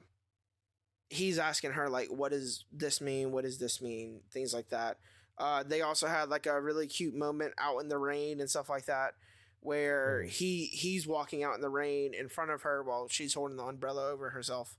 he's 1.10 1.38
asking 1.38 1.72
her 1.72 1.90
like, 1.90 2.08
what 2.08 2.30
does 2.30 2.64
this 2.72 3.02
mean? 3.02 3.32
What 3.32 3.44
does 3.44 3.58
this 3.58 3.82
mean? 3.82 4.20
Things 4.32 4.54
like 4.54 4.70
that 4.70 4.96
uh, 5.40 5.62
they 5.62 5.80
also 5.80 6.06
had 6.06 6.28
like 6.28 6.46
a 6.46 6.60
really 6.60 6.86
cute 6.86 7.14
moment 7.14 7.54
out 7.58 7.78
in 7.78 7.88
the 7.88 7.98
rain 7.98 8.40
and 8.40 8.50
stuff 8.50 8.68
like 8.68 8.84
that, 8.84 9.14
where 9.60 10.22
mm. 10.24 10.28
he 10.28 10.66
he's 10.66 11.06
walking 11.06 11.42
out 11.42 11.54
in 11.54 11.62
the 11.62 11.70
rain 11.70 12.12
in 12.12 12.28
front 12.28 12.50
of 12.50 12.62
her 12.62 12.82
while 12.82 13.08
she's 13.08 13.32
holding 13.32 13.56
the 13.56 13.64
umbrella 13.64 14.10
over 14.10 14.30
herself, 14.30 14.76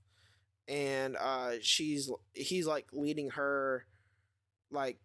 and 0.68 1.16
uh, 1.16 1.54
she's 1.60 2.08
he's 2.32 2.66
like 2.66 2.86
leading 2.92 3.30
her, 3.30 3.86
like, 4.70 5.00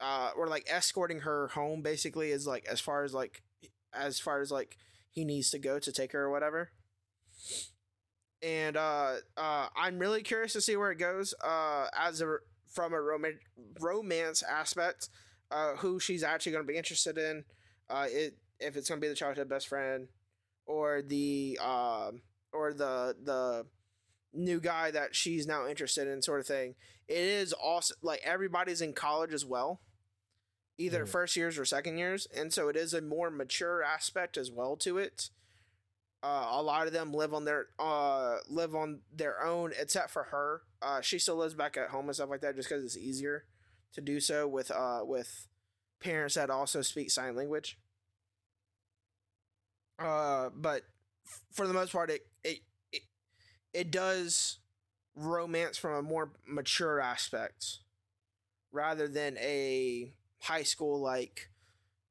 uh, 0.00 0.30
or 0.36 0.46
like 0.46 0.68
escorting 0.70 1.20
her 1.20 1.48
home 1.48 1.82
basically 1.82 2.30
is 2.30 2.46
like 2.46 2.64
as 2.66 2.78
far 2.78 3.02
as 3.02 3.12
like 3.12 3.42
as 3.92 4.20
far 4.20 4.40
as 4.40 4.52
like 4.52 4.76
he 5.10 5.24
needs 5.24 5.50
to 5.50 5.58
go 5.58 5.80
to 5.80 5.90
take 5.90 6.12
her 6.12 6.22
or 6.22 6.30
whatever 6.30 6.70
and 8.42 8.76
uh, 8.76 9.14
uh, 9.36 9.68
I'm 9.76 9.98
really 9.98 10.22
curious 10.22 10.52
to 10.54 10.60
see 10.60 10.76
where 10.76 10.90
it 10.90 10.98
goes. 10.98 11.34
Uh, 11.44 11.86
as 11.98 12.20
a 12.20 12.36
from 12.68 12.94
a 12.94 13.00
rom- 13.00 13.38
romance 13.80 14.42
aspect, 14.42 15.08
uh, 15.50 15.74
who 15.76 15.98
she's 15.98 16.22
actually 16.22 16.52
going 16.52 16.64
to 16.64 16.72
be 16.72 16.78
interested 16.78 17.18
in, 17.18 17.44
uh, 17.88 18.06
it 18.08 18.36
if 18.58 18.76
it's 18.76 18.88
going 18.88 19.00
to 19.00 19.04
be 19.04 19.08
the 19.08 19.14
childhood 19.14 19.48
best 19.48 19.68
friend, 19.68 20.08
or 20.66 21.02
the 21.02 21.58
uh, 21.60 22.10
or 22.52 22.72
the 22.72 23.16
the 23.22 23.66
new 24.32 24.60
guy 24.60 24.90
that 24.90 25.14
she's 25.14 25.46
now 25.46 25.66
interested 25.66 26.08
in, 26.08 26.22
sort 26.22 26.40
of 26.40 26.46
thing. 26.46 26.74
It 27.08 27.18
is 27.18 27.52
also 27.52 27.94
like 28.02 28.20
everybody's 28.24 28.80
in 28.80 28.92
college 28.92 29.34
as 29.34 29.44
well, 29.44 29.80
either 30.78 31.04
mm. 31.04 31.08
first 31.08 31.36
years 31.36 31.58
or 31.58 31.64
second 31.64 31.98
years, 31.98 32.26
and 32.34 32.52
so 32.52 32.68
it 32.68 32.76
is 32.76 32.94
a 32.94 33.02
more 33.02 33.30
mature 33.30 33.82
aspect 33.82 34.36
as 34.36 34.50
well 34.50 34.76
to 34.76 34.98
it. 34.98 35.30
Uh, 36.22 36.48
a 36.52 36.62
lot 36.62 36.86
of 36.86 36.92
them 36.92 37.12
live 37.14 37.32
on 37.32 37.44
their 37.46 37.68
uh, 37.78 38.36
live 38.48 38.74
on 38.74 39.00
their 39.16 39.42
own, 39.42 39.72
except 39.80 40.10
for 40.10 40.24
her. 40.24 40.62
Uh, 40.82 41.00
she 41.00 41.18
still 41.18 41.36
lives 41.36 41.54
back 41.54 41.78
at 41.78 41.88
home 41.88 42.06
and 42.06 42.14
stuff 42.14 42.28
like 42.28 42.42
that, 42.42 42.54
just 42.56 42.68
because 42.68 42.84
it's 42.84 42.96
easier 42.96 43.44
to 43.94 44.02
do 44.02 44.20
so 44.20 44.46
with 44.46 44.70
uh, 44.70 45.00
with 45.02 45.48
parents 45.98 46.34
that 46.34 46.50
also 46.50 46.82
speak 46.82 47.10
sign 47.10 47.36
language. 47.36 47.78
Uh, 49.98 50.48
but 50.54 50.82
for 51.52 51.66
the 51.66 51.74
most 51.74 51.92
part, 51.92 52.10
it 52.10 52.26
it 52.44 52.60
it, 52.92 53.02
it 53.74 53.90
does 53.90 54.58
romance 55.16 55.78
from 55.78 55.94
a 55.94 56.02
more 56.02 56.32
mature 56.46 57.00
aspect 57.00 57.78
rather 58.72 59.08
than 59.08 59.36
a 59.38 60.12
high 60.42 60.62
school 60.62 61.00
like 61.00 61.50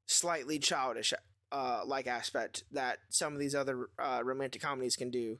slightly 0.08 0.60
childish 0.60 1.14
uh, 1.52 1.82
like 1.86 2.08
aspect 2.08 2.64
that 2.72 3.00
some 3.10 3.34
of 3.34 3.40
these 3.40 3.56
other 3.56 3.90
uh, 3.98 4.22
romantic 4.24 4.62
comedies 4.62 4.96
can 4.96 5.10
do 5.10 5.38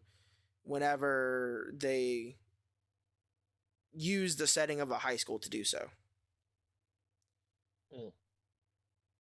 whenever 0.64 1.74
they 1.76 2.36
use 3.94 4.36
the 4.36 4.48
setting 4.48 4.82
of 4.82 4.92
a 4.92 5.00
high 5.00 5.16
school 5.16 5.40
to 5.40 5.50
do 5.50 5.64
so. 5.64 5.90
Mm. 7.96 8.12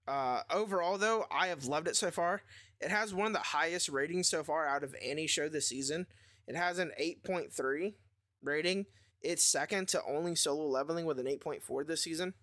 Uh, 0.06 0.42
overall, 0.50 0.98
though, 0.98 1.26
I 1.30 1.48
have 1.48 1.66
loved 1.66 1.88
it 1.88 1.96
so 1.96 2.10
far. 2.10 2.42
It 2.80 2.90
has 2.90 3.12
one 3.12 3.26
of 3.26 3.32
the 3.32 3.38
highest 3.40 3.88
ratings 3.88 4.28
so 4.28 4.42
far 4.42 4.66
out 4.66 4.82
of 4.82 4.94
any 5.02 5.26
show 5.26 5.48
this 5.48 5.68
season. 5.68 6.06
It 6.46 6.56
has 6.56 6.78
an 6.78 6.92
8.3 7.00 7.94
rating. 8.42 8.86
It's 9.20 9.44
second 9.44 9.88
to 9.88 10.02
only 10.08 10.34
Solo 10.34 10.66
Leveling 10.66 11.04
with 11.04 11.18
an 11.18 11.26
8.4 11.26 11.86
this 11.86 12.02
season. 12.02 12.34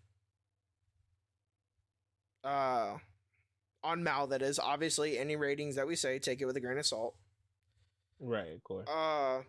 Uh, 2.43 2.97
on 3.85 4.03
Mal 4.03 4.27
that 4.27 4.41
is 4.41 4.57
obviously 4.59 5.17
any 5.17 5.35
ratings 5.35 5.75
that 5.75 5.87
we 5.87 5.95
say 5.95 6.19
take 6.19 6.41
it 6.41 6.45
with 6.45 6.57
a 6.57 6.59
grain 6.59 6.77
of 6.77 6.85
salt. 6.85 7.15
Right, 8.19 8.53
of 8.53 8.63
course. 8.63 8.87
Uh 8.89 9.43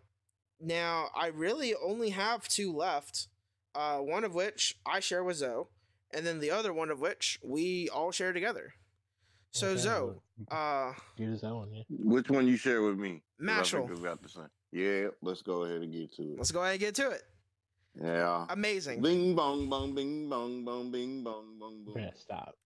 now 0.60 1.08
I 1.16 1.28
really 1.28 1.74
only 1.74 2.10
have 2.10 2.46
two 2.48 2.72
left. 2.72 3.28
Uh 3.74 3.98
one 3.98 4.24
of 4.24 4.34
which 4.34 4.76
I 4.86 5.00
share 5.00 5.24
with 5.24 5.36
Zoe, 5.36 5.64
and 6.12 6.26
then 6.26 6.40
the 6.40 6.50
other 6.50 6.72
one 6.72 6.90
of 6.90 7.00
which 7.00 7.38
we 7.42 7.88
all 7.88 8.12
share 8.12 8.32
together. 8.32 8.74
So 9.52 9.68
okay, 9.68 9.78
Zoe, 9.80 10.14
uh 10.50 10.92
get 11.16 11.28
his 11.28 11.44
own, 11.44 11.72
yeah. 11.72 11.82
Which 11.88 12.28
one 12.28 12.46
you 12.46 12.56
share 12.56 12.82
with 12.82 12.98
me? 12.98 13.22
Mashle. 13.40 13.90
About 13.98 14.22
the 14.22 14.28
same. 14.28 14.48
Yeah, 14.72 15.08
let's 15.22 15.42
go 15.42 15.62
ahead 15.62 15.80
and 15.82 15.92
get 15.92 16.12
to 16.16 16.22
it. 16.22 16.38
Let's 16.38 16.50
go 16.50 16.60
ahead 16.60 16.72
and 16.72 16.80
get 16.80 16.94
to 16.96 17.10
it. 17.10 17.22
Yeah. 18.02 18.46
Amazing. 18.50 19.00
Bing 19.00 19.34
bong 19.34 19.70
bong 19.70 19.94
bing 19.94 20.28
bong 20.28 20.64
bong 20.64 20.90
bing 20.90 21.24
bong 21.24 21.58
bong 21.58 21.84
bong. 21.84 21.94
Yeah, 22.02 22.10
stop. 22.14 22.56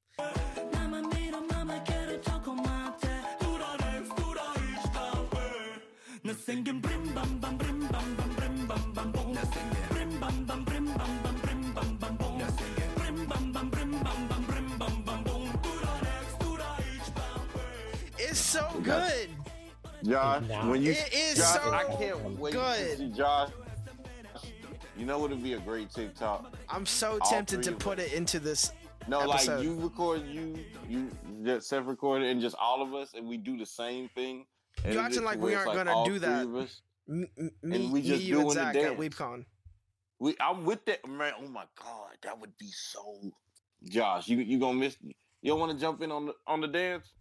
Singing 6.51 6.81
brim 6.81 7.15
bam 7.15 7.39
bam 7.39 7.57
brim 7.59 7.81
bam 7.93 8.17
bam 8.17 8.31
brim 8.37 8.67
bam 8.67 8.93
bam 8.95 9.13
boom. 9.13 9.39
Brim 9.91 10.21
bam 10.21 10.45
bam 10.47 10.65
brim 10.65 10.87
bam 10.87 11.13
bam 11.23 11.37
brim 11.43 11.75
bam 11.75 11.99
bam 12.01 12.17
boom. 12.17 12.39
Brim 12.97 13.27
bam 13.29 13.53
bam 13.53 13.71
brim 13.71 13.93
bam 14.05 14.29
bam 14.29 14.43
brim 14.49 14.79
bam 14.79 15.03
bam 15.07 15.25
boom. 15.25 15.51
It's 18.19 18.41
so 18.41 18.65
good. 18.83 19.29
Josh, 20.03 20.43
when 20.65 20.83
you 20.83 20.93
it 20.93 21.15
is 21.15 21.39
Josh, 21.39 21.63
so 21.63 21.73
I 21.73 21.85
can't 21.99 22.39
wait 22.39 22.55
good. 22.55 22.91
to 22.91 22.97
see 22.97 23.11
Josh. 23.11 23.51
You 24.97 25.07
know 25.07 25.19
what 25.19 25.31
would 25.31 25.43
be 25.43 25.53
a 25.53 25.61
great 25.61 25.91
TikTok? 25.91 26.53
I'm 26.69 26.87
so 26.87 27.19
tempted 27.31 27.63
to 27.63 27.73
put 27.73 27.99
it 27.99 28.13
into 28.13 28.41
this. 28.41 28.73
No, 29.09 29.21
episode. 29.21 29.55
like 29.55 29.65
you 29.65 29.75
record 29.81 30.27
you 30.27 30.59
you 30.89 31.11
just 31.45 31.69
self 31.69 31.87
record 31.87 32.23
and 32.23 32.41
just 32.41 32.57
all 32.61 32.83
of 32.83 32.95
us, 32.95 33.15
and 33.15 33.27
we 33.27 33.37
do 33.37 33.57
the 33.57 33.67
same 33.67 34.09
thing 34.15 34.45
you 34.89 34.99
acting 34.99 35.25
like 35.25 35.41
we 35.41 35.55
aren't 35.55 35.69
like 35.69 35.85
gonna 35.85 36.05
do 36.05 36.19
that. 36.19 36.47
Me, 37.07 37.27
me, 37.63 37.91
we 37.91 38.03
just 38.03 38.23
me, 38.23 38.29
you 38.29 38.41
and 38.41 38.53
Zach 38.53 38.77
at 38.77 38.97
WeebCon. 38.97 39.45
We, 40.19 40.37
I'm 40.41 40.65
with 40.65 40.85
that 40.85 41.07
man. 41.09 41.33
Oh 41.39 41.49
my 41.49 41.65
god, 41.83 42.17
that 42.23 42.39
would 42.39 42.57
be 42.59 42.69
so. 42.69 43.17
Josh, 43.89 44.29
you 44.29 44.39
you 44.39 44.59
gonna 44.59 44.79
miss? 44.79 44.97
You 45.03 45.53
don't 45.53 45.61
want 45.61 45.73
to 45.73 45.79
jump 45.79 46.03
in 46.03 46.13
on 46.13 46.27
the 46.27 46.35
on 46.47 46.61
the 46.61 46.69
dance? 46.69 47.13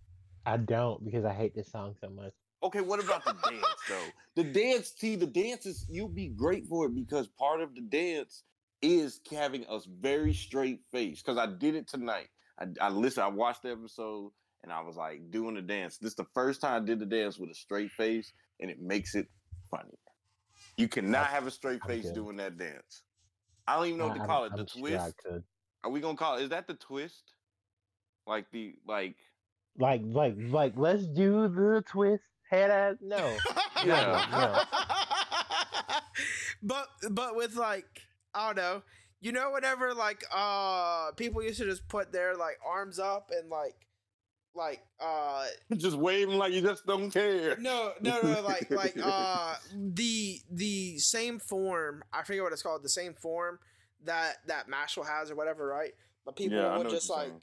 I 0.45 0.57
don't 0.57 1.03
because 1.03 1.25
I 1.25 1.33
hate 1.33 1.55
this 1.55 1.71
song 1.71 1.95
so 1.99 2.09
much. 2.09 2.33
Okay, 2.61 2.81
what 2.81 3.03
about 3.03 3.23
the 3.23 3.33
dance 3.49 3.65
though? 3.87 3.95
The 4.35 4.43
dance, 4.43 4.93
see, 4.97 5.15
the 5.15 5.25
dance 5.25 5.65
is 5.65 5.85
you'll 5.89 6.09
be 6.09 6.27
great 6.27 6.67
for 6.67 6.85
it 6.85 6.95
because 6.95 7.27
part 7.27 7.61
of 7.61 7.73
the 7.73 7.81
dance 7.81 8.43
is 8.81 9.19
having 9.31 9.65
us 9.67 9.85
very 9.85 10.33
straight 10.33 10.81
face. 10.91 11.21
Because 11.21 11.37
I 11.37 11.47
did 11.47 11.75
it 11.75 11.87
tonight. 11.87 12.27
I, 12.59 12.67
I 12.81 12.89
listened, 12.89 13.23
I 13.23 13.29
watched 13.29 13.63
the 13.63 13.71
episode, 13.71 14.31
and 14.63 14.71
I 14.71 14.81
was 14.81 14.95
like 14.95 15.31
doing 15.31 15.55
the 15.55 15.61
dance. 15.61 15.97
This 15.97 16.11
is 16.11 16.15
the 16.15 16.27
first 16.33 16.61
time 16.61 16.81
I 16.81 16.85
did 16.85 16.99
the 16.99 17.05
dance 17.05 17.37
with 17.37 17.49
a 17.49 17.55
straight 17.55 17.91
face, 17.91 18.31
and 18.59 18.69
it 18.69 18.81
makes 18.81 19.15
it 19.15 19.27
funny. 19.71 19.97
You 20.77 20.87
cannot 20.87 21.27
have 21.27 21.47
a 21.47 21.51
straight 21.51 21.83
face 21.83 22.09
doing 22.11 22.37
that 22.37 22.57
dance. 22.57 23.03
I 23.67 23.75
don't 23.75 23.87
even 23.87 23.99
know 23.99 24.07
what 24.07 24.17
to 24.17 24.25
call 24.25 24.45
it. 24.45 24.51
The 24.53 24.61
I'm 24.61 24.65
twist. 24.65 25.15
Sure 25.23 25.43
Are 25.83 25.91
we 25.91 25.99
gonna 26.01 26.17
call 26.17 26.37
it? 26.37 26.43
Is 26.43 26.49
that 26.49 26.67
the 26.67 26.73
twist? 26.73 27.33
Like 28.25 28.45
the 28.51 28.75
like. 28.87 29.15
Like 29.77 30.01
like 30.05 30.35
like 30.37 30.73
let's 30.75 31.05
do 31.05 31.47
the 31.47 31.83
twist 31.87 32.23
head 32.49 32.71
ass 32.71 32.95
no 33.01 33.37
yeah 33.85 34.25
no. 34.31 34.59
but 36.63 36.87
but 37.11 37.35
with 37.35 37.55
like 37.55 38.01
I 38.33 38.47
don't 38.47 38.57
know 38.57 38.81
You 39.21 39.31
know, 39.31 39.51
whenever 39.51 39.93
like 39.93 40.23
uh 40.33 41.11
people 41.13 41.43
used 41.43 41.59
to 41.59 41.65
just 41.65 41.87
put 41.87 42.11
their 42.11 42.35
like 42.35 42.57
arms 42.65 42.99
up 42.99 43.31
and 43.37 43.49
like 43.49 43.75
like 44.55 44.81
uh 44.99 45.45
just 45.77 45.97
waving 45.97 46.37
like 46.37 46.51
you 46.53 46.61
just 46.61 46.85
don't 46.85 47.11
care. 47.11 47.55
no 47.59 47.91
no 48.01 48.21
no 48.21 48.41
like 48.41 48.69
like 48.71 48.95
uh 49.01 49.55
the 49.73 50.39
the 50.51 50.97
same 50.99 51.39
form 51.39 52.03
I 52.13 52.23
forget 52.23 52.43
what 52.43 52.53
it's 52.53 52.63
called 52.63 52.83
the 52.83 52.89
same 52.89 53.13
form 53.13 53.59
that 54.05 54.37
that 54.47 54.67
Mashle 54.69 55.05
has 55.07 55.29
or 55.31 55.35
whatever 55.35 55.67
right 55.67 55.91
but 56.25 56.35
people 56.35 56.57
Yeah, 56.57 56.77
would 56.77 56.89
just 56.89 57.09
like 57.09 57.27
saying. 57.27 57.41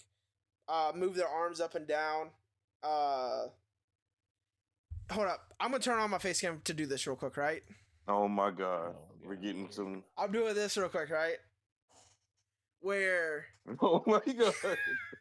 uh 0.69 0.93
move 0.95 1.15
their 1.15 1.29
arms 1.29 1.61
up 1.61 1.75
and 1.75 1.87
down 1.87 2.31
uh 2.83 3.47
hold 5.11 5.29
up 5.29 5.53
I'm 5.61 5.71
gonna 5.71 5.83
turn 5.83 5.99
on 5.99 6.11
my 6.11 6.19
face 6.19 6.41
cam 6.41 6.61
to 6.65 6.75
do 6.75 6.87
this 6.87 7.07
real 7.07 7.17
quick 7.17 7.37
right 7.37 7.63
Oh 8.09 8.29
my 8.29 8.51
god. 8.51 8.95
Oh, 8.97 9.09
We're 9.25 9.35
God. 9.35 9.43
getting 9.43 9.71
some 9.71 10.05
I'm 10.17 10.33
doing 10.33 10.55
this 10.55 10.77
real 10.77 10.89
quick 10.89 11.11
right 11.11 11.37
where 12.81 13.47
Oh 13.83 14.03
my 14.07 14.21
god. 14.33 14.55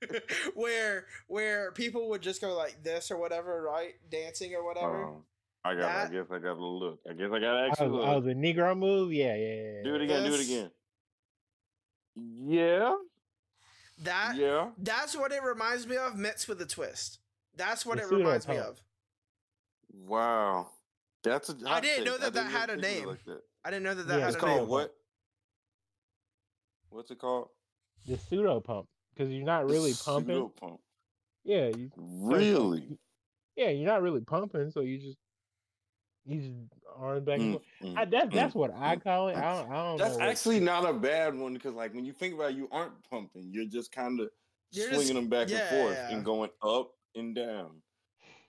where 0.56 1.06
where 1.28 1.72
people 1.72 2.10
would 2.10 2.22
just 2.22 2.42
go 2.42 2.56
like 2.56 2.84
this 2.84 3.10
or 3.12 3.18
whatever 3.18 3.62
right 3.64 3.94
dancing 4.12 4.54
or 4.54 4.64
whatever 4.66 5.06
Um, 5.06 5.24
I 5.64 5.74
got 5.74 5.82
That- 5.82 6.08
I 6.12 6.14
guess 6.14 6.26
I 6.32 6.38
got 6.40 6.58
a 6.58 6.64
look. 6.64 7.00
I 7.10 7.14
guess 7.14 7.28
I 7.34 7.40
got 7.40 7.40
to 7.40 7.48
Oh, 7.48 7.68
actually 7.72 7.88
oh, 8.06 8.16
look. 8.18 8.26
the 8.26 8.34
Negro 8.36 8.78
move? 8.78 9.12
Yeah, 9.12 9.36
yeah, 9.36 9.56
yeah. 9.56 9.84
Do 9.84 9.96
it 9.96 10.02
again, 10.02 10.24
do 10.24 10.34
it 10.36 10.42
again. 10.42 10.72
Yeah. 12.16 12.96
that 14.04 14.36
Yeah. 14.38 14.70
That's 14.78 15.18
what 15.18 15.32
it 15.32 15.42
reminds 15.44 15.88
me 15.88 15.98
of, 15.98 16.16
mixed 16.18 16.48
with 16.48 16.62
a 16.62 16.66
twist. 16.68 17.18
That's 17.58 17.84
what 17.86 17.98
The 17.98 18.04
it 18.04 18.12
reminds 18.12 18.48
me 18.48 18.58
of. 18.58 18.80
Wow. 19.92 20.70
That's 21.32 21.50
a 21.50 21.56
I 21.68 21.80
didn't 21.80 22.06
know 22.06 22.18
that 22.18 22.34
that 22.34 22.50
had 22.52 22.70
a 22.70 22.78
think 22.80 23.06
of 23.06 23.12
it 23.14 23.28
name. 23.28 23.38
I 23.66 23.70
didn't 23.72 23.84
know 23.84 23.94
that 23.96 24.08
that 24.08 24.14
Yeah, 24.16 24.20
had 24.20 24.28
It's 24.30 24.38
a 24.38 24.40
called 24.40 24.60
name. 24.62 24.70
what? 24.70 24.94
What's 26.90 27.12
it 27.12 27.20
called? 27.20 27.50
The 28.08 28.18
pseudo 28.18 28.60
pump. 28.62 28.88
Because 29.14 29.32
you're 29.32 29.46
not 29.46 29.70
really 29.70 29.94
pumping. 29.94 30.36
Pseudo 30.36 30.52
pump. 30.60 30.80
Yeah, 31.44 31.68
you, 31.76 31.90
Really? 31.98 32.98
yeah, 33.56 33.70
you're 33.70 33.88
not 33.88 34.02
really 34.02 34.22
pumping, 34.22 34.72
so 34.72 34.82
you 34.82 34.98
just 35.00 35.18
you 36.26 36.42
just 36.42 36.54
arms 36.98 37.24
back 37.24 37.40
and 37.40 37.50
Mm, 37.50 37.52
forth. 37.54 37.64
mm, 37.84 37.98
I, 37.98 38.06
that's 38.06 38.28
mm, 38.28 38.34
that's 38.34 38.56
what 38.56 38.72
I 38.74 38.96
mm. 38.96 39.04
call 39.04 39.28
it. 39.30 39.36
I 39.38 39.42
don't, 39.62 39.72
I 39.72 39.76
don't 39.76 39.98
That's 39.98 40.12
know. 40.14 40.18
what- 40.20 40.30
actually 40.30 40.60
not 40.60 40.86
a 40.90 40.94
bad 40.94 41.36
one 41.36 41.54
because, 41.54 41.74
like, 41.76 41.94
when 41.94 42.04
you 42.06 42.14
think 42.14 42.34
about 42.34 42.52
it, 42.52 42.56
you 42.58 42.68
aren't 42.72 42.94
pumping. 43.10 43.50
You're 43.52 43.66
just 43.68 43.92
kind 43.92 44.20
of 44.20 44.30
You're 44.72 44.88
swinging 44.88 45.02
just- 45.02 45.14
them 45.14 45.30
back 45.30 45.50
yeah, 45.50 45.58
and 45.60 45.70
forth 45.70 45.94
yeah. 45.98 46.16
and 46.16 46.26
going 46.26 46.50
up 46.64 46.92
and 47.16 47.36
down. 47.36 47.82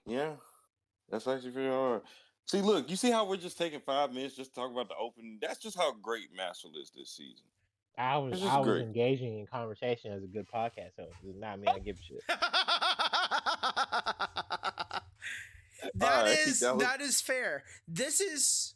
Yeah, 0.07 0.31
that's 1.09 1.27
actually 1.27 1.51
pretty 1.51 1.69
hard. 1.69 2.01
See, 2.47 2.61
look, 2.61 2.89
you 2.89 2.95
see 2.95 3.11
how 3.11 3.25
we're 3.27 3.37
just 3.37 3.57
taking 3.57 3.81
five 3.81 4.11
minutes 4.13 4.35
just 4.35 4.55
to 4.55 4.61
talk 4.61 4.71
about 4.71 4.87
the 4.87 4.95
opening? 4.99 5.37
That's 5.41 5.59
just 5.59 5.77
how 5.77 5.91
great 5.93 6.33
Mashle 6.35 6.75
is 6.81 6.91
this 6.95 7.09
season. 7.11 7.45
I 7.97 8.17
was 8.17 8.41
I 8.43 8.57
was 8.59 8.67
great. 8.67 8.83
engaging 8.83 9.39
in 9.39 9.47
conversation 9.47 10.13
as 10.13 10.23
a 10.23 10.27
good 10.27 10.45
podcast 10.53 10.95
host. 10.97 11.15
It's 11.27 11.37
not 11.39 11.59
me. 11.59 11.67
I 11.67 11.79
give 11.79 11.97
a 11.97 12.03
shit. 12.03 12.21
That 15.93 16.19
Alright, 16.19 16.39
is 16.47 16.59
that 16.61 16.75
was- 16.75 16.83
that 16.85 17.01
is 17.01 17.21
fair. 17.21 17.63
This 17.87 18.19
is 18.19 18.73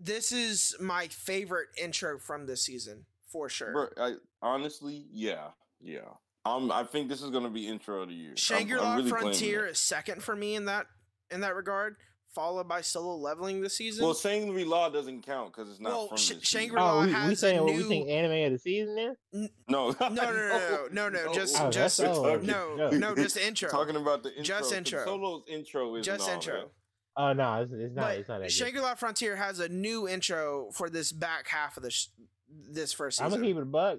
this 0.00 0.32
is 0.32 0.74
my 0.80 1.08
favorite 1.08 1.68
intro 1.80 2.18
from 2.18 2.46
this 2.46 2.62
season 2.64 3.04
for 3.30 3.48
sure. 3.48 3.72
Bro, 3.72 3.88
I, 4.04 4.14
honestly, 4.40 5.06
yeah, 5.12 5.48
yeah. 5.80 6.00
Um, 6.46 6.72
I 6.72 6.84
think 6.84 7.08
this 7.08 7.20
is 7.22 7.30
gonna 7.30 7.50
be 7.50 7.68
intro 7.68 8.02
of 8.02 8.08
the 8.08 8.14
year. 8.14 8.28
I'm- 8.28 8.32
I'm 8.32 8.36
Shangri-La 8.36 8.94
really 8.96 9.10
Frontier 9.10 9.66
is 9.66 9.78
second 9.78 10.22
for 10.22 10.34
me 10.34 10.54
in 10.54 10.64
that 10.64 10.86
in 11.30 11.40
that 11.40 11.54
regard, 11.54 11.96
followed 12.34 12.68
by 12.68 12.80
solo 12.80 13.16
leveling 13.16 13.60
this 13.62 13.76
season. 13.76 14.04
Well, 14.04 14.14
Shangri-La 14.14 14.90
doesn't 14.90 15.22
count 15.22 15.52
because 15.52 15.70
it's 15.70 15.80
not 15.80 15.90
Well, 15.92 16.08
from 16.08 16.16
Sh- 16.18 16.32
Shangri-La- 16.42 16.98
Oh, 16.98 17.00
we, 17.00 17.06
we 17.06 17.12
has 17.12 17.32
a 17.32 17.36
saying 17.36 17.58
what 17.60 17.66
we 17.66 17.76
new- 17.78 17.88
think 17.88 18.08
anime 18.08 18.46
of 18.46 18.52
the 18.52 18.58
season 18.58 18.94
then? 18.96 19.16
season. 19.32 19.50
No, 19.68 19.90
No, 20.00 20.08
no, 20.08 20.08
no, 20.08 20.88
no, 20.92 21.08
no, 21.08 21.08
no, 21.26 21.34
just- 21.34 21.56
Oh, 21.60 21.70
just- 21.70 21.98
that's 21.98 22.20
no, 22.42 22.90
no, 22.90 23.14
just 23.14 23.34
the 23.36 23.46
intro. 23.46 23.70
Talking 23.70 23.96
about 23.96 24.22
the 24.22 24.30
intro. 24.30 24.44
Just 24.44 24.62
'cause 24.64 24.72
intro. 24.72 25.04
Solo's 25.04 25.42
intro 25.48 25.94
is 25.96 26.06
just 26.06 26.28
intro. 26.28 26.70
Oh 27.16 27.32
no, 27.32 27.62
it's, 27.62 27.72
it's 27.72 27.94
not. 27.94 28.02
But 28.02 28.18
It's 28.18 28.28
not 28.28 28.38
that 28.38 28.44
good. 28.44 28.52
Shangri-La 28.52 28.94
Frontier 28.94 29.34
has 29.34 29.58
a 29.58 29.68
new 29.68 30.06
intro 30.08 30.70
for 30.72 30.88
this 30.88 31.10
back 31.10 31.48
half 31.48 31.76
of 31.76 31.82
the 31.82 31.90
sh- 31.90 32.08
this 32.48 32.92
first 32.92 33.16
Season. 33.18 33.24
I'm 33.26 33.30
gonna 33.32 33.44
keep 33.46 33.56
it 33.56 33.62
a 33.62 33.66
buck. 33.66 33.98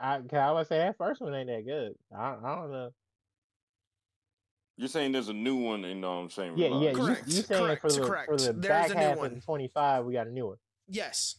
I, 0.00 0.20
I 0.32 0.52
would 0.52 0.66
say 0.66 0.78
that 0.78 0.96
first 0.96 1.20
one 1.20 1.34
ain't 1.34 1.48
that 1.48 1.64
good. 1.66 1.92
I, 2.16 2.36
I 2.42 2.54
don't 2.56 2.70
know. 2.72 2.90
You're 4.78 4.88
saying 4.88 5.12
there's 5.12 5.28
a 5.30 5.32
new 5.34 5.56
one 5.56 5.84
in 5.84 6.04
um 6.04 6.28
Shangri-La. 6.28 6.80
Yeah, 6.80 6.84
yeah. 6.84 6.90
You, 6.90 6.96
Correct, 7.06 7.26
you 7.28 7.32
saying 7.42 7.62
correct, 7.62 7.80
for 7.80 7.90
the 7.92 8.00
correct. 8.02 8.26
for 8.30 8.36
the 8.36 8.52
There's 8.52 8.66
back 8.66 8.90
a 8.90 8.94
new 8.94 9.00
half 9.00 9.16
one. 9.18 9.32
of 9.36 9.44
25, 9.44 10.04
we 10.04 10.12
got 10.12 10.26
a 10.26 10.30
new 10.30 10.46
one. 10.48 10.56
yes, 10.88 11.36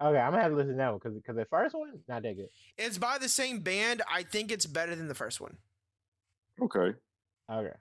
Okay, 0.00 0.18
I'm 0.18 0.30
gonna 0.32 0.42
have 0.42 0.50
to 0.50 0.56
listen 0.56 0.72
to 0.72 0.76
that 0.78 0.88
one 0.90 0.98
because 0.98 1.14
because 1.14 1.36
the 1.36 1.44
first 1.44 1.74
one 1.76 2.00
not 2.08 2.22
that 2.22 2.34
good. 2.34 2.48
it's 2.76 2.98
by 2.98 3.18
the 3.18 3.28
same 3.28 3.60
band. 3.60 4.02
I 4.10 4.22
think 4.24 4.50
it's 4.50 4.66
better 4.66 4.96
than 4.96 5.06
the 5.06 5.14
first 5.14 5.40
one. 5.40 5.58
Okay. 6.60 6.94
Okay. 7.50 7.72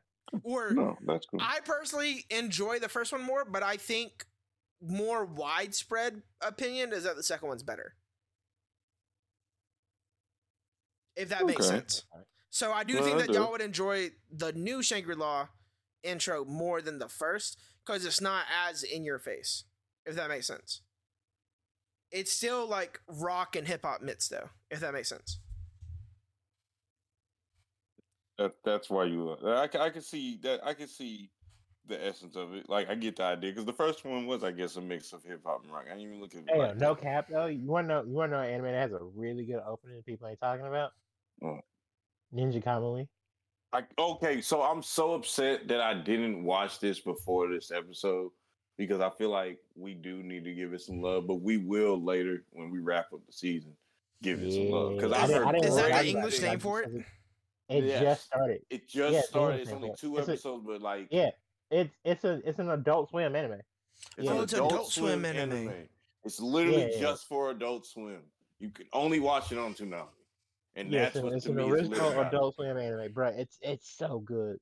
Or 0.44 0.72
No, 0.72 0.98
that's 1.08 1.26
cool. 1.26 1.40
I 1.42 1.60
personally 1.66 2.26
enjoy 2.30 2.80
the 2.80 2.90
first 2.90 3.12
one 3.12 3.24
more, 3.24 3.44
but 3.46 3.64
I 3.64 3.78
think 3.78 4.26
more 4.82 5.26
widespread 5.26 6.22
opinion 6.42 6.94
is 6.94 7.06
that 7.06 7.16
the 7.16 7.24
second 7.24 7.48
one's 7.48 7.64
better. 7.64 7.96
If 11.16 11.30
that 11.30 11.46
makes 11.46 11.66
Okay. 11.68 11.78
sense. 11.78 12.04
So 12.52 12.74
I 12.74 12.84
do 12.84 12.96
No, 12.96 13.02
think 13.02 13.16
I 13.16 13.20
that 13.22 13.28
do. 13.28 13.34
y'all 13.34 13.52
would 13.52 13.62
enjoy 13.62 14.12
the 14.30 14.52
new 14.52 14.84
Shangri-La 14.84 15.48
intro 16.04 16.44
more 16.46 16.82
than 16.82 17.00
the 17.00 17.08
first 17.08 17.58
because 17.86 18.06
it's 18.06 18.22
not 18.22 18.46
as 18.68 18.84
in 18.84 19.04
your 19.04 19.20
face. 19.20 19.64
If 20.06 20.16
that 20.16 20.30
makes 20.30 20.48
sense. 20.48 20.82
It's 22.12 22.32
still 22.32 22.68
like 22.68 23.00
rock 23.08 23.56
and 23.56 23.68
hip 23.68 23.84
hop 23.84 24.02
mix 24.02 24.28
though, 24.28 24.50
if 24.70 24.82
that 24.82 24.94
makes 24.94 25.08
sense. 25.10 25.40
That 28.38 28.56
that's 28.66 28.90
why 28.90 29.06
you. 29.06 29.30
Uh, 29.30 29.68
I, 29.74 29.86
I 29.86 29.90
can 29.90 30.02
see 30.02 30.38
that. 30.44 30.66
I 30.66 30.74
can 30.74 30.88
see 30.88 31.30
the 31.86 32.04
essence 32.06 32.36
of 32.36 32.54
it. 32.54 32.68
Like 32.68 32.90
I 32.90 32.96
get 32.96 33.16
the 33.16 33.24
idea 33.24 33.52
because 33.52 33.66
the 33.66 33.74
first 33.74 34.04
one 34.04 34.26
was, 34.26 34.44
I 34.44 34.52
guess, 34.52 34.76
a 34.76 34.82
mix 34.82 35.14
of 35.14 35.24
hip 35.24 35.42
hop 35.46 35.64
and 35.64 35.72
rock. 35.72 35.86
I 35.86 35.90
didn't 35.96 36.02
even 36.02 36.20
look 36.20 36.36
at. 36.36 36.44
Hey, 36.50 36.60
like 36.60 36.78
no 36.78 36.96
cap 36.96 37.28
though. 37.30 37.46
You 37.46 37.68
wanna 37.70 37.88
know? 37.88 38.04
You 38.04 38.14
wanna 38.14 38.34
know 38.34 38.42
an 38.42 38.50
anime 38.50 38.66
that 38.66 38.82
has 38.82 38.92
a 38.92 39.04
really 39.16 39.46
good 39.46 39.62
opening 39.66 39.98
that 39.98 40.06
people 40.06 40.28
ain't 40.28 40.40
talking 40.40 40.66
about? 40.66 40.92
What? 41.40 41.62
Ninja 42.34 42.64
Kamui. 42.64 43.08
I, 43.74 43.84
okay, 43.98 44.42
so 44.42 44.62
I'm 44.62 44.84
so 44.84 45.14
upset 45.14 45.68
that 45.70 45.80
I 45.82 45.94
didn't 45.94 46.44
watch 46.44 46.80
this 46.80 47.00
before 47.00 47.50
this 47.50 47.72
episode 47.72 48.32
because 48.78 49.00
I 49.00 49.10
feel 49.12 49.30
like 49.30 49.60
we 49.76 49.94
do 49.94 50.22
need 50.24 50.44
to 50.44 50.54
give 50.54 50.74
it 50.74 50.82
some 50.82 51.02
love, 51.02 51.26
but 51.28 51.36
we 51.42 51.58
will 51.58 52.02
later 52.04 52.44
when 52.52 52.70
we 52.70 52.80
wrap 52.80 53.06
up 53.14 53.22
the 53.26 53.34
season 53.34 53.74
give 54.24 54.40
it 54.44 54.52
some 54.54 54.70
love 54.70 54.96
because 54.96 55.12
Yeah, 55.12 55.18
I 55.18 55.24
Is- 55.24 55.32
heard 55.32 55.56
is 55.66 55.76
that 55.78 56.02
the. 56.04 56.08
English 56.10 56.42
name 56.42 56.60
for 56.60 56.82
it? 56.82 56.92
It 57.70 57.86
Yes. 57.86 58.02
just 58.04 58.26
started. 58.26 58.62
It 58.70 58.88
just 58.90 59.14
Yeah, 59.14 59.22
started. 59.22 59.62
It's 59.62 59.72
only 59.72 59.88
for 59.90 59.94
it. 59.94 60.00
two 60.00 60.18
It's 60.18 60.28
a- 60.28 60.32
episodes, 60.34 60.64
but 60.68 60.82
like 60.82 61.08
Yeah, 61.10 61.30
it's 61.72 61.96
it's 62.04 62.24
a 62.26 62.42
it's 62.48 62.60
an 62.60 62.70
Adult 62.70 63.10
Swim 63.10 63.36
anime. 63.36 63.54
It's 63.54 63.64
Yeah. 64.26 64.32
an 64.32 64.38
Oh, 64.38 64.42
it's 64.42 64.54
Adult 64.54 64.92
Swim 64.92 65.24
anime. 65.26 65.88
It's 66.24 66.40
literally 66.40 66.82
Yeah, 66.82 66.88
yeah. 66.92 67.00
just 67.00 67.28
for 67.28 67.50
Adult 67.52 67.86
Swim. 67.88 68.22
You 68.60 68.70
can 68.70 68.86
only 68.94 69.20
watch 69.20 69.52
it 69.52 69.58
on 69.58 69.74
Toonami, 69.74 70.08
and 70.76 70.92
Yeah, 70.92 71.02
that's 71.02 71.16
it's 71.16 71.18
an, 71.18 71.24
what 71.26 71.34
it's 71.34 71.46
Toonami 71.46 71.72
original. 71.72 72.20
Adult 72.22 72.56
Swim 72.56 72.78
anime, 72.78 73.12
bro. 73.14 73.28
It's 73.30 73.58
it's 73.62 73.90
so 73.90 74.20
good. 74.20 74.58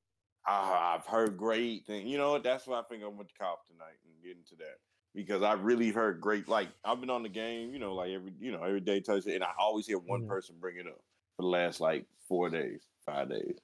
Ah, 0.46 0.94
I've 0.94 1.06
heard 1.06 1.36
great 1.36 1.86
things. 1.86 2.08
You 2.08 2.18
know 2.18 2.32
what? 2.32 2.42
That's 2.42 2.66
why 2.66 2.80
I 2.80 2.82
think 2.84 3.02
I'm 3.04 3.16
with 3.16 3.28
the 3.28 3.34
cop 3.38 3.66
tonight 3.66 3.96
and 4.04 4.22
get 4.22 4.36
into 4.36 4.56
that 4.56 4.78
because 5.14 5.42
I 5.42 5.52
really 5.52 5.90
heard 5.90 6.20
great. 6.20 6.48
Like 6.48 6.68
I've 6.84 7.00
been 7.00 7.10
on 7.10 7.22
the 7.22 7.28
game, 7.28 7.72
you 7.72 7.78
know, 7.78 7.94
like 7.94 8.10
every 8.10 8.32
you 8.38 8.52
know 8.52 8.62
every 8.62 8.80
day 8.80 9.00
touch 9.00 9.26
it, 9.26 9.34
and 9.34 9.44
I 9.44 9.52
always 9.58 9.86
hear 9.86 9.98
one 9.98 10.22
Mhm. 10.22 10.28
person 10.28 10.58
bring 10.58 10.78
it 10.78 10.86
up 10.86 11.00
for 11.36 11.42
the 11.42 11.48
last 11.48 11.80
like 11.80 12.06
four 12.26 12.48
days, 12.50 12.88
five 13.04 13.28
days. 13.28 13.58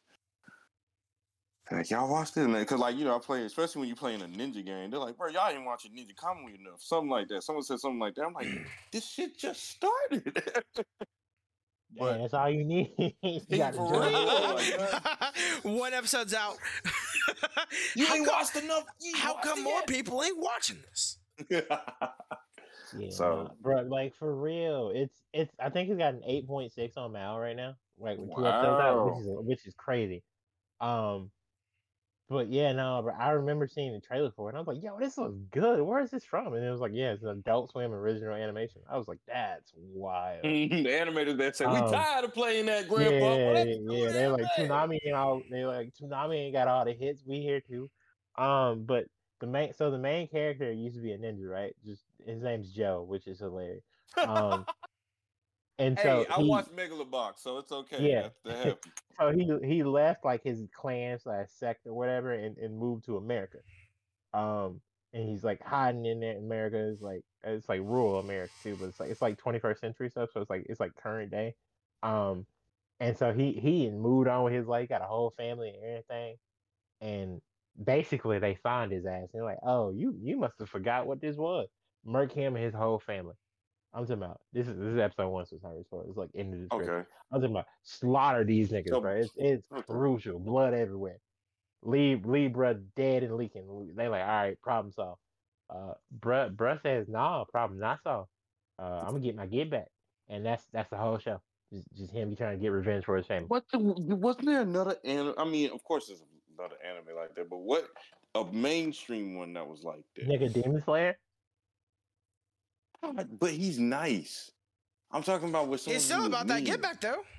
Like 1.70 1.90
y'all 1.90 2.09
watched 2.09 2.36
it, 2.36 2.47
because 2.47 2.78
like 2.78 2.94
you 2.97 3.05
know 3.05 3.16
I 3.16 3.18
play, 3.18 3.44
especially 3.44 3.81
when 3.81 3.89
you're 3.89 3.97
playing 3.97 4.23
a 4.23 4.27
ninja 4.27 4.64
game. 4.64 4.90
They're 4.90 5.01
like, 5.01 5.16
bro, 5.16 5.28
y'all 5.28 5.48
ain't 5.48 5.64
watching 5.64 5.97
Ninja 5.97 6.14
Kamui 6.14 6.55
enough, 6.55 6.81
something 6.81 7.10
like 7.10 7.27
that. 7.28 7.43
Someone 7.43 7.64
said 7.64 7.81
something 7.81 7.98
like 7.98 8.14
that. 8.14 8.24
I'm 8.24 8.35
like, 8.35 8.47
this 8.93 9.05
shit 9.09 9.36
just 9.36 9.64
started. 9.64 10.43
But 11.99 11.99
but 12.13 12.19
that's 12.19 12.35
all 12.35 12.51
you 12.51 12.65
need. 12.65 12.93
you 13.23 13.59
got 13.59 13.73
to 13.73 13.79
for 13.79 13.93
join 13.95 14.13
real? 14.13 14.57
it. 14.59 14.81
like, 14.81 15.35
One 15.65 15.95
episode's 15.95 16.35
out. 16.35 16.57
you 17.97 18.07
how 18.07 18.15
ain't 18.15 18.27
come, 18.27 18.35
watched 18.37 18.57
enough. 18.57 18.85
You 19.01 19.17
how 19.17 19.35
watched 19.35 19.47
come 19.47 19.63
more 19.63 19.75
yet. 19.81 19.87
people 19.87 20.23
ain't 20.23 20.39
watching 20.39 20.79
this? 20.89 21.19
Yeah, 22.97 23.11
So- 23.11 23.51
bro, 23.61 23.83
like 23.83 24.15
for 24.15 24.35
real, 24.35 24.91
it's 24.95 25.23
it's. 25.33 25.53
I 25.61 25.71
think 25.71 25.91
it's 25.91 25.99
got 25.99 26.15
an 26.15 26.23
eight 26.27 26.47
point 26.47 26.73
six 26.73 26.97
on 26.97 27.13
Mal 27.13 27.39
right 27.39 27.57
now, 27.57 27.75
like 27.99 28.19
with 28.19 28.31
two 28.37 28.47
episodes 28.47 28.81
out, 28.81 29.07
which 29.17 29.21
is 29.21 29.27
which 29.29 29.67
is 29.67 29.75
crazy. 29.77 30.23
Um, 30.81 31.31
but 32.28 32.48
yeah, 32.48 32.73
no, 32.73 33.03
but 33.05 33.15
I 33.15 33.31
remember 33.32 33.66
seeing 33.66 33.93
the 33.93 34.01
trailer 34.01 34.31
for 34.32 34.48
it, 34.48 34.51
and 34.51 34.59
I 34.59 34.61
was 34.61 34.69
like, 34.69 34.82
"Yo, 34.82 34.98
this 34.98 35.16
looks 35.19 35.39
good. 35.51 35.82
Where 35.82 36.01
is 36.01 36.11
this 36.11 36.24
from?" 36.24 36.55
And 36.55 36.65
it 36.65 36.70
was 36.70 36.81
like, 36.81 36.93
"Yeah, 36.94 37.12
it's 37.12 37.23
an 37.23 37.28
Adult 37.31 37.70
Swim 37.70 37.93
original 37.93 38.35
animation." 38.35 38.82
I 38.89 38.98
was 38.98 39.09
like, 39.09 39.20
"That's 39.27 39.73
wild." 39.77 40.43
the 40.43 40.89
animators 40.89 41.39
that 41.39 41.57
say 41.57 41.66
we 41.66 41.82
Um, 41.82 41.85
tired 41.85 42.24
of 42.24 42.32
playing 42.35 42.66
that 42.66 42.89
Yeah, 42.94 43.11
grandpa. 43.11 43.53
yeah, 43.55 43.74
do 43.89 43.94
yeah. 43.94 44.12
They're 44.12 44.31
like 44.31 44.43
anime." 44.43 44.51
Toonami 44.53 44.98
and 45.05 45.15
all. 45.15 45.43
They 45.51 45.65
like 45.66 45.94
Toonami 45.94 46.36
ain't 46.36 46.55
got 46.55 46.69
all 46.69 46.85
the 46.85 46.93
hits. 46.94 47.24
We 47.24 47.40
here 47.40 47.61
too. 47.61 47.90
Um, 48.36 48.85
but 48.86 49.07
the 49.40 49.47
main 49.47 49.73
so 49.73 49.90
the 49.90 49.98
main 49.98 50.28
character 50.28 50.70
used 50.73 50.97
to 50.97 51.03
be 51.03 51.12
a 51.12 51.19
ninja, 51.19 51.48
right? 51.51 51.74
Just 51.85 52.07
his 52.24 52.43
name's 52.43 52.73
Joe, 52.73 53.03
which 53.03 53.27
is 53.27 53.40
hilarious. 53.40 53.85
Um, 54.24 54.66
And 55.78 55.98
Hey, 55.98 56.03
so 56.05 56.27
I 56.31 56.39
he, 56.39 56.48
watched 56.48 56.70
Megalobox, 56.74 57.39
so 57.39 57.59
it's 57.59 57.73
okay. 57.73 58.11
Yeah. 58.11 58.28
That, 58.44 58.78
so 59.20 59.32
he 59.32 59.51
he 59.66 59.82
left 59.82 60.24
like 60.24 60.43
his 60.43 60.62
clan 60.73 61.19
slash 61.19 61.48
sect 61.51 61.86
or 61.86 61.94
whatever 61.94 62.32
and, 62.32 62.57
and 62.59 62.78
moved 62.78 63.05
to 63.07 63.16
America. 63.16 63.59
Um 64.35 64.81
and 65.12 65.28
he's 65.28 65.44
like 65.44 65.62
hiding 65.62 66.05
in 66.07 66.20
there. 66.20 66.39
America 66.39 66.78
is 66.78 67.01
like 67.01 67.23
it's 67.44 67.69
like 67.69 67.81
rural 67.81 68.19
America 68.19 68.53
too, 68.62 68.77
but 68.77 68.86
it's 68.89 69.01
like 69.01 69.11
it's 69.11 69.23
like 69.23 69.39
21st 69.39 69.78
century 69.81 70.11
stuff, 70.11 70.31
so 70.32 70.40
it's 70.40 70.51
like 70.51 70.66
it's 70.69 70.81
like 70.81 70.94
current 70.97 71.31
day. 71.31 71.55
Um 72.03 72.47
and 73.01 73.16
so 73.16 73.32
he 73.32 73.53
he 73.53 73.90
moved 73.90 74.28
on 74.28 74.44
with 74.44 74.55
his 74.55 74.66
life, 74.66 74.89
got 74.89 75.03
a 75.03 75.07
whole 75.07 75.31
family 75.36 75.70
and 75.70 75.85
everything. 75.85 76.36
And 77.01 77.43
basically 77.82 78.39
they 78.39 78.57
find 78.57 78.93
his 78.93 79.07
ass 79.07 79.23
and 79.23 79.31
they're 79.35 79.44
like, 79.44 79.59
Oh, 79.62 79.93
you 79.93 80.15
you 80.23 80.39
must 80.39 80.59
have 80.61 80.70
forgot 80.70 81.07
what 81.07 81.20
this 81.20 81.36
was. 81.36 81.69
Murk 82.05 82.32
him 82.32 82.57
and 82.57 82.65
his 82.65 82.74
whole 82.74 83.01
family. 83.01 83.35
I'm 83.95 84.03
talking 84.05 84.23
about 84.23 84.41
this 84.53 84.69
is 84.69 84.77
this 84.77 84.89
is 84.95 84.99
episode 84.99 85.29
one, 85.29 85.47
so 85.47 85.59
sorry, 85.59 85.85
so 85.91 86.05
it's 86.07 86.17
like 86.17 86.31
in 86.35 86.51
the 86.51 86.57
description. 86.59 86.91
Okay. 86.95 87.09
I'm 87.33 87.41
talking 87.41 87.55
about 87.57 87.67
slaughter 87.83 88.45
these 88.45 88.69
niggas, 88.71 88.89
So- 88.91 89.01
bro. 89.01 89.13
It's 89.17 89.33
it's 89.37 89.67
okay. 89.73 89.83
crucial. 89.83 90.39
Blood 90.39 90.75
everywhere. 90.75 91.19
Leave 91.83 92.27
leave 92.27 92.51
bruh 92.51 92.83
dead 92.97 93.23
and 93.23 93.37
leaking. 93.37 93.93
They 93.97 94.09
like, 94.09 94.23
all 94.23 94.27
right, 94.29 94.61
problem 94.61 94.93
solved. 94.93 95.21
Uh 95.71 95.95
bruh 96.19 96.55
bruh 96.55 96.81
says, 96.83 97.09
nah, 97.09 97.45
problem 97.45 97.79
not 97.81 98.03
solved. 98.03 98.29
Uh 98.79 99.01
I'm 99.05 99.09
gonna 99.13 99.21
get 99.21 99.37
my 99.37 99.47
get 99.47 99.71
back. 99.71 99.89
And 100.29 100.45
that's 100.45 100.65
that's 100.73 100.91
the 100.91 100.97
whole 100.97 101.19
show. 101.19 101.41
Just 101.73 101.87
just 101.97 102.11
him 102.13 102.37
trying 102.37 102.59
to 102.59 102.63
get 102.63 102.69
revenge 102.73 103.05
for 103.05 103.17
his 103.17 103.27
family. 103.27 103.47
What 103.49 103.65
the, 103.73 103.79
wasn't 103.79 104.47
there 104.47 104.61
another 104.63 104.97
anime? 105.05 105.35
I 105.39 105.45
mean, 105.45 105.71
of 105.71 105.83
course, 105.85 106.09
there's 106.09 106.23
another 106.59 106.77
anime 106.85 107.17
like 107.17 107.35
that, 107.37 107.49
but 107.51 107.59
what 107.59 107.89
a 108.35 108.45
mainstream 108.53 109.37
one 109.37 109.53
that 109.55 109.67
was 109.67 109.83
like 109.85 110.05
that? 110.17 110.29
Nigga 110.29 110.53
Demon 110.53 110.83
Slayer? 110.85 111.19
But 113.39 113.51
he's 113.51 113.78
nice. 113.78 114.51
I'm 115.10 115.23
talking 115.23 115.48
about 115.48 115.68
with 115.68 115.81
someone 115.81 115.97
It's 115.97 116.05
still 116.05 116.27
about 116.27 116.47
that 116.48 116.56
mean. 116.56 116.64
get 116.64 116.82
back 116.82 117.01
though. 117.01 117.23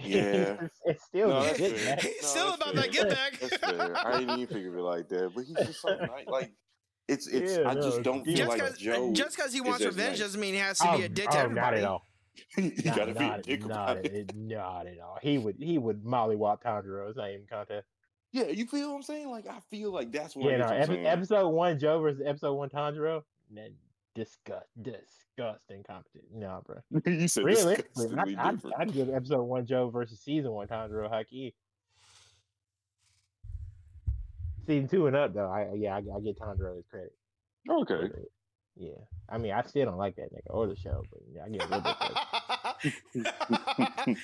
Yeah. 0.00 0.56
it's, 0.62 0.80
it's 0.84 1.04
still 1.06 1.28
No, 1.28 1.42
that's 1.42 1.58
good. 1.58 1.72
fair. 1.76 1.96
man. 1.96 1.98
It's 2.04 2.22
No, 2.22 2.28
still 2.28 2.54
about 2.54 2.72
fair. 2.74 2.82
that 2.82 2.92
get 2.92 3.08
back. 3.08 3.38
That's 3.40 3.56
fair. 3.56 3.96
I 4.06 4.18
didn't 4.20 4.38
even 4.38 4.54
think 4.54 4.68
of 4.68 4.76
it 4.76 4.80
like 4.80 5.08
that, 5.08 5.32
but 5.34 5.44
he's 5.44 5.56
just 5.56 5.80
so 5.80 5.88
nice. 6.00 6.26
Like 6.28 6.52
it's 7.08 7.26
it's. 7.26 7.56
Yeah, 7.58 7.68
I 7.68 7.74
no, 7.74 7.82
just 7.82 8.02
don't 8.02 8.22
feel 8.24 8.36
just 8.36 8.48
like 8.48 8.58
because 8.60 8.78
Joe. 8.78 9.12
just 9.12 9.34
because 9.36 9.52
he 9.52 9.60
wants 9.60 9.84
revenge 9.84 10.10
nice. 10.10 10.18
doesn't 10.20 10.40
mean 10.40 10.54
he 10.54 10.60
has 10.60 10.78
to 10.78 10.84
be 10.84 11.02
Oh, 11.02 11.04
a 11.06 11.08
dick 11.08 11.30
to 11.30 11.36
oh, 11.38 11.40
everybody. 11.40 11.60
not 11.60 11.74
at 11.74 11.84
all. 11.84 12.02
you 12.56 12.72
Not, 12.84 12.96
gotta 12.96 13.14
be 13.14 13.24
a 13.24 13.38
dick 13.42 13.66
not, 13.66 13.70
about 13.70 13.96
it. 14.06 14.12
it- 14.12 14.36
not 14.36 14.86
at 14.86 15.00
all. 15.00 15.18
He 15.20 15.38
would 15.38 15.56
he 15.58 15.78
would 15.78 16.04
mollywop 16.04 16.62
Tanjiro. 16.62 17.08
It's 17.08 17.16
not 17.16 17.30
even 17.30 17.46
contest. 17.50 17.88
Yeah, 18.30 18.44
you 18.48 18.66
feel 18.66 18.90
what 18.90 18.96
I'm 18.96 19.02
saying? 19.02 19.28
Like 19.30 19.48
I 19.48 19.58
feel 19.68 19.90
like 19.90 20.12
that's 20.12 20.36
what. 20.36 20.44
Yeah, 20.46 20.52
it 20.52 20.58
no. 20.58 20.66
is 20.66 20.88
I'm 20.90 20.94
Epi- 20.96 21.06
episode 21.06 21.48
one 21.48 21.76
Joe 21.80 21.98
versus 22.00 22.22
episode 22.24 22.54
one 22.54 22.68
Tanjiro. 22.68 23.22
Disgust, 24.18 24.66
disgusting 24.82 25.84
competition. 25.84 26.40
Nah, 26.40 26.60
bro. 26.60 26.78
you 27.06 27.28
said 27.28 27.44
Realistically, 27.44 28.08
I, 28.16 28.48
I'd. 28.48 28.60
I'd 28.76 28.92
give 28.92 29.08
episode 29.10 29.44
one 29.44 29.64
Joe 29.64 29.90
versus 29.90 30.20
season 30.20 30.50
one 30.50 30.66
Tanjiro 30.66 31.08
Haki. 31.08 31.52
Season 34.66 34.88
two 34.88 35.06
and 35.06 35.14
up 35.14 35.34
though, 35.34 35.48
I 35.48 35.72
yeah, 35.76 35.94
I, 35.94 35.98
I 35.98 36.20
get 36.20 36.36
Tanjiro 36.36 36.76
his 36.76 36.86
credit. 36.90 37.12
okay. 37.70 38.10
Yeah, 38.74 38.90
I 39.28 39.38
mean, 39.38 39.52
I 39.52 39.62
still 39.62 39.84
don't 39.86 39.98
like 39.98 40.16
that 40.16 40.32
nigga 40.32 40.50
or 40.50 40.66
the 40.66 40.74
show, 40.74 41.04
but 41.10 41.20
yeah, 41.32 41.44
I 41.44 41.48
get 41.48 41.62
a 41.62 41.68
little 41.68 41.80
bit. 41.80 41.96
credit. 43.14 43.34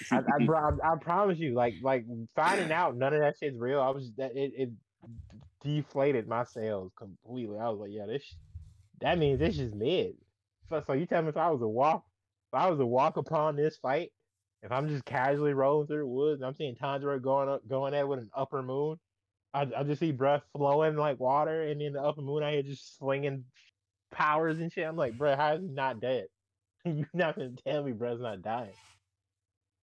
I, 0.10 0.16
I, 0.16 0.90
I, 0.90 0.92
I 0.92 0.96
promise 1.00 1.38
you, 1.38 1.54
like, 1.54 1.74
like 1.82 2.04
finding 2.34 2.72
out 2.72 2.96
none 2.96 3.14
of 3.14 3.20
that 3.20 3.36
shit's 3.38 3.58
real. 3.58 3.80
I 3.80 3.90
was 3.90 4.10
that 4.16 4.36
it, 4.36 4.52
it 4.56 4.70
deflated 5.62 6.26
my 6.28 6.44
sails 6.44 6.92
completely. 6.96 7.58
I 7.58 7.68
was 7.68 7.78
like, 7.78 7.90
yeah, 7.92 8.06
this 8.06 8.22
that 9.00 9.18
means 9.18 9.38
this 9.38 9.58
is 9.58 9.74
mid. 9.74 10.14
So, 10.68 10.82
so 10.86 10.92
you 10.92 11.06
tell 11.06 11.22
me 11.22 11.28
if 11.28 11.36
I 11.36 11.50
was 11.50 11.62
a 11.62 11.68
walk, 11.68 12.04
if 12.52 12.58
I 12.58 12.70
was 12.70 12.80
a 12.80 12.86
walk 12.86 13.16
upon 13.16 13.56
this 13.56 13.76
fight, 13.76 14.10
if 14.62 14.72
I'm 14.72 14.88
just 14.88 15.04
casually 15.04 15.52
rolling 15.52 15.86
through 15.86 15.98
the 15.98 16.06
woods, 16.06 16.40
and 16.40 16.46
I'm 16.46 16.54
seeing 16.54 16.74
Tanjiro 16.74 17.20
going 17.20 17.48
up, 17.48 17.68
going 17.68 17.94
at 17.94 18.08
with 18.08 18.20
an 18.20 18.30
upper 18.34 18.62
moon. 18.62 18.98
I, 19.52 19.68
I 19.76 19.82
just 19.84 20.00
see 20.00 20.10
breath 20.10 20.42
flowing 20.56 20.96
like 20.96 21.20
water, 21.20 21.62
and 21.62 21.80
then 21.80 21.92
the 21.92 22.02
upper 22.02 22.22
moon 22.22 22.42
I 22.42 22.52
hear 22.52 22.62
just 22.62 22.98
slinging 22.98 23.44
powers 24.10 24.58
and 24.58 24.72
shit. 24.72 24.86
I'm 24.86 24.96
like, 24.96 25.18
bro, 25.18 25.36
how 25.36 25.54
is 25.54 25.62
he 25.62 25.68
not 25.68 26.00
dead? 26.00 26.26
You're 26.84 27.06
not 27.12 27.36
gonna 27.36 27.52
tell 27.66 27.84
me 27.84 27.92
bro's 27.92 28.20
not 28.20 28.42
dying. 28.42 28.72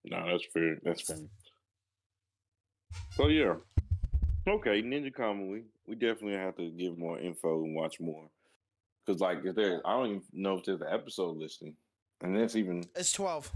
No, 0.03 0.25
that's 0.25 0.45
fair. 0.51 0.77
That's 0.83 1.01
fair. 1.01 1.17
So 3.11 3.27
yeah. 3.27 3.53
Okay, 4.47 4.81
Ninja 4.81 5.13
Kamui. 5.13 5.63
We 5.87 5.95
definitely 5.95 6.33
have 6.33 6.55
to 6.57 6.71
give 6.71 6.97
more 6.97 7.19
info 7.19 7.63
and 7.63 7.75
watch 7.75 7.99
more. 7.99 8.27
Cause 9.07 9.19
like 9.19 9.39
if 9.43 9.55
there 9.55 9.81
I 9.85 9.93
don't 9.93 10.07
even 10.07 10.21
know 10.33 10.57
if 10.57 10.65
there's 10.65 10.81
an 10.81 10.87
episode 10.91 11.37
listing. 11.37 11.75
And 12.21 12.37
that's 12.37 12.55
even 12.55 12.83
it's 12.95 13.11
twelve. 13.11 13.51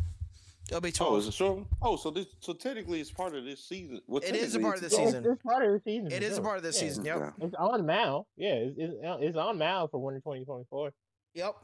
It'll 0.68 0.82
be 0.82 0.90
Oh, 0.90 0.92
twelve. 0.92 1.20
is 1.20 1.28
it 1.28 1.34
short? 1.36 1.66
Oh, 1.82 1.96
so 1.96 2.10
this 2.10 2.26
so 2.40 2.54
technically 2.54 3.00
it's 3.00 3.12
part 3.12 3.36
of 3.36 3.46
this 3.46 3.64
season. 3.68 4.02
Well, 4.08 4.24
It 4.26 4.36
is 4.36 4.56
a 4.56 4.60
part 4.60 4.78
of 4.78 4.84
it's- 4.84 4.98
the 5.00 5.06
season. 5.06 5.24
It's, 5.24 5.34
it's 5.34 5.44
part 5.44 5.64
of 5.64 5.72
the 5.74 5.80
season. 5.86 6.08
It 6.12 6.20
for 6.24 6.24
is 6.32 6.38
a 6.38 6.42
part 6.42 6.58
of 6.58 6.64
this 6.64 6.82
Yeah. 6.82 6.88
season. 6.88 7.06
Yep. 7.06 7.16
Okay. 7.18 7.30
It's 7.46 7.56
on 7.60 7.86
Mal. 7.86 8.28
Yeah, 8.38 8.54
it's, 8.56 8.76
it's, 8.80 8.94
uh, 9.06 9.18
it's 9.22 9.38
on 9.38 9.58
Mal 9.60 9.88
for 9.88 10.02
winter 10.04 10.20
2024. 10.22 10.92
Yep. 11.36 11.56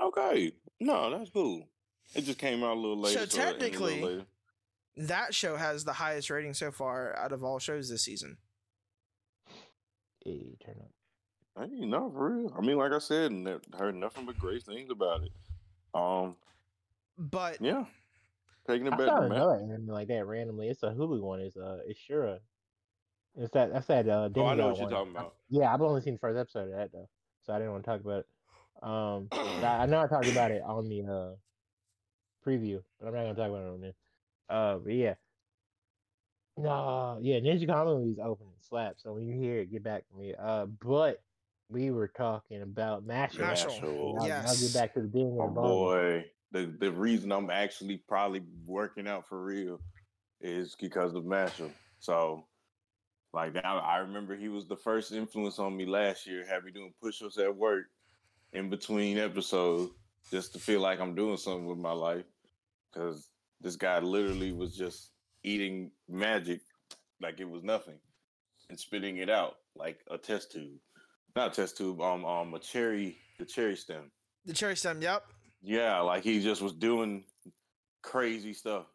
Okay. 0.00 0.52
No, 0.80 1.10
that's 1.16 1.30
cool. 1.30 1.62
It 2.14 2.22
just 2.22 2.38
came 2.38 2.62
out 2.64 2.76
a 2.76 2.80
little 2.80 2.98
later. 3.00 3.18
So 3.18 3.22
it 3.24 3.38
ended 3.38 3.62
a 3.62 3.66
little 3.66 3.78
technically- 3.88 4.02
later. 4.02 4.26
That 4.98 5.34
show 5.34 5.56
has 5.56 5.84
the 5.84 5.92
highest 5.92 6.30
rating 6.30 6.54
so 6.54 6.72
far 6.72 7.14
out 7.16 7.30
of 7.30 7.44
all 7.44 7.58
shows 7.58 7.88
this 7.90 8.02
season. 8.02 8.38
Hey, 10.24 10.56
turn 10.64 10.76
up. 10.80 10.90
I 11.56 11.66
mean, 11.66 11.90
no, 11.90 12.10
for 12.10 12.30
real. 12.30 12.54
I 12.56 12.60
mean, 12.60 12.76
like 12.76 12.92
I 12.92 12.98
said, 12.98 13.32
ne- 13.32 13.58
heard 13.76 13.94
nothing 13.94 14.26
but 14.26 14.38
great 14.38 14.62
things 14.62 14.90
about 14.90 15.22
it. 15.22 15.32
Um, 15.94 16.36
But 17.16 17.60
yeah, 17.60 17.86
taking 18.66 18.86
it 18.86 18.92
I 18.92 18.96
back 18.96 19.08
saw 19.08 19.20
to 19.20 19.26
another 19.26 19.78
like 19.86 20.08
that 20.08 20.26
randomly. 20.26 20.68
It's 20.68 20.82
a 20.82 20.90
Hulu 20.90 21.20
one. 21.22 21.40
It's 21.40 21.56
uh, 21.56 21.78
it's 21.86 21.98
Shura. 21.98 22.40
It's 23.36 23.50
that 23.52 23.72
that's 23.72 23.86
that 23.86 24.08
uh. 24.08 24.12
Oh, 24.12 24.24
I 24.24 24.28
demigod 24.28 24.58
know 24.58 24.68
what 24.68 24.78
you're 24.78 24.90
talking 24.90 25.12
about. 25.12 25.34
Yeah, 25.48 25.72
I've 25.72 25.80
only 25.80 26.02
seen 26.02 26.14
the 26.14 26.18
first 26.18 26.38
episode 26.38 26.70
of 26.70 26.76
that 26.76 26.92
though, 26.92 27.08
so 27.44 27.54
I 27.54 27.58
didn't 27.58 27.72
want 27.72 27.84
to 27.84 27.90
talk 27.90 28.00
about 28.00 28.20
it. 28.20 28.26
Um, 28.82 29.28
I, 29.32 29.82
I 29.82 29.86
know 29.86 30.00
I 30.00 30.06
talked 30.06 30.28
about 30.28 30.50
it 30.50 30.62
on 30.62 30.88
the 30.88 31.02
uh 31.02 31.36
preview, 32.46 32.82
but 33.00 33.08
I'm 33.08 33.14
not 33.14 33.22
gonna 33.22 33.34
talk 33.34 33.48
about 33.48 33.64
it 33.66 33.72
on 33.72 33.80
this. 33.80 33.96
Uh, 34.50 34.76
but 34.76 34.92
yeah, 34.92 35.14
no, 36.58 37.18
yeah, 37.22 37.40
Ninja 37.40 37.66
Kamui 37.66 38.12
is 38.12 38.18
open 38.18 38.46
and 38.46 38.62
slap. 38.62 38.96
So 38.98 39.14
when 39.14 39.24
you 39.26 39.34
hear 39.34 39.60
it, 39.60 39.70
get 39.70 39.82
back 39.82 40.06
to 40.08 40.16
me. 40.16 40.34
Uh, 40.38 40.66
but 40.66 41.22
we 41.68 41.90
were 41.90 42.08
talking 42.08 42.62
about 42.62 43.06
Mashle. 43.06 43.38
Mashle. 43.40 43.80
Mashle. 43.80 44.20
I'll, 44.20 44.48
I'll 44.48 44.56
get 44.56 44.74
back 44.74 44.94
to 44.94 45.00
the 45.02 45.08
being 45.08 45.36
Oh 45.40 45.48
of 45.48 45.54
the 45.54 45.60
bone. 45.60 45.64
boy, 45.64 46.24
the 46.52 46.72
the 46.78 46.92
reason 46.92 47.32
I'm 47.32 47.50
actually 47.50 48.02
probably 48.08 48.42
working 48.66 49.08
out 49.08 49.26
for 49.28 49.42
real 49.42 49.80
is 50.40 50.76
because 50.80 51.14
of 51.14 51.24
Mashle. 51.24 51.70
So, 51.98 52.44
like 53.32 53.54
now, 53.54 53.78
I 53.78 53.98
remember 53.98 54.36
he 54.36 54.48
was 54.48 54.66
the 54.66 54.76
first 54.76 55.12
influence 55.12 55.58
on 55.58 55.76
me 55.76 55.86
last 55.86 56.26
year. 56.26 56.46
Had 56.46 56.64
me 56.64 56.72
doing 56.72 56.92
push-ups 57.02 57.38
at 57.38 57.54
work 57.54 57.86
in 58.52 58.70
between 58.70 59.18
episodes 59.18 59.92
just 60.30 60.52
to 60.52 60.58
feel 60.58 60.80
like 60.80 61.00
I'm 61.00 61.14
doing 61.14 61.36
something 61.36 61.66
with 61.66 61.78
my 61.78 61.92
life. 61.92 62.24
Because 62.92 63.28
this 63.60 63.76
guy 63.76 63.98
literally 63.98 64.52
was 64.52 64.76
just 64.76 65.10
eating 65.42 65.90
magic 66.08 66.60
like 67.20 67.40
it 67.40 67.48
was 67.48 67.62
nothing 67.62 67.98
and 68.68 68.78
spitting 68.78 69.18
it 69.18 69.30
out 69.30 69.56
like 69.74 70.00
a 70.10 70.18
test 70.18 70.52
tube. 70.52 70.78
Not 71.36 71.52
a 71.52 71.54
test 71.54 71.76
tube, 71.76 72.00
um, 72.00 72.24
um, 72.24 72.54
a 72.54 72.58
cherry, 72.58 73.18
the 73.38 73.44
cherry 73.44 73.76
stem. 73.76 74.10
the 74.46 74.54
cherry 74.54 74.74
stem, 74.74 75.02
yep. 75.02 75.22
Yeah, 75.62 76.00
like 76.00 76.22
he 76.24 76.40
just 76.42 76.62
was 76.62 76.72
doing 76.72 77.24
crazy 78.02 78.54
stuff. 78.54 78.86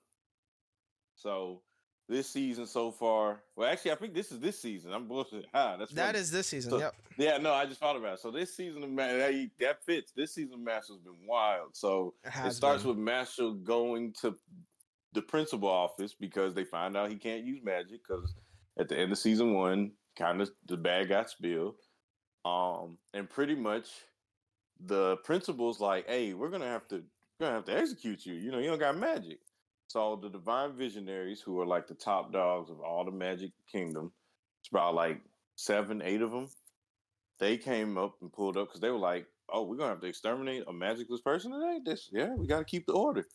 So 1.16 1.62
this 2.10 2.28
season 2.28 2.66
so 2.66 2.92
far, 2.92 3.44
well, 3.56 3.72
actually, 3.72 3.92
I 3.92 3.96
think 3.96 4.16
this 4.16 4.32
is 4.32 4.40
this 4.40 4.60
season. 4.60 4.92
I'm 4.92 5.08
bullshit. 5.08 5.46
Ah, 5.54 5.76
that's 5.78 5.92
That 5.94 6.16
is 6.16 6.32
this 6.32 6.48
season, 6.48 6.72
So- 6.72 6.80
yep. 6.80 6.96
Yeah, 7.18 7.38
no, 7.38 7.54
I 7.54 7.66
just 7.68 7.80
thought 7.80 7.96
about 7.98 8.14
it. 8.16 8.20
So 8.22 8.32
this 8.32 8.56
season 8.56 8.82
of 8.84 8.90
Man, 8.90 9.20
that, 9.20 9.50
that 9.60 9.84
fits. 9.86 10.12
This 10.16 10.34
season 10.34 10.56
of 10.56 10.60
Master's 10.62 10.98
been 10.98 11.28
wild. 11.28 11.76
So 11.76 12.16
It 12.26 12.32
it 12.48 12.54
starts 12.54 12.82
been. 12.84 12.90
with 12.90 12.98
Master 12.98 13.52
going 13.52 14.14
to 14.22 14.36
the 15.14 15.22
principal 15.22 15.70
office 15.70 16.16
because 16.20 16.56
they 16.56 16.64
find 16.64 16.98
out 16.98 17.12
he 17.12 17.18
can't 17.18 17.44
use 17.46 17.60
magic 17.64 18.00
because 18.08 18.34
at 18.80 18.88
the 18.88 18.98
end 18.98 19.12
of 19.12 19.18
season 19.20 19.54
one, 19.54 19.92
kind 20.18 20.42
of 20.42 20.50
the 20.68 20.78
bag 20.78 21.10
got 21.10 21.30
spilled. 21.30 21.76
Um, 22.46 22.98
and 23.14 23.30
pretty 23.30 23.56
much 23.56 23.88
the 24.80 25.18
principal's 25.18 25.80
like, 25.80 26.08
"Hey, 26.08 26.34
we're 26.34 26.50
gonna 26.50 26.66
have 26.66 26.88
to, 26.90 27.04
gonna 27.40 27.56
have 27.56 27.66
to 27.66 27.78
execute 27.78 28.26
you. 28.26 28.34
You 28.34 28.52
know, 28.52 28.60
you 28.60 28.68
don't 28.68 28.80
got 28.80 28.98
magic." 28.98 29.40
So 29.88 30.16
the 30.16 30.30
divine 30.30 30.74
visionaries, 30.74 31.42
who 31.42 31.60
are 31.60 31.66
like 31.66 31.88
the 31.88 31.96
top 31.96 32.32
dogs 32.32 32.70
of 32.70 32.80
all 32.82 33.04
the 33.06 33.12
magic 33.12 33.52
kingdom, 33.68 34.12
it's 34.62 34.70
about 34.70 34.96
like 34.96 35.22
seven, 35.56 36.02
eight 36.02 36.22
of 36.22 36.32
them. 36.32 36.50
They 37.40 37.58
came 37.58 37.98
up 37.98 38.22
and 38.22 38.32
pulled 38.32 38.58
up 38.58 38.70
because 38.70 38.82
they 38.82 38.90
were 38.90 38.98
like, 38.98 39.28
"Oh, 39.50 39.64
we're 39.64 39.78
gonna 39.78 39.90
have 39.90 40.02
to 40.02 40.08
exterminate 40.08 40.64
a 40.68 40.74
magicless 40.74 41.22
person 41.22 41.52
today. 41.52 41.80
This, 41.84 42.10
yeah, 42.12 42.34
we 42.36 42.48
got 42.48 42.60
to 42.60 42.66
keep 42.66 42.86
the 42.86 42.94
order." 42.94 43.28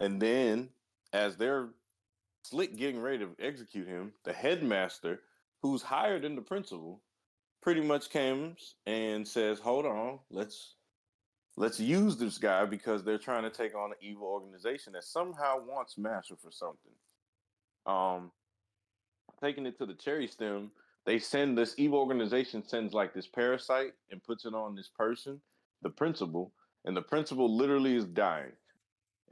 And 0.00 0.20
then, 0.20 0.70
as 1.12 1.36
they're 1.36 1.70
slick 2.44 2.76
getting 2.76 3.00
ready 3.00 3.18
to 3.18 3.34
execute 3.40 3.88
him, 3.88 4.12
the 4.24 4.32
headmaster, 4.32 5.22
who's 5.62 5.82
higher 5.82 6.20
than 6.20 6.36
the 6.36 6.42
principal, 6.42 7.02
pretty 7.66 7.80
much 7.80 8.10
comes 8.10 8.76
and 8.86 9.26
says, 9.26 9.58
"Hold 9.58 9.86
on, 9.86 10.20
let's 10.30 10.76
let's 11.56 11.80
use 11.80 12.16
this 12.16 12.38
guy 12.38 12.64
because 12.64 13.02
they're 13.02 13.18
trying 13.18 13.42
to 13.42 13.50
take 13.50 13.74
on 13.74 13.90
an 13.90 13.96
evil 14.00 14.28
organization 14.28 14.92
that 14.92 15.02
somehow 15.02 15.58
wants 15.66 15.98
Master 15.98 16.36
for 16.36 16.52
something. 16.52 16.92
Um, 17.86 18.30
taking 19.42 19.66
it 19.66 19.76
to 19.78 19.86
the 19.86 19.94
cherry 19.94 20.28
stem, 20.28 20.70
they 21.06 21.18
send 21.18 21.58
this 21.58 21.74
evil 21.76 21.98
organization 21.98 22.62
sends 22.62 22.94
like 22.94 23.12
this 23.12 23.26
parasite 23.26 23.94
and 24.12 24.22
puts 24.22 24.44
it 24.44 24.54
on 24.54 24.76
this 24.76 24.88
person, 24.96 25.40
the 25.82 25.90
principal, 25.90 26.52
and 26.84 26.96
the 26.96 27.02
principal 27.02 27.52
literally 27.52 27.96
is 27.96 28.04
dying, 28.04 28.52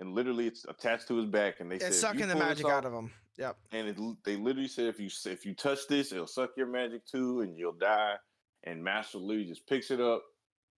and 0.01 0.13
literally 0.13 0.49
it's 0.49 0.65
attached 0.65 1.07
to 1.07 1.15
his 1.19 1.27
back, 1.27 1.61
and 1.61 1.71
they 1.71 1.77
It's 1.77 1.85
said, 1.85 1.95
sucking 1.95 2.27
the 2.27 2.35
magic 2.35 2.67
off- 2.67 2.73
out 2.73 2.85
of 2.85 2.93
him. 2.95 3.13
Yep. 3.37 3.57
and 3.73 3.89
it, 3.89 3.97
they 4.25 4.37
literally 4.37 4.69
said 4.69 4.87
if 4.87 5.01
you 5.01 5.09
if 5.27 5.45
you 5.45 5.55
touch 5.55 5.89
this, 5.89 6.13
it'll 6.13 6.27
suck 6.27 6.51
your 6.57 6.67
magic 6.69 7.05
too, 7.07 7.41
and 7.41 7.59
you'll 7.59 7.73
die. 7.73 8.15
And 8.63 8.83
Master 8.83 9.19
literally 9.19 9.45
just 9.49 9.67
picks 9.67 9.91
it 9.91 10.01
up, 10.01 10.23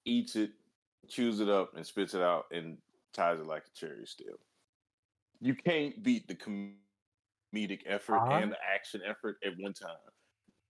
eats 0.04 0.36
it, 0.36 0.50
chews 1.08 1.40
it 1.40 1.48
up, 1.48 1.72
and 1.76 1.86
spits 1.86 2.14
it 2.14 2.22
out, 2.22 2.44
and 2.50 2.78
ties 3.12 3.38
it 3.38 3.46
like 3.46 3.64
a 3.66 3.78
cherry 3.78 4.06
stem. 4.06 4.34
You 5.40 5.54
can't 5.54 6.02
beat 6.02 6.26
the 6.28 6.34
comedic 6.34 7.82
effort 7.86 8.16
Uh-huh. 8.16 8.32
and 8.42 8.52
the 8.52 8.56
action 8.74 9.02
effort 9.06 9.36
at 9.44 9.52
one 9.58 9.72
time. 9.74 9.90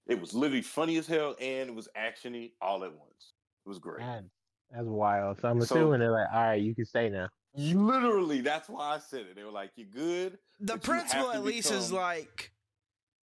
It 0.09 0.21
was 0.21 0.35
literally 0.35 0.63
funny 0.63 0.97
as 0.99 1.07
hell, 1.07 1.37
and 1.41 1.71
it 1.71 1.75
was 1.75 1.89
actiony 1.97 2.53
all 2.61 2.85
at 2.85 2.91
once. 2.93 3.33
It 3.65 3.69
was 3.69 3.79
great. 3.79 4.01
Man, 4.01 4.31
that's 4.71 4.87
wild. 4.87 5.39
So 5.41 5.49
I'm 5.49 5.61
So- 5.61 5.77
assuming 5.77 6.01
they're 6.01 6.11
like, 6.11 6.29
all 6.33 6.43
right, 6.43 6.61
you 6.61 6.75
can 6.75 6.85
stay 6.85 7.09
now. 7.09 7.29
You 7.57 7.81
literally, 7.87 8.43
that's 8.43 8.69
why 8.69 8.95
I 8.95 8.99
said 8.99 9.21
it. 9.21 9.37
They 9.37 9.43
were 9.43 9.51
like, 9.51 9.71
"You're 9.77 9.89
good?" 9.89 10.39
The 10.61 10.77
But 10.77 10.87
you 10.87 10.93
have 10.93 11.01
principal 11.09 11.33
at 11.33 11.43
least 11.43 11.71
is 11.71 11.91
like, 11.91 12.53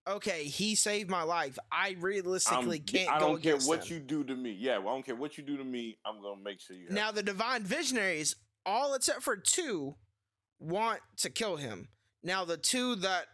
okay, 0.07 0.45
he 0.45 0.75
saved 0.75 1.11
my 1.11 1.23
life. 1.23 1.59
I 1.71 1.89
I'm- 1.89 2.01
realistically 2.01 2.79
can't 2.81 3.11
I 3.11 3.19
don't 3.19 3.43
care 3.43 3.59
what 3.59 3.85
him. 3.87 3.97
you 3.97 4.03
do 4.03 4.25
to 4.25 4.35
me. 4.35 4.53
Yeah, 4.53 4.79
well, 4.79 4.89
I 4.89 4.97
don't 4.97 5.07
care 5.07 5.15
what 5.17 5.37
you 5.37 5.45
do 5.45 5.57
to 5.59 5.65
me. 5.65 5.99
I'm 6.05 6.21
gonna 6.23 6.41
make 6.41 6.61
sure 6.61 6.77
you. 6.77 6.87
Have 6.87 6.95
Now 6.95 7.11
the 7.11 7.23
divine 7.23 7.63
visionaries, 7.63 8.35
all 8.65 8.95
except 8.95 9.23
for 9.23 9.37
two, 9.37 9.97
want 10.59 11.01
to 11.19 11.31
kill 11.31 11.57
him. 11.57 11.89
Now 12.23 12.45
the 12.45 12.57
two 12.57 12.95
that 12.97 13.27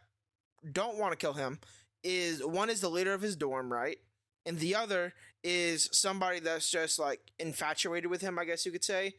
don't 0.72 0.98
want 0.98 1.12
to 1.12 1.16
kill 1.16 1.34
him 1.34 1.60
is 2.02 2.44
one 2.44 2.70
is 2.70 2.80
the 2.80 2.90
leader 2.90 3.12
of 3.14 3.22
his 3.22 3.36
dorm, 3.36 3.72
right? 3.72 3.98
And 4.46 4.58
the 4.58 4.74
other 4.74 5.14
is 5.44 5.88
somebody 5.92 6.40
that's 6.40 6.70
just 6.70 6.98
like 6.98 7.20
infatuated 7.38 8.10
with 8.10 8.20
him, 8.20 8.38
I 8.38 8.44
guess 8.44 8.66
you 8.66 8.72
could 8.72 8.84
say. 8.84 9.14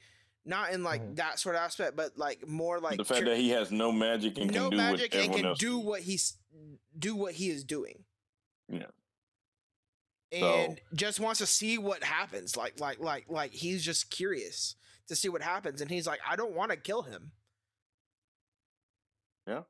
Not 0.50 0.72
in 0.74 0.84
like 0.84 1.02
Mhm. 1.02 1.16
that 1.18 1.38
sort 1.38 1.54
of 1.54 1.62
aspect, 1.62 1.96
but 1.96 2.18
like 2.18 2.48
more 2.48 2.80
like 2.80 2.98
the 2.98 3.06
fact 3.06 3.20
cur- 3.20 3.26
that 3.28 3.38
he 3.38 3.50
has 3.52 3.72
no 3.72 3.92
magic 3.92 4.40
and 4.40 4.52
no 4.52 4.62
can 4.64 4.72
do 4.72 4.78
magic 4.78 5.14
what 5.14 5.24
and 5.26 5.34
can 5.36 5.46
else 5.46 5.60
do 5.60 5.78
what 5.78 6.02
he's 6.02 6.38
do 6.98 7.16
what 7.16 7.36
he 7.36 7.50
is 7.52 7.64
doing. 7.64 8.04
Yeah. 8.68 8.88
And 10.32 10.82
just 10.96 11.20
wants 11.20 11.38
to 11.40 11.46
see 11.46 11.78
what 11.78 12.04
happens. 12.04 12.58
Like 12.58 12.80
like 12.80 13.00
like 13.00 13.26
like 13.30 13.52
he's 13.54 13.84
just 13.86 14.10
curious 14.10 14.76
to 15.08 15.16
see 15.16 15.30
what 15.30 15.44
happens. 15.44 15.82
And 15.82 15.92
he's 15.92 16.08
like, 16.08 16.20
I 16.28 16.36
don't 16.36 16.54
want 16.56 16.72
to 16.72 16.78
kill 16.78 17.04
him. 17.04 17.32
Yeah. 19.48 19.64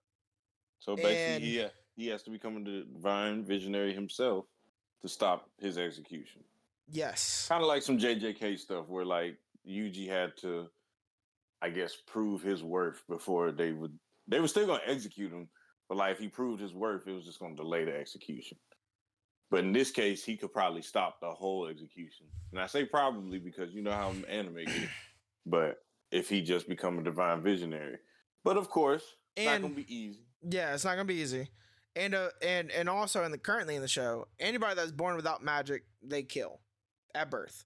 So 0.80 0.96
basically, 0.96 1.16
and- 1.18 1.44
he 1.44 2.04
he 2.04 2.08
has 2.08 2.24
to 2.24 2.30
become 2.30 2.56
a 2.56 2.62
divine 2.62 3.44
visionary 3.44 3.94
himself 3.94 4.46
to 5.02 5.10
stop 5.10 5.50
his 5.60 5.78
execution. 5.78 6.42
Yes. 6.88 7.48
Kind 7.50 7.62
of 7.62 7.68
like 7.68 7.84
some 7.84 7.98
JJK 7.98 8.58
stuff, 8.58 8.88
where 8.88 9.04
like 9.06 9.38
Yuji 9.70 10.08
had 10.08 10.36
to, 10.38 10.68
I 11.62 11.70
guess, 11.70 11.96
prove 12.08 12.42
his 12.42 12.64
worth 12.64 13.04
before 13.08 13.52
they 13.52 13.72
would. 13.72 13.98
They 14.28 14.40
were 14.40 14.48
still 14.48 14.66
going 14.66 14.82
to 14.82 14.90
execute 14.90 15.32
him, 15.32 15.48
but 15.88 15.98
like 15.98 16.14
if 16.14 16.20
he 16.20 16.28
proved 16.28 16.62
his 16.62 16.74
worth, 16.74 17.08
it 17.08 17.14
was 17.14 17.26
just 17.26 17.40
going 17.40 17.56
to 17.56 17.64
delay 17.64 17.86
the 17.86 17.96
execution. 17.96 18.58
But 19.52 19.62
in 19.62 19.72
this 19.72 19.90
case, 19.90 20.24
he 20.24 20.38
could 20.38 20.54
probably 20.54 20.84
stop 20.84 21.20
the 21.20 21.32
whole 21.32 21.68
execution. 21.68 22.28
And 22.52 22.62
I 22.62 22.68
say 22.68 22.86
probably 22.86 23.40
because 23.40 23.74
you 23.74 23.82
know 23.82 23.92
how 23.92 24.14
anime 24.28 24.66
get. 24.66 24.74
But 25.46 25.78
if 26.12 26.30
he 26.30 26.42
just 26.42 26.68
become 26.68 27.00
a 27.00 27.04
divine 27.04 27.42
visionary, 27.42 27.98
but 28.44 28.58
of 28.58 28.70
course, 28.70 29.04
it's 29.36 29.46
not 29.46 29.62
going 29.62 29.74
to 29.74 29.82
be 29.82 29.96
easy. 29.96 30.20
Yeah, 30.48 30.74
it's 30.74 30.84
not 30.86 30.92
gonna 30.92 31.06
be 31.06 31.16
easy. 31.16 31.50
And 31.96 32.14
uh 32.14 32.30
and 32.42 32.72
and 32.72 32.88
also 32.88 33.24
in 33.24 33.32
the 33.32 33.38
currently 33.38 33.76
in 33.76 33.82
the 33.82 33.88
show, 33.88 34.28
anybody 34.40 34.76
that's 34.76 34.92
born 34.92 35.16
without 35.16 35.44
magic, 35.44 35.84
they 36.04 36.24
kill 36.24 36.60
at 37.16 37.32
birth. 37.32 37.66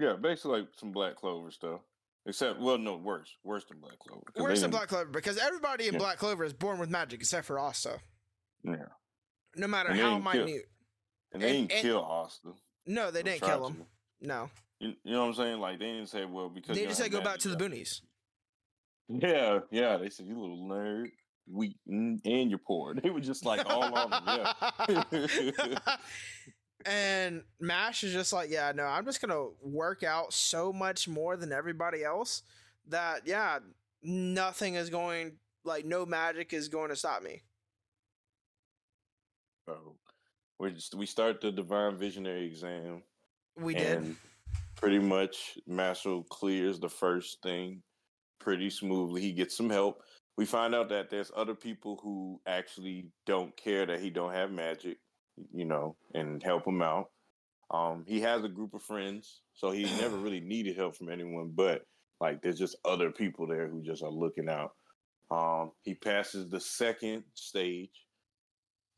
Yeah, 0.00 0.14
basically 0.14 0.60
like 0.60 0.68
some 0.76 0.92
Black 0.92 1.16
Clover 1.16 1.50
stuff. 1.50 1.80
Except, 2.26 2.60
well, 2.60 2.76
no, 2.78 2.96
worse, 2.96 3.30
worse 3.44 3.64
than 3.64 3.80
Black 3.80 3.98
Clover. 3.98 4.22
Worse 4.36 4.60
than 4.60 4.70
Black 4.70 4.88
Clover, 4.88 5.10
because 5.10 5.38
everybody 5.38 5.86
in 5.88 5.94
Yeah. 5.94 5.98
Black 5.98 6.18
Clover 6.18 6.44
is 6.44 6.52
born 6.52 6.78
with 6.78 6.90
magic 6.90 7.20
except 7.20 7.46
for 7.46 7.58
Asta. 7.58 7.98
Yeah, 8.62 8.76
No 9.56 9.66
matter 9.66 9.92
how 9.94 10.16
ain't 10.16 10.30
kill- 10.32 10.44
minute. 10.46 10.70
and 11.32 11.42
they 11.42 11.48
And- 11.48 11.68
didn't 11.68 11.72
and- 11.72 11.82
kill 11.82 12.00
Asta. 12.04 12.52
No, 12.86 13.10
they 13.10 13.22
They 13.22 13.32
didn't 13.32 13.44
kill 13.48 13.66
him. 13.68 13.74
to. 13.76 14.26
No. 14.26 14.50
You, 14.80 14.88
you 15.04 15.12
know 15.12 15.20
what 15.22 15.28
I'm 15.28 15.34
saying? 15.34 15.60
Like 15.60 15.78
they 15.78 15.86
didn't 15.92 16.08
say, 16.08 16.24
well, 16.26 16.48
because 16.50 16.76
They 16.76 16.86
just 16.86 16.98
said 16.98 17.10
go 17.10 17.20
back 17.22 17.38
to 17.40 17.48
the 17.48 17.56
boonies. 17.56 18.00
Yeah, 19.08 19.60
yeah. 19.70 19.96
They 19.96 20.08
said 20.10 20.26
you 20.26 20.38
little 20.38 20.68
nerd, 20.68 21.10
weak, 21.46 21.76
and 21.86 22.20
you're 22.50 22.58
poor. 22.58 22.94
They 23.02 23.10
were 23.10 23.20
just 23.20 23.44
like 23.46 23.64
all 23.66 23.94
on 23.94 24.10
them. 24.10 24.22
Yeah. 25.10 25.78
and 26.86 27.42
Mash 27.58 28.04
is 28.04 28.12
just 28.12 28.32
like, 28.32 28.50
yeah, 28.50 28.72
no, 28.74 28.84
I'm 28.84 29.04
just 29.04 29.20
gonna 29.20 29.48
work 29.62 30.02
out 30.02 30.32
so 30.32 30.72
much 30.72 31.08
more 31.08 31.36
than 31.36 31.52
everybody 31.52 32.04
else 32.04 32.42
that 32.88 33.22
yeah, 33.26 33.58
nothing 34.02 34.74
is 34.74 34.90
going 34.90 35.32
like 35.64 35.84
no 35.84 36.06
magic 36.06 36.52
is 36.52 36.68
going 36.68 36.90
to 36.90 36.96
stop 36.96 37.22
me. 37.22 37.42
So 39.68 39.96
we 40.58 40.74
we 40.96 41.06
start 41.06 41.40
the 41.40 41.50
divine 41.50 41.96
visionary 41.96 42.46
exam. 42.46 43.02
We 43.56 43.74
did. 43.74 44.16
pretty 44.76 44.98
much 44.98 45.58
Marshall 45.66 46.24
clears 46.24 46.80
the 46.80 46.88
first 46.88 47.42
thing 47.42 47.82
pretty 48.38 48.70
smoothly. 48.70 49.20
He 49.20 49.32
gets 49.32 49.56
some 49.56 49.70
help. 49.70 50.02
We 50.36 50.46
find 50.46 50.74
out 50.74 50.88
that 50.88 51.10
there's 51.10 51.30
other 51.36 51.54
people 51.54 52.00
who 52.02 52.40
actually 52.46 53.08
don't 53.26 53.54
care 53.56 53.84
that 53.84 54.00
he 54.00 54.08
don't 54.08 54.32
have 54.32 54.50
magic, 54.50 54.98
you 55.52 55.64
know, 55.64 55.96
and 56.14 56.42
help 56.42 56.66
him 56.66 56.82
out. 56.82 57.10
Um, 57.70 58.04
he 58.06 58.20
has 58.20 58.42
a 58.42 58.48
group 58.48 58.74
of 58.74 58.82
friends, 58.82 59.42
so 59.54 59.70
he 59.70 59.84
never 60.00 60.16
really 60.18 60.40
needed 60.40 60.76
help 60.76 60.96
from 60.96 61.10
anyone. 61.10 61.52
But 61.54 61.82
like, 62.20 62.42
there's 62.42 62.58
just 62.58 62.76
other 62.84 63.10
people 63.10 63.46
there 63.46 63.68
who 63.68 63.82
just 63.82 64.02
are 64.02 64.10
looking 64.10 64.48
out. 64.48 64.72
Um, 65.30 65.72
he 65.82 65.94
passes 65.94 66.48
the 66.48 66.60
second 66.60 67.22
stage 67.34 68.06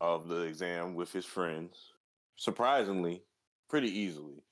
of 0.00 0.28
the 0.28 0.42
exam 0.42 0.94
with 0.94 1.12
his 1.12 1.26
friends, 1.26 1.92
surprisingly, 2.36 3.22
pretty 3.68 3.90
easily. 3.90 4.42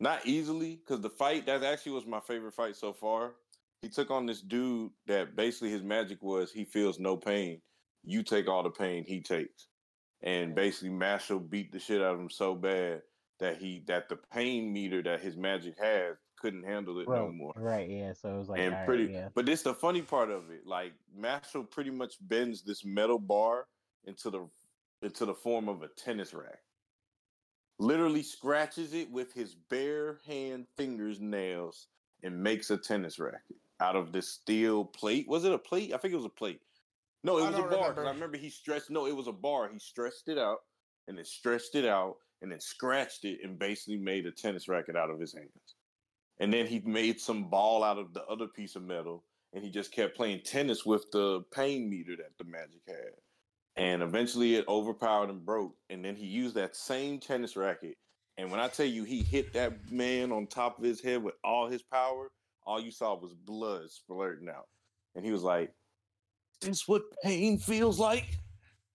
Not 0.00 0.26
easily, 0.26 0.76
because 0.76 1.00
the 1.00 1.10
fight 1.10 1.46
that 1.46 1.62
actually 1.62 1.92
was 1.92 2.06
my 2.06 2.20
favorite 2.20 2.54
fight 2.54 2.76
so 2.76 2.92
far. 2.92 3.34
He 3.82 3.88
took 3.88 4.10
on 4.10 4.26
this 4.26 4.40
dude 4.40 4.90
that 5.06 5.36
basically 5.36 5.70
his 5.70 5.82
magic 5.82 6.22
was 6.22 6.52
he 6.52 6.64
feels 6.64 6.98
no 6.98 7.16
pain. 7.16 7.60
You 8.04 8.22
take 8.22 8.48
all 8.48 8.62
the 8.62 8.70
pain 8.70 9.04
he 9.06 9.20
takes. 9.20 9.68
And 10.22 10.54
basically 10.54 10.90
Marshall 10.90 11.40
beat 11.40 11.72
the 11.72 11.78
shit 11.78 12.00
out 12.00 12.14
of 12.14 12.20
him 12.20 12.30
so 12.30 12.54
bad 12.54 13.02
that 13.40 13.56
he 13.56 13.82
that 13.86 14.08
the 14.08 14.16
pain 14.32 14.72
meter 14.72 15.02
that 15.02 15.20
his 15.20 15.36
magic 15.36 15.76
has 15.80 16.16
couldn't 16.38 16.64
handle 16.64 17.00
it 17.00 17.08
no 17.08 17.30
more. 17.30 17.52
Right, 17.56 17.88
yeah. 17.88 18.12
So 18.12 18.34
it 18.34 18.38
was 18.38 18.48
like, 18.48 18.60
and 18.60 18.72
alright, 18.72 18.86
pretty 18.86 19.12
yeah. 19.12 19.28
but 19.34 19.46
this 19.46 19.62
the 19.62 19.74
funny 19.74 20.02
part 20.02 20.30
of 20.30 20.50
it 20.50 20.66
like 20.66 20.92
Marshall 21.16 21.64
pretty 21.64 21.90
much 21.90 22.14
bends 22.22 22.62
this 22.62 22.84
metal 22.84 23.18
bar 23.18 23.66
into 24.04 24.30
the 24.30 24.48
into 25.02 25.24
the 25.24 25.34
form 25.34 25.68
of 25.68 25.82
a 25.82 25.88
tennis 25.88 26.32
rack. 26.32 26.60
Literally 27.78 28.22
scratches 28.22 28.94
it 28.94 29.10
with 29.10 29.32
his 29.32 29.54
bare 29.54 30.18
hand 30.24 30.66
fingers 30.76 31.20
nails 31.20 31.88
and 32.22 32.40
makes 32.40 32.70
a 32.70 32.76
tennis 32.76 33.18
racket 33.18 33.56
out 33.80 33.96
of 33.96 34.12
this 34.12 34.28
steel 34.28 34.84
plate. 34.84 35.26
Was 35.26 35.44
it 35.44 35.52
a 35.52 35.58
plate? 35.58 35.92
I 35.92 35.96
think 35.96 36.14
it 36.14 36.16
was 36.16 36.24
a 36.24 36.28
plate 36.28 36.60
no 37.24 37.38
it 37.38 37.50
was 37.50 37.58
a 37.58 37.62
bar 37.62 37.90
remember. 37.90 38.06
i 38.06 38.12
remember 38.12 38.36
he 38.36 38.50
stretched 38.50 38.90
no 38.90 39.06
it 39.06 39.16
was 39.16 39.28
a 39.28 39.32
bar. 39.32 39.68
He 39.72 39.78
stretched 39.78 40.28
it 40.28 40.38
out 40.38 40.58
and 41.08 41.18
then 41.18 41.24
stretched 41.24 41.74
it 41.74 41.84
out 41.84 42.16
and 42.40 42.50
then 42.50 42.60
scratched 42.60 43.24
it 43.24 43.40
and 43.44 43.58
basically 43.58 43.98
made 43.98 44.26
a 44.26 44.32
tennis 44.32 44.68
racket 44.68 44.96
out 44.96 45.10
of 45.10 45.20
his 45.20 45.32
hands. 45.32 45.76
And 46.40 46.52
then 46.52 46.66
he 46.66 46.80
made 46.80 47.20
some 47.20 47.48
ball 47.48 47.84
out 47.84 47.98
of 47.98 48.12
the 48.14 48.24
other 48.24 48.48
piece 48.48 48.74
of 48.76 48.82
metal 48.82 49.24
and 49.52 49.62
he 49.62 49.70
just 49.70 49.92
kept 49.92 50.16
playing 50.16 50.40
tennis 50.44 50.84
with 50.84 51.04
the 51.12 51.42
pain 51.54 51.88
meter 51.88 52.16
that 52.16 52.36
the 52.38 52.50
magic 52.50 52.80
had. 52.86 53.12
And 53.76 54.02
eventually 54.02 54.56
it 54.56 54.66
overpowered 54.68 55.30
and 55.30 55.44
broke 55.44 55.74
and 55.90 56.04
then 56.04 56.16
he 56.16 56.26
used 56.26 56.54
that 56.56 56.76
same 56.76 57.20
tennis 57.20 57.56
racket. 57.56 57.96
And 58.38 58.50
when 58.50 58.60
i 58.60 58.68
tell 58.68 58.86
you 58.86 59.04
he 59.04 59.22
hit 59.22 59.52
that 59.52 59.90
man 59.90 60.32
on 60.32 60.46
top 60.46 60.78
of 60.78 60.84
his 60.84 61.00
head 61.00 61.22
with 61.22 61.34
all 61.44 61.68
his 61.68 61.82
power 61.82 62.30
all 62.64 62.80
you 62.80 62.90
saw 62.90 63.14
was 63.14 63.34
blood 63.34 63.88
splurting 63.90 64.48
out. 64.48 64.68
And 65.14 65.24
he 65.24 65.32
was 65.32 65.42
like 65.42 65.72
this 66.62 66.86
what 66.88 67.02
pain 67.22 67.58
feels 67.58 67.98
like 67.98 68.38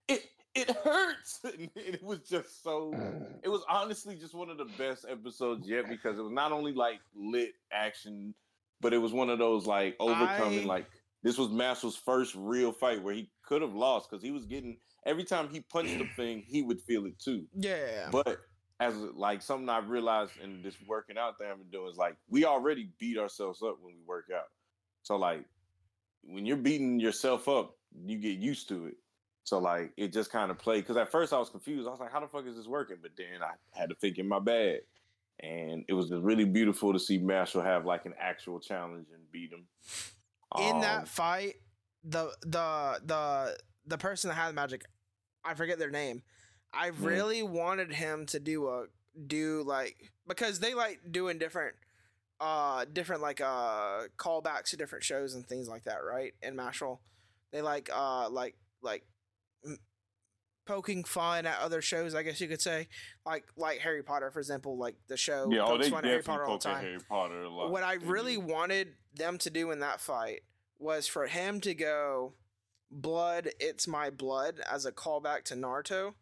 it 0.07 0.23
it 0.55 0.69
hurts 0.71 1.39
and 1.43 1.69
it 1.75 2.01
was 2.03 2.19
just 2.27 2.63
so 2.63 2.91
it 3.43 3.49
was 3.49 3.63
honestly 3.69 4.15
just 4.15 4.33
one 4.33 4.49
of 4.49 4.57
the 4.57 4.67
best 4.77 5.05
episodes 5.09 5.67
yet 5.67 5.87
because 5.87 6.17
it 6.17 6.21
was 6.21 6.31
not 6.31 6.51
only 6.51 6.73
like 6.73 6.99
lit 7.15 7.51
action, 7.71 8.33
but 8.81 8.93
it 8.93 8.97
was 8.97 9.13
one 9.13 9.29
of 9.29 9.39
those 9.39 9.65
like 9.65 9.95
overcoming 9.99 10.63
I- 10.63 10.67
like 10.67 10.87
this 11.23 11.37
was 11.37 11.49
Marshall's 11.49 11.95
first 11.97 12.35
real 12.35 12.71
fight 12.71 13.01
where 13.03 13.13
he 13.13 13.29
could 13.43 13.61
have 13.61 13.73
lost 13.73 14.09
because 14.09 14.23
he 14.23 14.31
was 14.31 14.45
getting 14.45 14.77
every 15.05 15.23
time 15.23 15.49
he 15.51 15.61
punched 15.61 15.97
the 15.97 16.05
thing, 16.15 16.43
he 16.47 16.61
would 16.61 16.79
feel 16.81 17.05
it 17.05 17.19
too. 17.19 17.45
yeah. 17.55 18.09
But 18.11 18.39
as 18.79 18.95
like 18.95 19.41
something 19.41 19.67
I've 19.69 19.89
realized 19.89 20.33
in 20.43 20.61
this 20.61 20.75
working 20.87 21.17
out 21.17 21.37
thing 21.39 21.47
I've 21.49 21.57
been 21.57 21.71
doing 21.71 21.89
is 21.89 21.97
like 21.97 22.15
we 22.29 22.45
already 22.45 22.91
beat 22.99 23.17
ourselves 23.17 23.61
up 23.63 23.77
when 23.81 23.95
we 23.95 24.01
work 24.05 24.25
out. 24.33 24.45
So 25.01 25.15
like 25.17 25.43
when 26.27 26.45
you're 26.45 26.57
beating 26.57 26.99
yourself 26.99 27.47
up, 27.47 27.75
you 28.05 28.17
get 28.17 28.37
used 28.37 28.67
to 28.69 28.87
it. 28.87 28.97
So 29.43 29.59
like 29.59 29.93
it 29.95 30.11
just 30.11 30.31
kind 30.31 30.51
of 30.51 30.57
played 30.57 30.81
because 30.81 30.97
at 30.97 31.09
first 31.09 31.31
I 31.31 31.39
was 31.39 31.49
confused. 31.49 31.87
I 31.87 31.91
was 31.91 31.99
like, 31.99 32.11
how 32.11 32.19
the 32.19 32.27
fuck 32.27 32.45
is 32.45 32.57
this 32.57 32.67
working? 32.67 32.97
But 33.01 33.11
then 33.17 33.41
I 33.41 33.51
had 33.79 33.89
to 33.89 33.95
think 33.95 34.17
in 34.17 34.27
my 34.27 34.39
bag. 34.39 34.81
And 35.39 35.85
it 35.87 35.93
was 35.93 36.09
just 36.09 36.21
really 36.21 36.45
beautiful 36.45 36.91
to 36.91 36.99
see 36.99 37.17
Marshall 37.17 37.61
have 37.61 37.85
like 37.85 38.05
an 38.05 38.13
actual 38.19 38.59
challenge 38.59 39.07
and 39.13 39.31
beat 39.31 39.51
him. 39.51 39.65
In 40.59 40.75
Um, 40.75 40.81
that 40.81 41.07
fight, 41.07 41.55
the 42.03 42.31
the 42.41 42.99
the 43.05 43.57
the 43.85 43.97
person 43.97 44.29
that 44.29 44.35
had 44.35 44.49
the 44.49 44.53
magic, 44.53 44.83
I 45.45 45.53
forget 45.53 45.79
their 45.79 45.91
name. 45.91 46.23
I 46.73 46.87
really 46.87 47.43
wanted 47.43 47.93
him 47.93 48.25
to 48.27 48.39
do 48.39 48.67
a 48.67 48.85
do 49.27 49.63
like 49.65 50.11
because 50.27 50.59
they 50.59 50.73
like 50.73 50.99
doing 51.09 51.37
different 51.37 51.75
uh 52.39 52.85
different 52.91 53.21
like 53.21 53.41
uh 53.41 54.03
callbacks 54.17 54.69
to 54.69 54.77
different 54.77 55.03
shows 55.03 55.33
and 55.33 55.45
things 55.47 55.67
like 55.67 55.83
that, 55.85 56.03
right? 56.03 56.33
In 56.41 56.55
Mashle, 56.55 56.99
they 57.51 57.61
like 57.61 57.89
uh 57.93 58.29
like 58.29 58.55
like 58.81 59.03
m- 59.65 59.79
poking 60.65 61.03
fun 61.03 61.45
at 61.45 61.59
other 61.59 61.81
shows, 61.81 62.13
I 62.13 62.23
guess 62.23 62.39
you 62.39 62.47
could 62.47 62.61
say, 62.61 62.87
like 63.25 63.45
like 63.55 63.79
Harry 63.79 64.03
Potter, 64.03 64.29
for 64.31 64.39
example, 64.39 64.77
like 64.77 64.95
the 65.07 65.17
show 65.17 65.49
yeah, 65.51 65.63
oh, 65.65 65.77
they 65.77 65.89
fun 65.89 66.03
Harry 66.03 66.21
Potter 66.21 66.45
all 66.45 66.57
the 66.57 66.63
time 66.63 66.83
Harry 66.83 66.99
Potter 67.09 67.43
a 67.43 67.49
lot. 67.49 67.71
what 67.71 67.83
I 67.83 67.93
really 67.95 68.35
do. 68.35 68.41
wanted 68.41 68.89
them 69.15 69.37
to 69.39 69.49
do 69.49 69.71
in 69.71 69.79
that 69.79 69.99
fight 69.99 70.41
was 70.79 71.07
for 71.07 71.25
him 71.25 71.59
to 71.61 71.73
go 71.73 72.33
blood 72.91 73.49
it's 73.59 73.87
my 73.87 74.09
blood 74.09 74.61
as 74.71 74.85
a 74.85 74.91
callback 74.91 75.43
to 75.45 75.55
Naruto. 75.55 76.13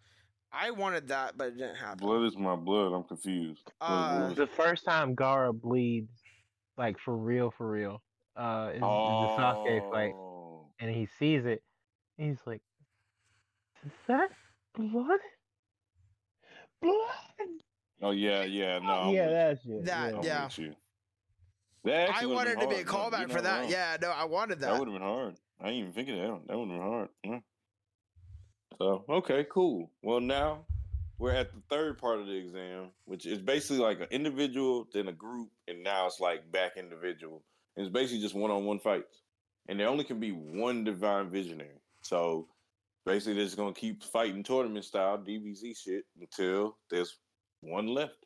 I 0.52 0.72
wanted 0.72 1.08
that 1.10 1.38
but 1.38 1.50
it 1.50 1.58
didn't 1.58 1.76
happen. 1.76 1.98
blood 2.06 2.24
is 2.24 2.38
my 2.38 2.56
blood. 2.56 2.94
I'm 2.94 3.04
confused. 3.04 3.72
What- 3.80 3.90
what 3.90 3.98
Uh, 3.98 4.34
The 4.34 4.48
first 4.48 4.86
time 4.86 5.16
Gaara 5.16 5.54
bleeds, 5.60 6.24
like 6.78 6.98
for 7.00 7.16
real, 7.16 7.52
for 7.52 7.70
real, 7.70 8.02
uh, 8.36 8.70
is, 8.72 8.76
is 8.76 8.82
the 8.82 8.86
Sasuke 9.38 9.92
fight, 9.92 10.14
Oh. 10.16 10.68
and 10.80 10.90
he 10.96 11.06
sees 11.20 11.46
it, 11.46 11.64
and 12.18 12.30
he's 12.30 12.46
like, 12.46 12.62
"Is 13.86 13.92
that 14.08 14.32
blood? 14.74 15.20
Blood?" 16.82 17.62
Oh 18.02 18.12
yeah, 18.12 18.44
yeah, 18.44 18.80
no. 18.80 18.88
I'm 18.94 19.14
yeah, 19.14 19.28
that's 19.30 19.66
it. 19.66 19.86
That- 19.86 20.14
you. 20.16 20.22
Yeah. 20.24 20.44
with 20.46 20.60
you. 20.60 20.76
That 21.86 22.10
I 22.10 22.26
wanted 22.26 22.60
to 22.62 22.68
be 22.68 22.76
a 22.78 22.84
callback 22.84 23.20
You're 23.20 23.30
for 23.30 23.42
that. 23.42 23.62
wrong. 23.62 23.70
Yeah, 23.70 23.98
no, 24.02 24.10
I 24.10 24.26
wanted 24.26 24.60
That 24.60 24.72
that. 24.72 24.80
would 24.80 24.88
have 24.88 24.94
been 25.00 25.08
hard. 25.08 25.40
I 25.62 25.68
ain't 25.70 25.76
even 25.82 25.94
thinking 25.94 26.20
of 26.20 26.42
that. 26.42 26.48
That 26.48 26.58
would 26.58 26.68
have 26.70 26.78
been 26.80 26.88
hard. 26.88 27.10
Yeah. 27.24 27.40
So 28.78 29.06
okay, 29.10 29.46
cool. 29.50 29.90
Well, 30.02 30.20
now 30.20 30.66
we're 31.18 31.32
at 31.32 31.54
the 31.54 31.62
third 31.70 31.98
part 31.98 32.20
of 32.20 32.28
the 32.28 32.36
exam, 32.36 32.90
which 33.06 33.26
is 33.26 33.40
basically 33.40 33.78
like 33.78 34.02
an 34.02 34.08
individual, 34.12 34.88
then 34.94 35.08
a 35.08 35.14
group, 35.14 35.50
and 35.68 35.84
now 35.84 36.08
it's 36.08 36.20
like 36.20 36.52
back 36.52 36.74
individual. 36.78 37.44
And 37.76 37.86
it's 37.86 37.94
basically 37.94 38.22
just 38.22 38.36
one-on-one 38.36 38.80
fights, 38.80 39.22
and 39.68 39.80
there 39.80 39.88
only 39.88 40.04
can 40.04 40.20
be 40.20 40.32
one 40.32 40.84
divine 40.84 41.30
visionary. 41.30 41.82
So 42.02 42.48
basically, 43.06 43.36
they're 43.36 43.46
just 43.46 43.58
gonna 43.58 43.74
keep 43.74 44.04
fighting 44.04 44.44
tournament 44.44 44.86
style 44.86 45.18
DBZ 45.18 45.78
shit 45.78 46.06
until 46.20 46.78
there's 46.90 47.18
one 47.62 47.88
left. 47.88 48.26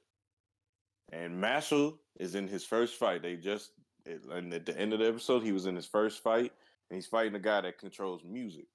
And 1.12 1.42
Mashle 1.42 1.98
is 2.20 2.36
in 2.36 2.48
his 2.48 2.64
first 2.64 2.96
fight. 2.96 3.22
They 3.22 3.36
just 3.36 3.72
and 4.06 4.54
at 4.54 4.66
the 4.66 4.78
end 4.80 4.94
of 4.94 5.00
the 5.00 5.08
episode, 5.08 5.44
he 5.44 5.52
was 5.52 5.66
in 5.68 5.76
his 5.76 5.86
first 5.86 6.24
fight, 6.24 6.52
and 6.90 6.96
he's 6.96 7.08
fighting 7.08 7.36
a 7.36 7.40
guy 7.40 7.62
that 7.62 7.78
controls 7.78 8.24
music. 8.24 8.66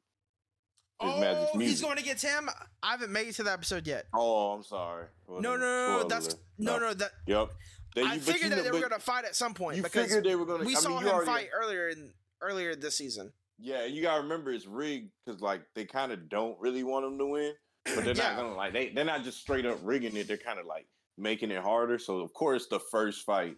Oh, 1.11 1.21
magic's 1.21 1.51
he's 1.53 1.59
music. 1.59 1.87
going 1.87 1.99
against 1.99 2.25
him. 2.25 2.49
I 2.83 2.91
haven't 2.93 3.13
made 3.13 3.29
it 3.29 3.35
to 3.37 3.43
that 3.45 3.53
episode 3.55 3.87
yet. 3.87 4.07
Oh, 4.15 4.53
I'm 4.53 4.63
sorry. 4.63 5.07
Well, 5.27 5.41
No, 5.41 5.57
no, 5.57 5.61
no, 5.61 6.03
no, 6.03 6.09
that's 6.09 6.37
no, 6.59 6.79
no. 6.79 6.95
That 6.95 7.13
Yep. 7.27 7.51
They- 7.95 8.03
I 8.03 8.19
figured 8.19 8.51
that 8.53 8.57
know- 8.57 8.63
they 8.65 8.71
were 8.73 8.81
going 8.81 8.91
to 8.91 8.99
fight 8.99 9.25
at 9.25 9.37
some 9.37 9.55
point 9.55 9.77
You 9.77 9.83
because 9.83 10.07
figured 10.07 10.25
they 10.25 10.35
were 10.37 10.45
going 10.47 10.61
to. 10.61 10.67
we 10.67 10.75
I 10.77 10.79
saw 10.81 10.89
mean, 10.91 11.03
him 11.03 11.09
already, 11.09 11.27
fight 11.27 11.49
earlier 11.55 11.89
in 11.89 12.13
earlier 12.41 12.75
this 12.75 12.97
season. 12.97 13.33
Yeah, 13.59 13.85
you 13.85 14.03
gotta 14.03 14.23
remember 14.23 14.51
it's 14.53 14.67
rigged 14.67 15.11
because 15.25 15.41
like 15.41 15.63
they 15.75 15.85
kind 15.85 16.11
of 16.11 16.29
don't 16.29 16.59
really 16.61 16.83
want 16.83 17.07
him 17.07 17.17
to 17.19 17.27
win, 17.27 17.55
but 17.85 18.05
they're 18.05 18.15
Yeah. 18.15 18.31
not 18.31 18.37
gonna 18.37 18.55
like 18.57 18.73
they 18.73 18.89
they're 18.89 19.05
not 19.05 19.23
just 19.23 19.39
straight 19.41 19.65
up 19.65 19.79
rigging 19.83 20.17
it. 20.17 20.27
They're 20.27 20.37
kind 20.37 20.59
of 20.59 20.67
like 20.67 20.87
making 21.17 21.53
it 21.53 21.63
harder. 21.63 21.99
So 22.01 22.19
of 22.19 22.33
course 22.33 22.67
the 22.67 22.81
first 22.81 23.25
fight 23.25 23.57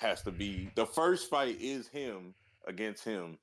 has 0.00 0.22
to 0.24 0.30
be 0.30 0.70
the 0.74 0.84
first 0.84 1.30
fight 1.30 1.56
is 1.60 1.88
him 1.88 2.34
against 2.66 3.02
him 3.04 3.38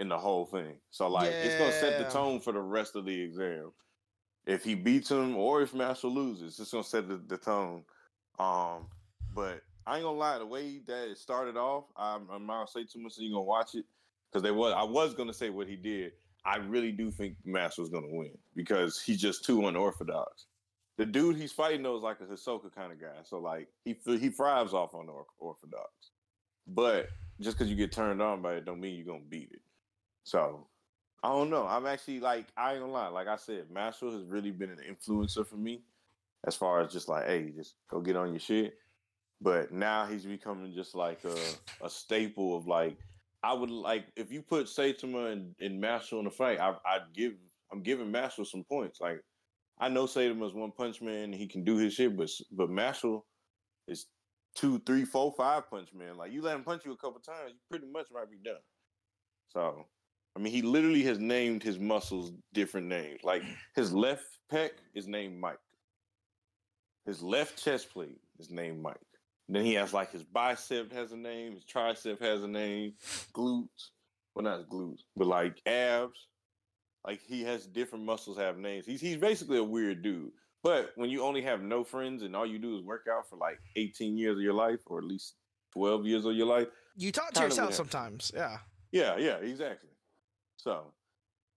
in 0.00 0.08
the 0.08 0.18
whole 0.18 0.46
thing. 0.46 0.76
So 0.90 1.08
like 1.08 1.30
it's 1.30 1.58
gonna 1.58 1.72
set 1.72 1.98
the 1.98 2.10
tone 2.10 2.40
for 2.40 2.52
the 2.52 2.60
rest 2.60 2.96
of 2.96 3.04
the 3.04 3.20
exam. 3.20 3.70
If 4.46 4.64
he 4.64 4.74
beats 4.74 5.10
him 5.10 5.36
or 5.36 5.60
if 5.60 5.74
Master 5.74 6.08
loses, 6.08 6.58
it's 6.58 6.72
gonna 6.72 6.82
set 6.82 7.06
the, 7.06 7.20
the 7.28 7.36
tone. 7.36 7.84
Um, 8.38 8.86
but 9.34 9.60
I 9.86 9.96
ain't 9.96 10.04
gonna 10.04 10.18
lie, 10.18 10.38
the 10.38 10.46
way 10.46 10.80
that 10.86 11.10
it 11.10 11.18
started 11.18 11.58
off, 11.58 11.84
I'm, 11.96 12.26
I'm 12.32 12.46
not 12.46 12.66
gonna 12.72 12.86
say 12.86 12.90
too 12.90 13.00
much 13.00 13.12
so 13.12 13.22
you 13.22 13.30
gonna 13.30 13.42
watch 13.42 13.74
it 13.74 13.84
because 14.32 14.42
they 14.42 14.50
was 14.50 14.72
I 14.74 14.82
was 14.82 15.14
gonna 15.14 15.34
say 15.34 15.50
what 15.50 15.68
he 15.68 15.76
did. 15.76 16.12
I 16.46 16.56
really 16.56 16.92
do 16.92 17.10
think 17.10 17.36
Master 17.44 17.82
was 17.82 17.90
gonna 17.90 18.08
win 18.08 18.32
because 18.56 19.02
he's 19.02 19.20
just 19.20 19.44
too 19.44 19.68
unorthodox. 19.68 20.46
The 20.96 21.04
dude 21.04 21.36
he's 21.36 21.52
fighting 21.52 21.82
though 21.82 21.98
is 21.98 22.02
like 22.02 22.20
a 22.20 22.24
Hisoka 22.24 22.74
kind 22.74 22.90
of 22.90 22.98
guy, 22.98 23.20
so 23.22 23.38
like 23.38 23.68
he 23.84 23.94
he 24.06 24.30
thrives 24.30 24.72
off 24.72 24.94
on 24.94 25.08
orthodox. 25.38 25.90
But 26.66 27.08
just 27.38 27.58
because 27.58 27.70
you 27.70 27.76
get 27.76 27.92
turned 27.92 28.22
on 28.22 28.40
by 28.40 28.54
it, 28.54 28.64
don't 28.64 28.80
mean 28.80 28.96
you're 28.96 29.04
gonna 29.04 29.28
beat 29.28 29.50
it. 29.52 29.60
So 30.24 30.66
I 31.22 31.28
don't 31.28 31.50
know. 31.50 31.66
I'm 31.66 31.86
actually 31.86 32.20
like 32.20 32.46
I 32.56 32.72
ain't 32.72 32.80
gonna 32.80 32.92
lie. 32.92 33.08
Like 33.08 33.28
I 33.28 33.36
said, 33.36 33.70
Master 33.70 34.06
has 34.06 34.24
really 34.24 34.50
been 34.50 34.70
an 34.70 34.78
influencer 34.88 35.46
for 35.46 35.56
me 35.56 35.82
as 36.46 36.56
far 36.56 36.80
as 36.80 36.92
just 36.92 37.08
like, 37.08 37.26
hey, 37.26 37.52
just 37.56 37.74
go 37.90 38.00
get 38.00 38.16
on 38.16 38.30
your 38.30 38.40
shit. 38.40 38.74
But 39.42 39.72
now 39.72 40.06
he's 40.06 40.24
becoming 40.24 40.72
just 40.74 40.94
like 40.94 41.24
a, 41.24 41.36
a 41.84 41.90
staple 41.90 42.56
of 42.56 42.66
like 42.66 42.96
I 43.42 43.52
would 43.54 43.70
like 43.70 44.06
if 44.16 44.30
you 44.30 44.42
put 44.42 44.66
Saitama 44.66 45.32
and, 45.32 45.54
and 45.60 45.80
Master 45.80 46.18
in 46.18 46.26
a 46.26 46.30
fight, 46.30 46.60
I, 46.60 46.74
I'd 46.86 47.12
give 47.14 47.34
I'm 47.72 47.82
giving 47.82 48.10
Master 48.10 48.44
some 48.44 48.64
points. 48.64 49.00
Like 49.00 49.20
I 49.78 49.88
know 49.88 50.04
Saitama's 50.04 50.54
one 50.54 50.72
punch 50.72 51.00
man, 51.00 51.32
he 51.32 51.46
can 51.46 51.64
do 51.64 51.76
his 51.76 51.94
shit, 51.94 52.16
but 52.16 52.30
but 52.52 52.70
Master 52.70 53.18
is 53.88 54.06
two, 54.54 54.78
three, 54.80 55.04
four, 55.04 55.32
five 55.32 55.68
punch 55.70 55.94
man. 55.94 56.16
Like 56.16 56.32
you 56.32 56.42
let 56.42 56.56
him 56.56 56.64
punch 56.64 56.84
you 56.84 56.92
a 56.92 56.96
couple 56.96 57.20
times, 57.20 57.52
you 57.52 57.58
pretty 57.70 57.90
much 57.90 58.06
might 58.12 58.30
be 58.30 58.38
done. 58.44 58.60
So 59.48 59.86
I 60.36 60.38
mean, 60.38 60.52
he 60.52 60.62
literally 60.62 61.02
has 61.04 61.18
named 61.18 61.62
his 61.62 61.78
muscles 61.78 62.32
different 62.52 62.86
names. 62.86 63.20
Like 63.22 63.42
mm. 63.42 63.54
his 63.74 63.92
left 63.92 64.24
pec 64.52 64.70
is 64.94 65.06
named 65.06 65.40
Mike. 65.40 65.58
His 67.06 67.22
left 67.22 67.62
chest 67.62 67.90
plate 67.92 68.20
is 68.38 68.50
named 68.50 68.82
Mike. 68.82 68.96
Then 69.48 69.64
he 69.64 69.74
has 69.74 69.92
like 69.92 70.12
his 70.12 70.22
bicep 70.22 70.92
has 70.92 71.10
a 71.10 71.16
name, 71.16 71.54
his 71.54 71.64
tricep 71.64 72.20
has 72.20 72.44
a 72.44 72.48
name, 72.48 72.94
glutes. 73.34 73.88
Well, 74.34 74.44
not 74.44 74.68
glutes, 74.68 75.00
but 75.16 75.26
like 75.26 75.60
abs. 75.66 76.28
Like 77.04 77.20
he 77.26 77.42
has 77.42 77.66
different 77.66 78.04
muscles 78.04 78.38
have 78.38 78.58
names. 78.58 78.86
He's 78.86 79.00
he's 79.00 79.16
basically 79.16 79.58
a 79.58 79.64
weird 79.64 80.02
dude. 80.02 80.30
But 80.62 80.92
when 80.94 81.10
you 81.10 81.22
only 81.22 81.42
have 81.42 81.62
no 81.62 81.82
friends 81.82 82.22
and 82.22 82.36
all 82.36 82.46
you 82.46 82.58
do 82.58 82.76
is 82.76 82.82
work 82.82 83.06
out 83.10 83.28
for 83.28 83.36
like 83.36 83.58
18 83.76 84.16
years 84.16 84.36
of 84.36 84.42
your 84.42 84.54
life, 84.54 84.80
or 84.86 84.98
at 84.98 85.04
least 85.04 85.34
12 85.72 86.06
years 86.06 86.24
of 86.26 86.34
your 86.34 86.46
life, 86.46 86.68
You 86.96 87.10
talk 87.10 87.32
to 87.32 87.42
yourself 87.42 87.74
sometimes. 87.74 88.30
Yeah. 88.34 88.58
yeah, 88.92 89.16
yeah, 89.16 89.36
exactly. 89.36 89.89
So, 90.62 90.92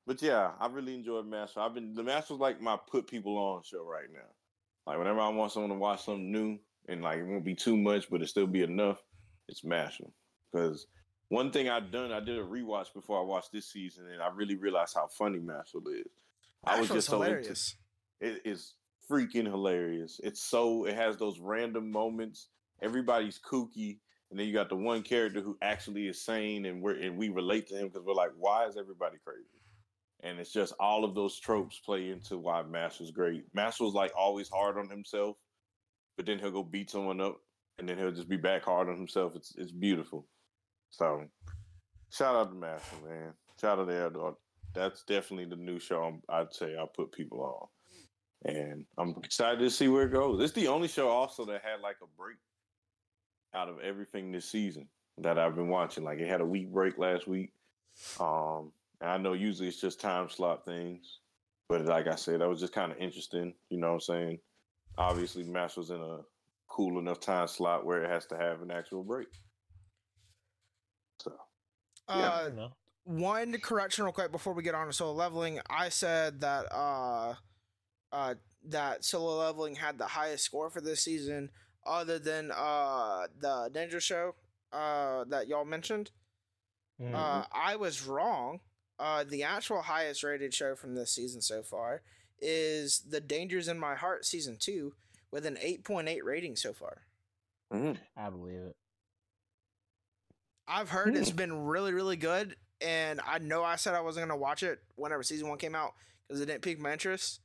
but 0.07 0.21
yeah, 0.21 0.51
I 0.59 0.67
really 0.67 0.95
enjoyed 0.95 1.25
Master. 1.25 1.59
I've 1.59 1.73
been 1.73 1.93
the 1.93 2.03
Master's 2.03 2.39
like 2.39 2.61
my 2.61 2.77
put 2.89 3.07
people 3.07 3.38
on 3.38 3.63
show 3.63 3.84
right 3.84 4.11
now. 4.11 4.19
Like 4.85 4.97
whenever 4.97 5.19
I 5.19 5.30
want 5.30 5.51
someone 5.51 5.71
to 5.71 5.77
watch 5.77 6.05
something 6.05 6.31
new 6.31 6.59
and 6.88 7.01
like 7.01 7.19
it 7.19 7.25
won't 7.25 7.45
be 7.45 7.55
too 7.55 7.77
much, 7.77 8.09
but 8.09 8.21
it 8.21 8.27
still 8.27 8.47
be 8.47 8.63
enough, 8.63 8.97
it's 9.47 9.63
Master. 9.63 10.05
Because 10.51 10.88
one 11.30 11.51
thing 11.51 11.69
I've 11.69 11.91
done, 11.91 12.11
I 12.11 12.19
did 12.19 12.38
a 12.38 12.43
rewatch 12.43 12.93
before 12.93 13.19
I 13.19 13.23
watched 13.23 13.51
this 13.51 13.71
season, 13.71 14.05
and 14.11 14.21
I 14.21 14.30
really 14.30 14.55
realized 14.55 14.95
how 14.95 15.07
funny 15.07 15.39
Master 15.39 15.80
is. 15.91 16.05
I 16.63 16.80
was 16.80 16.89
just 16.89 17.07
so 17.07 17.21
into 17.21 17.35
hilarious. 17.35 17.75
it 18.21 18.41
is 18.45 18.75
freaking 19.09 19.45
hilarious. 19.45 20.19
It's 20.23 20.41
so 20.41 20.85
it 20.85 20.95
has 20.95 21.17
those 21.17 21.39
random 21.39 21.91
moments. 21.91 22.47
Everybody's 22.81 23.39
kooky, 23.39 23.99
and 24.34 24.39
then 24.39 24.47
you 24.47 24.53
got 24.53 24.69
the 24.69 24.76
one 24.76 25.03
character 25.03 25.41
who 25.41 25.55
actually 25.61 26.07
is 26.07 26.19
sane, 26.19 26.65
and 26.65 26.81
we're 26.81 26.95
and 26.95 27.15
we 27.15 27.30
relate 27.30 27.68
to 27.68 27.76
him 27.76 27.88
because 27.88 28.01
we're 28.03 28.15
like, 28.15 28.31
why 28.35 28.65
is 28.65 28.77
everybody 28.77 29.18
crazy? 29.23 29.61
And 30.23 30.39
it's 30.39 30.51
just 30.51 30.73
all 30.80 31.05
of 31.05 31.14
those 31.14 31.39
tropes 31.39 31.80
play 31.85 32.10
into 32.10 32.39
why 32.39 32.64
Master's 32.64 33.11
great. 33.11 33.43
Master's 33.53 33.93
like 33.93 34.11
always 34.18 34.49
hard 34.49 34.80
on 34.80 34.89
himself, 34.89 35.38
but 36.18 36.26
then 36.26 36.39
he'll 36.39 36.49
go 36.49 36.64
beat 36.64 36.89
someone 36.89 37.22
up, 37.22 37.38
and 37.77 37.88
then 37.88 37.95
he'll 37.95 38.11
just 38.11 38.27
be 38.27 38.38
back 38.38 38.64
hard 38.64 38.89
on 38.89 38.97
himself. 38.97 39.35
It's 39.35 39.53
it's 39.55 39.72
beautiful. 39.72 40.26
So, 40.89 41.26
shout 42.10 42.35
out 42.35 42.49
to 42.49 42.55
Master, 42.55 42.95
man. 43.07 43.34
Shout 43.61 43.77
out 43.77 43.88
to 43.88 43.93
Eldor. 43.93 44.34
That's 44.73 45.03
definitely 45.03 45.45
the 45.45 45.61
new 45.61 45.77
show 45.77 46.05
I'm, 46.05 46.23
I'd 46.27 46.55
say 46.55 46.76
I 46.76 46.85
put 46.95 47.11
people 47.11 47.43
on 47.43 47.68
and 48.51 48.84
I'm 48.97 49.14
excited 49.23 49.60
to 49.60 49.69
see 49.69 49.89
where 49.89 50.07
it 50.07 50.11
goes. 50.11 50.41
It's 50.41 50.53
the 50.53 50.68
only 50.68 50.88
show 50.88 51.07
also 51.07 51.45
that 51.45 51.61
had 51.64 51.81
like 51.81 51.97
a 52.01 52.07
break 52.18 52.38
out 53.53 53.69
of 53.69 53.80
everything 53.80 54.31
this 54.31 54.49
season 54.49 54.88
that 55.19 55.38
I've 55.38 55.55
been 55.55 55.69
watching. 55.69 56.03
Like 56.03 56.19
it 56.19 56.27
had 56.27 56.41
a 56.41 56.45
week 56.45 56.71
break 56.71 56.97
last 56.97 57.27
week. 57.27 57.51
Um, 58.19 58.71
and 59.01 59.09
I 59.11 59.17
know 59.17 59.34
usually 59.34 59.67
it's 59.67 59.81
just 59.81 59.99
time 60.01 60.30
slot 60.30 60.65
things, 60.65 61.19
but 61.69 61.85
like 61.85 62.07
I 62.07 62.15
said, 62.15 62.41
that 62.41 62.49
was 62.49 62.59
just 62.59 62.73
kind 62.73 62.91
of 62.91 62.97
interesting. 62.97 63.53
You 63.69 63.80
know 63.80 63.88
what 63.89 63.93
I'm 63.93 63.99
saying? 64.01 64.39
obviously 64.97 65.43
match 65.43 65.75
was 65.75 65.89
in 65.89 65.99
a 65.99 66.19
cool 66.67 66.99
enough 66.99 67.19
time 67.19 67.47
slot 67.47 67.85
where 67.85 68.03
it 68.03 68.09
has 68.09 68.25
to 68.27 68.38
have 68.38 68.61
an 68.61 68.71
actual 68.71 69.03
break. 69.03 69.27
So 71.21 71.34
Uh, 72.07 72.47
You 72.49 72.55
know. 72.55 72.71
one 73.05 73.53
correction 73.59 74.03
real 74.03 74.13
quick 74.13 74.31
before 74.31 74.53
we 74.53 74.63
get 74.63 74.75
on 74.75 74.88
to 74.88 74.93
solo 74.93 75.13
leveling. 75.13 75.59
I 75.69 75.89
said 75.89 76.41
that 76.41 76.71
uh, 76.71 77.35
uh, 78.11 78.35
that 78.65 79.03
solo 79.03 79.39
leveling 79.39 79.75
had 79.75 79.97
the 79.97 80.07
highest 80.07 80.45
score 80.45 80.69
for 80.69 80.81
this 80.81 81.01
season, 81.01 81.49
other 81.85 82.19
than 82.19 82.51
uh 82.51 83.27
the 83.39 83.69
Ninja 83.73 83.99
Show 84.01 84.35
uh 84.72 85.23
that 85.26 85.47
y'all 85.47 85.65
mentioned. 85.65 86.11
Mhm. 87.01 87.14
Uh, 87.15 87.45
I 87.51 87.76
was 87.76 88.05
wrong. 88.05 88.60
Uh, 88.99 89.23
the 89.23 89.43
actual 89.43 89.81
highest 89.81 90.23
rated 90.23 90.53
show 90.53 90.76
from 90.76 90.93
this 90.95 91.11
season 91.11 91.41
so 91.41 91.64
far 91.64 92.01
is 92.39 92.99
The 93.10 93.19
Dangers 93.19 93.68
in 93.68 93.80
My 93.80 93.95
Heart 93.95 94.26
season 94.26 94.57
two 94.60 94.93
with 95.31 95.45
an 95.45 95.57
eight 95.60 95.84
point 95.84 96.07
eight 96.07 96.23
rating 96.23 96.55
so 96.55 96.73
far. 96.73 97.01
mhm. 97.73 97.97
I 98.15 98.30
believe 98.30 98.60
it. 98.60 98.76
I've 100.68 100.89
heard 100.89 101.15
it's 101.15 101.31
been 101.31 101.65
really, 101.65 101.91
really 101.93 102.15
good, 102.15 102.55
and 102.80 103.19
I 103.26 103.39
know 103.39 103.64
I 103.64 103.76
said 103.76 103.95
I 103.95 104.01
wasn't 104.01 104.27
gonna 104.27 104.39
watch 104.39 104.64
it 104.64 104.80
whenever 104.95 105.23
season 105.23 105.49
one 105.49 105.57
came 105.57 105.76
out 105.76 105.93
because 106.27 106.39
it 106.41 106.45
didn't 106.45 106.61
pique 106.61 106.80
my 106.80 106.93
interest. 106.93 107.41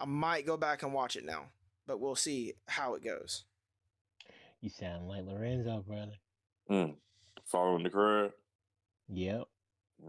I 0.00 0.06
might 0.06 0.46
go 0.46 0.56
back 0.56 0.82
and 0.82 0.92
watch 0.94 1.16
it 1.16 1.24
now, 1.24 1.50
but 1.86 1.98
we'll 2.00 2.14
see 2.16 2.54
how 2.68 2.94
it 2.94 3.02
goes. 3.04 3.44
You 4.64 4.70
sound 4.70 5.08
like 5.08 5.26
Lorenzo, 5.26 5.84
brother. 5.86 6.14
Mm. 6.70 6.94
following 7.44 7.82
the 7.82 7.90
crowd. 7.90 8.32
Yep. 9.12 9.44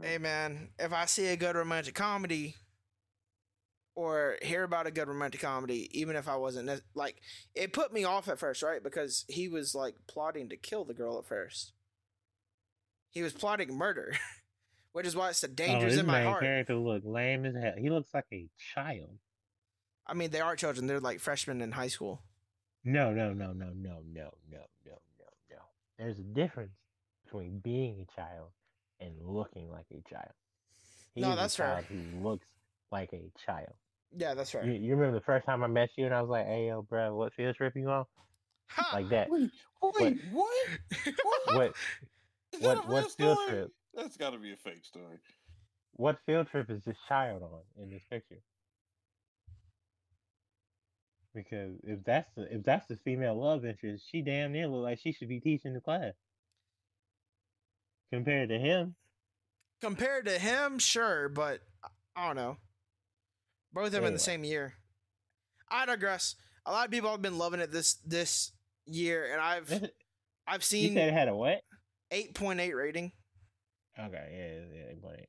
Hey 0.02 0.18
man, 0.18 0.70
if 0.80 0.94
I 0.94 1.08
see 1.08 1.28
a 1.28 1.36
good 1.36 1.58
romantic 1.58 1.94
comedy 1.94 2.56
or 3.96 4.38
hear 4.42 4.64
about 4.64 4.88
a 4.88 4.92
good 4.92 5.10
romantic 5.10 5.42
comedy, 5.42 5.90
even 6.00 6.16
if 6.16 6.30
I 6.30 6.38
wasn't 6.38 6.70
like, 6.94 7.18
it 7.54 7.74
put 7.74 7.92
me 7.92 8.06
off 8.06 8.30
at 8.30 8.40
first, 8.40 8.64
right? 8.64 8.82
Because 8.82 9.26
he 9.28 9.50
was 9.50 9.76
like 9.76 9.96
plotting 10.08 10.48
to 10.48 10.56
kill 10.56 10.86
the 10.86 10.94
girl 10.94 11.20
at 11.20 11.26
first. 11.26 11.74
He 13.10 13.24
was 13.24 13.34
plotting 13.34 13.78
murder, 13.78 14.14
which 14.94 15.06
is 15.06 15.18
why 15.18 15.32
it's 15.32 15.42
the 15.42 15.50
oh, 15.50 15.54
dangers 15.54 15.92
his 15.92 16.00
in 16.00 16.06
my 16.06 16.24
heart. 16.24 16.42
character 16.42 16.76
look 16.76 17.04
lame 17.04 17.44
as 17.44 17.56
hell. 17.56 17.74
He 17.78 17.90
looks 17.90 18.14
like 18.14 18.28
a 18.32 18.48
child. 18.74 19.18
I 20.08 20.14
mean, 20.14 20.32
they 20.32 20.40
are 20.40 20.56
children; 20.56 20.88
they're 20.88 21.02
like 21.02 21.20
freshmen 21.20 21.60
in 21.60 21.74
high 21.74 21.90
school. 21.90 22.22
No, 22.86 23.12
no, 23.12 23.34
no, 23.34 23.48
no, 23.52 23.72
no, 23.74 23.74
no, 23.74 24.00
no, 24.14 24.32
no, 24.52 24.62
no, 24.86 24.96
no. 25.50 25.58
There's 25.98 26.20
a 26.20 26.24
difference 26.24 26.74
between 27.24 27.60
being 27.60 28.00
a 28.08 28.16
child 28.22 28.50
and 29.00 29.14
looking 29.22 29.72
like 29.72 29.86
a 29.92 30.02
child. 30.10 30.32
He 31.16 31.22
No, 31.22 31.30
is 31.30 31.34
a 31.34 31.38
that's 31.38 31.56
fair. 31.56 31.68
child 31.68 31.86
who 31.86 32.20
looks 32.24 32.46
like 32.92 33.12
a 33.14 33.32
child. 33.46 33.74
Yeah, 34.16 34.34
that's 34.36 34.54
right. 34.54 34.66
You, 34.66 34.74
you 34.74 34.96
remember 34.96 35.18
the 35.18 35.26
first 35.26 35.46
time 35.46 35.64
I 35.64 35.68
met 35.68 35.90
you 35.98 36.06
and 36.06 36.14
I 36.14 36.22
was 36.22 36.30
like, 36.30 36.46
"Hey, 36.46 36.68
yo, 36.68 36.84
bro, 36.84 37.16
what 37.16 37.34
field 37.34 37.56
trip 37.56 37.76
you 37.76 37.90
on?" 37.90 38.06
Ha! 38.68 38.90
Like 38.94 39.10
that. 39.10 39.30
Wait, 39.30 39.52
wait, 40.00 40.18
what? 40.32 40.54
What? 41.56 41.74
Is 42.54 42.62
what- 42.62 42.76
that 42.76 42.86
a 42.86 42.88
what 42.92 43.12
field 43.12 43.38
story? 43.38 43.50
trip? 43.50 43.72
That's 43.96 44.18
got 44.18 44.32
to 44.32 44.38
be 44.38 44.54
a 44.54 44.58
fake 44.58 44.84
story. 44.86 45.18
What 45.94 46.18
field 46.26 46.48
trip 46.52 46.70
is 46.70 46.84
this 46.86 46.98
child 47.08 47.42
on 47.44 47.62
in 47.82 47.90
this 47.90 48.04
picture? 48.10 48.40
Because 51.36 51.74
if 51.84 52.04
that's 52.04 52.34
the 52.36 52.56
if 52.56 52.64
that's 52.64 52.88
the 52.88 52.96
female 52.96 53.40
love 53.40 53.66
interest, 53.66 54.06
she 54.10 54.22
damn 54.22 54.54
near 54.54 54.68
look 54.68 54.84
like 54.84 55.00
she 55.00 55.12
should 55.12 55.30
be 55.30 55.40
teaching 55.40 55.74
the 55.74 55.82
class. 55.82 56.14
Compared 58.12 58.50
to 58.50 58.58
him, 58.58 58.96
Compared 59.82 60.26
to 60.26 60.40
him, 60.40 60.80
sure, 60.80 61.30
but 61.30 61.60
I 62.16 62.28
don't 62.28 62.36
know. 62.36 62.58
Both 63.74 63.88
of 63.88 63.92
them 63.92 64.06
in 64.06 64.14
the 64.14 64.20
same 64.20 64.44
year. 64.44 64.74
I 65.70 65.86
digress. 65.86 66.36
A 66.66 66.72
lot 66.72 66.86
of 66.86 66.92
people 66.92 67.12
have 67.12 67.22
been 67.22 67.38
loving 67.38 67.60
it 67.60 67.72
this 67.72 67.96
this 68.06 68.52
year, 68.86 69.30
and 69.32 69.42
I've 69.42 69.90
I've 70.48 70.64
seen. 70.64 70.94
You 70.94 70.98
said 70.98 71.10
it 71.10 71.14
had 71.14 71.28
a 71.28 71.36
what? 71.36 71.62
eight 72.12 72.34
point 72.34 72.60
eight 72.62 72.74
rating. 72.74 73.12
Okay, 74.00 74.66
yeah, 74.74 74.78
yeah, 74.80 74.94
but 75.02 75.20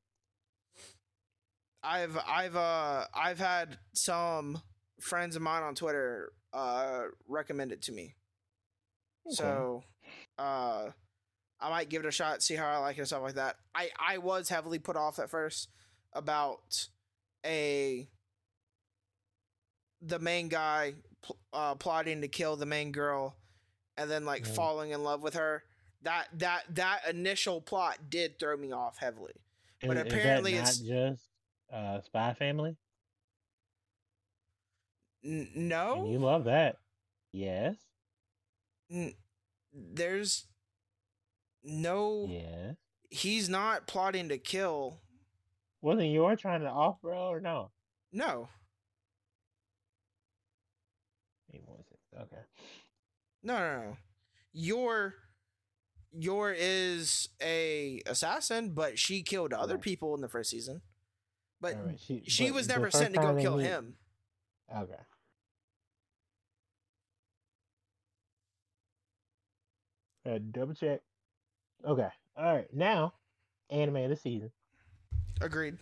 I've 1.83 2.19
I've 2.27 2.57
uh 2.57 3.05
I've 3.15 3.39
had 3.39 3.78
some 3.93 4.62
friends 5.07 5.37
of 5.37 5.43
mine 5.43 5.62
on 5.62 5.74
Twitter 5.74 6.33
uh 6.53 7.05
recommend 7.28 7.73
it 7.73 7.83
to 7.83 7.93
me. 7.93 8.15
So 9.28 9.83
uh 10.39 10.91
I 11.59 11.70
might 11.70 11.89
give 11.89 12.05
it 12.05 12.09
a 12.09 12.12
shot, 12.12 12.43
see 12.43 12.55
how 12.55 12.66
I 12.69 12.78
like 12.78 12.97
it 12.97 13.01
and 13.01 13.07
stuff 13.09 13.23
like 13.23 13.35
that. 13.35 13.57
I 13.74 13.91
I 13.99 14.19
was 14.19 14.49
heavily 14.49 14.78
put 14.78 14.97
off 14.97 15.19
at 15.19 15.31
first 15.31 15.69
about 16.12 16.89
a 17.45 18.09
the 20.03 20.19
main 20.19 20.49
guy 20.49 20.95
pl- 21.23 21.39
uh 21.53 21.74
plotting 21.74 22.20
to 22.20 22.28
kill 22.28 22.57
the 22.57 22.66
main 22.66 22.93
girl 22.93 23.37
and 23.97 24.11
then 24.11 24.24
like 24.24 24.43
Mhm. 24.45 24.55
falling 24.55 24.91
in 24.91 25.03
love 25.03 25.23
with 25.23 25.35
her. 25.35 25.65
That 26.03 26.28
that 26.39 26.65
that 26.74 27.09
initial 27.09 27.61
plot 27.61 28.11
did 28.11 28.39
throw 28.39 28.57
me 28.57 28.73
off 28.73 28.99
heavily. 28.99 29.35
But 29.81 29.97
Is- 29.97 30.05
that 30.05 30.12
apparently 30.12 30.53
not 30.53 30.59
it's- 30.61 30.78
just 30.78 31.28
uh, 31.73 32.01
Spy 32.03 32.35
Family. 32.35 32.77
N- 35.27 35.51
And 35.55 35.69
no. 35.69 36.09
you 36.09 36.19
love 36.19 36.44
that. 36.44 36.77
Yes. 37.32 37.77
N- 38.90 39.15
there's 39.73 40.47
no 41.65 42.27
Yes. 42.31 42.77
he's 43.11 43.48
not 43.48 43.86
plotting 43.89 44.28
to 44.28 44.39
kill 44.39 45.01
Wasn't 45.82 46.07
you 46.09 46.35
trying 46.36 46.61
to 46.61 46.69
off 46.69 47.01
bro 47.03 47.27
or 47.28 47.40
no? 47.40 47.73
no 48.12 48.48
He 51.51 51.61
wasn't. 51.66 51.86
Okay. 52.19 52.43
no 53.43 53.59
no 53.59 53.82
no 53.82 53.97
your 54.53 55.15
your 56.12 56.53
is 56.57 57.28
a 57.43 58.01
assassin 58.07 58.70
but 58.73 58.98
she 58.98 59.23
killed 59.23 59.53
other 59.53 59.74
Right. 59.74 59.82
people 59.82 60.15
in 60.15 60.20
the 60.23 60.28
first 60.28 60.51
season 60.51 60.81
but 61.61 61.74
Alright, 61.74 62.01
she, 62.01 62.23
she 62.27 62.47
but 62.48 62.55
was 62.55 62.69
never 62.69 62.90
sent 62.90 63.15
to 63.15 63.20
go 63.20 63.36
kill 63.36 63.57
meet- 63.59 63.65
him 63.66 63.97
Okay. 64.74 65.01
Uh, 70.28 70.39
double 70.51 70.74
check. 70.74 71.01
Okay. 71.86 72.09
All 72.36 72.55
right. 72.55 72.66
Now, 72.74 73.15
anime 73.70 73.97
of 73.97 74.11
the 74.11 74.16
season. 74.16 74.51
agreed 75.40 75.77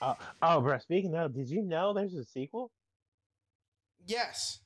Uh, 0.00 0.14
oh, 0.42 0.60
bro. 0.60 0.78
Speaking 0.78 1.14
of, 1.14 1.34
did 1.34 1.48
you 1.48 1.62
know 1.62 1.92
there's 1.92 2.14
a 2.14 2.24
sequel? 2.24 2.70
yes 4.06 4.60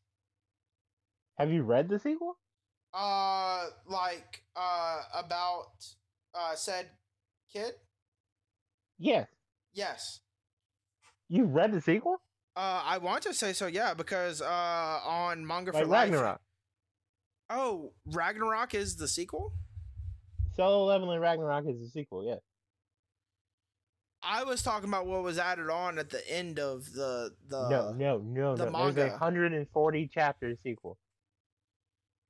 Have 1.38 1.50
you 1.50 1.62
read 1.62 1.88
the 1.88 1.98
sequel? 1.98 2.36
uh 2.92 3.66
like 3.86 4.42
uh 4.56 5.00
about 5.14 5.70
uh 6.34 6.54
said 6.56 6.86
kid 7.52 7.72
Yes. 8.98 9.28
yes 9.72 10.20
You 11.28 11.44
read 11.44 11.72
the 11.72 11.80
sequel? 11.80 12.20
uh 12.56 12.82
i 12.84 12.98
want 12.98 13.22
to 13.22 13.32
say 13.32 13.52
so 13.52 13.66
yeah 13.68 13.94
because 13.94 14.42
uh 14.42 15.00
on 15.06 15.46
manga 15.46 15.72
Like 15.72 15.82
for 15.84 15.88
life 15.88 16.10
Ragnarok. 16.10 16.40
Oh 17.50 17.92
ragnarok 18.06 18.74
is 18.74 18.96
the 18.96 19.08
sequel 19.08 19.52
Solo 20.56 20.84
Leveling 20.86 21.20
Ragnarok 21.20 21.66
is 21.68 21.80
the 21.80 21.88
sequel. 21.88 22.26
Yeah. 22.26 22.36
I 24.22 24.44
was 24.44 24.62
talking 24.62 24.88
about 24.88 25.06
what 25.06 25.22
was 25.22 25.38
added 25.38 25.70
on 25.70 25.98
at 25.98 26.10
the 26.10 26.28
end 26.30 26.58
of 26.58 26.92
the 26.92 27.32
the. 27.48 27.68
no, 27.70 27.92
no, 27.92 28.18
no, 28.18 28.56
the 28.56 28.70
no. 28.70 28.90
There's 28.90 29.08
a 29.08 29.12
140 29.12 30.10
chapter 30.12 30.54
sequel. 30.62 30.98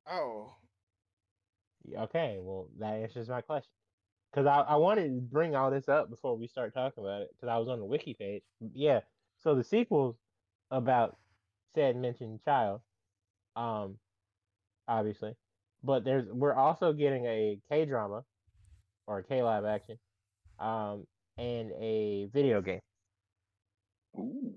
Oh, 0.09 0.55
Okay, 1.97 2.39
well, 2.41 2.69
that 2.79 2.95
answers 2.95 3.29
my 3.29 3.41
question. 3.41 3.71
Because 4.31 4.47
I, 4.47 4.61
I 4.61 4.77
wanted 4.77 5.09
to 5.09 5.21
bring 5.21 5.57
all 5.57 5.71
this 5.71 5.89
up 5.89 6.09
before 6.09 6.37
we 6.37 6.47
start 6.47 6.73
talking 6.73 7.03
about 7.03 7.23
it, 7.23 7.31
because 7.35 7.53
I 7.53 7.59
was 7.59 7.69
on 7.69 7.81
the 7.81 7.85
wiki 7.85 8.15
page. 8.15 8.43
Yeah, 8.75 9.01
so 9.43 9.57
the 9.57 9.65
sequels 9.65 10.15
about 10.71 11.17
said 11.75 11.97
mentioned 11.97 12.41
child, 12.45 12.81
um, 13.57 13.97
obviously, 14.91 15.33
but 15.83 16.05
there's 16.05 16.27
we're 16.29 16.55
also 16.55 16.93
getting 16.93 17.25
a 17.25 17.59
K 17.71 17.87
drama 17.87 18.23
or 19.07 19.19
a 19.19 19.25
K 19.25 19.43
live 19.43 19.65
action, 19.65 19.97
um, 20.59 21.05
and 21.39 21.71
a 21.81 22.29
video 22.33 22.61
game. 22.61 22.81
Ooh. 24.19 24.53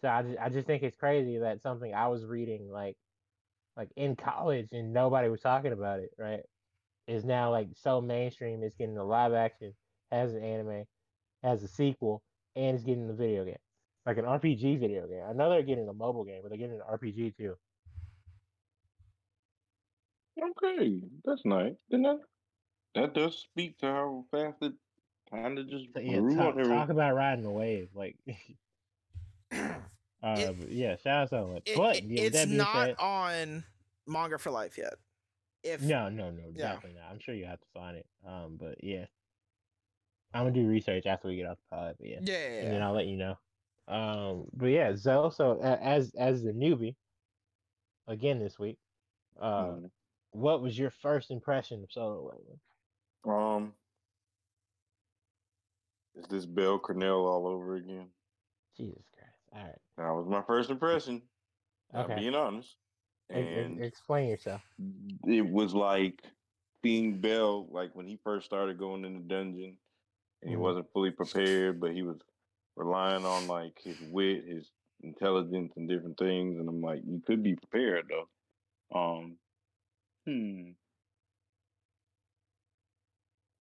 So 0.00 0.08
I 0.08 0.22
just, 0.22 0.38
I 0.40 0.48
just 0.48 0.66
think 0.66 0.82
it's 0.82 0.96
crazy 0.96 1.38
that 1.38 1.62
something 1.62 1.94
I 1.94 2.08
was 2.08 2.24
reading 2.24 2.68
like 2.70 2.96
like 3.76 3.90
in 3.96 4.16
college 4.16 4.68
and 4.72 4.92
nobody 4.92 5.28
was 5.28 5.40
talking 5.40 5.72
about 5.72 6.00
it, 6.00 6.10
right? 6.18 6.40
Is 7.06 7.24
now 7.24 7.50
like 7.50 7.68
so 7.74 8.00
mainstream. 8.00 8.62
It's 8.62 8.74
getting 8.74 8.98
a 8.98 9.04
live 9.04 9.32
action, 9.32 9.74
has 10.10 10.34
an 10.34 10.42
anime, 10.42 10.84
has 11.42 11.62
a 11.62 11.68
sequel, 11.68 12.22
and 12.56 12.74
it's 12.74 12.84
getting 12.84 13.08
a 13.10 13.14
video 13.14 13.44
game, 13.44 13.56
like 14.06 14.18
an 14.18 14.24
RPG 14.24 14.80
video 14.80 15.06
game. 15.06 15.22
I 15.28 15.32
know 15.34 15.50
they're 15.50 15.62
getting 15.62 15.88
a 15.88 15.92
mobile 15.92 16.24
game, 16.24 16.40
but 16.42 16.48
they're 16.48 16.58
getting 16.58 16.80
an 16.80 16.98
RPG 16.98 17.36
too. 17.36 17.54
Okay, 20.40 21.02
that's 21.24 21.44
nice. 21.44 21.74
Then 21.90 22.02
that 22.02 22.20
that 22.94 23.14
does 23.14 23.38
speak 23.38 23.78
to 23.78 23.86
how 23.86 24.24
fast 24.30 24.56
it 24.62 24.72
kind 25.30 25.58
of 25.58 25.68
just 25.68 25.86
So, 25.94 26.00
yeah, 26.00 26.18
grew 26.18 26.36
talk, 26.36 26.54
on 26.54 26.60
everyone. 26.60 26.78
talk 26.78 26.88
about 26.90 27.14
riding 27.14 27.44
the 27.44 27.50
wave. 27.50 27.88
Like, 27.94 28.16
Uh, 29.50 29.56
It- 30.38 30.58
but 30.60 30.68
yeah, 30.70 30.96
shout 30.96 31.22
out 31.24 31.30
so 31.30 31.46
much. 31.48 31.62
It- 31.66 31.76
but 31.76 31.96
it- 31.96 32.04
yeah, 32.04 32.22
it's 32.24 32.46
not 32.46 32.86
said, 32.86 32.96
on 32.98 33.64
manga 34.06 34.38
for 34.38 34.50
life 34.50 34.78
yet. 34.78 34.94
If 35.62 35.82
no, 35.82 36.08
no, 36.08 36.30
no, 36.30 36.44
Yeah. 36.54 36.72
definitely 36.74 36.98
not. 37.00 37.10
I'm 37.10 37.18
sure 37.20 37.34
you 37.34 37.44
have 37.46 37.60
to 37.60 37.66
find 37.74 37.96
it. 37.96 38.06
Um, 38.26 38.56
but 38.56 38.82
yeah, 38.82 39.06
I'm 40.34 40.42
gonna 40.44 40.52
do 40.52 40.66
research 40.66 41.06
after 41.06 41.28
we 41.28 41.36
get 41.36 41.46
off 41.46 41.58
the 41.58 41.76
pod. 41.76 41.96
But 41.98 42.08
yeah, 42.08 42.18
yeah, 42.22 42.32
yeah, 42.32 42.60
and 42.62 42.72
then. 42.72 42.82
I'll 42.82 42.92
let 42.94 43.06
you 43.06 43.16
know. 43.16 43.38
Um, 43.88 44.48
but 44.54 44.66
yeah, 44.66 44.94
Zoe. 44.96 45.30
So 45.30 45.60
uh, 45.60 45.78
as 45.80 46.14
as 46.14 46.42
the 46.42 46.52
newbie, 46.52 46.96
again 48.06 48.38
this 48.38 48.58
week, 48.58 48.78
uh, 49.40 49.64
Mhm. 49.64 49.90
What 50.32 50.62
was 50.62 50.78
your 50.78 50.90
first 50.90 51.30
impression 51.30 51.82
of 51.84 51.92
Solo 51.92 52.22
Leveling? 52.24 52.60
Um, 53.24 53.74
is 56.14 56.26
this 56.28 56.46
Bell 56.46 56.78
Cranel 56.80 57.24
all 57.26 57.46
over 57.46 57.76
again? 57.76 58.08
Jesus 58.76 59.04
Christ! 59.14 59.30
All 59.52 59.62
right, 59.62 59.78
That 59.98 60.10
was 60.14 60.26
my 60.28 60.42
first 60.42 60.70
impression. 60.70 61.22
I'm 61.92 62.04
Okay. 62.06 62.16
being 62.16 62.34
honest. 62.34 62.76
E- 63.30 63.34
And 63.34 63.80
explain 63.82 64.30
yourself. 64.30 64.62
it 65.26 65.42
was 65.46 65.74
like 65.74 66.22
seeing 66.82 67.20
Bell, 67.20 67.66
like 67.70 67.94
when 67.94 68.06
he 68.06 68.16
first 68.24 68.46
started 68.46 68.78
going 68.78 69.04
in 69.04 69.14
the 69.14 69.20
dungeon, 69.20 69.78
and 70.40 70.50
he 70.50 70.56
Mhm. 70.56 70.60
wasn't 70.60 70.92
fully 70.92 71.10
prepared, 71.10 71.78
but 71.80 71.92
he 71.92 72.02
was 72.02 72.18
relying 72.76 73.26
on 73.26 73.46
like 73.46 73.78
his 73.78 74.00
wit, 74.00 74.44
his 74.46 74.72
intelligence, 75.02 75.74
and 75.76 75.88
different 75.88 76.18
things. 76.18 76.58
And 76.58 76.68
I'm 76.68 76.80
like, 76.80 77.02
you 77.04 77.20
could 77.20 77.42
be 77.42 77.54
prepared 77.56 78.08
though. 78.08 78.28
Um, 78.98 79.38
hmm. 80.26 80.72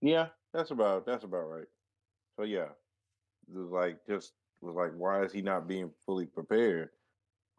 Yeah, 0.00 0.28
that's 0.52 0.70
about 0.70 1.06
that's 1.06 1.24
about 1.24 1.48
right. 1.48 1.66
So 2.36 2.44
yeah, 2.44 2.70
it 3.48 3.54
was 3.54 3.70
like 3.70 4.06
just 4.06 4.34
was 4.62 4.76
like, 4.76 4.92
why 4.94 5.24
is 5.24 5.32
he 5.32 5.42
not 5.42 5.68
being 5.68 5.92
fully 6.06 6.26
prepared? 6.26 6.90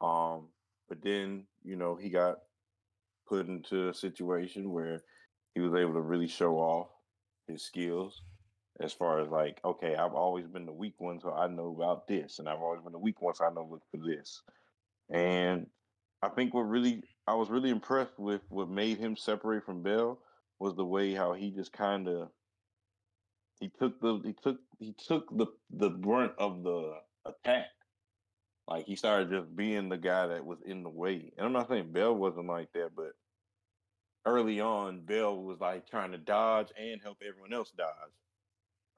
Um, 0.01 0.49
but 0.89 1.01
then 1.01 1.47
you 1.63 1.75
know 1.77 1.95
he 1.95 2.09
got 2.09 2.39
put 3.27 3.47
into 3.47 3.89
a 3.89 3.93
situation 3.93 4.71
where 4.71 5.01
he 5.55 5.61
was 5.61 5.73
able 5.75 5.93
to 5.95 6.01
really 6.01 6.27
show 6.27 6.57
off 6.57 6.89
his 7.47 7.63
skills 7.63 8.21
as 8.79 8.93
far 8.93 9.19
as 9.21 9.29
like, 9.29 9.61
okay, 9.65 9.95
I've 9.95 10.13
always 10.15 10.47
been 10.47 10.65
the 10.65 10.73
weak 10.73 10.95
one, 10.99 11.19
so 11.19 11.33
I 11.33 11.47
know 11.47 11.69
about 11.75 12.07
this, 12.07 12.39
and 12.39 12.49
I've 12.49 12.61
always 12.61 12.81
been 12.83 12.93
the 12.93 12.99
weak 12.99 13.21
one, 13.21 13.35
so 13.35 13.45
I 13.45 13.53
know 13.53 13.65
look 13.65 13.83
for 13.91 13.97
this. 13.97 14.41
And 15.09 15.67
I 16.21 16.29
think 16.29 16.53
what 16.53 16.61
really 16.61 17.03
I 17.31 17.33
was 17.33 17.49
really 17.49 17.69
impressed 17.69 18.19
with 18.19 18.41
what 18.49 18.67
made 18.67 18.97
him 18.97 19.15
separate 19.15 19.63
from 19.63 19.83
Bell 19.83 20.19
was 20.59 20.75
the 20.75 20.83
way 20.83 21.13
how 21.13 21.31
he 21.31 21.49
just 21.49 21.71
kind 21.71 22.09
of 22.09 22.27
he 23.61 23.69
took 23.69 24.01
the 24.01 24.19
he 24.25 24.33
took 24.33 24.57
he 24.79 24.93
took 25.07 25.37
the 25.37 25.45
the 25.69 25.91
brunt 25.91 26.33
of 26.37 26.61
the 26.61 26.95
attack. 27.23 27.67
Like 28.67 28.85
he 28.85 28.97
started 28.97 29.29
just 29.29 29.55
being 29.55 29.87
the 29.87 29.97
guy 29.97 30.27
that 30.27 30.45
was 30.45 30.57
in 30.65 30.83
the 30.83 30.89
way. 30.89 31.31
And 31.37 31.45
I'm 31.45 31.53
not 31.53 31.69
saying 31.69 31.93
Bell 31.93 32.13
wasn't 32.13 32.47
like 32.47 32.73
that, 32.73 32.89
but 32.97 33.13
early 34.25 34.59
on, 34.59 35.05
Bell 35.05 35.41
was 35.41 35.61
like 35.61 35.89
trying 35.89 36.11
to 36.11 36.17
dodge 36.17 36.67
and 36.77 36.99
help 37.01 37.19
everyone 37.25 37.53
else 37.53 37.71
dodge. 37.71 37.87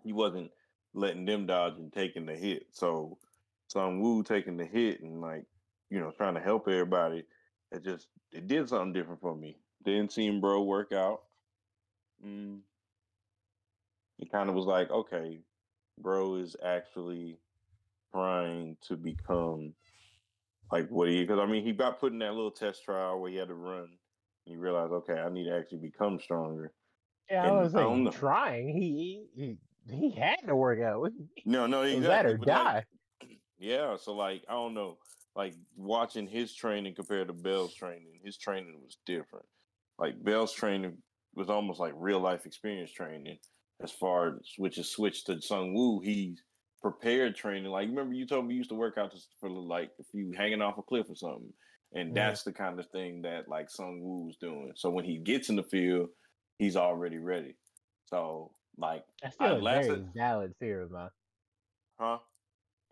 He 0.04 0.12
wasn't 0.12 0.50
letting 0.96 1.26
them 1.26 1.46
dodge 1.46 1.76
and 1.78 1.94
taking 1.94 2.26
the 2.26 2.36
hit. 2.36 2.66
So 2.72 3.20
Sung 3.68 4.02
Woo 4.02 4.24
taking 4.24 4.58
the 4.58 4.66
hit 4.66 5.02
and 5.02 5.22
like, 5.22 5.46
you 5.92 6.00
know, 6.00 6.10
trying 6.18 6.34
to 6.34 6.42
help 6.42 6.68
everybody, 6.68 7.26
it 7.74 7.84
just 7.84 8.08
it 8.32 8.48
did 8.48 8.70
something 8.70 8.94
different 8.94 9.22
for 9.22 9.36
me. 9.36 9.58
Didn't 9.84 10.14
seem 10.14 10.40
bro 10.40 10.62
work 10.64 10.94
out. 10.94 11.24
Mm. 12.26 12.62
It 14.20 14.32
kind 14.32 14.50
of 14.50 14.56
was 14.56 14.66
like, 14.66 14.90
okay, 14.92 15.42
bro 16.00 16.36
is 16.36 16.56
actually 16.64 17.40
trying 18.14 18.78
to 18.88 18.96
become 18.96 19.74
like 20.72 20.88
what 20.90 21.10
he 21.10 21.22
because 21.24 21.40
I 21.40 21.46
mean 21.46 21.66
he 21.66 21.74
got 21.74 22.00
put 22.00 22.14
in 22.14 22.20
that 22.20 22.34
little 22.34 22.52
test 22.52 22.84
trial 22.86 23.20
where 23.20 23.32
he 23.32 23.38
had 23.38 23.50
to 23.50 23.56
run. 23.56 23.84
And 23.84 23.98
he 24.46 24.58
realized, 24.58 24.92
okay, 24.94 25.14
I 25.20 25.30
need 25.30 25.46
to 25.46 25.58
actually 25.58 25.80
become 25.80 26.20
stronger. 26.20 26.74
Yeah, 27.30 27.44
I 27.44 27.48
And 27.48 27.58
was 27.58 27.76
I 27.76 27.82
don't 27.82 27.96
saying 27.96 28.04
know. 28.04 28.12
trying. 28.12 28.70
He, 28.70 29.28
he 29.36 29.58
he 29.90 30.12
had 30.12 30.38
to 30.48 30.56
work 30.56 30.80
out. 30.82 31.12
No, 31.46 31.68
no, 31.68 31.82
was 31.82 31.94
exactly. 31.94 32.36
but, 32.38 32.48
like, 32.48 32.64
die. 32.64 32.86
Yeah, 33.58 33.96
so 33.98 34.14
like 34.14 34.44
I 34.50 34.54
don't 34.54 34.74
know, 34.74 34.98
like 35.36 35.56
watching 35.76 36.28
his 36.28 36.54
training 36.56 36.96
compared 36.96 37.28
to 37.28 37.34
Bell's 37.34 37.74
training, 37.76 38.20
his 38.24 38.38
training 38.38 38.82
was 38.84 38.98
different. 39.06 39.46
Like 39.98 40.24
Bell's 40.24 40.54
training 40.54 41.02
was 41.34 41.50
almost 41.50 41.80
like 41.80 41.94
real 41.96 42.20
life 42.20 42.46
experience 42.46 42.92
training, 42.92 43.40
as 43.82 43.92
far 43.92 44.38
as 44.38 44.52
which 44.58 44.78
is 44.78 44.92
switched 44.92 45.28
to 45.28 45.42
Sung 45.42 45.74
Woo. 45.74 46.00
He's 46.00 46.44
prepared 46.82 47.36
training. 47.36 47.72
Like 47.72 47.88
remember 47.90 48.14
you 48.14 48.28
told 48.28 48.46
me 48.46 48.54
you 48.54 48.60
used 48.60 48.70
to 48.70 48.76
work 48.76 48.98
out 48.98 49.12
just 49.12 49.30
for 49.40 49.50
like 49.50 49.92
if 50.00 50.08
you 50.14 50.32
hanging 50.36 50.62
off 50.62 50.78
a 50.78 50.84
cliff 50.84 51.10
or 51.10 51.16
something, 51.16 51.54
and 51.94 52.16
Mhm. 52.16 52.16
that's 52.16 52.44
the 52.44 52.54
kind 52.54 52.80
of 52.80 52.88
thing 52.92 53.22
that 53.24 53.48
like 53.48 53.70
Sung 53.70 54.02
Woo's 54.02 54.38
doing. 54.38 54.74
So 54.76 54.90
when 54.90 55.06
he 55.06 55.18
gets 55.20 55.50
in 55.50 55.56
the 55.56 55.64
field, 55.64 56.10
he's 56.58 56.76
already 56.76 57.18
ready. 57.18 57.56
So 58.06 58.56
like, 58.78 59.06
That's 59.22 59.36
still 59.36 59.56
a 59.56 59.62
very 59.64 60.06
valid 60.14 60.56
fear 60.60 60.82
of 60.84 60.92
mine. 60.92 61.10
huh? 62.00 62.20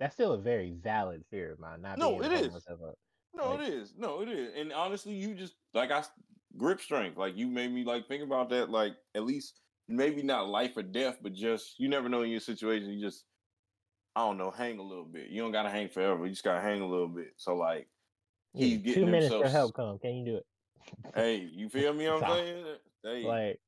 That's 0.01 0.15
still 0.15 0.33
a 0.33 0.37
very 0.41 0.71
valid 0.71 1.23
fear 1.29 1.51
of 1.53 1.59
mine. 1.59 1.83
Not 1.83 1.99
No, 1.99 2.19
it 2.23 2.31
is. 2.31 2.55
up. 2.55 2.95
No, 3.35 3.51
Like- 3.51 3.67
it 3.67 3.73
is. 3.75 3.93
No, 3.95 4.21
it 4.23 4.29
is. 4.29 4.51
And 4.57 4.73
honestly, 4.73 5.13
you 5.13 5.35
just 5.35 5.53
like 5.75 5.91
I 5.91 6.03
grip 6.57 6.81
strength. 6.81 7.17
Like 7.19 7.37
you 7.37 7.45
made 7.45 7.71
me 7.71 7.83
like 7.83 8.07
think 8.07 8.23
about 8.23 8.49
that. 8.49 8.71
Like 8.71 8.93
at 9.13 9.23
least 9.23 9.61
maybe 9.87 10.23
not 10.23 10.49
life 10.49 10.75
or 10.75 10.81
death, 10.81 11.19
but 11.21 11.33
just 11.33 11.79
you 11.79 11.87
never 11.87 12.09
know 12.09 12.23
in 12.23 12.31
your 12.31 12.39
situation. 12.39 12.89
You 12.89 12.99
just 12.99 13.25
I 14.15 14.21
don't 14.21 14.39
know, 14.39 14.49
hang 14.49 14.79
a 14.79 14.83
little 14.83 15.05
bit. 15.05 15.29
You 15.29 15.39
don't 15.43 15.51
gotta 15.51 15.69
hang 15.69 15.87
forever. 15.87 16.25
You 16.25 16.31
just 16.31 16.43
gotta 16.43 16.61
hang 16.61 16.81
a 16.81 16.87
little 16.87 17.07
bit. 17.07 17.33
So 17.37 17.55
like 17.55 17.87
Yeah, 18.55 18.65
he's 18.65 18.77
two 18.79 18.83
getting 18.85 19.05
minutes 19.11 19.25
himself. 19.25 19.43
for 19.43 19.49
help 19.51 19.75
come. 19.75 19.99
Can 19.99 20.15
you 20.15 20.25
do 20.25 20.35
it? 20.37 20.45
Hey, 21.13 21.35
you 21.53 21.69
feel 21.69 21.93
me? 21.93 22.07
I'm 22.09 22.19
saying. 22.21 22.65
Hey, 23.03 23.23
Like, 23.23 23.59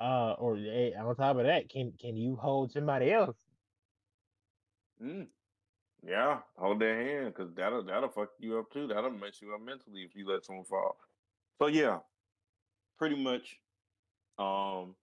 uh, 0.00 0.32
or 0.40 0.56
hey, 0.56 0.92
on 0.98 1.14
top 1.14 1.36
of 1.36 1.44
that, 1.44 1.68
can 1.68 1.92
can 2.00 2.16
you 2.16 2.34
hold 2.34 2.72
somebody 2.72 3.12
else? 3.12 3.36
mm, 5.00 5.28
yeah, 6.06 6.38
hold 6.56 6.80
their 6.80 6.96
hand 7.02 7.34
because 7.34 7.52
that'll 7.54 7.82
that'll 7.84 8.08
fuck 8.08 8.30
you 8.38 8.58
up 8.58 8.70
too. 8.72 8.86
That'll 8.86 9.10
mess 9.10 9.40
you 9.42 9.54
up 9.54 9.60
mentally 9.60 10.02
if 10.02 10.14
you 10.14 10.26
let 10.28 10.44
someone 10.44 10.64
fall. 10.64 10.96
So 11.60 11.66
yeah, 11.66 11.98
pretty 12.98 13.16
much. 13.22 13.58
Um, 14.38 14.94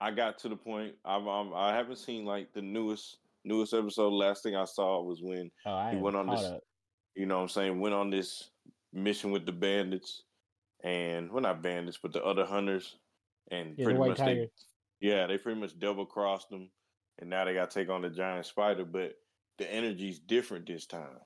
I 0.00 0.10
got 0.10 0.38
to 0.40 0.48
the 0.48 0.56
point. 0.56 0.94
I'm 1.04 1.28
I 1.54 1.74
haven't 1.74 1.96
seen 1.98 2.24
like 2.24 2.52
the 2.52 2.62
newest 2.62 3.18
newest 3.44 3.74
episode. 3.74 4.12
Last 4.12 4.42
thing 4.42 4.56
I 4.56 4.64
saw 4.64 5.02
was 5.02 5.20
when 5.22 5.50
Oh, 5.66 5.90
He 5.90 5.96
went 5.96 6.16
on 6.16 6.26
this- 6.28 6.42
up. 6.44 6.62
you 7.14 7.26
know 7.26 7.36
what 7.36 7.42
I'm 7.42 7.48
saying 7.48 7.80
went 7.80 7.94
on 7.94 8.10
this 8.10 8.50
mission 8.92 9.30
with 9.30 9.44
the 9.46 9.52
bandits 9.52 10.22
and 10.84 11.30
well 11.30 11.42
not 11.42 11.62
bandits 11.62 11.98
but 12.02 12.12
the 12.12 12.22
other 12.24 12.44
hunters 12.46 12.96
and 13.50 13.74
Yeah, 13.76 13.84
pretty 13.84 13.98
white 13.98 14.08
much 14.10 14.18
they 14.18 14.48
yeah 15.00 15.26
they 15.26 15.36
pretty 15.38 15.60
much 15.60 15.78
double 15.78 16.06
crossed 16.06 16.48
them 16.50 16.70
and 17.18 17.28
now 17.28 17.44
they 17.44 17.52
got 17.54 17.70
to 17.70 17.78
take 17.80 17.88
on 17.90 18.02
the 18.02 18.08
giant 18.10 18.46
spider 18.46 18.84
but 18.84 19.14
the 19.58 19.72
energy's 19.72 20.18
different 20.18 20.66
this 20.66 20.86
time 20.86 21.18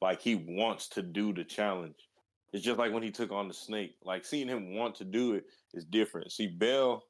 like 0.00 0.20
he 0.20 0.34
wants 0.34 0.88
to 0.88 1.02
do 1.02 1.32
the 1.32 1.44
challenge 1.44 2.08
it's 2.52 2.64
just 2.64 2.78
like 2.78 2.92
when 2.92 3.02
he 3.02 3.10
took 3.10 3.32
on 3.32 3.48
the 3.48 3.54
snake 3.54 3.96
like 4.04 4.24
seeing 4.24 4.48
him 4.48 4.74
want 4.74 4.94
to 4.94 5.04
do 5.04 5.34
it 5.34 5.44
is 5.74 5.84
different 5.84 6.30
see 6.32 6.46
bell 6.46 7.02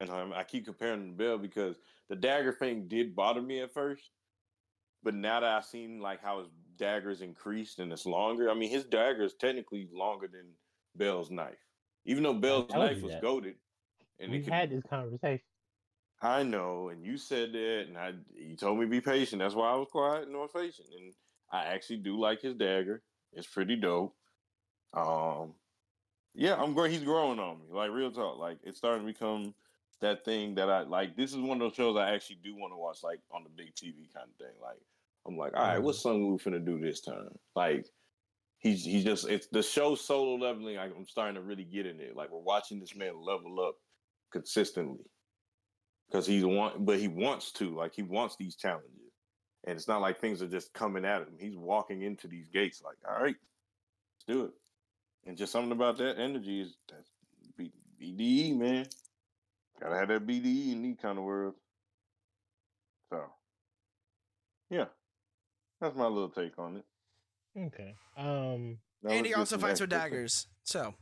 and 0.00 0.10
i 0.10 0.44
keep 0.44 0.64
comparing 0.64 1.02
him 1.02 1.10
to 1.10 1.24
bell 1.24 1.38
because 1.38 1.76
the 2.08 2.16
dagger 2.16 2.52
thing 2.52 2.88
did 2.88 3.14
bother 3.14 3.42
me 3.42 3.60
at 3.60 3.72
first 3.72 4.10
but 5.02 5.14
now 5.14 5.40
that 5.40 5.50
I've 5.50 5.64
seen 5.64 6.00
like 6.00 6.22
how 6.22 6.40
his 6.40 6.48
dagger's 6.78 7.22
increased 7.22 7.78
and 7.78 7.92
it's 7.92 8.06
longer, 8.06 8.50
I 8.50 8.54
mean 8.54 8.70
his 8.70 8.84
dagger 8.84 9.24
is 9.24 9.34
technically 9.34 9.88
longer 9.92 10.28
than 10.28 10.46
Bell's 10.96 11.30
knife. 11.30 11.58
Even 12.04 12.22
though 12.22 12.34
Bell's 12.34 12.70
knife 12.70 13.02
was 13.02 13.14
goaded. 13.20 13.56
And 14.18 14.30
We 14.30 14.38
it 14.38 14.44
could, 14.44 14.52
had 14.52 14.70
this 14.70 14.82
conversation. 14.88 15.44
I 16.22 16.42
know, 16.42 16.90
and 16.90 17.04
you 17.04 17.16
said 17.16 17.52
that, 17.52 17.84
and 17.88 17.96
I 17.96 18.12
you 18.34 18.54
told 18.54 18.78
me 18.78 18.84
to 18.84 18.90
be 18.90 19.00
patient. 19.00 19.40
That's 19.40 19.54
why 19.54 19.70
I 19.70 19.76
was 19.76 19.88
quiet 19.90 20.24
and 20.24 20.32
not 20.32 20.52
patient. 20.52 20.88
And 20.94 21.14
I 21.50 21.64
actually 21.64 21.98
do 21.98 22.20
like 22.20 22.42
his 22.42 22.54
dagger. 22.54 23.02
It's 23.32 23.46
pretty 23.46 23.76
dope. 23.76 24.14
Um, 24.92 25.54
yeah, 26.34 26.56
I'm 26.56 26.74
great. 26.74 26.92
He's 26.92 27.04
growing 27.04 27.38
on 27.38 27.58
me. 27.60 27.64
Like 27.70 27.90
real 27.90 28.10
talk. 28.10 28.38
Like 28.38 28.58
it's 28.62 28.76
starting 28.76 29.06
to 29.06 29.12
become 29.12 29.54
that 30.02 30.24
thing 30.24 30.54
that 30.56 30.68
I 30.68 30.82
like. 30.82 31.16
This 31.16 31.30
is 31.30 31.38
one 31.38 31.60
of 31.60 31.60
those 31.60 31.74
shows 31.74 31.96
I 31.96 32.10
actually 32.10 32.40
do 32.44 32.54
want 32.54 32.74
to 32.74 32.76
watch, 32.76 32.98
like 33.02 33.20
on 33.32 33.42
the 33.42 33.50
big 33.50 33.74
TV 33.74 34.12
kind 34.14 34.28
of 34.28 34.36
thing. 34.36 34.54
Like 34.60 34.80
I'm 35.26 35.38
like, 35.38 35.56
all 35.56 35.62
right, 35.62 35.82
what's 35.82 36.02
Sung 36.02 36.26
Woo 36.26 36.38
finna 36.38 36.64
do 36.64 36.78
this 36.78 37.00
time? 37.00 37.30
Like 37.56 37.86
he's 38.58 38.84
he's 38.84 39.04
just 39.04 39.26
it's 39.26 39.46
the 39.46 39.62
show 39.62 39.94
solo 39.94 40.34
leveling. 40.34 40.76
Like, 40.76 40.92
I'm 40.94 41.08
starting 41.08 41.36
to 41.36 41.40
really 41.40 41.64
get 41.64 41.86
in 41.86 41.98
it. 41.98 42.14
Like 42.14 42.30
we're 42.30 42.40
watching 42.40 42.78
this 42.78 42.94
man 42.94 43.14
level 43.24 43.58
up 43.66 43.76
consistently 44.30 45.06
because 46.10 46.26
he's 46.26 46.44
want, 46.44 46.84
but 46.84 46.98
he 46.98 47.08
wants 47.08 47.52
to. 47.52 47.74
Like 47.74 47.94
he 47.94 48.02
wants 48.02 48.36
these 48.36 48.56
challenges, 48.56 49.12
and 49.64 49.76
it's 49.76 49.88
not 49.88 50.00
like 50.00 50.20
things 50.20 50.42
are 50.42 50.48
just 50.48 50.72
coming 50.72 51.04
at 51.04 51.22
him. 51.22 51.34
He's 51.38 51.56
walking 51.56 52.02
into 52.02 52.26
these 52.28 52.48
gates 52.48 52.82
like, 52.84 52.96
all 53.08 53.22
right, 53.22 53.36
let's 53.36 54.24
do 54.26 54.44
it. 54.46 54.52
And 55.26 55.36
just 55.36 55.52
something 55.52 55.72
about 55.72 55.98
that 55.98 56.18
energy 56.18 56.62
is 56.62 56.76
that's 56.90 57.10
B- 57.56 57.72
BDE, 58.00 58.56
man. 58.56 58.86
Gotta 59.80 59.96
have 59.96 60.08
that 60.08 60.26
BDE 60.26 60.72
in 60.72 60.82
these 60.82 60.96
kind 61.00 61.18
of 61.18 61.24
worlds. 61.24 61.58
So, 63.10 63.22
yeah, 64.70 64.86
that's 65.80 65.96
my 65.96 66.06
little 66.06 66.28
take 66.28 66.58
on 66.58 66.76
it. 66.78 66.84
Okay. 67.58 67.94
Um. 68.16 68.78
That 69.02 69.12
and 69.12 69.26
he 69.26 69.32
also 69.32 69.56
an 69.56 69.62
fights 69.62 69.80
with 69.80 69.92
extra 69.92 70.00
thing. 70.02 70.10
daggers. 70.10 70.46
So 70.62 70.94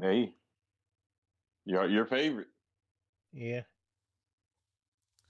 Hey, 0.00 0.32
your 1.66 1.86
your 1.86 2.06
favorite? 2.06 2.48
Yeah. 3.32 3.62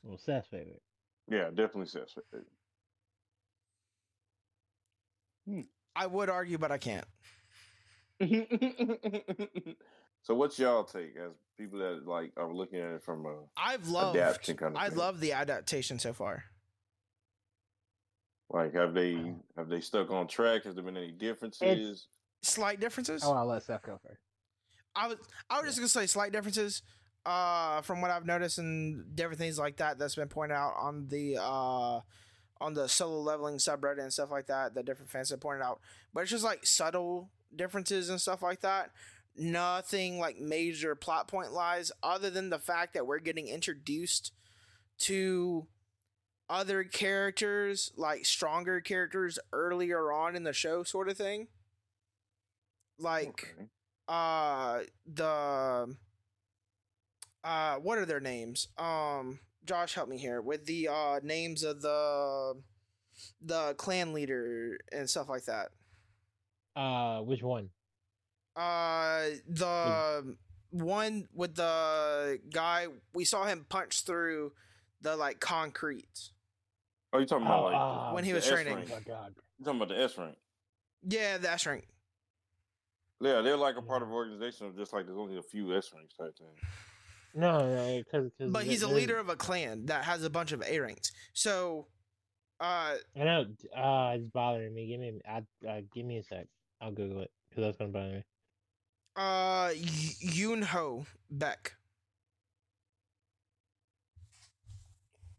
Well, 0.02 0.18
Seth's 0.18 0.48
favorite. 0.48 0.82
Yeah, 1.28 1.50
definitely 1.50 1.86
Seth's 1.86 2.14
favorite. 2.30 2.46
Hmm. 5.48 5.60
I 5.96 6.06
would 6.06 6.30
argue, 6.30 6.58
but 6.58 6.72
I 6.72 6.78
can't. 6.78 7.06
so, 10.22 10.34
what's 10.34 10.58
y'all 10.58 10.84
take 10.84 11.16
as 11.16 11.32
people 11.58 11.78
that 11.78 12.06
like 12.06 12.32
are 12.36 12.52
looking 12.52 12.78
at 12.78 12.90
it 12.90 13.02
from 13.02 13.26
a 13.26 13.34
I've 13.56 13.88
loved. 13.88 14.16
adaptation 14.18 14.56
kind 14.56 14.76
of 14.76 14.82
I 14.82 14.88
thing? 14.88 14.98
love 14.98 15.20
the 15.20 15.32
adaptation 15.32 15.98
so 15.98 16.12
far. 16.12 16.44
Like, 18.50 18.74
have 18.74 18.94
they 18.94 19.34
have 19.56 19.68
they 19.68 19.80
stuck 19.80 20.10
on 20.10 20.26
track? 20.26 20.64
Has 20.64 20.74
there 20.74 20.84
been 20.84 20.96
any 20.96 21.12
differences? 21.12 22.08
Slight 22.42 22.80
differences. 22.80 23.22
Oh, 23.24 23.32
I'll 23.32 23.46
let 23.46 23.62
Seth 23.62 23.82
go 23.82 23.98
first. 24.06 24.20
I 24.94 25.06
was 25.08 25.16
I 25.48 25.60
was 25.60 25.66
just 25.68 25.78
gonna 25.78 25.88
say 25.88 26.06
slight 26.06 26.32
differences 26.32 26.82
uh 27.26 27.82
from 27.82 28.00
what 28.00 28.10
I've 28.10 28.26
noticed 28.26 28.58
and 28.58 29.14
different 29.14 29.38
things 29.38 29.58
like 29.58 29.76
that 29.76 29.98
that's 29.98 30.14
been 30.16 30.28
pointed 30.28 30.54
out 30.54 30.74
on 30.78 31.08
the 31.08 31.36
uh 31.40 32.00
on 32.60 32.74
the 32.74 32.88
solo 32.88 33.20
leveling 33.20 33.56
subreddit 33.56 34.00
and 34.00 34.12
stuff 34.12 34.30
like 34.30 34.46
that 34.46 34.74
that 34.74 34.84
different 34.86 35.10
fans 35.10 35.30
have 35.30 35.40
pointed 35.40 35.62
out. 35.62 35.80
But 36.12 36.22
it's 36.22 36.30
just 36.30 36.44
like 36.44 36.66
subtle 36.66 37.30
differences 37.54 38.08
and 38.10 38.20
stuff 38.20 38.42
like 38.42 38.60
that. 38.60 38.90
Nothing 39.36 40.18
like 40.18 40.38
major 40.38 40.94
plot 40.94 41.28
point 41.28 41.52
lies 41.52 41.92
other 42.02 42.30
than 42.30 42.50
the 42.50 42.58
fact 42.58 42.94
that 42.94 43.06
we're 43.06 43.18
getting 43.20 43.48
introduced 43.48 44.32
to 45.00 45.66
other 46.48 46.84
characters, 46.84 47.92
like 47.96 48.26
stronger 48.26 48.80
characters 48.80 49.38
earlier 49.52 50.12
on 50.12 50.36
in 50.36 50.44
the 50.44 50.52
show 50.52 50.82
sort 50.82 51.08
of 51.08 51.16
thing. 51.16 51.48
Like 52.98 53.54
Okay. 53.58 53.68
uh 54.08 54.80
the 55.06 55.96
uh 57.44 57.76
what 57.76 57.98
are 57.98 58.04
their 58.06 58.20
names 58.20 58.68
um 58.78 59.38
josh 59.64 59.94
help 59.94 60.08
me 60.08 60.18
here 60.18 60.40
with 60.40 60.66
the 60.66 60.88
uh 60.88 61.20
names 61.22 61.62
of 61.62 61.80
the 61.82 62.54
the 63.40 63.74
clan 63.78 64.12
leader 64.12 64.78
and 64.92 65.08
stuff 65.08 65.28
like 65.28 65.44
that 65.44 65.68
Uh, 66.76 67.20
which 67.20 67.42
one? 67.42 67.70
uh 68.56 69.24
the 69.48 70.36
one 70.70 71.28
with 71.34 71.54
the 71.54 72.38
guy 72.52 72.86
we 73.14 73.24
saw 73.24 73.44
him 73.44 73.64
punch 73.68 74.02
through 74.04 74.52
the 75.00 75.16
like 75.16 75.40
concrete 75.40 76.30
Oh, 77.12 77.18
you 77.18 77.26
talking 77.26 77.44
about 77.46 77.60
Oh, 77.60 77.64
like 77.64 77.74
uh, 77.74 78.12
when 78.14 78.22
he 78.24 78.32
was 78.32 78.46
training. 78.46 78.72
rank. 78.76 78.88
Oh 78.88 78.94
my 78.94 79.00
god. 79.00 79.34
You 79.58 79.64
talking 79.64 79.80
about 79.82 79.88
the 79.94 80.00
S 80.00 80.16
rank? 80.16 80.36
yeah 81.08 81.38
that's 81.38 81.66
right 81.66 81.84
Yeah, 83.20 83.40
they're 83.40 83.56
like 83.56 83.76
a 83.76 83.82
part 83.82 84.02
of 84.02 84.08
an 84.08 84.14
organization 84.14 84.66
of 84.66 84.76
just 84.76 84.92
like 84.92 85.06
there's 85.06 85.18
only 85.18 85.36
a 85.38 85.42
few 85.42 85.76
S 85.76 85.92
ranks 85.94 86.14
type 86.14 86.36
thing. 86.38 86.54
No, 87.34 87.60
no, 87.74 88.02
because 88.02 88.30
but 88.50 88.64
he's 88.64 88.82
a 88.82 88.88
leader 88.88 89.18
of 89.18 89.28
a 89.28 89.36
clan 89.36 89.86
that 89.86 90.04
has 90.04 90.24
a 90.24 90.30
bunch 90.30 90.52
of 90.52 90.62
a 90.62 90.80
ranks 90.80 91.12
so 91.32 91.86
uh 92.60 92.94
I 93.18 93.24
know. 93.24 93.46
Uh, 93.74 94.12
it's 94.16 94.24
bothering 94.34 94.74
me. 94.74 94.86
Give 94.86 95.00
me. 95.00 95.20
Uh, 95.26 95.80
give 95.94 96.04
me 96.04 96.18
a 96.18 96.22
sec. 96.22 96.46
I'll 96.80 96.92
Google 96.92 97.22
it 97.22 97.30
because 97.48 97.64
that's 97.64 97.78
gonna 97.78 97.90
bother 97.90 98.12
me. 98.12 98.24
uh 99.16 99.70
Yoon 100.22 100.64
Ho 100.64 101.06
Baek 101.34 101.70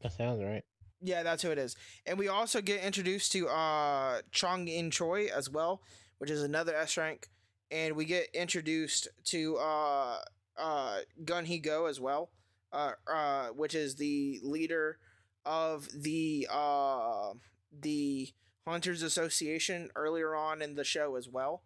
That 0.01 0.13
sounds 0.13 0.41
right. 0.43 0.63
Yeah, 1.01 1.23
that's 1.23 1.43
who 1.43 1.51
it 1.51 1.57
is. 1.57 1.75
And 2.05 2.17
we 2.17 2.27
also 2.27 2.61
get 2.61 2.83
introduced 2.83 3.31
to 3.33 3.47
uh 3.49 4.21
Chong 4.31 4.67
In 4.67 4.89
Choi 4.91 5.27
as 5.27 5.49
well, 5.49 5.81
which 6.17 6.29
is 6.31 6.43
another 6.43 6.75
S 6.75 6.97
rank. 6.97 7.29
And 7.69 7.95
we 7.95 8.05
get 8.05 8.27
introduced 8.33 9.07
to 9.25 9.57
uh 9.57 10.17
uh 10.61 10.99
Gun 11.25 11.45
Hee 11.45 11.59
Go 11.59 11.87
as 11.87 11.99
well. 11.99 12.29
Uh 12.71 12.91
uh 13.11 13.47
which 13.49 13.75
is 13.75 13.95
the 13.95 14.39
leader 14.43 14.97
of 15.45 15.87
the 15.93 16.47
uh 16.51 17.33
the 17.81 18.29
Hunters 18.67 19.01
Association 19.01 19.89
earlier 19.95 20.35
on 20.35 20.61
in 20.61 20.75
the 20.75 20.83
show 20.83 21.15
as 21.15 21.27
well. 21.27 21.63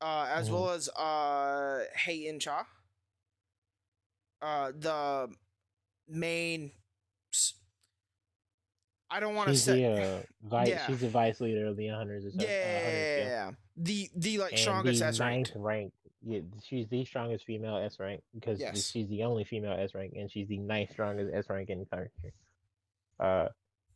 Uh 0.00 0.28
as 0.32 0.48
Mhm. 0.48 0.52
well 0.52 0.70
as 0.70 0.88
uh 0.90 1.84
Hae 2.04 2.26
In 2.28 2.38
Cha. 2.40 2.66
Uh 4.40 4.72
the 4.78 5.28
main 6.08 6.72
I 9.12 9.18
don't 9.18 9.34
want 9.34 9.48
to 9.48 9.56
say 9.56 9.82
the 9.82 10.02
uh, 10.18 10.22
vice. 10.48 10.68
Yeah. 10.68 10.86
She's 10.86 11.00
the 11.00 11.08
vice 11.08 11.40
leader 11.40 11.66
of 11.66 11.76
the 11.76 11.88
hunters. 11.88 12.24
or 12.24 12.30
yeah, 12.34 12.46
uh, 12.46 12.84
Hunters 12.84 13.16
Guild. 13.16 13.28
yeah, 13.28 13.50
the 13.76 14.10
the 14.14 14.38
like 14.38 14.56
strongest 14.58 15.00
the 15.00 15.06
S 15.06 15.18
ninth 15.18 15.50
rank. 15.56 15.92
Yeah, 16.22 16.40
she's 16.62 16.86
the 16.88 17.04
strongest 17.04 17.46
female 17.46 17.76
S 17.78 17.98
rank 17.98 18.22
because 18.34 18.60
Yes. 18.60 18.90
she's 18.90 19.08
the 19.08 19.22
only 19.24 19.44
female 19.44 19.72
S 19.72 19.94
rank, 19.94 20.12
and 20.16 20.30
she's 20.30 20.48
the 20.48 20.58
ninth 20.58 20.92
strongest 20.92 21.32
S 21.32 21.48
rank 21.48 21.70
in 21.70 21.78
the 21.78 21.86
country. 21.86 22.10
Uh, 23.18 23.48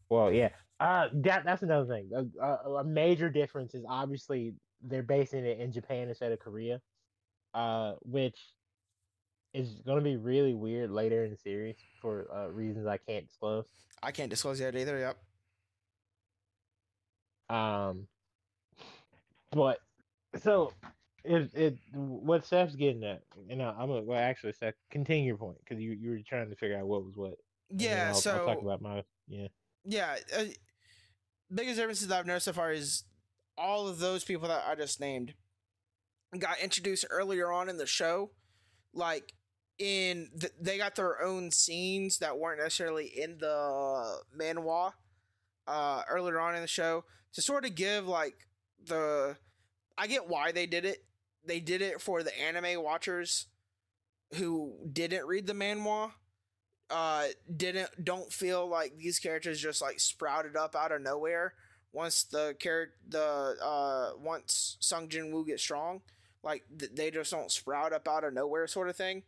well, 0.09 0.33
yeah. 0.33 0.51
Uh, 0.81 1.09
that 1.15 1.45
that's 1.45 1.63
another 1.63 1.87
thing. 1.87 2.11
A, 2.15 2.45
a, 2.45 2.75
a 2.77 2.85
major 2.85 3.31
difference 3.31 3.75
is 3.75 3.85
obviously 3.89 4.55
they're 4.83 5.03
basing 5.03 5.45
it 5.45 5.61
in 5.61 5.71
Japan 5.73 6.09
instead 6.09 6.33
of 6.33 6.39
Korea, 6.41 6.81
uh, 7.53 7.95
which 8.03 8.39
is 9.53 9.81
going 9.87 9.99
to 9.99 10.05
be 10.05 10.17
really 10.17 10.55
weird 10.55 10.91
later 10.91 11.25
in 11.25 11.31
the 11.31 11.37
series 11.37 11.77
for 12.01 12.27
uh, 12.35 12.49
reasons 12.49 12.87
I 12.87 12.97
can't 12.97 13.27
disclose. 13.27 13.67
I 14.03 14.11
can't 14.11 14.31
disclose 14.31 14.59
that 14.59 14.75
either. 14.75 14.99
Yep. 14.99 15.17
Um, 17.57 18.09
but 19.53 19.79
so 20.43 20.73
it 21.25 21.51
it 21.55 21.79
what 21.93 22.45
Seth's 22.45 22.75
getting 22.75 23.03
at, 23.05 23.23
and 23.49 23.63
I, 23.63 23.71
I'm 23.71 23.89
gonna 23.89 24.03
well 24.03 24.19
actually 24.19 24.53
Seth 24.53 24.75
continue 24.91 25.27
your 25.27 25.37
point 25.37 25.59
because 25.59 25.83
you 25.83 25.93
you 25.93 26.11
were 26.11 26.19
trying 26.27 26.51
to 26.51 26.57
figure 26.57 26.79
out 26.79 26.87
what 26.87 27.05
was 27.05 27.17
what. 27.17 27.35
Yeah. 27.71 28.09
I'll, 28.09 28.15
so 28.15 28.37
I'll 28.37 28.47
talk 28.47 28.63
about 28.63 28.83
my 28.83 29.03
yeah. 29.27 29.49
yeah, 29.85 30.17
uh, 30.37 30.45
biggest 31.53 31.77
differences 31.77 32.09
that 32.09 32.19
I've 32.19 32.27
noticed 32.27 32.45
so 32.45 32.53
far 32.53 32.73
is 32.73 33.05
all 33.57 33.89
of 33.89 33.99
those 33.99 34.23
people 34.23 34.49
that 34.49 34.65
I 34.67 34.75
just 34.75 35.01
named 35.01 35.35
got 36.39 36.59
introduced 36.61 37.07
earlier 37.11 37.51
on 37.51 37.69
in 37.69 37.79
the 37.79 37.87
show, 37.87 38.31
like 38.93 39.33
in 39.79 40.29
th- 40.39 40.53
they 40.61 40.77
got 40.77 40.95
their 40.95 41.23
own 41.23 41.51
scenes 41.51 42.19
that 42.19 42.39
weren't 42.39 42.61
necessarily 42.61 43.07
in 43.07 43.39
the 43.39 44.19
manhwa 44.39 44.93
uh 45.67 46.03
earlier 46.09 46.39
on 46.39 46.55
in 46.55 46.61
the 46.61 46.69
show 46.69 47.03
to 47.33 47.43
sort 47.43 47.65
of 47.65 47.75
give 47.75 48.07
like 48.07 48.47
the 48.87 49.37
I 49.97 50.07
get 50.07 50.29
why 50.29 50.53
they 50.53 50.67
did 50.67 50.85
it. 50.85 51.05
They 51.47 51.61
did 51.61 51.83
it 51.83 52.01
for 52.01 52.23
the 52.23 52.39
anime 52.39 52.83
watchers 52.83 53.47
who 54.35 54.75
didn't 54.91 55.27
read 55.27 55.47
the 55.47 55.53
manhwa 55.53 56.13
uh 56.91 57.27
didn't 57.55 58.05
don't 58.05 58.33
feel 58.33 58.69
like 58.69 58.97
these 58.99 59.19
characters 59.19 59.61
just 59.61 59.81
like 59.81 59.99
sprouted 60.01 60.57
up 60.57 60.77
out 60.77 60.93
of 60.93 61.01
nowhere. 61.01 61.55
Once 61.93 62.25
the 62.25 62.55
character 62.59 62.95
the 63.09 63.57
uh 63.63 64.11
once 64.19 64.77
Sung 64.81 65.09
Jin 65.09 65.33
Woo 65.33 65.47
gets 65.47 65.63
strong 65.63 66.03
like 66.43 66.63
th- 66.79 66.93
they 66.95 67.11
just 67.11 67.31
don't 67.31 67.51
sprout 67.51 67.93
up 67.93 68.07
out 68.07 68.25
of 68.25 68.35
nowhere 68.35 68.67
sort 68.67 68.89
of 68.89 68.97
thing. 68.97 69.23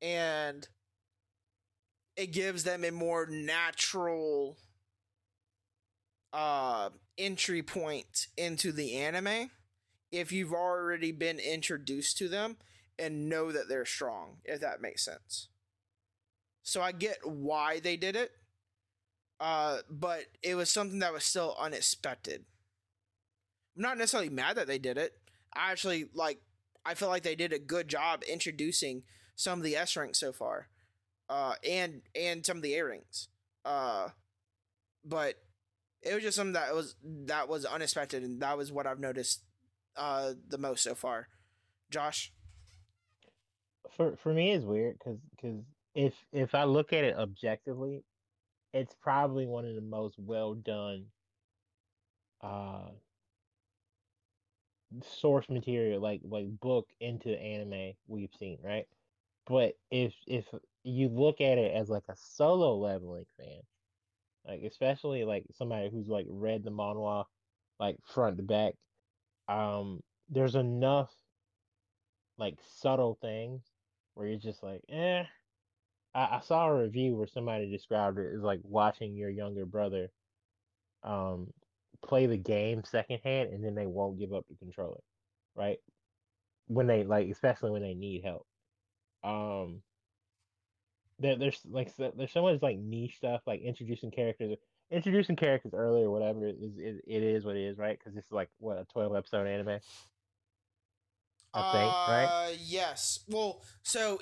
And 0.00 0.66
it 2.16 2.32
gives 2.32 2.64
them 2.64 2.84
a 2.84 2.90
more 2.90 3.26
natural 3.26 4.56
uh 6.32 6.90
entry 7.18 7.62
point 7.62 8.26
into 8.36 8.72
the 8.72 8.96
anime 8.96 9.50
if 10.12 10.30
you've 10.30 10.52
already 10.52 11.10
been 11.10 11.40
introduced 11.40 12.18
to 12.18 12.28
them 12.28 12.56
and 12.98 13.28
know 13.28 13.50
that 13.50 13.68
they're 13.68 13.86
strong 13.86 14.36
if 14.44 14.60
that 14.60 14.80
makes 14.80 15.04
sense 15.04 15.48
so 16.62 16.80
I 16.80 16.92
get 16.92 17.18
why 17.24 17.80
they 17.80 17.96
did 17.96 18.16
it, 18.16 18.30
uh, 19.40 19.78
but 19.90 20.26
it 20.42 20.54
was 20.54 20.70
something 20.70 21.00
that 21.00 21.12
was 21.12 21.24
still 21.24 21.56
unexpected. 21.58 22.44
I'm 23.76 23.82
not 23.82 23.98
necessarily 23.98 24.28
mad 24.30 24.56
that 24.56 24.66
they 24.66 24.78
did 24.78 24.96
it. 24.96 25.12
I 25.54 25.72
actually 25.72 26.06
like. 26.14 26.40
I 26.84 26.94
feel 26.94 27.08
like 27.08 27.22
they 27.22 27.36
did 27.36 27.52
a 27.52 27.58
good 27.60 27.86
job 27.88 28.22
introducing 28.24 29.04
some 29.36 29.58
of 29.60 29.64
the 29.64 29.76
S 29.76 29.96
ranks 29.96 30.18
so 30.18 30.32
far, 30.32 30.68
uh, 31.28 31.54
and 31.68 32.02
and 32.14 32.44
some 32.44 32.58
of 32.58 32.62
the 32.62 32.74
A. 32.74 32.84
Uh, 33.64 34.08
but 35.04 35.36
it 36.02 36.14
was 36.14 36.22
just 36.22 36.36
something 36.36 36.54
that 36.54 36.74
was 36.74 36.94
that 37.02 37.48
was 37.48 37.64
unexpected, 37.64 38.22
and 38.22 38.40
that 38.42 38.56
was 38.56 38.70
what 38.70 38.86
I've 38.86 39.00
noticed 39.00 39.42
uh, 39.96 40.32
the 40.48 40.58
most 40.58 40.82
so 40.82 40.94
far. 40.94 41.28
Josh, 41.90 42.32
For 43.90 44.16
for 44.16 44.32
me, 44.32 44.52
it's 44.52 44.64
weird 44.64 44.98
because 44.98 45.18
because 45.36 45.62
if 45.94 46.14
if 46.32 46.54
I 46.54 46.64
look 46.64 46.92
at 46.92 47.04
it 47.04 47.16
objectively, 47.16 48.04
it's 48.72 48.94
probably 49.02 49.46
one 49.46 49.66
of 49.66 49.74
the 49.74 49.82
most 49.82 50.18
well 50.18 50.54
done 50.54 51.06
uh 52.40 52.88
source 55.02 55.48
material 55.48 56.00
like 56.00 56.20
like 56.28 56.46
book 56.60 56.88
into 57.00 57.30
anime 57.30 57.92
we've 58.08 58.34
seen 58.38 58.58
right 58.62 58.86
but 59.46 59.74
if 59.90 60.12
if 60.26 60.44
you 60.82 61.08
look 61.08 61.40
at 61.40 61.56
it 61.56 61.72
as 61.74 61.88
like 61.88 62.02
a 62.08 62.16
solo 62.16 62.76
leveling 62.76 63.24
fan 63.38 63.60
like 64.46 64.62
especially 64.62 65.24
like 65.24 65.44
somebody 65.56 65.88
who's 65.90 66.08
like 66.08 66.26
read 66.28 66.64
the 66.64 66.70
manhwa 66.70 67.24
like 67.80 67.96
front 68.14 68.36
to 68.36 68.42
back. 68.42 68.74
Um, 69.48 70.02
there's 70.28 70.54
enough 70.54 71.12
like 72.38 72.58
subtle 72.78 73.18
things 73.20 73.62
where 74.14 74.26
you're 74.26 74.38
just 74.38 74.62
like, 74.62 74.82
eh. 74.88 75.24
I, 76.14 76.36
I 76.36 76.40
saw 76.40 76.66
a 76.66 76.82
review 76.82 77.16
where 77.16 77.26
somebody 77.26 77.70
described 77.70 78.18
it 78.18 78.34
as 78.34 78.42
like 78.42 78.60
watching 78.62 79.14
your 79.16 79.30
younger 79.30 79.64
brother 79.66 80.08
um 81.04 81.52
play 82.04 82.26
the 82.26 82.36
game 82.36 82.82
secondhand 82.84 83.50
and 83.52 83.64
then 83.64 83.74
they 83.74 83.86
won't 83.86 84.18
give 84.18 84.32
up 84.32 84.44
the 84.48 84.56
controller. 84.56 85.00
Right? 85.54 85.78
When 86.66 86.86
they 86.86 87.04
like 87.04 87.28
especially 87.28 87.70
when 87.70 87.82
they 87.82 87.94
need 87.94 88.24
help. 88.24 88.46
Um 89.24 89.82
there, 91.18 91.36
there's 91.36 91.60
like 91.68 91.94
there's 91.96 92.32
so 92.32 92.42
much 92.42 92.60
like 92.62 92.78
niche 92.78 93.16
stuff 93.16 93.42
like 93.46 93.60
introducing 93.62 94.10
characters 94.10 94.56
introducing 94.92 95.36
characters 95.36 95.72
early 95.74 96.02
or 96.02 96.10
whatever 96.10 96.46
is 96.46 96.54
it, 96.76 97.02
it 97.06 97.22
is 97.22 97.44
what 97.44 97.56
it 97.56 97.64
is 97.66 97.78
right 97.78 97.98
because 97.98 98.14
this 98.14 98.24
is 98.24 98.32
like 98.32 98.48
what 98.58 98.76
a 98.76 98.84
12 98.92 99.16
episode 99.16 99.46
anime 99.46 99.80
I 101.54 101.72
think, 101.72 101.92
uh, 101.92 102.06
right? 102.08 102.58
Yes. 102.64 103.20
Well, 103.28 103.60
so 103.82 104.18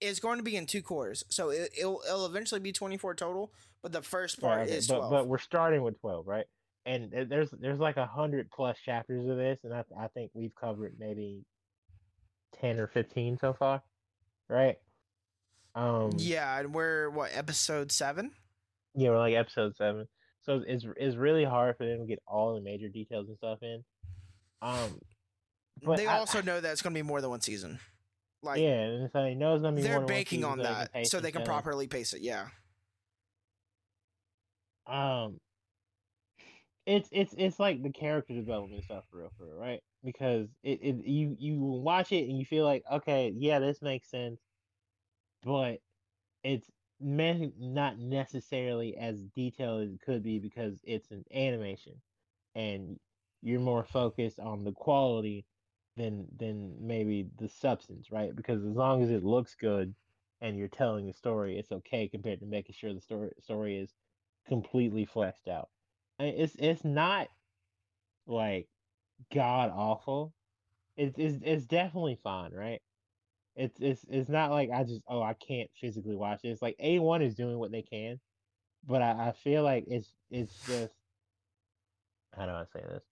it's 0.00 0.20
going 0.20 0.38
to 0.38 0.42
be 0.42 0.56
in 0.56 0.66
two 0.66 0.82
quarters, 0.82 1.24
so 1.28 1.50
it, 1.50 1.70
will 1.78 2.02
it'll 2.06 2.26
eventually 2.26 2.60
be 2.60 2.72
twenty 2.72 2.96
four 2.96 3.14
total. 3.14 3.52
But 3.82 3.92
the 3.92 4.02
first 4.02 4.40
part 4.40 4.58
right, 4.58 4.66
okay. 4.66 4.76
is 4.76 4.88
twelve. 4.88 5.10
But, 5.10 5.22
but 5.22 5.28
we're 5.28 5.38
starting 5.38 5.82
with 5.82 6.00
twelve, 6.00 6.26
right? 6.26 6.46
And 6.84 7.12
there's 7.28 7.50
there's 7.52 7.78
like 7.78 7.96
a 7.96 8.06
hundred 8.06 8.50
plus 8.50 8.76
chapters 8.84 9.28
of 9.28 9.36
this, 9.36 9.58
and 9.62 9.72
I 9.72 9.84
I 9.98 10.08
think 10.08 10.32
we've 10.34 10.54
covered 10.54 10.94
maybe 10.98 11.44
ten 12.60 12.80
or 12.80 12.88
fifteen 12.88 13.38
so 13.38 13.52
far, 13.52 13.82
right? 14.48 14.76
Um. 15.76 16.10
Yeah, 16.16 16.58
and 16.58 16.74
we're 16.74 17.10
what 17.10 17.30
episode 17.32 17.92
seven? 17.92 18.32
Yeah, 18.94 19.10
we're 19.10 19.18
like 19.18 19.34
episode 19.34 19.76
seven. 19.76 20.06
So 20.42 20.62
it's 20.66 20.84
it's 20.96 21.16
really 21.16 21.44
hard 21.44 21.76
for 21.76 21.86
them 21.86 22.00
to 22.00 22.06
get 22.06 22.20
all 22.26 22.54
the 22.54 22.60
major 22.60 22.88
details 22.88 23.28
and 23.28 23.36
stuff 23.36 23.58
in. 23.62 23.84
Um, 24.60 25.00
but 25.82 25.96
they 25.96 26.06
I, 26.06 26.18
also 26.18 26.42
know 26.42 26.60
that 26.60 26.72
it's 26.72 26.82
going 26.82 26.94
to 26.94 26.98
be 26.98 27.06
more 27.06 27.20
than 27.20 27.30
one 27.30 27.40
season. 27.40 27.78
Like 28.42 28.60
yeah, 28.60 28.80
and 28.80 29.10
so 29.12 29.22
they 29.22 29.34
know 29.34 29.54
it's 29.54 29.62
going 29.62 29.76
to 29.76 29.82
be. 29.82 29.86
They're 29.86 30.00
banking 30.00 30.44
on 30.44 30.58
that, 30.58 30.90
so 31.06 31.20
they 31.20 31.32
can 31.32 31.44
properly 31.44 31.86
pace 31.86 32.12
it. 32.12 32.22
Yeah. 32.22 32.46
Um, 34.86 35.38
it's 36.86 37.08
it's 37.12 37.34
it's 37.38 37.60
like 37.60 37.82
the 37.82 37.90
character 37.90 38.34
development 38.34 38.82
stuff 38.84 39.04
for 39.10 39.18
real, 39.18 39.32
for 39.38 39.46
real, 39.46 39.56
right? 39.56 39.80
Because 40.04 40.48
it, 40.64 40.80
it 40.82 41.06
you 41.06 41.36
you 41.38 41.60
watch 41.60 42.10
it 42.10 42.28
and 42.28 42.36
you 42.36 42.44
feel 42.44 42.64
like 42.64 42.82
okay, 42.90 43.32
yeah, 43.36 43.60
this 43.60 43.80
makes 43.80 44.10
sense, 44.10 44.40
but 45.44 45.78
it's 46.42 46.68
not 47.02 47.98
necessarily 47.98 48.96
as 48.96 49.22
detailed 49.36 49.82
as 49.82 49.92
it 49.92 50.00
could 50.00 50.22
be 50.22 50.38
because 50.38 50.80
it's 50.84 51.10
an 51.10 51.24
animation, 51.34 52.00
and 52.54 52.98
you're 53.42 53.60
more 53.60 53.84
focused 53.84 54.40
on 54.40 54.64
the 54.64 54.72
quality 54.72 55.46
than 55.96 56.26
than 56.36 56.76
maybe 56.80 57.28
the 57.38 57.48
substance, 57.48 58.10
right? 58.12 58.34
Because 58.34 58.64
as 58.64 58.74
long 58.76 59.02
as 59.02 59.10
it 59.10 59.24
looks 59.24 59.54
good 59.54 59.94
and 60.40 60.56
you're 60.56 60.68
telling 60.68 61.08
a 61.08 61.12
story, 61.14 61.58
it's 61.58 61.72
okay 61.72 62.08
compared 62.08 62.40
to 62.40 62.46
making 62.46 62.74
sure 62.74 62.94
the 62.94 63.00
story 63.00 63.32
story 63.40 63.78
is 63.78 63.94
completely 64.46 65.04
fleshed 65.06 65.48
out. 65.48 65.70
It's 66.18 66.56
it's 66.58 66.84
not 66.84 67.28
like 68.26 68.68
god 69.32 69.70
awful. 69.74 70.34
It's 70.96 71.18
it's 71.18 71.38
it's 71.44 71.66
definitely 71.66 72.18
fine, 72.22 72.52
right? 72.52 72.82
It's 73.54 73.78
it's 73.80 74.04
it's 74.08 74.28
not 74.28 74.50
like 74.50 74.70
I 74.70 74.82
just 74.84 75.02
oh 75.08 75.22
I 75.22 75.34
can't 75.34 75.70
physically 75.80 76.16
watch 76.16 76.40
it. 76.44 76.48
It's 76.48 76.62
like 76.62 76.76
A-1 76.78 77.22
is 77.22 77.34
doing 77.34 77.58
what 77.58 77.70
they 77.70 77.82
can, 77.82 78.18
but 78.86 79.02
I, 79.02 79.28
I 79.28 79.32
feel 79.32 79.62
like 79.62 79.84
it's 79.88 80.12
it's 80.30 80.54
just 80.66 80.94
how 82.36 82.46
do 82.46 82.52
I 82.52 82.64
say 82.72 82.80
this? 82.80 83.04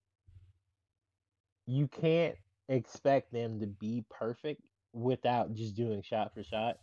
You 1.67 1.89
can't 1.89 2.37
expect 2.69 3.33
them 3.33 3.61
to 3.61 3.67
be 3.67 4.05
perfect 4.11 4.63
without 4.93 5.55
just 5.55 5.77
doing 5.77 6.03
shot 6.03 6.33
for 6.35 6.43
shot. 6.43 6.79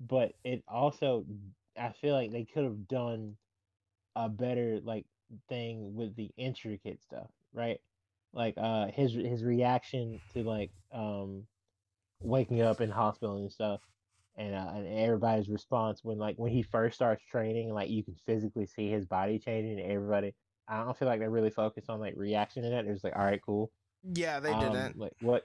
But 0.00 0.32
it 0.44 0.62
also, 0.68 1.24
I 1.76 1.92
feel 1.92 2.14
like 2.14 2.30
they 2.30 2.44
could 2.44 2.64
have 2.64 2.86
done 2.86 3.36
a 4.14 4.28
better 4.28 4.80
like 4.84 5.06
thing 5.48 5.94
with 5.94 6.14
the 6.16 6.30
intricate 6.36 7.00
stuff, 7.02 7.30
right? 7.52 7.80
Like 8.32 8.54
uh 8.56 8.88
his 8.88 9.14
his 9.14 9.42
reaction 9.42 10.20
to 10.34 10.42
like 10.42 10.70
um 10.92 11.44
waking 12.20 12.62
up 12.62 12.80
in 12.80 12.90
hospital 12.90 13.38
and 13.38 13.52
stuff, 13.52 13.80
and 14.36 14.54
uh, 14.54 14.72
and 14.74 14.86
everybody's 14.86 15.48
response 15.48 16.00
when 16.02 16.18
like 16.18 16.36
when 16.36 16.52
he 16.52 16.62
first 16.62 16.96
starts 16.96 17.24
training, 17.24 17.72
like 17.72 17.90
you 17.90 18.02
can 18.02 18.16
physically 18.26 18.66
see 18.66 18.90
his 18.90 19.04
body 19.04 19.38
changing. 19.38 19.80
And 19.80 19.90
everybody, 19.90 20.34
I 20.68 20.84
don't 20.84 20.96
feel 20.96 21.08
like 21.08 21.20
they 21.20 21.28
really 21.28 21.50
focused 21.50 21.90
on 21.90 22.00
like 22.00 22.14
reaction 22.16 22.62
to 22.62 22.70
that. 22.70 22.86
It 22.86 22.90
was 22.90 23.04
like, 23.04 23.16
all 23.16 23.24
right, 23.24 23.40
cool. 23.44 23.70
Yeah, 24.14 24.40
they 24.40 24.52
um, 24.52 24.60
didn't. 24.60 24.98
Like 24.98 25.12
what 25.20 25.44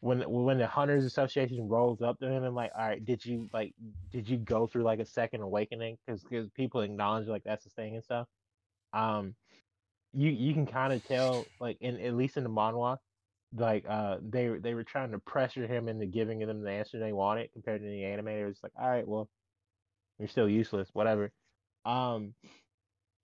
when 0.00 0.20
when 0.20 0.58
the 0.58 0.66
hunters 0.66 1.04
association 1.04 1.68
rolls 1.68 2.00
up 2.00 2.18
to 2.20 2.28
him 2.28 2.44
and 2.44 2.54
like, 2.54 2.72
all 2.76 2.86
right, 2.86 3.04
did 3.04 3.24
you 3.24 3.48
like 3.52 3.74
did 4.10 4.28
you 4.28 4.38
go 4.38 4.66
through 4.66 4.82
like 4.82 4.98
a 4.98 5.06
second 5.06 5.42
awakening? 5.42 5.98
Because 6.06 6.22
because 6.22 6.48
people 6.50 6.80
acknowledge 6.80 7.28
like 7.28 7.44
that's 7.44 7.64
the 7.64 7.70
thing 7.70 7.94
and 7.94 8.04
stuff. 8.04 8.26
Um, 8.92 9.34
you 10.12 10.30
you 10.30 10.54
can 10.54 10.66
kind 10.66 10.92
of 10.92 11.04
tell 11.04 11.44
like 11.60 11.76
in 11.80 12.00
at 12.00 12.14
least 12.14 12.36
in 12.36 12.44
the 12.44 12.50
manhwa, 12.50 12.96
like 13.56 13.84
uh 13.88 14.18
they 14.22 14.48
they 14.48 14.74
were 14.74 14.84
trying 14.84 15.10
to 15.10 15.18
pressure 15.18 15.66
him 15.66 15.88
into 15.88 16.06
giving 16.06 16.38
them 16.38 16.62
the 16.62 16.70
answer 16.70 16.98
they 16.98 17.12
wanted 17.12 17.52
compared 17.52 17.82
to 17.82 17.88
the 17.88 18.04
anime. 18.04 18.28
It 18.28 18.44
was 18.44 18.60
like, 18.62 18.72
all 18.80 18.88
right, 18.88 19.06
well, 19.06 19.28
you're 20.18 20.28
still 20.28 20.48
useless, 20.48 20.88
whatever. 20.92 21.32
Um, 21.84 22.34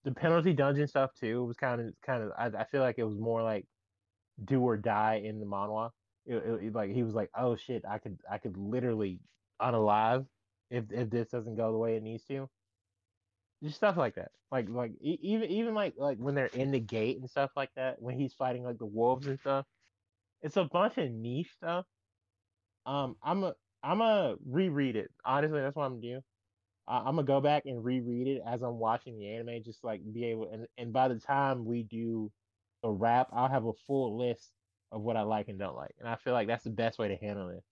the 0.05 0.13
penalty 0.13 0.53
dungeon 0.53 0.89
stuff 0.89 1.11
too 1.19 1.45
was 1.45 1.57
kind 1.57 1.81
of 1.81 1.95
kind 2.05 2.23
of 2.23 2.33
I, 2.37 2.63
I 2.63 2.65
feel 2.65 2.81
like 2.81 2.97
it 2.99 3.05
was 3.05 3.19
more 3.19 3.43
like 3.43 3.67
do 4.45 4.61
or 4.61 4.77
die 4.77 5.23
in 5.25 5.41
the 5.41 5.47
manhwa. 5.47 5.91
It, 6.27 6.37
it, 6.37 6.75
like 6.75 6.91
he 6.93 7.03
was 7.03 7.15
like, 7.15 7.31
oh 7.39 7.57
shit, 7.57 7.85
I 7.89 7.99
could 7.99 8.19
I 8.31 8.39
could 8.39 8.57
literally 8.57 9.21
unalive 9.61 10.27
if 10.71 10.85
if 10.91 11.11
this 11.11 11.29
doesn't 11.29 11.57
go 11.57 11.73
the 11.73 11.79
way 11.79 11.97
it 11.97 12.03
needs 12.03 12.25
to. 12.25 12.49
Just 13.63 13.77
stuff 13.77 13.97
like 13.97 14.17
that, 14.17 14.33
like 14.51 14.69
like 14.69 14.93
even 15.01 15.51
even 15.51 15.75
like 15.75 15.95
like 15.97 16.19
when 16.19 16.35
they're 16.35 16.47
in 16.47 16.73
the 16.73 16.81
gate 16.81 17.19
and 17.19 17.29
stuff 17.29 17.51
like 17.57 17.71
that, 17.77 18.01
when 18.01 18.19
he's 18.19 18.35
fighting 18.35 18.65
like 18.65 18.79
the 18.79 18.87
wolves 18.87 19.27
and 19.27 19.39
stuff. 19.41 19.67
It's 20.43 20.57
a 20.57 20.65
bunch 20.65 20.99
of 20.99 21.11
niche 21.11 21.53
stuff. 21.57 21.87
Um, 22.85 23.17
I'm 23.23 23.45
a 23.45 23.55
I'm 23.83 24.01
a 24.01 24.37
reread 24.45 24.97
it. 24.97 25.11
Honestly, 25.25 25.61
that's 25.61 25.77
what 25.77 25.85
I'm 25.85 26.01
gonna 26.01 26.15
do. 26.17 26.21
I, 26.87 26.99
I'm 26.99 27.17
gonna 27.17 27.25
go 27.25 27.41
back 27.41 27.67
and 27.67 27.85
reread 27.85 28.29
it 28.29 28.43
as 28.47 28.63
I'm 28.63 28.79
watching 28.79 29.19
the 29.19 29.29
anime, 29.29 29.63
just 29.65 29.83
like 29.85 30.01
be 30.13 30.27
able 30.27 30.51
and 30.53 30.67
and 30.79 30.93
by 30.93 31.09
the 31.09 31.19
time 31.19 31.65
we 31.65 31.83
do 31.83 32.33
the 32.83 32.91
wrap, 32.91 33.29
I'll 33.33 33.49
have 33.49 33.67
a 33.67 33.73
full 33.87 34.19
list 34.19 34.53
of 34.93 35.03
what 35.03 35.17
I 35.17 35.23
like 35.23 35.49
and 35.49 35.59
don't 35.59 35.77
like. 35.77 35.95
And 35.99 36.09
I 36.09 36.17
feel 36.17 36.33
like 36.33 36.49
that's 36.49 36.65
the 36.65 36.71
best 36.71 36.99
way 36.99 37.09
to 37.09 37.17
handle 37.17 37.49
it. 37.51 37.65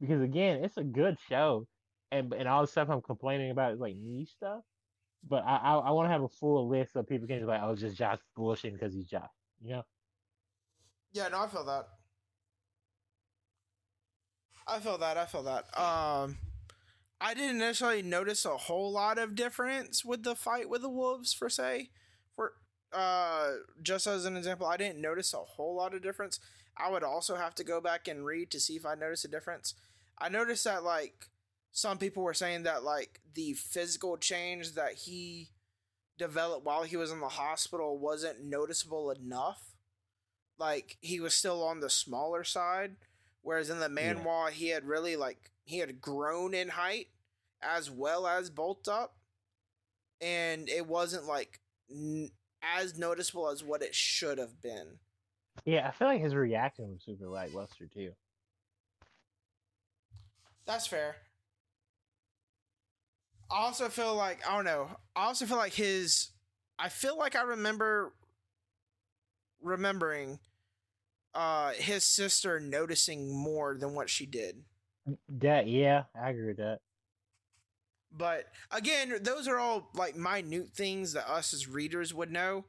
Because 0.00 0.20
again, 0.22 0.62
it's 0.64 0.76
a 0.76 0.84
good 0.84 1.18
show. 1.28 1.66
And 2.12 2.32
and 2.34 2.48
all 2.48 2.62
the 2.62 2.68
stuff 2.68 2.88
I'm 2.90 3.02
complaining 3.02 3.50
about 3.50 3.72
is 3.74 3.80
like 3.80 3.96
niche 3.96 4.32
stuff. 4.32 4.62
But 5.28 5.44
I 5.44 5.56
I, 5.56 5.74
I 5.76 5.90
want 5.92 6.06
to 6.08 6.12
have 6.12 6.22
a 6.22 6.28
full 6.28 6.68
list 6.68 6.92
so 6.92 7.02
people 7.02 7.26
can 7.26 7.40
be 7.40 7.44
like, 7.46 7.62
oh, 7.62 7.74
just 7.74 7.96
Josh 7.96 8.18
bullshitting 8.38 8.74
because 8.74 8.94
he's 8.94 9.08
Josh. 9.08 9.30
You 9.62 9.70
know? 9.70 9.82
Yeah, 11.16 11.28
no, 11.28 11.40
I 11.40 11.46
feel 11.46 11.64
that. 11.64 11.88
I 14.68 14.80
feel 14.80 14.98
that. 14.98 15.16
I 15.16 15.24
feel 15.24 15.44
that. 15.44 15.64
Um, 15.80 16.36
I 17.22 17.32
didn't 17.32 17.56
necessarily 17.56 18.02
notice 18.02 18.44
a 18.44 18.50
whole 18.50 18.92
lot 18.92 19.16
of 19.16 19.34
difference 19.34 20.04
with 20.04 20.24
the 20.24 20.34
fight 20.34 20.68
with 20.68 20.82
the 20.82 20.90
wolves, 20.90 21.32
for 21.32 21.48
say. 21.48 21.88
For 22.34 22.52
uh, 22.92 23.52
just 23.82 24.06
as 24.06 24.26
an 24.26 24.36
example, 24.36 24.66
I 24.66 24.76
didn't 24.76 25.00
notice 25.00 25.32
a 25.32 25.38
whole 25.38 25.74
lot 25.76 25.94
of 25.94 26.02
difference. 26.02 26.38
I 26.76 26.90
would 26.90 27.02
also 27.02 27.36
have 27.36 27.54
to 27.54 27.64
go 27.64 27.80
back 27.80 28.08
and 28.08 28.26
read 28.26 28.50
to 28.50 28.60
see 28.60 28.76
if 28.76 28.84
I 28.84 28.94
noticed 28.94 29.24
a 29.24 29.28
difference. 29.28 29.72
I 30.18 30.28
noticed 30.28 30.64
that 30.64 30.84
like 30.84 31.30
some 31.72 31.96
people 31.96 32.24
were 32.24 32.34
saying 32.34 32.64
that 32.64 32.84
like 32.84 33.20
the 33.34 33.54
physical 33.54 34.18
change 34.18 34.74
that 34.74 34.92
he 34.92 35.48
developed 36.18 36.66
while 36.66 36.82
he 36.82 36.98
was 36.98 37.10
in 37.10 37.20
the 37.20 37.28
hospital 37.28 37.98
wasn't 37.98 38.44
noticeable 38.44 39.10
enough. 39.10 39.75
Like 40.58 40.96
he 41.00 41.20
was 41.20 41.34
still 41.34 41.62
on 41.62 41.80
the 41.80 41.90
smaller 41.90 42.44
side, 42.44 42.96
whereas 43.42 43.70
in 43.70 43.80
the 43.80 43.88
manhwa 43.88 44.46
yeah. 44.46 44.50
he 44.50 44.68
had 44.68 44.84
really 44.84 45.16
like 45.16 45.50
he 45.64 45.78
had 45.78 46.00
grown 46.00 46.54
in 46.54 46.68
height 46.68 47.08
as 47.62 47.90
well 47.90 48.26
as 48.26 48.50
bulked 48.50 48.88
up, 48.88 49.16
and 50.20 50.68
it 50.68 50.86
wasn't 50.86 51.26
like 51.26 51.60
n- 51.90 52.30
as 52.62 52.98
noticeable 52.98 53.48
as 53.48 53.62
what 53.62 53.82
it 53.82 53.94
should 53.94 54.38
have 54.38 54.60
been. 54.62 54.98
Yeah, 55.64 55.88
I 55.88 55.90
feel 55.92 56.08
like 56.08 56.20
his 56.20 56.34
reaction 56.34 56.92
was 56.92 57.02
super 57.04 57.28
lackluster 57.28 57.86
too. 57.86 58.12
That's 60.66 60.86
fair. 60.86 61.16
I 63.50 63.58
also 63.58 63.88
feel 63.88 64.14
like 64.16 64.46
I 64.48 64.54
don't 64.56 64.64
know. 64.64 64.88
I 65.14 65.26
also 65.26 65.46
feel 65.46 65.56
like 65.56 65.72
his. 65.74 66.30
I 66.78 66.88
feel 66.88 67.16
like 67.16 67.36
I 67.36 67.42
remember 67.42 68.12
remembering 69.60 70.38
uh 71.34 71.72
his 71.72 72.04
sister 72.04 72.60
noticing 72.60 73.30
more 73.34 73.76
than 73.76 73.94
what 73.94 74.10
she 74.10 74.26
did. 74.26 74.64
That 75.28 75.66
yeah, 75.68 76.04
I 76.14 76.30
agree 76.30 76.48
with 76.48 76.56
that. 76.58 76.80
But 78.12 78.46
again, 78.70 79.18
those 79.22 79.46
are 79.48 79.58
all 79.58 79.90
like 79.94 80.16
minute 80.16 80.70
things 80.74 81.12
that 81.12 81.28
us 81.28 81.52
as 81.52 81.68
readers 81.68 82.14
would 82.14 82.30
know. 82.30 82.64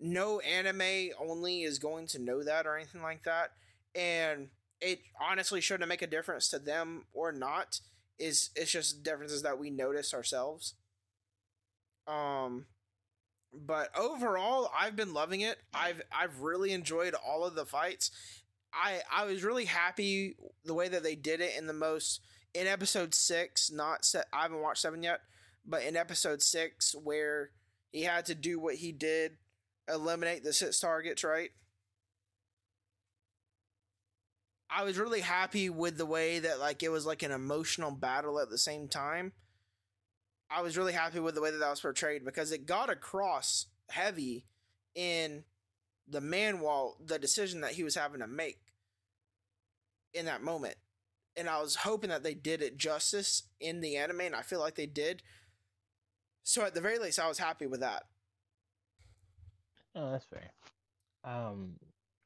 no 0.00 0.40
anime 0.40 1.10
only 1.18 1.62
is 1.62 1.78
going 1.78 2.06
to 2.08 2.18
know 2.18 2.42
that 2.42 2.66
or 2.66 2.76
anything 2.76 3.02
like 3.02 3.24
that. 3.24 3.52
And 3.94 4.50
it 4.80 5.00
honestly 5.20 5.60
shouldn't 5.60 5.88
make 5.88 6.02
a 6.02 6.06
difference 6.06 6.48
to 6.50 6.58
them 6.58 7.06
or 7.12 7.32
not. 7.32 7.80
Is 8.18 8.50
it's 8.56 8.72
just 8.72 9.02
differences 9.02 9.42
that 9.42 9.58
we 9.58 9.70
notice 9.70 10.14
ourselves. 10.14 10.74
Um 12.06 12.66
but 13.52 13.90
overall 13.96 14.70
I've 14.78 14.96
been 14.96 15.14
loving 15.14 15.40
it. 15.40 15.58
I've 15.74 16.02
I've 16.12 16.40
really 16.40 16.72
enjoyed 16.72 17.14
all 17.14 17.44
of 17.44 17.54
the 17.54 17.66
fights. 17.66 18.10
I 18.72 19.00
I 19.12 19.24
was 19.24 19.44
really 19.44 19.64
happy 19.64 20.36
the 20.64 20.74
way 20.74 20.88
that 20.88 21.02
they 21.02 21.14
did 21.14 21.40
it 21.40 21.56
in 21.56 21.66
the 21.66 21.72
most 21.72 22.20
in 22.52 22.66
episode 22.66 23.14
6, 23.14 23.70
not 23.70 24.04
set 24.04 24.26
I 24.32 24.42
haven't 24.42 24.62
watched 24.62 24.82
7 24.82 25.02
yet, 25.02 25.20
but 25.66 25.82
in 25.82 25.96
episode 25.96 26.42
6 26.42 26.94
where 27.02 27.50
he 27.92 28.02
had 28.02 28.26
to 28.26 28.34
do 28.34 28.58
what 28.58 28.76
he 28.76 28.92
did 28.92 29.32
eliminate 29.92 30.44
the 30.44 30.52
six 30.52 30.78
targets, 30.80 31.24
right? 31.24 31.50
I 34.70 34.84
was 34.84 34.98
really 34.98 35.20
happy 35.20 35.68
with 35.68 35.98
the 35.98 36.06
way 36.06 36.38
that 36.38 36.60
like 36.60 36.82
it 36.82 36.90
was 36.90 37.04
like 37.04 37.22
an 37.22 37.32
emotional 37.32 37.90
battle 37.90 38.38
at 38.38 38.50
the 38.50 38.58
same 38.58 38.88
time. 38.88 39.32
I 40.50 40.62
was 40.62 40.76
really 40.76 40.92
happy 40.92 41.20
with 41.20 41.34
the 41.34 41.40
way 41.40 41.50
that 41.50 41.58
that 41.58 41.70
was 41.70 41.80
portrayed 41.80 42.24
because 42.24 42.50
it 42.50 42.66
got 42.66 42.90
across 42.90 43.66
heavy 43.88 44.46
in 44.94 45.44
the 46.08 46.20
manhwa 46.20 46.92
the 47.04 47.18
decision 47.18 47.60
that 47.60 47.72
he 47.72 47.84
was 47.84 47.94
having 47.94 48.20
to 48.20 48.26
make 48.26 48.58
in 50.12 50.26
that 50.26 50.42
moment. 50.42 50.74
And 51.36 51.48
I 51.48 51.60
was 51.60 51.76
hoping 51.76 52.10
that 52.10 52.24
they 52.24 52.34
did 52.34 52.62
it 52.62 52.76
justice 52.76 53.44
in 53.60 53.80
the 53.80 53.96
anime, 53.96 54.22
and 54.22 54.34
I 54.34 54.42
feel 54.42 54.58
like 54.58 54.74
they 54.74 54.86
did. 54.86 55.22
So 56.42 56.64
at 56.64 56.74
the 56.74 56.80
very 56.80 56.98
least, 56.98 57.20
I 57.20 57.28
was 57.28 57.38
happy 57.38 57.66
with 57.66 57.80
that. 57.80 58.02
Oh, 59.94 60.10
that's 60.10 60.24
fair. 60.24 60.50
Um, 61.22 61.74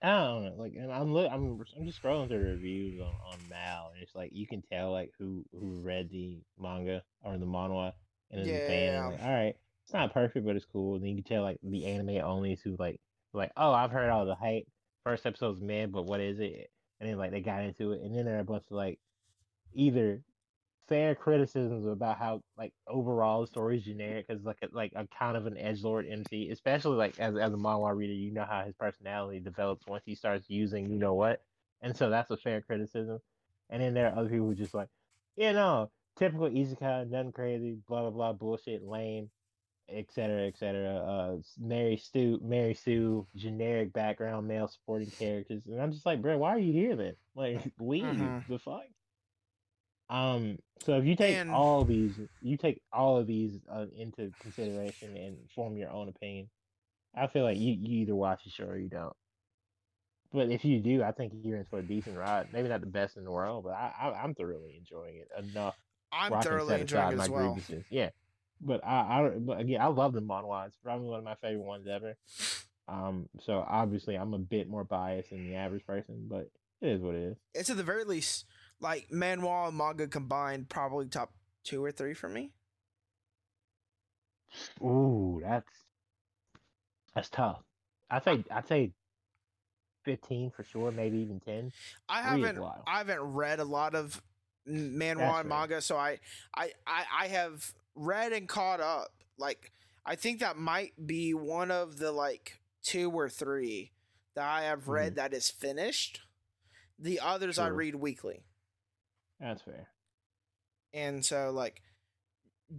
I 0.02 0.24
don't 0.24 0.44
know. 0.44 0.54
Like, 0.58 0.74
and 0.74 0.90
I'm 0.90 1.12
look, 1.12 1.30
I'm 1.30 1.62
I'm 1.76 1.86
just 1.86 2.02
scrolling 2.02 2.28
through 2.28 2.42
the 2.42 2.50
reviews 2.50 3.00
on 3.00 3.12
on 3.26 3.38
Mal, 3.50 3.90
and 3.92 4.02
it's 4.02 4.14
like 4.14 4.30
you 4.32 4.46
can 4.46 4.62
tell 4.62 4.92
like 4.92 5.12
who 5.18 5.44
who 5.52 5.80
read 5.82 6.10
the 6.10 6.38
manga 6.58 7.02
or 7.22 7.36
the 7.36 7.46
manhwa 7.46 7.92
and 8.30 8.40
is 8.40 8.52
a 8.52 8.66
fan. 8.66 8.94
Like, 9.10 9.22
all 9.22 9.32
right, 9.32 9.56
it's 9.84 9.92
not 9.92 10.14
perfect, 10.14 10.44
but 10.46 10.56
it's 10.56 10.64
cool. 10.64 10.96
And 10.96 11.04
then 11.04 11.10
you 11.10 11.22
can 11.22 11.24
tell 11.24 11.42
like 11.42 11.58
the 11.62 11.86
anime 11.86 12.08
onlys 12.08 12.60
who 12.62 12.76
like 12.78 13.00
like, 13.32 13.52
oh, 13.56 13.72
I've 13.72 13.90
heard 13.90 14.10
all 14.10 14.26
the 14.26 14.34
hype. 14.34 14.66
First 15.04 15.26
episode's 15.26 15.60
mid, 15.60 15.92
but 15.92 16.06
what 16.06 16.20
is 16.20 16.40
it? 16.40 16.70
And 17.00 17.08
then 17.08 17.18
like 17.18 17.30
they 17.32 17.40
got 17.40 17.62
into 17.62 17.92
it, 17.92 18.02
and 18.02 18.16
then 18.16 18.24
there 18.24 18.36
are 18.36 18.40
a 18.40 18.44
bunch 18.44 18.64
of 18.70 18.76
like 18.76 18.98
either 19.74 20.22
fair 20.88 21.14
criticisms 21.14 21.86
about 21.86 22.18
how 22.18 22.42
like 22.58 22.72
overall 22.86 23.40
the 23.40 23.46
story 23.46 23.78
is 23.78 23.84
generic 23.84 24.26
because 24.28 24.44
like 24.44 24.58
a, 24.62 24.68
like 24.72 24.92
a 24.94 25.06
kind 25.18 25.36
of 25.36 25.46
an 25.46 25.56
edge 25.56 25.82
lord 25.82 26.06
MC, 26.08 26.50
especially 26.50 26.96
like 26.96 27.18
as 27.18 27.36
as 27.36 27.52
a 27.52 27.56
manhwa 27.56 27.94
reader, 27.94 28.12
you 28.12 28.32
know 28.32 28.46
how 28.48 28.64
his 28.64 28.74
personality 28.74 29.40
develops 29.40 29.86
once 29.86 30.02
he 30.06 30.14
starts 30.14 30.48
using 30.48 30.90
you 30.90 30.98
know 30.98 31.14
what, 31.14 31.42
and 31.82 31.96
so 31.96 32.10
that's 32.10 32.30
a 32.30 32.36
fair 32.36 32.60
criticism. 32.60 33.18
And 33.70 33.82
then 33.82 33.94
there 33.94 34.08
are 34.08 34.18
other 34.18 34.28
people 34.28 34.46
who 34.46 34.54
just 34.54 34.74
like, 34.74 34.88
you 35.36 35.52
know, 35.52 35.90
typical 36.18 36.48
isekai, 36.48 37.10
nothing 37.10 37.32
crazy, 37.32 37.78
blah 37.88 38.02
blah 38.02 38.10
blah, 38.10 38.32
bullshit, 38.32 38.82
lame, 38.82 39.30
etc. 39.88 40.46
etc. 40.46 40.96
Uh, 40.96 41.36
Mary 41.58 41.96
Sue, 41.96 42.38
Mary 42.42 42.74
Sue, 42.74 43.26
generic 43.36 43.92
background 43.92 44.48
male 44.48 44.68
supporting 44.68 45.10
characters, 45.10 45.62
and 45.66 45.80
I'm 45.80 45.92
just 45.92 46.06
like, 46.06 46.22
bro, 46.22 46.38
why 46.38 46.50
are 46.50 46.58
you 46.58 46.72
here 46.72 46.96
then? 46.96 47.14
Like, 47.36 47.72
leave 47.80 48.04
mm-hmm. 48.04 48.52
the 48.52 48.60
fuck. 48.60 48.84
Um, 50.08 50.58
so 50.84 50.98
if 50.98 51.04
you 51.04 51.16
take 51.16 51.34
and, 51.34 51.50
all 51.50 51.84
these, 51.84 52.12
you 52.40 52.56
take 52.56 52.80
all 52.92 53.16
of 53.16 53.26
these 53.26 53.58
uh, 53.68 53.86
into 53.96 54.30
consideration 54.40 55.16
and 55.16 55.36
form 55.54 55.76
your 55.76 55.90
own 55.90 56.08
opinion. 56.08 56.48
I 57.16 57.26
feel 57.26 57.42
like 57.42 57.58
you, 57.58 57.72
you 57.72 58.02
either 58.02 58.14
watch 58.14 58.44
the 58.44 58.50
show 58.50 58.66
or 58.66 58.76
you 58.76 58.88
don't. 58.88 59.16
But 60.32 60.50
if 60.50 60.64
you 60.64 60.80
do, 60.80 61.02
I 61.02 61.12
think 61.12 61.32
you're 61.42 61.58
in 61.58 61.64
for 61.64 61.78
a 61.78 61.82
decent 61.82 62.18
ride. 62.18 62.48
Maybe 62.52 62.68
not 62.68 62.80
the 62.80 62.86
best 62.86 63.16
in 63.16 63.24
the 63.24 63.30
world, 63.30 63.64
but 63.64 63.72
I, 63.72 63.92
I 64.00 64.24
am 64.24 64.34
thoroughly 64.34 64.76
enjoying 64.76 65.16
it 65.16 65.28
enough. 65.38 65.76
I'm 66.14 66.42
thoroughly 66.42 66.80
enjoying 66.80 67.20
as 67.20 67.28
well. 67.28 67.54
Grievances. 67.54 67.84
Yeah, 67.90 68.10
but 68.60 68.84
I, 68.84 69.20
I 69.20 69.28
but 69.38 69.60
again, 69.60 69.80
I 69.80 69.86
love 69.86 70.12
the. 70.12 70.20
It's 70.66 70.76
probably 70.82 71.08
one 71.08 71.18
of 71.18 71.24
my 71.24 71.34
favorite 71.36 71.64
ones 71.64 71.86
ever. 71.88 72.16
Um, 72.86 73.28
so 73.40 73.64
obviously 73.66 74.14
I'm 74.14 74.34
a 74.34 74.38
bit 74.38 74.68
more 74.68 74.84
biased 74.84 75.30
than 75.30 75.48
the 75.48 75.56
average 75.56 75.86
person, 75.86 76.26
but 76.28 76.50
it 76.80 76.88
is 76.88 77.00
what 77.00 77.14
it 77.14 77.22
is. 77.22 77.36
It's 77.54 77.70
at 77.70 77.76
the 77.76 77.82
very 77.82 78.04
least 78.04 78.44
like 78.80 79.08
manhwa 79.10 79.68
and 79.68 79.76
manga 79.76 80.06
combined, 80.06 80.68
probably 80.68 81.06
top 81.06 81.32
two 81.64 81.82
or 81.82 81.90
three 81.90 82.14
for 82.14 82.28
me. 82.28 82.52
Ooh, 84.82 85.40
that's 85.42 85.70
that's 87.14 87.28
tough. 87.30 87.62
I'd 88.10 88.22
say 88.22 88.44
I'd 88.50 88.68
say 88.68 88.92
fifteen 90.04 90.50
for 90.50 90.62
sure, 90.62 90.92
maybe 90.92 91.18
even 91.18 91.40
ten. 91.40 91.72
I 92.08 92.22
haven't 92.22 92.62
I 92.86 92.98
haven't 92.98 93.20
read 93.20 93.60
a 93.60 93.64
lot 93.64 93.94
of 93.94 94.22
manhwa 94.68 95.40
and 95.40 95.48
manga, 95.48 95.80
so 95.80 95.96
I, 95.96 96.18
I 96.54 96.72
I 96.86 97.04
I 97.22 97.26
have 97.28 97.72
read 97.94 98.32
and 98.32 98.48
caught 98.48 98.80
up. 98.80 99.10
Like 99.38 99.72
I 100.06 100.16
think 100.16 100.40
that 100.40 100.56
might 100.56 100.92
be 101.06 101.34
one 101.34 101.70
of 101.70 101.98
the 101.98 102.12
like 102.12 102.60
two 102.82 103.10
or 103.10 103.28
three 103.28 103.92
that 104.34 104.46
I 104.46 104.64
have 104.64 104.88
read 104.88 105.12
mm-hmm. 105.12 105.16
that 105.16 105.34
is 105.34 105.50
finished. 105.50 106.20
The 106.98 107.20
others 107.20 107.58
I 107.58 107.68
read 107.68 107.96
weekly. 107.96 108.44
That's 109.40 109.62
fair. 109.62 109.88
And 110.92 111.24
so, 111.24 111.50
like, 111.50 111.82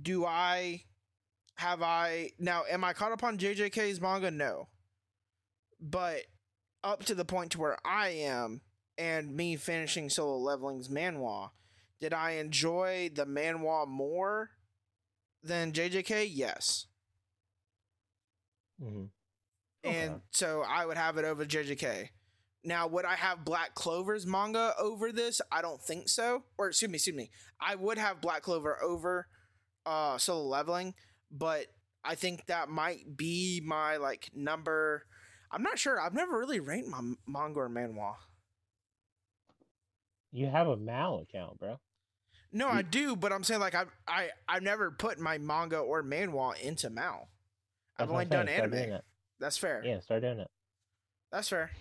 do 0.02 0.26
I 0.26 0.84
have 1.56 1.82
I 1.82 2.32
now? 2.40 2.64
Am 2.70 2.84
I 2.84 2.94
caught 2.94 3.12
up 3.12 3.24
on 3.24 3.38
JJK's 3.38 3.99
manga? 3.99 4.32
No, 4.32 4.70
but 5.82 6.22
up 6.84 7.03
to 7.06 7.16
the 7.16 7.26
point 7.26 7.52
to 7.52 7.60
where 7.60 7.78
I 7.86 8.10
am, 8.10 8.62
and 8.98 9.36
me 9.36 9.57
finishing 9.57 10.10
solo 10.10 10.38
leveling's 10.38 10.88
manhwa, 10.88 11.49
did 12.06 12.14
I 12.14 12.34
enjoy 12.34 13.10
the 13.15 13.26
manhwa 13.26 13.88
more 13.88 14.52
than 15.41 15.72
JJK? 15.72 16.30
Yes. 16.32 16.86
Mm-hmm. 18.80 19.06
Okay. 19.84 19.98
And 19.98 20.22
so 20.30 20.64
I 20.69 20.86
would 20.86 20.98
have 20.98 21.18
it 21.18 21.26
over 21.26 21.45
JJK. 21.45 22.10
Now, 22.64 22.86
would 22.86 23.06
I 23.06 23.15
have 23.15 23.44
Black 23.44 23.73
Clover's 23.73 24.27
manga 24.27 24.76
over 24.80 25.11
this? 25.11 25.41
I 25.52 25.64
don't 25.64 25.82
think 25.82 26.10
so. 26.10 26.44
Or 26.60 26.68
excuse 26.68 26.91
me, 26.91 26.98
excuse 26.98 27.15
me. 27.15 27.32
I 27.60 27.73
would 27.73 27.98
have 27.98 28.22
Black 28.22 28.44
Clover 28.44 28.77
over 28.84 29.27
uh 29.88 30.19
solo 30.19 30.45
leveling, 30.48 30.94
but 31.32 31.65
I 32.03 32.14
think 32.14 32.45
that 32.45 32.69
might 32.69 33.18
be 33.18 33.64
my 33.65 33.98
like 33.98 34.30
number. 34.36 35.07
I'm 35.52 35.64
not 35.64 35.80
sure. 35.80 35.99
I've 35.99 36.14
never 36.14 36.38
really 36.38 36.60
ranked 36.60 36.88
my 36.88 37.02
manga 37.26 37.61
or 37.61 37.69
manhwa. 37.69 38.14
You 40.36 40.48
have 40.48 40.68
a 40.68 40.76
Mal 40.76 41.19
account, 41.19 41.57
bro. 41.60 41.80
No, 42.56 42.69
I 42.69 42.84
do, 42.84 43.18
but 43.18 43.34
I'm 43.34 43.44
saying 43.44 43.60
like 43.60 43.76
I 43.76 43.84
I 44.07 44.30
I've 44.48 44.64
never 44.64 44.90
put 44.90 45.19
my 45.19 45.38
manga 45.38 45.77
or 45.77 46.02
manhwa 46.02 46.57
into 46.61 46.90
Mal. 46.90 47.27
I've 47.99 48.10
only 48.10 48.23
done 48.23 48.48
anime. 48.48 49.02
That's 49.41 49.57
fair. 49.57 49.84
Yeah, 49.84 49.99
start 49.99 50.22
doing 50.22 50.40
it. 50.40 50.49
That's 51.34 51.49
fair. 51.49 51.72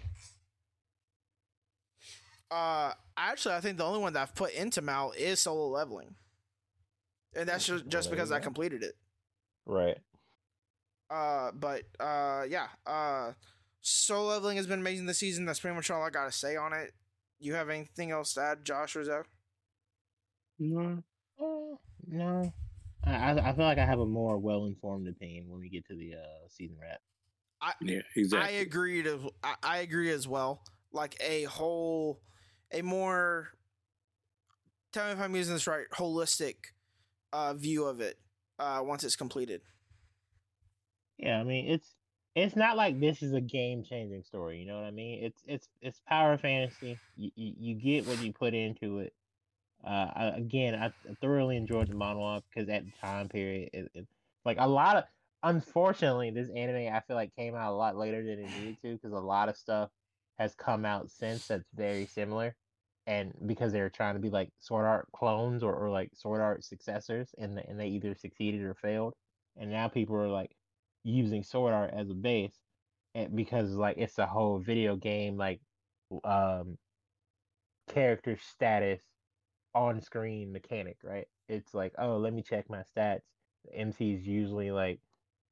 Uh, 2.51 2.93
actually, 3.17 3.55
I 3.55 3.61
think 3.61 3.79
the 3.79 3.85
only 3.85 4.01
one 4.01 4.15
that 4.15 4.23
I've 4.23 4.35
put 4.35 4.53
into 4.53 4.83
Mal 4.83 5.13
is 5.17 5.39
solo 5.39 5.69
leveling, 5.69 6.17
and 7.37 7.49
that's 7.49 7.67
just 7.67 7.87
just 7.87 8.11
because 8.11 8.33
I 8.33 8.41
completed 8.41 8.83
it. 8.83 8.97
Right. 9.67 9.99
Uh, 11.09 11.53
but 11.55 11.83
uh, 12.01 12.47
yeah. 12.49 12.67
Uh, 12.85 13.33
solo 13.81 14.31
leveling 14.31 14.57
has 14.57 14.67
been 14.67 14.81
amazing 14.81 15.07
this 15.07 15.19
season. 15.19 15.45
That's 15.45 15.61
pretty 15.61 15.77
much 15.77 15.89
all 15.93 16.03
I 16.03 16.11
gotta 16.11 16.33
say 16.33 16.57
on 16.57 16.73
it. 16.73 16.95
You 17.39 17.55
have 17.55 17.69
anything 17.69 18.11
else 18.11 18.35
to 18.35 18.41
add, 18.41 18.65
Josh 18.65 18.97
or 18.97 19.05
Zoe? 19.05 19.23
No. 20.59 21.03
Uh, 21.41 21.77
no. 22.07 22.53
I 23.05 23.33
I 23.33 23.53
feel 23.53 23.65
like 23.65 23.79
I 23.79 23.85
have 23.85 24.01
a 24.01 24.07
more 24.07 24.39
well 24.39 24.65
informed 24.65 25.09
opinion 25.09 25.49
when 25.49 25.61
we 25.61 25.69
get 25.69 25.87
to 25.89 25.95
the 25.95 26.15
uh 26.15 26.49
season 26.49 26.77
wrap. 26.81 27.01
I 27.61 27.73
yeah, 27.81 28.01
exactly. 28.17 28.57
I 28.57 28.61
agree 28.61 29.03
to 29.03 29.31
I, 29.43 29.55
I 29.63 29.79
agree 29.79 30.11
as 30.11 30.27
well. 30.27 30.63
Like 30.93 31.17
a 31.21 31.45
whole 31.45 32.21
a 32.73 32.83
more 32.83 33.51
tell 34.93 35.07
me 35.07 35.13
if 35.13 35.21
I'm 35.21 35.37
using 35.37 35.55
this 35.55 35.67
right 35.67 35.87
holistic 35.93 36.57
uh, 37.33 37.53
view 37.55 37.85
of 37.85 38.01
it 38.01 38.19
uh, 38.59 38.81
once 38.83 39.05
it's 39.05 39.17
completed. 39.17 39.61
Yeah, 41.19 41.41
I 41.41 41.45
mean 41.45 41.69
it's 41.69 41.95
it's 42.35 42.57
not 42.57 42.77
like 42.77 42.99
this 43.01 43.23
is 43.23 43.33
a 43.33 43.41
game 43.41 43.85
changing 43.85 44.23
story. 44.23 44.59
You 44.59 44.67
know 44.67 44.77
what 44.77 44.87
I 44.87 44.91
mean? 44.91 45.25
It's 45.25 45.43
it's 45.47 45.69
it's 45.81 46.01
power 46.09 46.39
fantasy. 46.39 46.99
You 47.17 47.31
you, 47.35 47.55
you 47.59 47.75
get 47.75 48.07
what 48.07 48.23
you 48.23 48.33
put 48.33 48.55
into 48.55 49.01
it. 49.01 49.13
Uh, 49.87 50.11
I, 50.15 50.25
again, 50.37 50.75
I 50.75 50.93
thoroughly 51.21 51.57
enjoyed 51.57 51.89
the 51.89 51.95
monologue 51.95 52.43
because 52.49 52.69
at 52.69 52.85
the 52.85 52.93
time 53.01 53.29
period, 53.29 53.71
it, 53.73 53.91
it, 53.95 54.07
like 54.45 54.57
a 54.61 54.69
lot 54.69 54.97
of 54.97 55.05
unfortunately, 55.43 56.31
this 56.31 56.49
anime 56.55 56.93
I 56.93 57.01
feel 57.01 57.17
like 57.17 57.35
came 57.37 57.55
out 57.55 57.73
a 57.73 57.77
lot 57.77 57.97
later 57.97 58.25
than 58.25 58.45
it 58.45 58.51
needed 58.59 58.79
to 58.83 58.93
because 58.95 59.13
a 59.13 59.19
lot 59.19 59.49
of 59.49 59.57
stuff 59.57 59.91
has 60.39 60.55
come 60.55 60.85
out 60.85 61.11
since 61.11 61.47
that's 61.47 61.69
very 61.75 62.07
similar 62.07 62.57
and 63.07 63.33
because 63.47 63.73
they 63.73 63.81
were 63.81 63.91
trying 63.91 64.15
to 64.15 64.21
be 64.21 64.31
like 64.31 64.51
sword 64.59 64.87
art 64.87 65.07
clones 65.13 65.63
or, 65.63 65.75
or 65.75 65.91
like 65.91 66.11
sword 66.15 66.41
art 66.41 66.65
successors 66.65 67.29
and, 67.39 67.59
and 67.69 67.79
they 67.79 67.89
either 67.89 68.15
succeeded 68.15 68.63
or 68.63 68.75
failed 68.75 69.15
and 69.57 69.71
now 69.71 69.89
people 69.89 70.17
are 70.17 70.29
like 70.29 70.51
using 71.05 71.43
sword 71.43 71.75
art 71.75 71.93
as 71.95 72.11
a 72.11 72.15
base 72.15 72.59
and 73.15 73.37
because 73.37 73.73
like 73.73 73.97
it's 73.99 74.19
a 74.19 74.27
whole 74.27 74.59
video 74.59 74.97
game 74.97 75.37
like 75.37 75.61
um 76.25 76.79
character 77.89 78.39
status 78.41 79.01
on 79.75 80.01
screen 80.01 80.53
mechanic, 80.53 80.99
right? 81.03 81.27
It's 81.49 81.75
like, 81.75 81.93
oh, 81.99 82.19
let 82.19 82.33
me 82.33 82.43
check 82.43 82.71
my 82.71 82.83
stats. 82.97 83.23
The 83.65 83.75
MC 83.75 84.13
is 84.15 84.27
usually 84.27 84.71
like 84.71 85.01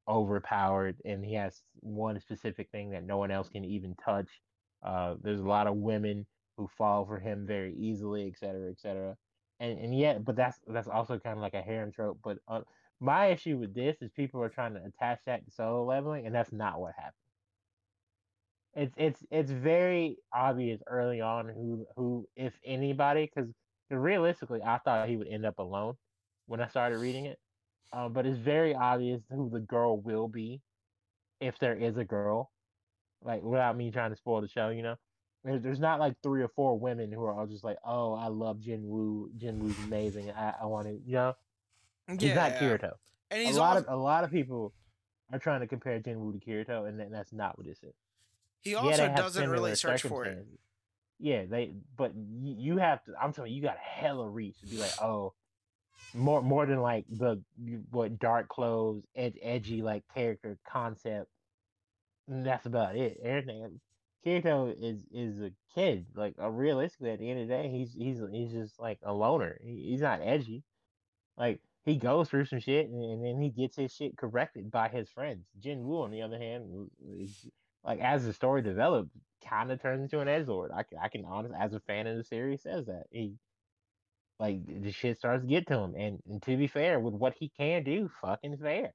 overpowered 0.09 0.97
and 1.05 1.25
he 1.25 1.35
has 1.35 1.63
one 1.81 2.19
specific 2.21 2.71
thing 2.71 2.91
that 2.91 3.05
no 3.05 3.19
one 3.19 3.31
else 3.31 3.49
can 3.49 3.65
even 3.65 3.95
touch. 4.05 4.29
Uh, 4.85 5.15
there's 5.23 5.41
a 5.41 5.49
lot 5.49 5.67
of 5.67 5.77
women 5.77 6.27
who 6.57 6.69
fall 6.77 7.07
for 7.07 7.19
him 7.19 7.47
very 7.47 7.75
easily, 7.77 8.29
et 8.29 8.39
cetera, 8.39 8.71
et 8.71 8.81
cetera. 8.81 9.17
And 9.61 9.79
and 9.79 9.97
yet, 9.97 10.25
but 10.25 10.37
that's 10.37 10.59
that's 10.67 10.89
also 10.89 11.19
kind 11.19 11.37
of 11.37 11.43
like 11.43 11.55
a 11.55 11.63
harem 11.63 11.93
trope. 11.93 12.19
But 12.25 12.39
uh, 12.49 12.63
my 13.01 13.27
issue 13.29 13.59
with 13.59 13.75
this 13.75 14.03
is 14.03 14.11
people 14.11 14.43
are 14.43 14.49
trying 14.49 14.75
to 14.75 14.85
attach 14.85 15.21
that 15.27 15.45
to 15.45 15.51
solo 15.53 15.85
leveling, 15.85 16.27
and 16.27 16.35
that's 16.35 16.53
not 16.53 16.81
what 16.81 16.95
happened. 16.97 17.15
It's 18.75 18.95
it's 18.97 19.25
it's 19.31 19.51
very 19.51 20.17
obvious 20.35 20.81
early 20.87 21.21
on 21.21 21.49
who 21.49 21.87
who 21.97 22.27
if 22.37 22.55
anybody, 22.65 23.31
because 23.33 23.51
realistically, 23.99 24.61
I 24.63 24.79
thought 24.79 25.09
he 25.09 25.17
would 25.17 25.29
end 25.29 25.45
up 25.45 25.59
alone 25.59 25.97
when 26.47 26.61
I 26.61 26.69
started 26.69 26.99
reading 26.99 27.27
it. 27.27 27.39
Um, 27.93 28.13
but 28.13 28.25
it's 28.25 28.39
very 28.39 28.75
obvious 28.75 29.21
who 29.31 29.51
the 29.51 29.61
girl 29.61 30.01
will 30.01 30.29
be, 30.29 30.63
if 31.41 31.59
there 31.59 31.75
is 31.75 31.97
a 31.97 32.05
girl. 32.05 32.51
Like 33.25 33.43
without 33.43 33.77
me 33.77 33.91
trying 33.91 34.11
to 34.11 34.17
spoil 34.17 34.41
the 34.41 34.49
show, 34.49 34.71
you 34.71 34.83
know. 34.83 34.97
There's, 35.45 35.81
not 35.81 35.99
like 35.99 36.15
three 36.23 36.41
or 36.41 36.49
four 36.49 36.79
women 36.79 37.11
who 37.11 37.25
are 37.25 37.35
all 37.35 37.47
just 37.47 37.65
like, 37.65 37.77
oh, 37.85 38.15
I 38.15 38.29
love 38.29 38.61
Jin 38.61 38.87
Woo. 38.87 39.29
Jin 39.37 39.59
Woo's 39.59 39.77
amazing. 39.85 40.31
I, 40.31 40.55
I 40.63 40.67
want 40.67 40.87
to, 40.87 41.01
you 41.05 41.15
know. 41.15 41.35
He's 42.09 42.23
yeah, 42.23 42.35
not 42.35 42.53
Kirito. 42.55 42.93
And 43.31 43.43
he's 43.43 43.57
a 43.57 43.61
lot 43.61 43.77
of 43.77 43.87
a 43.89 43.97
lot 43.97 44.23
of 44.23 44.31
people 44.31 44.73
are 45.33 45.39
trying 45.39 45.61
to 45.61 45.67
compare 45.67 45.99
Jin 45.99 46.21
Woo 46.21 46.33
to 46.33 46.39
Kirito, 46.39 46.89
and 46.89 47.13
that's 47.13 47.33
not 47.33 47.59
what 47.59 47.67
this 47.67 47.83
is. 47.83 47.95
He 48.61 48.75
also 48.77 49.05
yeah, 49.05 49.17
doesn't 49.17 49.51
really 49.51 49.75
search 49.75 50.03
for 50.03 50.25
it. 50.25 50.47
Yeah, 51.23 51.45
they. 51.49 51.73
But 51.97 52.13
you 52.17 52.79
have 52.79 53.05
to. 53.05 53.13
I'm 53.21 53.33
telling 53.33 53.53
you, 53.53 53.59
you 53.59 53.63
got 53.63 53.77
a 53.77 54.01
hella 54.01 54.29
reach 54.29 54.61
to 54.61 54.67
be 54.67 54.77
like, 54.77 55.01
oh, 55.01 55.35
more 56.15 56.43
more 56.43 56.67
than 56.67 56.81
like 56.81 57.05
the 57.09 57.41
what 57.91 58.19
dark 58.19 58.49
clothes, 58.49 59.05
ed, 59.15 59.35
edgy 59.41 59.83
like 59.83 60.03
character 60.13 60.59
concept. 60.69 61.31
And 62.29 62.45
that's 62.45 62.67
about 62.67 62.97
it. 62.97 63.21
Everything. 63.23 63.81
Kirito 64.27 64.75
is 64.77 65.05
is 65.13 65.41
a 65.41 65.53
kid. 65.77 66.07
Like 66.17 66.35
uh, 66.43 66.51
realistically, 66.51 67.13
at 67.13 67.21
the 67.21 67.31
end 67.31 67.41
of 67.41 67.49
the 67.49 67.55
day, 67.55 67.69
he's 67.69 67.93
he's 67.95 68.21
he's 68.33 68.51
just 68.51 68.81
like 68.81 68.99
a 69.05 69.13
loner. 69.13 69.59
He, 69.63 69.91
he's 69.91 70.01
not 70.01 70.21
edgy. 70.23 70.65
Like 71.37 71.61
he 71.85 71.97
goes 71.97 72.29
through 72.29 72.47
some 72.47 72.61
shit 72.61 72.89
and, 72.89 73.03
and, 73.03 73.25
then 73.25 73.41
he 73.41 73.51
gets 73.51 73.77
his 73.77 73.93
shit 73.93 74.17
corrected 74.17 74.71
by 74.71 74.89
his 74.89 75.09
friends. 75.09 75.47
Jin 75.61 75.85
Woo, 75.85 76.03
on 76.03 76.11
the 76.11 76.23
other 76.23 76.39
hand, 76.39 76.91
is, 77.19 77.47
like 77.85 78.01
as 78.01 78.25
the 78.25 78.33
story 78.33 78.63
develops, 78.63 79.11
kind 79.49 79.71
of 79.71 79.81
turns 79.81 80.03
into 80.03 80.21
an 80.21 80.29
edge 80.29 80.47
lord. 80.49 80.71
I, 80.73 80.85
I 81.01 81.09
can 81.09 81.25
honestly, 81.25 81.57
as 81.59 81.73
a 81.73 81.81
fan 81.81 82.07
of 82.07 82.17
the 82.17 82.25
series, 82.25 82.63
says 82.63 82.87
that 82.87 83.05
he 83.11 83.35
like 84.39 84.61
the 84.67 84.93
shit 84.93 85.19
starts 85.19 85.43
to 85.43 85.49
get 85.49 85.67
to 85.69 85.79
him. 85.79 85.95
And, 85.97 86.23
and 86.29 86.43
to 86.43 86.57
be 86.57 86.67
fair, 86.67 86.99
with 86.99 87.15
what 87.15 87.35
he 87.39 87.49
can 87.57 87.85
do, 87.85 88.11
fucking 88.21 88.57
fair. 88.59 88.93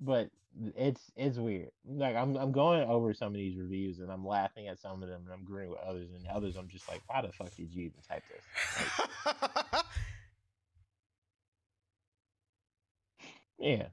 But 0.00 0.28
it's 0.76 1.10
it's 1.16 1.38
weird. 1.38 1.70
Like 1.86 2.16
I'm 2.16 2.36
I'm 2.36 2.52
going 2.52 2.82
over 2.88 3.14
some 3.14 3.28
of 3.28 3.34
these 3.34 3.56
reviews 3.56 3.98
and 4.00 4.10
I'm 4.10 4.26
laughing 4.26 4.68
at 4.68 4.80
some 4.80 5.02
of 5.02 5.08
them 5.08 5.22
and 5.24 5.32
I'm 5.32 5.40
agreeing 5.42 5.70
with 5.70 5.78
others 5.80 6.10
and 6.14 6.26
others 6.26 6.56
I'm 6.56 6.68
just 6.68 6.88
like, 6.88 7.02
why 7.06 7.22
the 7.22 7.32
fuck 7.32 7.54
did 7.56 7.72
you 7.72 7.84
even 7.84 8.00
type 8.06 8.22
this? 8.28 8.44
Like, 9.24 9.84
yeah. 13.58 13.86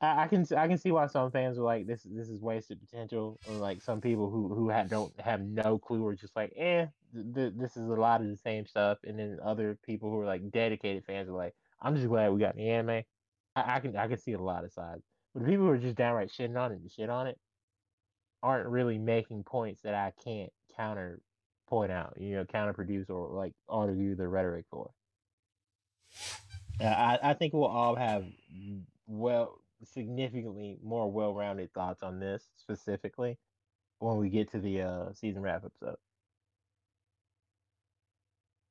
I, 0.00 0.22
I, 0.22 0.28
can 0.28 0.46
I 0.56 0.66
can 0.66 0.78
see 0.78 0.90
why 0.90 1.06
some 1.06 1.30
fans 1.30 1.58
were 1.58 1.64
like 1.64 1.86
this 1.86 2.02
this 2.04 2.28
is 2.28 2.40
wasted 2.40 2.80
potential 2.80 3.38
or 3.46 3.54
like 3.54 3.82
some 3.82 4.00
people 4.00 4.30
who 4.30 4.48
who 4.54 4.68
have, 4.68 4.88
don't 4.88 5.12
have 5.20 5.40
no 5.40 5.78
clue 5.78 6.06
are 6.06 6.14
just 6.14 6.34
like 6.34 6.52
eh 6.56 6.86
th- 7.14 7.34
th- 7.34 7.52
this 7.56 7.76
is 7.76 7.88
a 7.88 7.94
lot 7.94 8.20
of 8.20 8.28
the 8.28 8.36
same 8.36 8.66
stuff 8.66 8.98
and 9.04 9.18
then 9.18 9.38
other 9.44 9.78
people 9.84 10.10
who 10.10 10.20
are 10.20 10.26
like 10.26 10.50
dedicated 10.50 11.04
fans 11.04 11.28
are 11.28 11.36
like 11.36 11.54
I'm 11.82 11.96
just 11.96 12.08
glad 12.08 12.32
we 12.32 12.40
got 12.40 12.56
the 12.56 12.70
anime 12.70 13.02
I, 13.56 13.76
I 13.76 13.80
can 13.80 13.96
I 13.96 14.08
can 14.08 14.18
see 14.18 14.32
a 14.32 14.40
lot 14.40 14.64
of 14.64 14.72
sides 14.72 15.02
but 15.34 15.42
the 15.44 15.48
people 15.50 15.66
who 15.66 15.72
are 15.72 15.78
just 15.78 15.96
downright 15.96 16.30
shitting 16.30 16.58
on 16.58 16.72
it 16.72 16.80
and 16.80 16.90
shit 16.90 17.10
on 17.10 17.26
it 17.26 17.38
aren't 18.42 18.68
really 18.68 18.98
making 18.98 19.44
points 19.44 19.82
that 19.82 19.94
I 19.94 20.12
can't 20.24 20.52
counter 20.76 21.20
point 21.68 21.92
out, 21.92 22.14
you 22.18 22.34
know, 22.36 22.44
counter 22.44 22.72
produce 22.72 23.08
or 23.10 23.28
like 23.28 23.52
argue 23.68 24.16
the 24.16 24.26
rhetoric 24.26 24.66
for. 24.70 24.90
I, 26.80 27.18
I 27.22 27.34
think 27.34 27.52
we'll 27.52 27.64
all 27.66 27.94
have 27.94 28.24
well 29.06 29.58
significantly 29.84 30.78
more 30.82 31.10
well 31.10 31.34
rounded 31.34 31.72
thoughts 31.72 32.02
on 32.02 32.20
this 32.20 32.50
specifically 32.56 33.38
when 33.98 34.16
we 34.18 34.28
get 34.30 34.50
to 34.52 34.60
the 34.60 34.82
uh, 34.82 35.12
season 35.12 35.42
wrap 35.42 35.64
episode. 35.64 35.96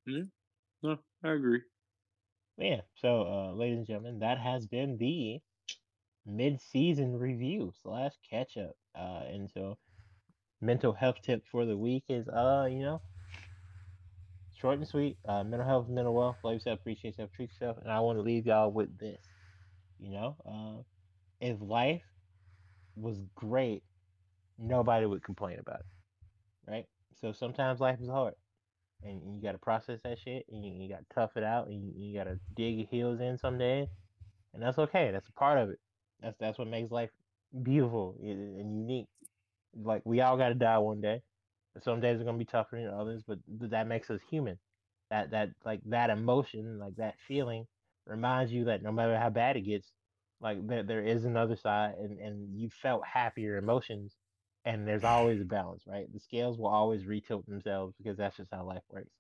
Yeah, 0.06 0.24
no, 0.84 1.00
I 1.24 1.32
agree. 1.32 1.62
Yeah, 2.58 2.82
so 2.96 3.24
uh, 3.28 3.54
ladies 3.54 3.78
and 3.80 3.88
gentlemen, 3.88 4.20
that 4.20 4.40
has 4.40 4.68
been 4.68 4.98
the 4.98 5.42
mid-season 6.26 7.18
review 7.18 7.72
slash 7.82 8.14
catch 8.30 8.58
up. 8.58 8.76
Uh, 8.96 9.24
and 9.28 9.50
so 9.50 9.78
mental 10.62 10.94
health 10.94 11.22
tip 11.22 11.44
for 11.52 11.66
the 11.66 11.78
week 11.78 12.06
is 12.10 12.28
uh, 12.30 12.68
you 12.70 12.80
know, 12.80 13.02
short 14.60 14.78
and 14.78 14.88
sweet. 14.88 15.18
Uh, 15.26 15.44
mental 15.44 15.68
health, 15.68 15.88
mental 15.90 16.14
wealth. 16.14 16.38
Love 16.44 16.54
yourself, 16.56 16.80
appreciate 16.80 17.12
yourself, 17.12 17.32
treat 17.32 17.50
yourself. 17.52 17.78
And 17.82 17.92
I 17.92 18.00
want 18.00 18.18
to 18.18 18.22
leave 18.24 18.46
y'all 18.46 18.72
with 18.72 18.98
this. 18.98 19.26
You 20.00 20.12
know, 20.12 20.36
uh, 20.46 20.84
if 21.42 21.58
life 21.62 22.04
was 22.96 23.18
great, 23.36 23.84
nobody 24.58 25.06
would 25.06 25.24
complain 25.24 25.60
about 25.60 25.80
it, 25.80 26.72
right? 26.72 26.86
So 27.22 27.32
sometimes 27.32 27.80
life 27.80 28.00
is 28.02 28.10
hard, 28.10 28.34
and 29.04 29.22
you 29.36 29.42
got 29.42 29.54
to 29.54 29.58
process 29.58 30.00
that 30.04 30.20
shit, 30.20 30.46
and 30.52 30.64
you, 30.64 30.74
you 30.74 30.90
got 30.90 31.00
to 31.00 31.16
tough 31.16 31.32
it 31.36 31.44
out, 31.44 31.68
and 31.68 31.82
you, 31.82 31.94
you 31.96 32.18
got 32.18 32.26
to 32.26 32.40
dig 32.56 32.78
your 32.78 32.88
heels 32.90 33.20
in 33.22 33.38
some 33.38 33.58
days, 33.58 33.88
and 34.54 34.62
that's 34.62 34.78
okay. 34.78 35.12
That's 35.12 35.28
a 35.28 35.34
part 35.34 35.58
of 35.58 35.70
it. 35.70 35.80
That's 36.22 36.36
that's 36.40 36.58
what 36.58 36.68
makes 36.68 36.92
life 36.92 37.12
beautiful 37.64 38.16
and 38.22 38.76
unique. 38.76 39.08
Like 39.82 40.02
we 40.06 40.22
all 40.22 40.38
got 40.38 40.50
to 40.50 40.56
die 40.56 40.78
one 40.80 41.02
day. 41.02 41.22
Some 41.84 42.02
days 42.02 42.20
are 42.20 42.26
gonna 42.26 42.38
be 42.38 42.46
tougher 42.46 42.76
than 42.76 42.90
others, 42.90 43.24
but 43.26 43.40
that 43.48 43.88
makes 43.88 44.10
us 44.10 44.20
human. 44.30 44.58
That 45.10 45.32
that 45.32 45.50
like 45.66 45.80
that 45.86 46.10
emotion, 46.10 46.80
like 46.80 46.96
that 46.98 47.16
feeling, 47.28 47.66
reminds 48.06 48.52
you 48.52 48.66
that 48.66 48.84
no 48.84 48.92
matter 48.92 49.18
how 49.18 49.30
bad 49.30 49.56
it 49.56 49.62
gets, 49.62 49.92
like 50.42 50.66
there 50.68 50.84
there 50.84 51.04
is 51.04 51.26
another 51.26 51.56
side, 51.56 51.96
and 52.00 52.20
and 52.20 52.58
you 52.58 52.70
felt 52.70 53.06
happier 53.06 53.58
emotions, 53.58 54.16
and 54.66 54.88
there's 54.88 55.04
always 55.04 55.42
a 55.42 55.46
balance, 55.46 55.84
right? 55.88 56.12
The 56.12 56.20
scales 56.20 56.58
will 56.58 56.68
always 56.68 57.04
retilt 57.04 57.46
themselves 57.46 57.94
because 57.98 58.18
that's 58.18 58.38
just 58.38 58.52
how 58.52 58.66
life 58.66 58.84
works. 58.90 59.12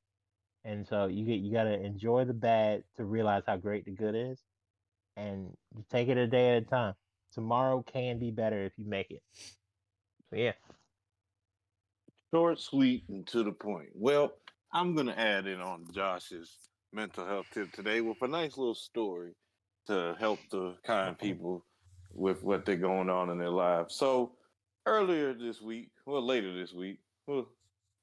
And 0.63 0.87
so 0.87 1.07
you 1.07 1.25
get 1.25 1.39
you 1.39 1.51
gotta 1.51 1.81
enjoy 1.81 2.25
the 2.25 2.33
bad 2.33 2.83
to 2.97 3.05
realize 3.05 3.43
how 3.45 3.57
great 3.57 3.85
the 3.85 3.91
good 3.91 4.15
is, 4.15 4.39
and 5.17 5.51
you 5.75 5.83
take 5.89 6.07
it 6.07 6.17
a 6.17 6.27
day 6.27 6.55
at 6.55 6.63
a 6.63 6.65
time. 6.65 6.93
Tomorrow 7.33 7.83
can 7.83 8.17
be 8.17 8.31
better 8.31 8.63
if 8.63 8.73
you 8.77 8.85
make 8.85 9.11
it. 9.11 9.21
So 10.29 10.35
yeah. 10.35 10.53
Short, 12.33 12.59
sweet, 12.59 13.03
and 13.09 13.25
to 13.27 13.43
the 13.43 13.51
point. 13.51 13.89
Well, 13.93 14.33
I'm 14.71 14.95
gonna 14.95 15.13
add 15.13 15.47
in 15.47 15.59
on 15.61 15.85
Josh's 15.91 16.55
mental 16.93 17.25
health 17.25 17.47
tip 17.53 17.71
today 17.71 18.01
with 18.01 18.21
a 18.21 18.27
nice 18.27 18.57
little 18.57 18.75
story 18.75 19.33
to 19.89 20.15
help 20.19 20.39
the 20.51 20.75
kind 20.85 21.17
people 21.17 21.65
with 22.13 22.43
what 22.43 22.63
they're 22.63 22.75
going 22.75 23.09
on 23.09 23.31
in 23.31 23.39
their 23.39 23.49
lives. 23.49 23.95
So 23.95 24.33
earlier 24.85 25.33
this 25.33 25.61
week, 25.61 25.89
well, 26.05 26.21
later 26.21 26.53
this 26.53 26.73
week, 26.73 26.99
well, 27.25 27.47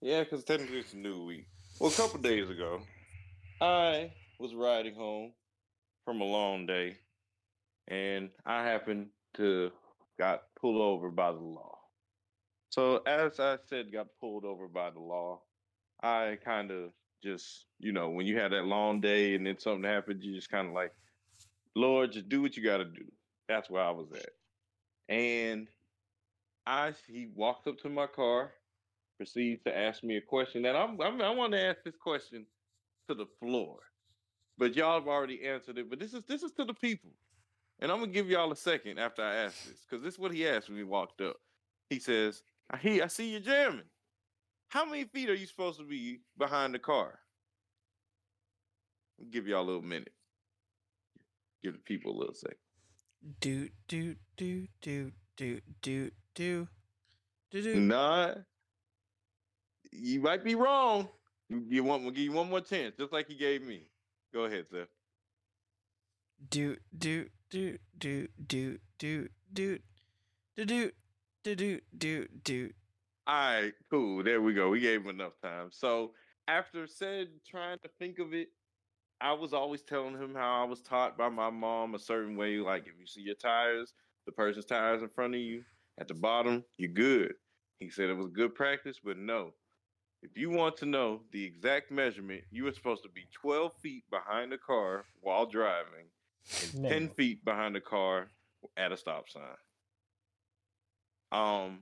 yeah, 0.00 0.24
because 0.24 0.42
technically 0.42 0.80
it's 0.80 0.94
a 0.94 0.96
new 0.96 1.24
week. 1.24 1.46
Well, 1.78 1.90
a 1.90 1.94
couple 1.94 2.18
days 2.20 2.50
ago, 2.50 2.80
I 3.60 4.10
was 4.40 4.52
riding 4.52 4.96
home 4.96 5.32
from 6.04 6.20
a 6.20 6.24
long 6.24 6.66
day 6.66 6.96
and 7.86 8.30
I 8.44 8.64
happened 8.64 9.06
to 9.34 9.70
got 10.18 10.42
pulled 10.60 10.80
over 10.80 11.08
by 11.10 11.30
the 11.30 11.38
law. 11.38 11.78
So 12.70 12.96
as 13.06 13.38
I 13.38 13.58
said, 13.68 13.92
got 13.92 14.08
pulled 14.20 14.44
over 14.44 14.66
by 14.66 14.90
the 14.90 15.00
law. 15.00 15.40
I 16.02 16.36
kind 16.44 16.72
of 16.72 16.90
just, 17.22 17.66
you 17.78 17.92
know, 17.92 18.10
when 18.10 18.26
you 18.26 18.38
had 18.38 18.52
that 18.52 18.64
long 18.64 19.00
day 19.00 19.36
and 19.36 19.46
then 19.46 19.56
something 19.58 19.88
happens, 19.88 20.24
you 20.24 20.34
just 20.34 20.50
kind 20.50 20.66
of 20.66 20.74
like, 20.74 20.92
Lord, 21.77 22.12
just 22.12 22.28
do 22.31 22.40
what 22.40 22.57
you 22.57 22.65
got 22.65 22.78
to 22.78 22.86
do. 22.86 23.05
That's 23.48 23.69
where 23.69 23.82
I 23.82 23.90
was 23.90 24.09
at. 24.12 24.31
And 25.15 25.69
I, 26.66 26.94
he 27.07 27.28
walked 27.35 27.69
up 27.69 27.78
to 27.81 27.90
my 27.90 28.07
car, 28.07 28.53
proceeds 29.19 29.62
to 29.65 29.77
ask 29.77 30.03
me 30.03 30.16
a 30.16 30.23
question 30.23 30.62
that 30.62 30.74
I'm, 30.74 31.01
I'm 31.01 31.20
I 31.20 31.31
want 31.31 31.53
to 31.53 31.61
ask 31.61 31.78
this 31.85 31.94
question 31.94 32.47
to 33.09 33.15
the 33.15 33.27
floor, 33.40 33.77
but 34.59 34.74
y'all 34.74 34.98
have 34.98 35.07
already 35.07 35.47
answered 35.47 35.78
it. 35.78 35.89
But 35.89 36.01
this 36.01 36.15
is 36.15 36.24
this 36.24 36.43
is 36.43 36.51
to 36.53 36.65
the 36.65 36.74
people. 36.74 37.11
And 37.78 37.93
I'm 37.93 38.01
gonna 38.01 38.11
give 38.11 38.31
y'all 38.31 38.51
a 38.51 38.57
second 38.57 38.98
after 38.98 39.23
I 39.23 39.35
ask 39.35 39.65
this, 39.66 39.85
because 39.89 40.03
this 40.03 40.15
is 40.15 40.19
what 40.19 40.32
he 40.32 40.48
asked 40.48 40.69
when 40.69 40.78
he 40.78 40.85
walked 40.85 41.20
up. 41.20 41.36
He 41.90 41.98
says, 41.98 42.43
I 42.70 43.03
I 43.05 43.07
see 43.07 43.32
you 43.35 43.40
jamming. 43.40 43.82
How 44.69 44.86
many 44.86 45.05
feet 45.05 45.28
are 45.31 45.35
you 45.35 45.47
supposed 45.47 45.78
to 45.78 45.85
be 45.85 46.23
behind 46.39 46.74
the 46.74 46.78
car? 46.78 47.20
I'll 49.20 49.27
give 49.27 49.47
y'all 49.47 49.62
a 49.62 49.66
little 49.66 49.82
minute. 49.82 50.15
Give 51.66 51.72
the 51.72 51.80
people 51.80 52.16
a 52.16 52.16
little 52.16 52.34
second. 52.34 52.59
Do 53.40 53.68
do 53.88 54.14
do 54.36 54.68
do 54.80 55.10
do 55.36 55.60
do 55.82 56.10
do, 56.36 56.68
do, 57.51 57.60
do. 57.60 57.80
Nah, 57.80 58.34
you 59.90 60.20
might 60.20 60.44
be 60.44 60.55
wrong. 60.55 61.09
You, 61.48 61.64
you 61.68 61.82
want 61.82 62.05
we'll 62.05 62.12
give 62.12 62.22
you 62.22 62.30
one 62.30 62.48
more 62.48 62.60
chance, 62.60 62.94
just 62.97 63.12
like 63.12 63.26
he 63.26 63.34
gave 63.34 63.66
me. 63.66 63.82
Go 64.32 64.44
ahead, 64.44 64.66
sir. 64.70 64.86
Do, 66.51 66.76
do, 66.97 67.26
do, 67.51 67.78
do, 67.98 68.28
do, 68.47 68.78
do, 68.97 69.28
do, 69.52 69.68
do, 70.55 70.64
do, 70.64 70.90
do, 71.43 71.56
do, 71.56 71.80
do, 71.98 72.28
do. 72.44 72.70
All 73.26 73.34
right, 73.34 73.72
cool. 73.90 74.22
There 74.22 74.40
we 74.40 74.55
go. 74.55 74.68
We 74.68 74.78
gave 74.78 75.02
him 75.02 75.09
enough 75.09 75.32
time. 75.43 75.70
So 75.72 76.12
after 76.47 76.86
said 76.86 77.26
trying 77.44 77.80
to 77.80 77.88
think 77.98 78.20
of 78.20 78.34
it, 78.34 78.51
I 79.20 79.32
was 79.32 79.52
always 79.52 79.82
telling 79.82 80.14
him 80.16 80.34
how 80.34 80.62
I 80.62 80.64
was 80.64 80.80
taught 80.82 81.16
by 81.16 81.28
my 81.28 81.51
mom 81.51 81.94
a 81.94 81.98
certain 81.98 82.36
way. 82.36 82.59
Like 82.59 82.86
if 82.86 82.94
you 82.98 83.06
see 83.06 83.22
your 83.22 83.34
tires, 83.34 83.94
the 84.26 84.32
person's 84.32 84.64
tires 84.66 85.02
in 85.02 85.09
front 85.09 85.34
of 85.34 85.40
you 85.40 85.64
at 85.98 86.09
the 86.09 86.14
bottom, 86.14 86.64
you're 86.76 86.90
good. 86.90 87.34
He 87.78 87.88
said 87.90 88.10
it 88.10 88.16
was 88.16 88.28
good 88.28 88.55
practice, 88.55 89.01
but 89.02 89.16
no. 89.18 89.52
If 90.22 90.36
you 90.36 90.51
want 90.51 90.76
to 90.78 90.86
know 90.86 91.22
the 91.30 91.44
exact 91.44 91.90
measurement, 91.90 92.43
you 92.51 92.64
were 92.64 92.72
supposed 92.72 93.02
to 93.05 93.09
be 93.09 93.26
12 93.32 93.72
feet 93.74 94.05
behind 94.10 94.51
the 94.51 94.59
car 94.59 95.05
while 95.20 95.47
driving 95.47 96.09
and 96.62 96.82
No. 96.82 96.88
10 96.88 97.09
feet 97.10 97.44
behind 97.44 97.74
the 97.74 97.80
car 97.80 98.28
at 98.76 98.93
a 98.93 98.97
stop 98.97 99.28
sign. 99.28 99.43
Um, 101.32 101.80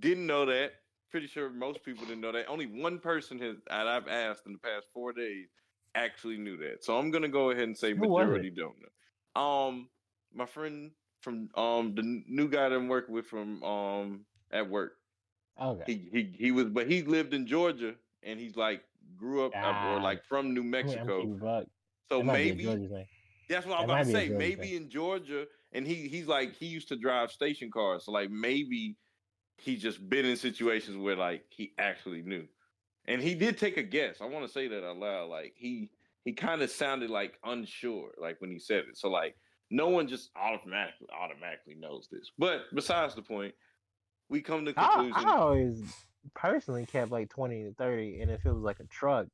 didn't 0.00 0.26
know 0.26 0.46
that. 0.46 0.72
Pretty 1.10 1.26
sure 1.26 1.50
most 1.50 1.82
people 1.84 2.04
didn't 2.04 2.20
know 2.20 2.32
that. 2.32 2.46
Only 2.48 2.66
one 2.66 2.98
person 2.98 3.38
has 3.40 3.56
that 3.68 3.86
I've 3.86 4.08
asked 4.08 4.46
in 4.46 4.52
the 4.52 4.58
past 4.58 4.86
four 4.92 5.12
days 5.12 5.48
actually 5.94 6.38
knew 6.38 6.56
that. 6.58 6.84
So 6.84 6.96
I'm 6.98 7.10
gonna 7.10 7.28
go 7.28 7.50
ahead 7.50 7.64
and 7.64 7.76
say 7.76 7.94
Who 7.94 8.00
majority 8.00 8.50
don't 8.50 8.76
know. 8.80 9.40
Um, 9.40 9.88
my 10.32 10.46
friend 10.46 10.92
from 11.20 11.48
um 11.54 11.94
the 11.94 12.02
new 12.26 12.48
guy 12.48 12.68
that 12.68 12.74
I'm 12.76 12.88
working 12.88 13.14
with 13.14 13.26
from 13.26 13.62
um 13.62 14.26
at 14.50 14.68
work. 14.68 14.94
Okay. 15.60 15.84
He 15.86 16.08
he 16.12 16.36
he 16.46 16.50
was, 16.52 16.66
but 16.66 16.86
he 16.86 17.02
lived 17.02 17.34
in 17.34 17.46
Georgia 17.46 17.94
and 18.22 18.38
he's 18.40 18.56
like 18.56 18.82
grew 19.16 19.44
up 19.44 19.52
uh, 19.54 19.58
or 19.58 19.98
Ah. 19.98 20.02
like 20.02 20.24
from 20.24 20.54
New 20.54 20.62
Mexico. 20.64 21.22
So 22.10 22.18
That 22.18 22.24
might 22.24 22.36
be 22.38 22.50
a 22.50 22.54
maybe 22.54 22.64
that's 23.48 23.66
what 23.66 23.78
I'm 23.78 23.86
that 23.88 23.92
about 23.92 24.04
to 24.04 24.10
say. 24.12 24.28
Maybe 24.28 24.68
thing. 24.68 24.74
in 24.84 24.90
Georgia, 24.90 25.46
and 25.72 25.86
he 25.86 26.08
he's 26.08 26.26
like 26.26 26.54
he 26.54 26.66
used 26.66 26.88
to 26.88 26.96
drive 26.96 27.30
station 27.30 27.70
cars, 27.70 28.04
so 28.04 28.12
like 28.12 28.30
maybe 28.30 28.96
he 29.58 29.76
just 29.76 30.08
been 30.08 30.24
in 30.24 30.36
situations 30.36 30.96
where 30.96 31.16
like 31.16 31.44
he 31.50 31.72
actually 31.78 32.22
knew, 32.22 32.46
and 33.10 33.22
he 33.22 33.34
did 33.34 33.58
take 33.58 33.76
a 33.76 33.82
guess. 33.82 34.20
I 34.20 34.26
want 34.26 34.46
to 34.46 34.52
say 34.52 34.68
that 34.68 34.86
out 34.86 34.98
loud. 34.98 35.28
Like 35.28 35.54
he 35.56 35.90
he 36.24 36.32
kind 36.32 36.62
of 36.62 36.70
sounded 36.70 37.10
like 37.10 37.38
unsure, 37.44 38.12
like 38.18 38.40
when 38.40 38.50
he 38.50 38.58
said 38.58 38.84
it. 38.88 38.96
So 38.96 39.08
like 39.08 39.36
no 39.70 39.88
one 39.88 40.08
just 40.08 40.30
automatically 40.36 41.08
automatically 41.18 41.74
knows 41.74 42.08
this. 42.10 42.30
But 42.38 42.62
besides 42.74 43.14
the 43.14 43.22
point, 43.22 43.54
we 44.28 44.40
come 44.40 44.64
to 44.64 44.72
conclusion. 44.72 45.14
I 45.16 45.30
always 45.32 45.82
personally 46.34 46.86
kept 46.86 47.10
like 47.10 47.30
20 47.30 47.64
to 47.64 47.74
30, 47.74 48.20
and 48.20 48.30
if 48.30 48.44
it 48.44 48.52
was 48.52 48.62
like 48.62 48.80
a 48.80 48.84
truck, 48.84 49.26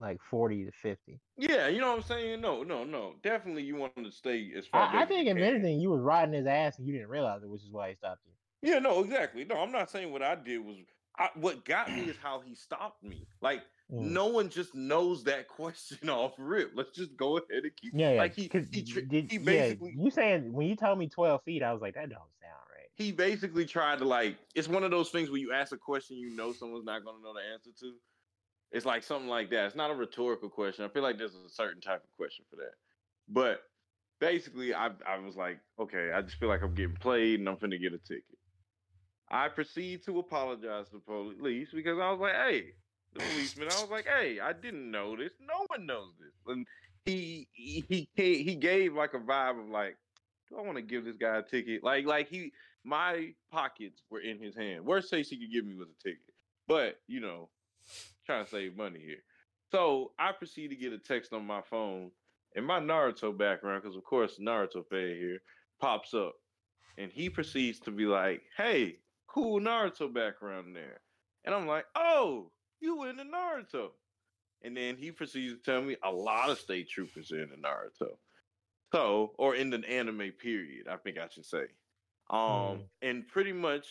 like 0.00 0.20
40 0.22 0.66
to 0.66 0.72
50. 0.72 1.20
Yeah, 1.36 1.68
you 1.68 1.80
know 1.80 1.88
what 1.88 1.96
I'm 1.96 2.02
saying? 2.04 2.40
No, 2.40 2.62
no, 2.62 2.84
no. 2.84 3.14
Definitely, 3.22 3.64
you 3.64 3.76
want 3.76 3.94
to 3.96 4.10
stay 4.10 4.52
as 4.56 4.66
far. 4.66 4.82
I, 4.82 5.02
I 5.02 5.06
think 5.06 5.26
if 5.26 5.36
can. 5.36 5.42
anything, 5.42 5.80
you 5.80 5.90
was 5.90 6.00
riding 6.00 6.34
his 6.34 6.46
ass 6.46 6.78
and 6.78 6.86
you 6.86 6.92
didn't 6.92 7.08
realize 7.08 7.42
it, 7.42 7.48
which 7.48 7.62
is 7.62 7.70
why 7.70 7.90
he 7.90 7.96
stopped 7.96 8.20
you. 8.24 8.32
Yeah, 8.70 8.78
no, 8.78 9.02
exactly. 9.02 9.44
No, 9.44 9.56
I'm 9.56 9.72
not 9.72 9.90
saying 9.90 10.12
what 10.12 10.22
I 10.22 10.34
did 10.34 10.58
was. 10.58 10.76
I, 11.18 11.30
what 11.34 11.64
got 11.64 11.92
me 11.92 12.02
is 12.02 12.16
how 12.22 12.40
he 12.40 12.54
stopped 12.54 13.02
me. 13.02 13.26
Like 13.40 13.62
Mm. 13.90 14.10
no 14.10 14.26
one 14.26 14.50
just 14.50 14.74
knows 14.74 15.24
that 15.24 15.48
question 15.56 16.10
off 16.10 16.34
rip. 16.36 16.72
Let's 16.74 16.90
just 16.90 17.16
go 17.16 17.38
ahead 17.38 17.62
and 17.62 17.72
keep. 17.74 17.94
Yeah, 17.94 18.12
yeah. 18.12 18.18
Like 18.18 18.34
he, 18.34 18.42
he, 18.42 18.82
did- 18.82 19.30
he 19.32 19.38
yeah, 19.38 19.72
you 19.80 20.10
saying 20.10 20.52
when 20.52 20.66
you 20.66 20.76
told 20.76 20.98
me 20.98 21.08
12 21.08 21.42
feet, 21.44 21.62
I 21.62 21.72
was 21.72 21.80
like, 21.80 21.94
that 21.94 22.10
don't 22.10 22.18
sound 22.38 22.52
right. 22.70 22.88
he 22.96 23.12
basically 23.12 23.64
tried 23.64 24.00
to 24.00 24.04
like. 24.04 24.36
It's 24.54 24.68
one 24.68 24.84
of 24.84 24.90
those 24.90 25.08
things 25.08 25.30
where 25.30 25.40
you 25.40 25.54
ask 25.54 25.72
a 25.72 25.78
question 25.78 26.18
you 26.18 26.28
know 26.36 26.52
someone's 26.52 26.84
not 26.84 27.02
going 27.02 27.16
to 27.16 27.22
know 27.22 27.32
the 27.32 27.40
answer 27.50 27.70
to. 27.80 27.94
It's 28.72 28.84
like 28.84 29.02
something 29.02 29.30
like 29.30 29.48
that. 29.52 29.64
It's 29.64 29.74
not 29.74 29.90
a 29.90 29.94
rhetorical 29.94 30.50
question. 30.50 30.84
I 30.84 30.88
feel 30.88 31.02
like 31.02 31.16
there's 31.16 31.34
a 31.34 31.48
certain 31.48 31.80
type 31.80 32.04
of 32.04 32.10
question 32.18 32.44
for 32.50 32.56
that. 32.56 32.74
But 33.26 33.62
basically, 34.20 34.74
I 34.74 34.90
I 35.06 35.18
was 35.18 35.34
like, 35.36 35.60
okay, 35.80 36.10
I 36.14 36.20
just 36.20 36.36
feel 36.36 36.50
like 36.50 36.62
I'm 36.62 36.74
getting 36.74 36.96
played 36.96 37.40
and 37.40 37.48
I'm 37.48 37.56
finna 37.56 37.80
get 37.80 37.94
a 37.94 37.98
ticket. 37.98 38.24
I 39.30 39.48
proceed 39.48 40.04
to 40.04 40.18
apologize 40.18 40.86
to 40.88 40.94
the 40.94 41.00
police 41.00 41.68
because 41.72 41.98
I 41.98 42.10
was 42.10 42.20
like, 42.20 42.34
hey, 42.34 42.64
the 43.12 43.20
policeman, 43.20 43.68
I 43.70 43.80
was 43.80 43.90
like, 43.90 44.06
hey, 44.06 44.40
I 44.40 44.52
didn't 44.52 44.90
know 44.90 45.16
this. 45.16 45.32
No 45.40 45.64
one 45.68 45.86
knows 45.86 46.12
this. 46.18 46.32
And 46.46 46.66
he 47.04 47.48
he 47.52 48.08
he, 48.14 48.42
he 48.42 48.54
gave 48.54 48.94
like 48.94 49.14
a 49.14 49.18
vibe 49.18 49.60
of 49.60 49.68
like, 49.68 49.96
do 50.48 50.58
I 50.58 50.62
want 50.62 50.76
to 50.76 50.82
give 50.82 51.04
this 51.04 51.16
guy 51.16 51.38
a 51.38 51.42
ticket? 51.42 51.82
Like 51.82 52.06
like 52.06 52.28
he 52.28 52.52
my 52.84 53.32
pockets 53.50 54.02
were 54.10 54.20
in 54.20 54.38
his 54.38 54.56
hand. 54.56 54.84
Worst 54.84 55.10
case 55.10 55.28
he 55.28 55.38
could 55.38 55.52
give 55.52 55.66
me 55.66 55.74
was 55.74 55.88
a 55.88 56.02
ticket. 56.02 56.22
But, 56.66 57.00
you 57.06 57.20
know, 57.20 57.48
trying 58.26 58.44
to 58.44 58.50
save 58.50 58.76
money 58.76 59.00
here. 59.00 59.22
So 59.72 60.12
I 60.18 60.32
proceed 60.32 60.68
to 60.68 60.76
get 60.76 60.92
a 60.92 60.98
text 60.98 61.32
on 61.32 61.46
my 61.46 61.60
phone 61.62 62.10
and 62.56 62.64
my 62.64 62.80
Naruto 62.80 63.36
background, 63.36 63.82
because 63.82 63.96
of 63.96 64.04
course 64.04 64.38
Naruto 64.40 64.86
fan 64.88 65.16
here, 65.16 65.38
pops 65.80 66.14
up. 66.14 66.34
And 66.96 67.12
he 67.12 67.30
proceeds 67.30 67.78
to 67.80 67.90
be 67.90 68.06
like, 68.06 68.42
hey, 68.56 68.96
cool 69.28 69.60
Naruto 69.60 70.12
background 70.12 70.74
there. 70.76 71.00
And 71.44 71.54
I'm 71.54 71.66
like, 71.68 71.86
oh, 71.96 72.52
you 72.80 72.98
were 72.98 73.10
in 73.10 73.16
the 73.16 73.24
Naruto. 73.24 73.90
And 74.62 74.76
then 74.76 74.96
he 74.96 75.12
proceeds 75.12 75.54
to 75.54 75.60
tell 75.60 75.82
me 75.82 75.96
a 76.02 76.10
lot 76.10 76.50
of 76.50 76.58
state 76.58 76.90
troopers 76.90 77.32
are 77.32 77.42
in 77.42 77.50
the 77.50 77.56
Naruto. 77.56 78.18
So, 78.92 79.34
or 79.38 79.54
in 79.54 79.70
the 79.70 79.78
anime 79.88 80.32
period, 80.32 80.88
I 80.88 80.96
think 80.96 81.18
I 81.18 81.28
should 81.28 81.46
say. 81.46 81.66
Um, 82.30 82.82
Mm. 82.82 82.88
and 83.02 83.28
pretty 83.28 83.52
much 83.52 83.86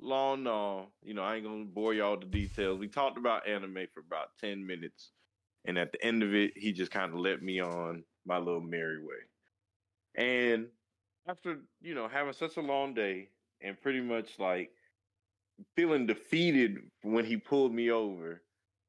long 0.00 0.42
no, 0.44 0.92
you 1.02 1.14
know, 1.14 1.22
I 1.22 1.36
ain't 1.36 1.44
gonna 1.44 1.64
bore 1.64 1.94
y'all 1.94 2.18
the 2.18 2.26
details. 2.26 2.78
We 2.78 2.88
talked 2.88 3.18
about 3.18 3.46
anime 3.48 3.86
for 3.92 4.00
about 4.00 4.36
10 4.38 4.66
minutes. 4.66 5.12
And 5.64 5.78
at 5.78 5.92
the 5.92 6.02
end 6.04 6.22
of 6.22 6.34
it, 6.34 6.56
he 6.56 6.72
just 6.72 6.90
kind 6.90 7.12
of 7.12 7.18
let 7.20 7.42
me 7.42 7.60
on 7.60 8.04
my 8.24 8.38
little 8.38 8.62
merry 8.62 8.98
way. 9.02 9.22
And 10.14 10.68
after, 11.26 11.60
you 11.80 11.94
know, 11.94 12.08
having 12.08 12.32
such 12.32 12.56
a 12.56 12.60
long 12.62 12.94
day 12.94 13.30
and 13.62 13.80
pretty 13.80 14.00
much 14.00 14.38
like 14.38 14.70
feeling 15.76 16.06
defeated 16.06 16.78
when 17.02 17.24
he 17.24 17.36
pulled 17.36 17.72
me 17.72 17.90
over 17.90 18.42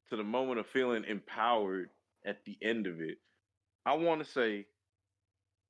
to 0.10 0.16
the 0.16 0.24
moment 0.24 0.60
of 0.60 0.68
feeling 0.68 1.04
empowered 1.08 1.90
at 2.26 2.44
the 2.46 2.58
end 2.62 2.88
of 2.88 3.02
it, 3.02 3.18
I 3.86 3.94
want 3.96 4.24
to 4.24 4.30
say 4.30 4.66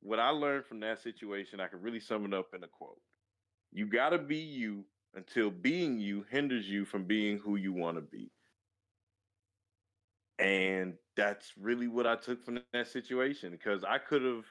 what 0.01 0.19
I 0.19 0.29
learned 0.29 0.65
from 0.65 0.79
that 0.81 1.01
situation, 1.01 1.59
I 1.59 1.67
could 1.67 1.83
really 1.83 1.99
sum 1.99 2.25
it 2.25 2.33
up 2.33 2.47
in 2.55 2.63
a 2.63 2.67
quote. 2.67 2.99
You 3.71 3.85
got 3.85 4.09
to 4.09 4.17
be 4.17 4.37
you 4.37 4.83
until 5.15 5.51
being 5.51 5.99
you 5.99 6.25
hinders 6.29 6.67
you 6.67 6.85
from 6.85 7.03
being 7.03 7.37
who 7.37 7.55
you 7.55 7.73
want 7.73 7.97
to 7.97 8.01
be. 8.01 8.31
And 10.39 10.95
that's 11.15 11.53
really 11.59 11.87
what 11.87 12.07
I 12.07 12.15
took 12.15 12.43
from 12.43 12.59
that 12.73 12.87
situation 12.87 13.51
because 13.51 13.83
I 13.83 13.99
could 13.99 14.23
have, 14.23 14.45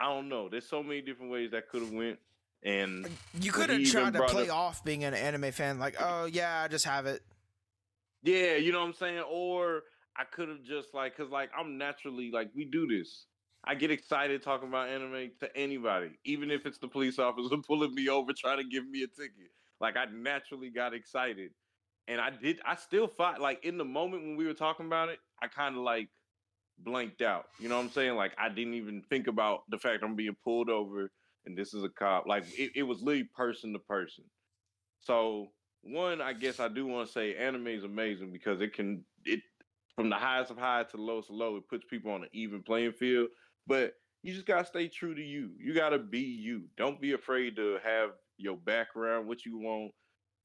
I 0.00 0.04
don't 0.04 0.28
know, 0.28 0.48
there's 0.48 0.68
so 0.68 0.82
many 0.82 1.02
different 1.02 1.30
ways 1.30 1.50
that 1.50 1.68
could 1.68 1.82
have 1.82 1.92
went. 1.92 2.18
And 2.62 3.08
You 3.40 3.52
could 3.52 3.70
have 3.70 3.84
tried 3.84 4.14
to 4.14 4.22
play 4.24 4.48
up- 4.48 4.56
off 4.56 4.84
being 4.84 5.04
an 5.04 5.14
anime 5.14 5.52
fan, 5.52 5.78
like, 5.78 5.96
oh 6.00 6.24
yeah, 6.24 6.62
I 6.62 6.68
just 6.68 6.84
have 6.84 7.06
it. 7.06 7.22
Yeah, 8.22 8.56
you 8.56 8.72
know 8.72 8.80
what 8.80 8.86
I'm 8.88 8.94
saying? 8.94 9.22
Or 9.30 9.82
I 10.16 10.24
could 10.24 10.48
have 10.48 10.62
just 10.64 10.92
like, 10.92 11.16
cause 11.16 11.30
like 11.30 11.50
I'm 11.56 11.78
naturally 11.78 12.30
like 12.32 12.50
we 12.54 12.64
do 12.64 12.86
this. 12.86 13.26
I 13.64 13.74
get 13.74 13.90
excited 13.90 14.42
talking 14.42 14.68
about 14.68 14.88
anime 14.88 15.30
to 15.40 15.56
anybody, 15.56 16.10
even 16.24 16.50
if 16.50 16.66
it's 16.66 16.78
the 16.78 16.88
police 16.88 17.18
officer 17.18 17.56
pulling 17.66 17.94
me 17.94 18.08
over 18.08 18.32
trying 18.32 18.58
to 18.58 18.64
give 18.64 18.88
me 18.88 19.02
a 19.02 19.06
ticket. 19.06 19.50
Like 19.80 19.96
I 19.96 20.06
naturally 20.06 20.70
got 20.70 20.94
excited, 20.94 21.50
and 22.08 22.20
I 22.20 22.30
did. 22.30 22.58
I 22.66 22.74
still 22.74 23.06
fought. 23.06 23.40
Like 23.40 23.64
in 23.64 23.78
the 23.78 23.84
moment 23.84 24.24
when 24.24 24.36
we 24.36 24.46
were 24.46 24.54
talking 24.54 24.86
about 24.86 25.08
it, 25.10 25.20
I 25.40 25.46
kind 25.46 25.76
of 25.76 25.82
like 25.82 26.08
blanked 26.80 27.22
out. 27.22 27.46
You 27.60 27.68
know 27.68 27.76
what 27.76 27.84
I'm 27.84 27.90
saying? 27.90 28.16
Like 28.16 28.32
I 28.36 28.48
didn't 28.48 28.74
even 28.74 29.02
think 29.08 29.28
about 29.28 29.62
the 29.68 29.78
fact 29.78 30.02
I'm 30.02 30.16
being 30.16 30.36
pulled 30.42 30.68
over 30.68 31.10
and 31.48 31.56
this 31.56 31.74
is 31.74 31.82
a 31.82 31.88
cop. 31.88 32.26
Like 32.26 32.44
it, 32.56 32.72
it 32.76 32.82
was 32.84 33.00
literally 33.00 33.24
person 33.24 33.72
to 33.72 33.78
person. 33.78 34.24
So 35.00 35.48
one, 35.82 36.20
I 36.20 36.32
guess 36.34 36.60
I 36.60 36.68
do 36.68 36.86
want 36.86 37.06
to 37.06 37.12
say 37.12 37.34
anime 37.34 37.68
is 37.68 37.84
amazing 37.84 38.30
because 38.32 38.60
it 38.60 38.74
can 38.74 39.04
it 39.24 39.40
from 39.96 40.10
the 40.10 40.16
highest 40.16 40.50
of 40.50 40.58
high 40.58 40.84
to 40.84 40.96
the 40.96 41.02
lowest 41.02 41.30
of 41.30 41.36
low, 41.36 41.56
it 41.56 41.68
puts 41.68 41.84
people 41.90 42.12
on 42.12 42.22
an 42.22 42.28
even 42.32 42.62
playing 42.62 42.92
field. 42.92 43.28
But 43.66 43.94
you 44.22 44.32
just 44.32 44.46
gotta 44.46 44.64
stay 44.64 44.88
true 44.88 45.14
to 45.14 45.22
you. 45.22 45.50
You 45.58 45.74
gotta 45.74 45.98
be 45.98 46.20
you. 46.20 46.64
Don't 46.76 47.00
be 47.00 47.12
afraid 47.12 47.56
to 47.56 47.78
have 47.82 48.10
your 48.36 48.56
background, 48.56 49.26
what 49.26 49.44
you 49.44 49.58
want, 49.58 49.92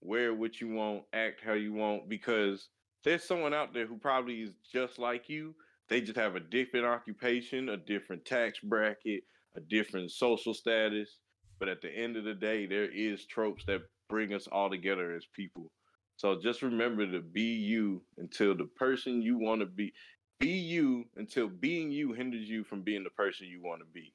wear 0.02 0.34
what 0.34 0.60
you 0.60 0.70
want, 0.70 1.04
act 1.14 1.42
how 1.46 1.54
you 1.54 1.74
want, 1.74 2.10
because 2.10 2.70
there's 3.04 3.24
someone 3.24 3.54
out 3.54 3.74
there 3.74 3.86
who 3.86 3.98
probably 3.98 4.42
is 4.42 4.52
just 4.72 4.98
like 4.98 5.30
you. 5.30 5.54
They 5.90 6.02
just 6.02 6.18
have 6.18 6.36
a 6.36 6.40
different 6.40 6.86
occupation, 6.86 7.70
a 7.70 7.78
different 7.78 8.26
tax 8.26 8.60
bracket, 8.60 9.24
a 9.56 9.62
different 9.62 10.12
social 10.12 10.54
status. 10.54 11.18
But 11.60 11.70
at 11.70 11.82
the 11.82 11.90
end 11.90 12.18
of 12.18 12.24
the 12.24 12.34
day, 12.34 12.66
there 12.66 12.90
is 12.92 13.26
tropes 13.26 13.64
that 13.68 13.82
bring 14.10 14.34
us 14.34 14.48
all 14.52 14.70
together 14.70 15.16
as 15.16 15.26
people. 15.34 15.72
So 16.18 16.40
just 16.40 16.62
remember 16.62 17.10
to 17.12 17.22
be 17.22 17.56
you 17.56 18.02
until 18.18 18.56
the 18.56 18.66
person 18.66 19.22
you 19.22 19.38
want 19.38 19.62
to 19.62 19.66
be. 19.66 19.94
Be 20.40 20.50
you 20.50 21.06
until 21.16 21.48
being 21.48 21.92
you 21.92 22.14
hinders 22.14 22.50
you 22.50 22.64
from 22.64 22.82
being 22.82 23.04
the 23.04 23.10
person 23.12 23.48
you 23.48 23.62
want 23.62 23.82
to 23.82 23.86
be. 23.86 24.14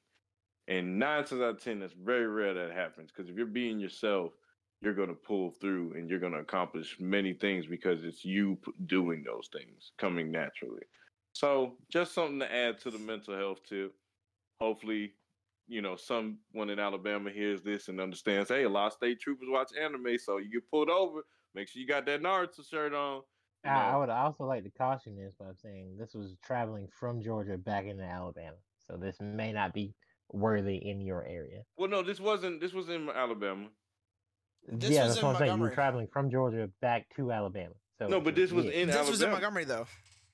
And 0.67 0.99
nine 0.99 1.23
times 1.23 1.41
out 1.41 1.55
of 1.55 1.63
ten, 1.63 1.79
that's 1.79 1.93
very 1.93 2.27
rare 2.27 2.53
that 2.53 2.75
happens. 2.75 3.11
Because 3.11 3.29
if 3.29 3.35
you're 3.35 3.47
being 3.47 3.79
yourself, 3.79 4.33
you're 4.81 4.93
going 4.93 5.09
to 5.09 5.15
pull 5.15 5.51
through 5.59 5.93
and 5.95 6.09
you're 6.09 6.19
going 6.19 6.33
to 6.33 6.39
accomplish 6.39 6.97
many 6.99 7.33
things 7.33 7.65
because 7.65 8.03
it's 8.03 8.23
you 8.23 8.57
doing 8.85 9.23
those 9.25 9.49
things 9.51 9.91
coming 9.97 10.31
naturally. 10.31 10.83
So, 11.33 11.73
just 11.91 12.13
something 12.13 12.39
to 12.39 12.53
add 12.53 12.79
to 12.81 12.91
the 12.91 12.99
mental 12.99 13.35
health 13.37 13.59
tip. 13.67 13.93
Hopefully, 14.61 15.13
you 15.69 15.81
know, 15.81 15.95
someone 15.95 16.69
in 16.69 16.79
Alabama 16.79 17.29
hears 17.29 17.61
this 17.61 17.87
and 17.87 18.01
understands, 18.01 18.49
hey, 18.49 18.63
a 18.63 18.69
lot 18.69 18.87
of 18.87 18.93
state 18.93 19.19
troopers 19.21 19.47
watch 19.49 19.69
anime, 19.79 20.17
so 20.17 20.37
you 20.37 20.51
get 20.51 20.69
pulled 20.69 20.89
over, 20.89 21.21
make 21.55 21.67
sure 21.67 21.79
you 21.81 21.87
got 21.87 22.05
that 22.07 22.21
Naruto 22.21 22.67
shirt 22.67 22.93
on. 22.93 23.21
you 23.63 23.71
I, 23.71 23.91
I 23.91 23.95
would 23.97 24.09
also 24.09 24.45
like 24.45 24.63
to 24.63 24.71
caution 24.71 25.15
this 25.15 25.33
by 25.39 25.45
saying 25.61 25.95
this 25.97 26.13
was 26.13 26.35
traveling 26.43 26.87
from 26.99 27.21
Georgia 27.21 27.57
back 27.57 27.85
into 27.85 28.03
Alabama, 28.03 28.57
so 28.85 28.97
this 28.97 29.17
may 29.21 29.53
not 29.53 29.73
be 29.73 29.93
worthy 30.31 30.77
in 30.77 31.01
your 31.01 31.23
area. 31.23 31.61
Well, 31.77 31.89
no, 31.89 32.01
this 32.01 32.19
wasn't. 32.19 32.59
This 32.61 32.73
was 32.73 32.89
in 32.89 33.09
Alabama. 33.09 33.67
This 34.67 34.91
yeah, 34.91 35.03
was 35.05 35.13
that's 35.13 35.19
in 35.21 35.25
what 35.25 35.35
I'm 35.35 35.39
saying. 35.39 35.47
You 35.47 35.51
Montgomery. 35.51 35.69
were 35.69 35.75
traveling 35.75 36.07
from 36.11 36.29
Georgia 36.31 36.69
back 36.81 37.07
to 37.15 37.31
Alabama. 37.31 37.73
So 37.97 38.07
No, 38.07 38.19
but 38.19 38.35
this 38.35 38.51
was 38.51 38.65
in 38.65 38.87
this 38.87 38.95
Alabama. 38.95 39.11
was 39.11 39.21
in 39.21 39.31
Montgomery 39.31 39.63
though. 39.65 39.87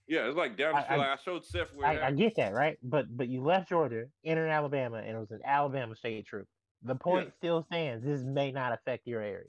Yeah, 0.08 0.28
it's 0.28 0.38
like 0.38 0.58
down 0.58 0.74
the 0.74 0.80
I- 0.80 0.84
street. 0.84 0.96
I- 0.96 0.98
like 0.98 1.08
I 1.20 1.22
showed 1.24 1.46
Seth 1.46 1.74
where. 1.76 1.88
I, 1.88 2.08
I 2.08 2.12
get 2.12 2.36
that, 2.36 2.54
right? 2.54 2.78
But 2.84 3.06
but 3.16 3.28
you 3.28 3.42
left 3.42 3.70
Georgia, 3.70 4.06
entered 4.24 4.50
Alabama, 4.50 4.98
and 4.98 5.16
it 5.18 5.20
was 5.20 5.32
an 5.32 5.42
Alabama 5.46 5.96
state 5.96 6.26
troop. 6.28 6.48
The 6.84 6.96
point 6.96 7.34
still 7.38 7.64
stands. 7.64 8.06
This 8.06 8.22
may 8.22 8.52
not 8.52 8.72
affect 8.74 9.08
your 9.08 9.22
area. 9.22 9.48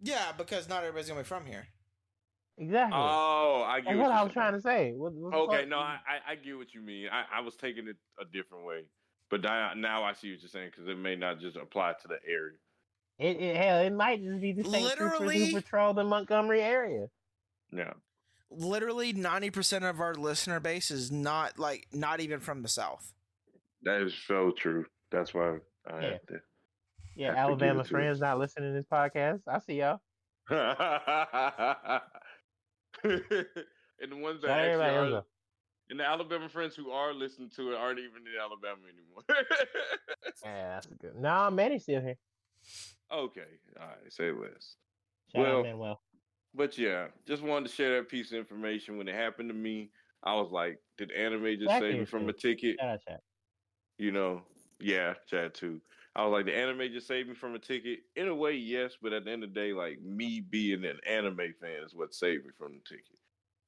Yeah, 0.00 0.32
because 0.36 0.68
not 0.68 0.80
everybody's 0.84 1.08
gonna 1.08 1.20
be 1.20 1.24
from 1.24 1.46
here. 1.46 1.66
Exactly. 2.58 2.96
Oh, 2.98 3.64
I 3.66 3.80
get 3.80 3.86
That's 3.86 3.96
what 3.96 4.02
what 4.04 4.12
I 4.12 4.16
you're 4.18 4.24
was 4.24 4.32
trying 4.32 4.52
to 4.54 4.60
say. 4.60 4.92
What, 4.92 5.12
what 5.12 5.34
Okay, 5.34 5.66
no, 5.66 5.78
I, 5.78 5.98
I 6.08 6.32
I 6.32 6.34
get 6.36 6.56
what 6.56 6.72
you 6.74 6.80
mean. 6.80 7.08
I, 7.10 7.38
I 7.38 7.40
was 7.40 7.54
taking 7.56 7.86
it 7.88 7.96
a 8.20 8.24
different 8.24 8.64
way, 8.64 8.82
but 9.30 9.42
now, 9.42 9.72
now 9.76 10.04
I 10.04 10.12
see 10.12 10.30
what 10.32 10.40
you're 10.40 10.48
saying 10.48 10.70
because 10.70 10.88
it 10.88 10.96
may 10.98 11.16
not 11.16 11.40
just 11.40 11.56
apply 11.56 11.94
to 12.00 12.08
the 12.08 12.18
area. 12.26 12.56
It, 13.18 13.40
it 13.42 13.56
hell, 13.56 13.80
it 13.80 13.92
might 13.92 14.22
just 14.22 14.40
be 14.40 14.52
the 14.52 14.64
state 14.64 14.86
troopers 14.96 15.20
Literally- 15.20 15.50
who 15.50 15.60
patrol 15.60 15.92
the 15.94 16.04
Montgomery 16.04 16.62
area. 16.62 17.06
Yeah, 17.72 17.92
Literally 18.50 19.12
ninety 19.12 19.50
percent 19.50 19.84
of 19.84 20.00
our 20.00 20.14
listener 20.14 20.60
base 20.60 20.90
is 20.90 21.10
not 21.10 21.58
like 21.58 21.86
not 21.92 22.20
even 22.20 22.40
from 22.40 22.62
the 22.62 22.68
south. 22.68 23.12
that 23.82 24.02
is 24.02 24.14
so 24.26 24.50
true. 24.52 24.86
That's 25.10 25.34
why 25.34 25.58
I 25.86 26.00
Yeah. 26.00 26.10
have 26.12 26.26
to. 26.26 26.40
Yeah, 27.16 27.28
Have 27.28 27.36
Alabama 27.38 27.82
to 27.82 27.88
friends 27.88 28.20
not 28.20 28.38
listening 28.38 28.70
to 28.72 28.74
this 28.78 28.86
podcast. 28.86 29.40
I 29.48 29.58
see 29.60 29.78
y'all. 29.80 30.00
and 30.50 30.62
the 34.12 34.16
ones 34.16 34.42
that 34.42 34.48
Shout 34.48 34.58
actually 34.58 34.84
are, 34.84 35.10
though. 35.10 35.24
and 35.90 35.98
the 36.00 36.04
Alabama 36.04 36.48
friends 36.48 36.74
who 36.76 36.90
are 36.90 37.12
listening 37.14 37.50
to 37.56 37.72
it 37.72 37.76
aren't 37.76 37.98
even 37.98 38.22
in 38.22 38.32
Alabama 38.40 38.80
anymore. 38.92 39.22
Yeah, 40.44 40.74
that's 40.74 40.86
good. 40.86 41.16
No, 41.18 41.50
Manny's 41.50 41.84
still 41.84 42.00
here. 42.02 42.18
okay, 43.12 43.40
all 43.80 43.86
right, 43.86 44.12
say 44.12 44.30
less. 44.30 44.76
Shout 45.32 45.42
Well, 45.42 45.58
out 45.58 45.64
Manuel. 45.64 46.00
But 46.56 46.78
yeah, 46.78 47.08
just 47.26 47.42
wanted 47.42 47.68
to 47.68 47.74
share 47.74 47.96
that 47.96 48.08
piece 48.08 48.32
of 48.32 48.38
information. 48.38 48.96
When 48.96 49.08
it 49.08 49.14
happened 49.14 49.50
to 49.50 49.54
me, 49.54 49.92
I 50.22 50.34
was 50.34 50.50
like, 50.50 50.80
did 50.96 51.12
anime 51.12 51.58
just 51.58 51.76
save 51.76 51.98
me 51.98 52.04
from 52.06 52.28
a 52.28 52.32
ticket? 52.32 52.78
Shout 52.80 52.88
out 52.88 53.00
chat. 53.06 53.20
You 53.98 54.12
know, 54.12 54.42
yeah, 54.80 55.14
Chad 55.26 55.54
too. 55.54 55.80
I 56.14 56.24
was 56.24 56.32
like, 56.32 56.46
the 56.46 56.56
anime 56.56 56.92
just 56.92 57.06
saved 57.06 57.28
me 57.28 57.34
from 57.34 57.54
a 57.54 57.58
ticket. 57.58 58.00
In 58.14 58.28
a 58.28 58.34
way, 58.34 58.54
yes, 58.54 58.96
but 59.00 59.12
at 59.12 59.24
the 59.24 59.30
end 59.32 59.44
of 59.44 59.52
the 59.52 59.60
day, 59.60 59.72
like 59.72 60.00
me 60.00 60.40
being 60.40 60.84
an 60.84 60.98
anime 61.06 61.54
fan 61.60 61.82
is 61.84 61.94
what 61.94 62.14
saved 62.14 62.44
me 62.46 62.52
from 62.56 62.74
the 62.74 62.80
ticket. 62.80 63.18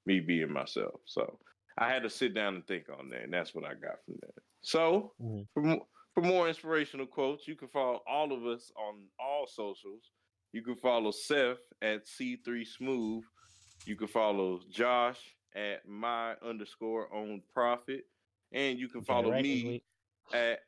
Me 0.06 0.20
being 0.20 0.52
myself. 0.52 1.00
So 1.04 1.38
I 1.76 1.88
had 1.88 2.02
to 2.04 2.10
sit 2.10 2.34
down 2.34 2.54
and 2.56 2.66
think 2.66 2.88
on 2.88 3.10
that, 3.10 3.22
and 3.22 3.32
that's 3.32 3.54
what 3.54 3.64
I 3.64 3.74
got 3.74 4.04
from 4.04 4.16
that. 4.22 4.34
So 4.62 5.14
Mhm. 5.20 5.48
for 5.54 5.86
for 6.14 6.22
more 6.22 6.48
inspirational 6.48 7.06
quotes, 7.06 7.46
you 7.46 7.54
can 7.56 7.68
follow 7.68 8.02
all 8.06 8.32
of 8.32 8.46
us 8.46 8.72
on 8.76 9.08
all 9.18 9.46
socials. 9.46 10.12
You 10.52 10.62
can 10.62 10.76
follow 10.76 11.10
Seth 11.10 11.58
at 11.82 12.06
C3 12.06 12.66
Smooth. 12.66 13.24
You 13.86 13.96
can 13.96 14.08
follow 14.08 14.60
Josh 14.70 15.20
at 15.54 15.86
my 15.86 16.34
underscore 16.46 17.12
own 17.14 17.42
profit. 17.52 18.04
And 18.52 18.78
you 18.78 18.88
can 18.88 19.02
follow 19.02 19.30
right 19.30 19.42
me 19.42 19.82
at 20.32 20.60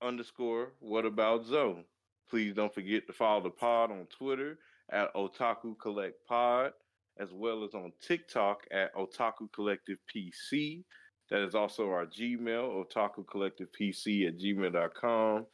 underscore 0.00 0.72
what 0.80 1.04
about 1.04 1.46
Zoe. 1.46 1.84
Please 2.30 2.54
don't 2.54 2.74
forget 2.74 3.06
to 3.06 3.12
follow 3.12 3.42
the 3.42 3.50
pod 3.50 3.90
on 3.90 4.06
Twitter 4.06 4.58
at 4.90 5.14
Otaku 5.14 5.78
Collect 5.78 6.14
Pod, 6.26 6.72
as 7.18 7.28
well 7.32 7.64
as 7.64 7.74
on 7.74 7.92
TikTok 8.00 8.62
at 8.72 8.94
Otaku 8.94 9.52
Collective 9.52 9.98
PC. 10.14 10.84
That 11.30 11.42
is 11.42 11.54
also 11.54 11.88
our 11.90 12.06
Gmail, 12.06 12.84
Otaku 12.84 13.26
Collective 13.30 13.68
PC 13.78 14.28
at 14.28 14.38
gmail.com. 14.38 15.46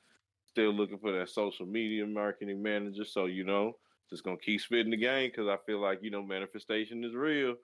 Still 0.58 0.72
looking 0.72 0.98
for 0.98 1.16
that 1.16 1.30
social 1.30 1.66
media 1.66 2.04
marketing 2.04 2.60
manager. 2.60 3.04
So, 3.04 3.26
you 3.26 3.44
know, 3.44 3.76
just 4.10 4.24
gonna 4.24 4.38
keep 4.38 4.60
spitting 4.60 4.90
the 4.90 4.96
game 4.96 5.30
because 5.30 5.46
I 5.46 5.56
feel 5.64 5.80
like, 5.80 6.00
you 6.02 6.10
know, 6.10 6.20
manifestation 6.20 7.04
is 7.04 7.14
real 7.14 7.54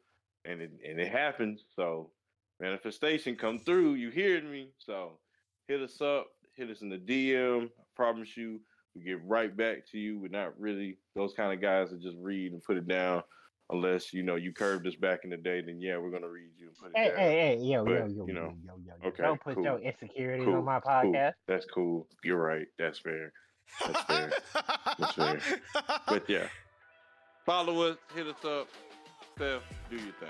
and 0.45 0.63
it 0.63 0.71
and 0.89 1.01
it 1.01 1.11
happens. 1.11 1.65
So 1.75 2.13
manifestation 2.61 3.35
come 3.35 3.59
through. 3.59 3.95
You 3.95 4.13
heard 4.13 4.49
me. 4.49 4.69
So 4.79 5.19
hit 5.67 5.81
us 5.81 6.01
up, 6.01 6.29
hit 6.57 6.71
us 6.71 6.83
in 6.83 6.89
the 6.89 6.99
DM. 6.99 7.65
I 7.65 7.83
promise 7.97 8.37
you, 8.37 8.61
we 8.95 9.03
get 9.03 9.27
right 9.27 9.57
back 9.57 9.91
to 9.91 9.99
you. 9.99 10.21
We're 10.21 10.29
not 10.29 10.53
really 10.57 10.97
those 11.17 11.35
kind 11.35 11.53
of 11.53 11.61
guys 11.61 11.91
that 11.91 12.01
just 12.01 12.19
read 12.21 12.53
and 12.53 12.63
put 12.63 12.77
it 12.77 12.87
down. 12.87 13.25
Unless 13.71 14.13
you 14.13 14.23
know 14.23 14.37
you 14.37 14.53
curved 14.53 14.87
us 14.87 14.95
back 14.95 15.21
in 15.25 15.31
the 15.31 15.37
day, 15.39 15.63
then 15.63 15.81
yeah, 15.81 15.97
we're 15.97 16.11
gonna 16.11 16.29
read 16.29 16.51
you 16.59 16.67
and 16.69 16.77
put 16.77 16.91
it 16.91 16.97
Hey, 16.97 17.09
down. 17.09 17.19
hey, 17.19 17.31
hey, 17.33 17.57
yo, 17.57 17.67
yo, 17.67 17.85
But, 17.85 18.11
yo, 18.11 18.27
you 18.27 18.33
know, 18.35 18.55
yo, 18.65 18.75
yo, 18.87 18.93
yo. 19.03 19.09
okay, 19.09 19.23
Don't 19.23 19.41
put 19.41 19.55
cool, 19.55 19.65
your 19.65 19.79
insecurities 19.79 20.45
cool, 20.45 20.57
on 20.57 20.65
my 20.65 20.81
cool. 20.81 20.93
podcast. 20.93 21.33
That's 21.49 21.65
cool. 21.75 22.07
You're 22.23 22.37
right. 22.43 22.67
That's 22.79 22.99
fair. 22.99 23.33
That's 23.87 24.03
fair. 24.05 24.31
That's 24.99 25.13
fair. 25.15 25.41
But 26.07 26.25
yeah, 26.29 26.47
follow 27.47 27.83
us, 27.91 27.97
hit 28.15 28.27
us 28.27 28.45
up. 28.45 28.69
Steph, 29.37 29.63
do 29.91 29.97
your 29.97 30.13
thing. 30.21 30.29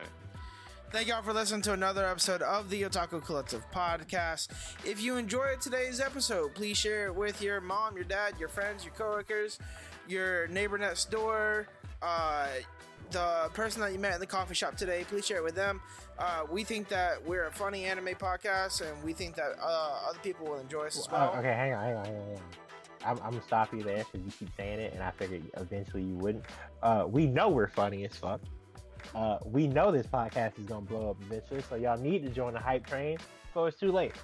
Thank 0.92 1.08
y'all 1.08 1.22
for 1.22 1.32
listening 1.32 1.62
to 1.62 1.72
another 1.72 2.06
episode 2.06 2.40
of 2.40 2.70
the 2.70 2.82
Otaku 2.82 3.22
Collective 3.24 3.68
podcast. 3.72 4.48
If 4.86 5.02
you 5.02 5.16
enjoyed 5.16 5.60
today's 5.60 5.98
episode, 6.00 6.54
please 6.54 6.78
share 6.78 7.06
it 7.06 7.14
with 7.16 7.42
your 7.42 7.60
mom, 7.60 7.96
your 7.96 8.04
dad, 8.04 8.34
your 8.38 8.48
friends, 8.48 8.84
your 8.84 8.94
coworkers, 8.94 9.58
your 10.06 10.46
neighbor 10.46 10.78
next 10.78 11.10
door, 11.10 11.66
uh, 12.00 12.46
the 13.14 13.48
person 13.54 13.80
that 13.80 13.92
you 13.92 13.98
met 13.98 14.14
in 14.14 14.20
the 14.20 14.26
coffee 14.26 14.54
shop 14.54 14.76
today. 14.76 15.04
Please 15.08 15.24
share 15.24 15.38
it 15.38 15.44
with 15.44 15.54
them. 15.54 15.80
Uh, 16.18 16.42
we 16.50 16.64
think 16.64 16.88
that 16.88 17.24
we're 17.24 17.46
a 17.46 17.50
funny 17.50 17.84
anime 17.84 18.14
podcast, 18.14 18.82
and 18.82 19.02
we 19.02 19.12
think 19.12 19.36
that 19.36 19.52
uh, 19.60 20.08
other 20.08 20.18
people 20.22 20.46
will 20.46 20.58
enjoy 20.58 20.86
us 20.86 20.98
as 20.98 21.10
well. 21.10 21.34
okay, 21.38 21.52
hang 21.52 21.72
on, 21.72 21.84
hang 21.84 21.96
on, 21.96 22.04
hang 22.04 22.16
on. 22.16 22.22
Hang 22.26 22.36
on. 22.36 22.42
I'm, 23.06 23.18
I'm 23.18 23.30
gonna 23.32 23.42
stop 23.42 23.72
you 23.72 23.82
there 23.82 24.04
because 24.10 24.26
you 24.26 24.32
keep 24.38 24.56
saying 24.56 24.80
it, 24.80 24.94
and 24.94 25.02
I 25.02 25.10
figured 25.10 25.42
eventually 25.56 26.02
you 26.02 26.14
wouldn't. 26.14 26.44
Uh, 26.82 27.06
we 27.08 27.26
know 27.26 27.48
we're 27.48 27.68
funny 27.68 28.04
as 28.04 28.16
fuck. 28.16 28.40
Uh, 29.14 29.38
we 29.44 29.66
know 29.66 29.92
this 29.92 30.06
podcast 30.06 30.58
is 30.58 30.64
gonna 30.64 30.86
blow 30.86 31.10
up 31.10 31.16
eventually, 31.22 31.62
so 31.68 31.76
y'all 31.76 31.98
need 31.98 32.22
to 32.22 32.30
join 32.30 32.54
the 32.54 32.58
hype 32.60 32.86
train 32.86 33.18
before 33.46 33.68
it's 33.68 33.78
too 33.78 33.92
late. 33.92 34.14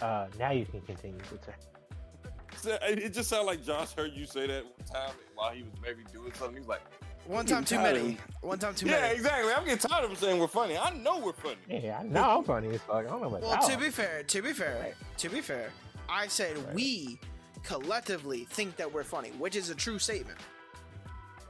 Uh, 0.00 0.28
now 0.38 0.52
you 0.52 0.64
can 0.64 0.80
continue. 0.82 1.18
Good 1.30 1.40
sir. 1.44 2.78
It 2.82 3.12
just 3.12 3.28
sounded 3.28 3.46
like 3.46 3.64
Josh 3.64 3.94
heard 3.94 4.12
you 4.14 4.26
say 4.26 4.46
that 4.46 4.64
one 4.64 4.86
time 4.86 5.14
while 5.34 5.52
he 5.52 5.62
was 5.62 5.72
maybe 5.82 6.04
doing 6.12 6.32
something. 6.34 6.56
He's 6.56 6.68
like, 6.68 6.82
One 7.28 7.44
time 7.44 7.62
too 7.62 7.76
many. 7.78 8.16
One 8.40 8.58
time 8.58 8.74
too 8.74 8.86
yeah, 8.86 8.92
many. 8.92 9.06
Yeah, 9.08 9.12
exactly. 9.12 9.52
I'm 9.52 9.64
getting 9.64 9.78
tired 9.90 10.04
of 10.04 10.10
him 10.10 10.16
saying 10.16 10.40
we're 10.40 10.46
funny. 10.46 10.78
I 10.78 10.88
know 10.90 11.18
we're 11.18 11.34
funny. 11.34 11.56
Yeah, 11.68 11.98
I 12.00 12.02
know 12.04 12.38
I'm 12.38 12.44
funny 12.44 12.68
as 12.74 12.80
fuck. 12.80 12.96
I 12.96 13.02
don't 13.02 13.20
know 13.20 13.28
about 13.28 13.42
Well, 13.42 13.68
to 13.68 13.76
be 13.76 13.90
fair, 13.90 14.22
to 14.22 14.42
be 14.42 14.52
fair, 14.54 14.78
Right. 14.80 14.94
to 15.18 15.28
be 15.28 15.42
fair, 15.42 15.70
I 16.08 16.26
said 16.26 16.56
Right. 16.56 16.74
we 16.74 17.20
collectively 17.64 18.44
think 18.46 18.76
that 18.76 18.90
we're 18.90 19.04
funny, 19.04 19.28
which 19.32 19.56
is 19.56 19.68
a 19.68 19.74
true 19.74 19.98
statement. 19.98 20.38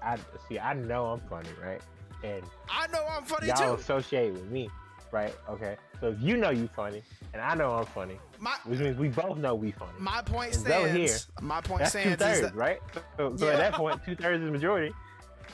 I 0.02 0.18
see. 0.48 0.58
I 0.58 0.72
know 0.74 1.06
I'm 1.06 1.20
funny, 1.28 1.48
right? 1.64 1.80
And 2.24 2.42
I 2.68 2.88
know 2.88 3.06
I'm 3.08 3.22
funny 3.22 3.46
y'all 3.46 3.76
too. 3.76 3.80
associate 3.80 4.32
with 4.32 4.46
me, 4.50 4.68
right? 5.12 5.32
Okay. 5.48 5.76
So 6.00 6.08
if 6.08 6.20
you 6.20 6.36
know 6.36 6.50
you 6.50 6.68
funny, 6.74 7.04
and 7.34 7.40
I 7.40 7.54
know 7.54 7.70
I'm 7.74 7.86
funny, 7.86 8.18
My 8.40 8.56
which 8.64 8.80
means 8.80 8.98
we 8.98 9.08
both 9.10 9.38
know 9.38 9.54
we 9.54 9.70
funny. 9.70 9.92
my 9.98 10.22
point 10.22 10.56
And 10.56 10.64
Zoe 10.66 10.88
stands. 10.88 10.94
here. 10.94 11.18
My 11.40 11.60
point 11.60 11.80
That's 11.82 11.92
two 11.92 12.00
stands 12.00 12.22
is 12.22 12.26
thirds, 12.28 12.40
that 12.40 12.54
right? 12.56 12.80
So, 13.16 13.36
so 13.36 13.46
Yeah. 13.46 13.52
at 13.52 13.58
that 13.58 13.72
point, 13.74 14.04
two 14.04 14.16
thirds 14.16 14.42
is 14.42 14.50
majority. 14.50 14.92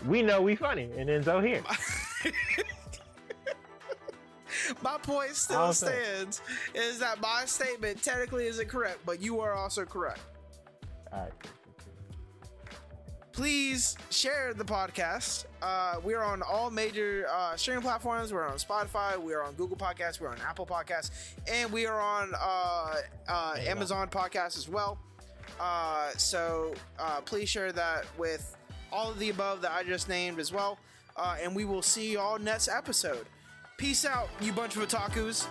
We 0.07 0.23
know 0.23 0.41
we 0.43 0.57
funny, 0.57 0.91
and 0.97 1.09
then 1.09 1.23
Zoe 1.23 1.47
here. 1.49 1.63
my 4.83 4.99
point 4.99 5.35
still 5.35 5.59
All 5.59 5.67
I'm 5.69 5.73
saying. 5.73 6.05
stands 6.05 6.43
is 6.75 6.99
that 6.99 7.21
my 7.21 7.45
statement 7.47 8.03
technically 8.03 8.47
isn't 8.47 8.69
correct, 8.69 8.99
but 9.07 9.21
you 9.23 9.41
are 9.41 9.53
also 9.55 9.85
correct. 9.85 10.21
All 11.13 11.21
right. 11.21 11.33
please 13.33 13.97
share 14.11 14.53
the 14.55 14.65
podcast. 14.65 15.45
Uh, 15.63 15.97
we 16.05 16.15
are 16.15 16.23
on 16.25 16.43
all 16.43 16.71
major 16.71 17.27
uh, 17.31 17.57
streaming 17.57 17.83
platforms. 17.83 18.33
We're 18.33 18.47
on 18.47 18.57
Spotify. 18.59 19.21
We 19.21 19.33
are 19.35 19.43
on 19.43 19.55
Google 19.55 19.77
Podcasts. 19.77 20.21
We're 20.21 20.29
on 20.29 20.39
Apple 20.47 20.67
Podcasts, 20.67 21.11
and 21.51 21.71
we 21.73 21.87
are 21.87 22.01
on 22.01 22.33
uh, 22.41 22.95
uh, 23.29 23.57
Amazon 23.61 24.09
Podcasts 24.09 24.57
as 24.59 24.69
well. 24.69 24.99
Uh, 25.61 26.11
so 26.17 26.75
uh, 26.99 27.21
please 27.23 27.49
share 27.49 27.73
that 27.73 28.07
with 28.19 28.57
all 28.95 29.11
of 29.11 29.19
the 29.19 29.29
above 29.31 29.61
that 29.63 29.73
I 29.73 29.83
just 29.83 30.09
named 30.09 30.39
as 30.39 30.53
well. 30.53 30.79
Uh, 31.17 31.37
and 31.43 31.55
we 31.55 31.65
will 31.65 31.83
see 31.83 32.13
you 32.13 32.21
all 32.21 32.39
next 32.39 32.69
episode. 32.69 33.27
Peace 33.77 34.05
out, 34.05 34.29
you 34.41 34.53
bunch 34.53 34.77
of 34.77 34.89
otakus. 34.89 35.47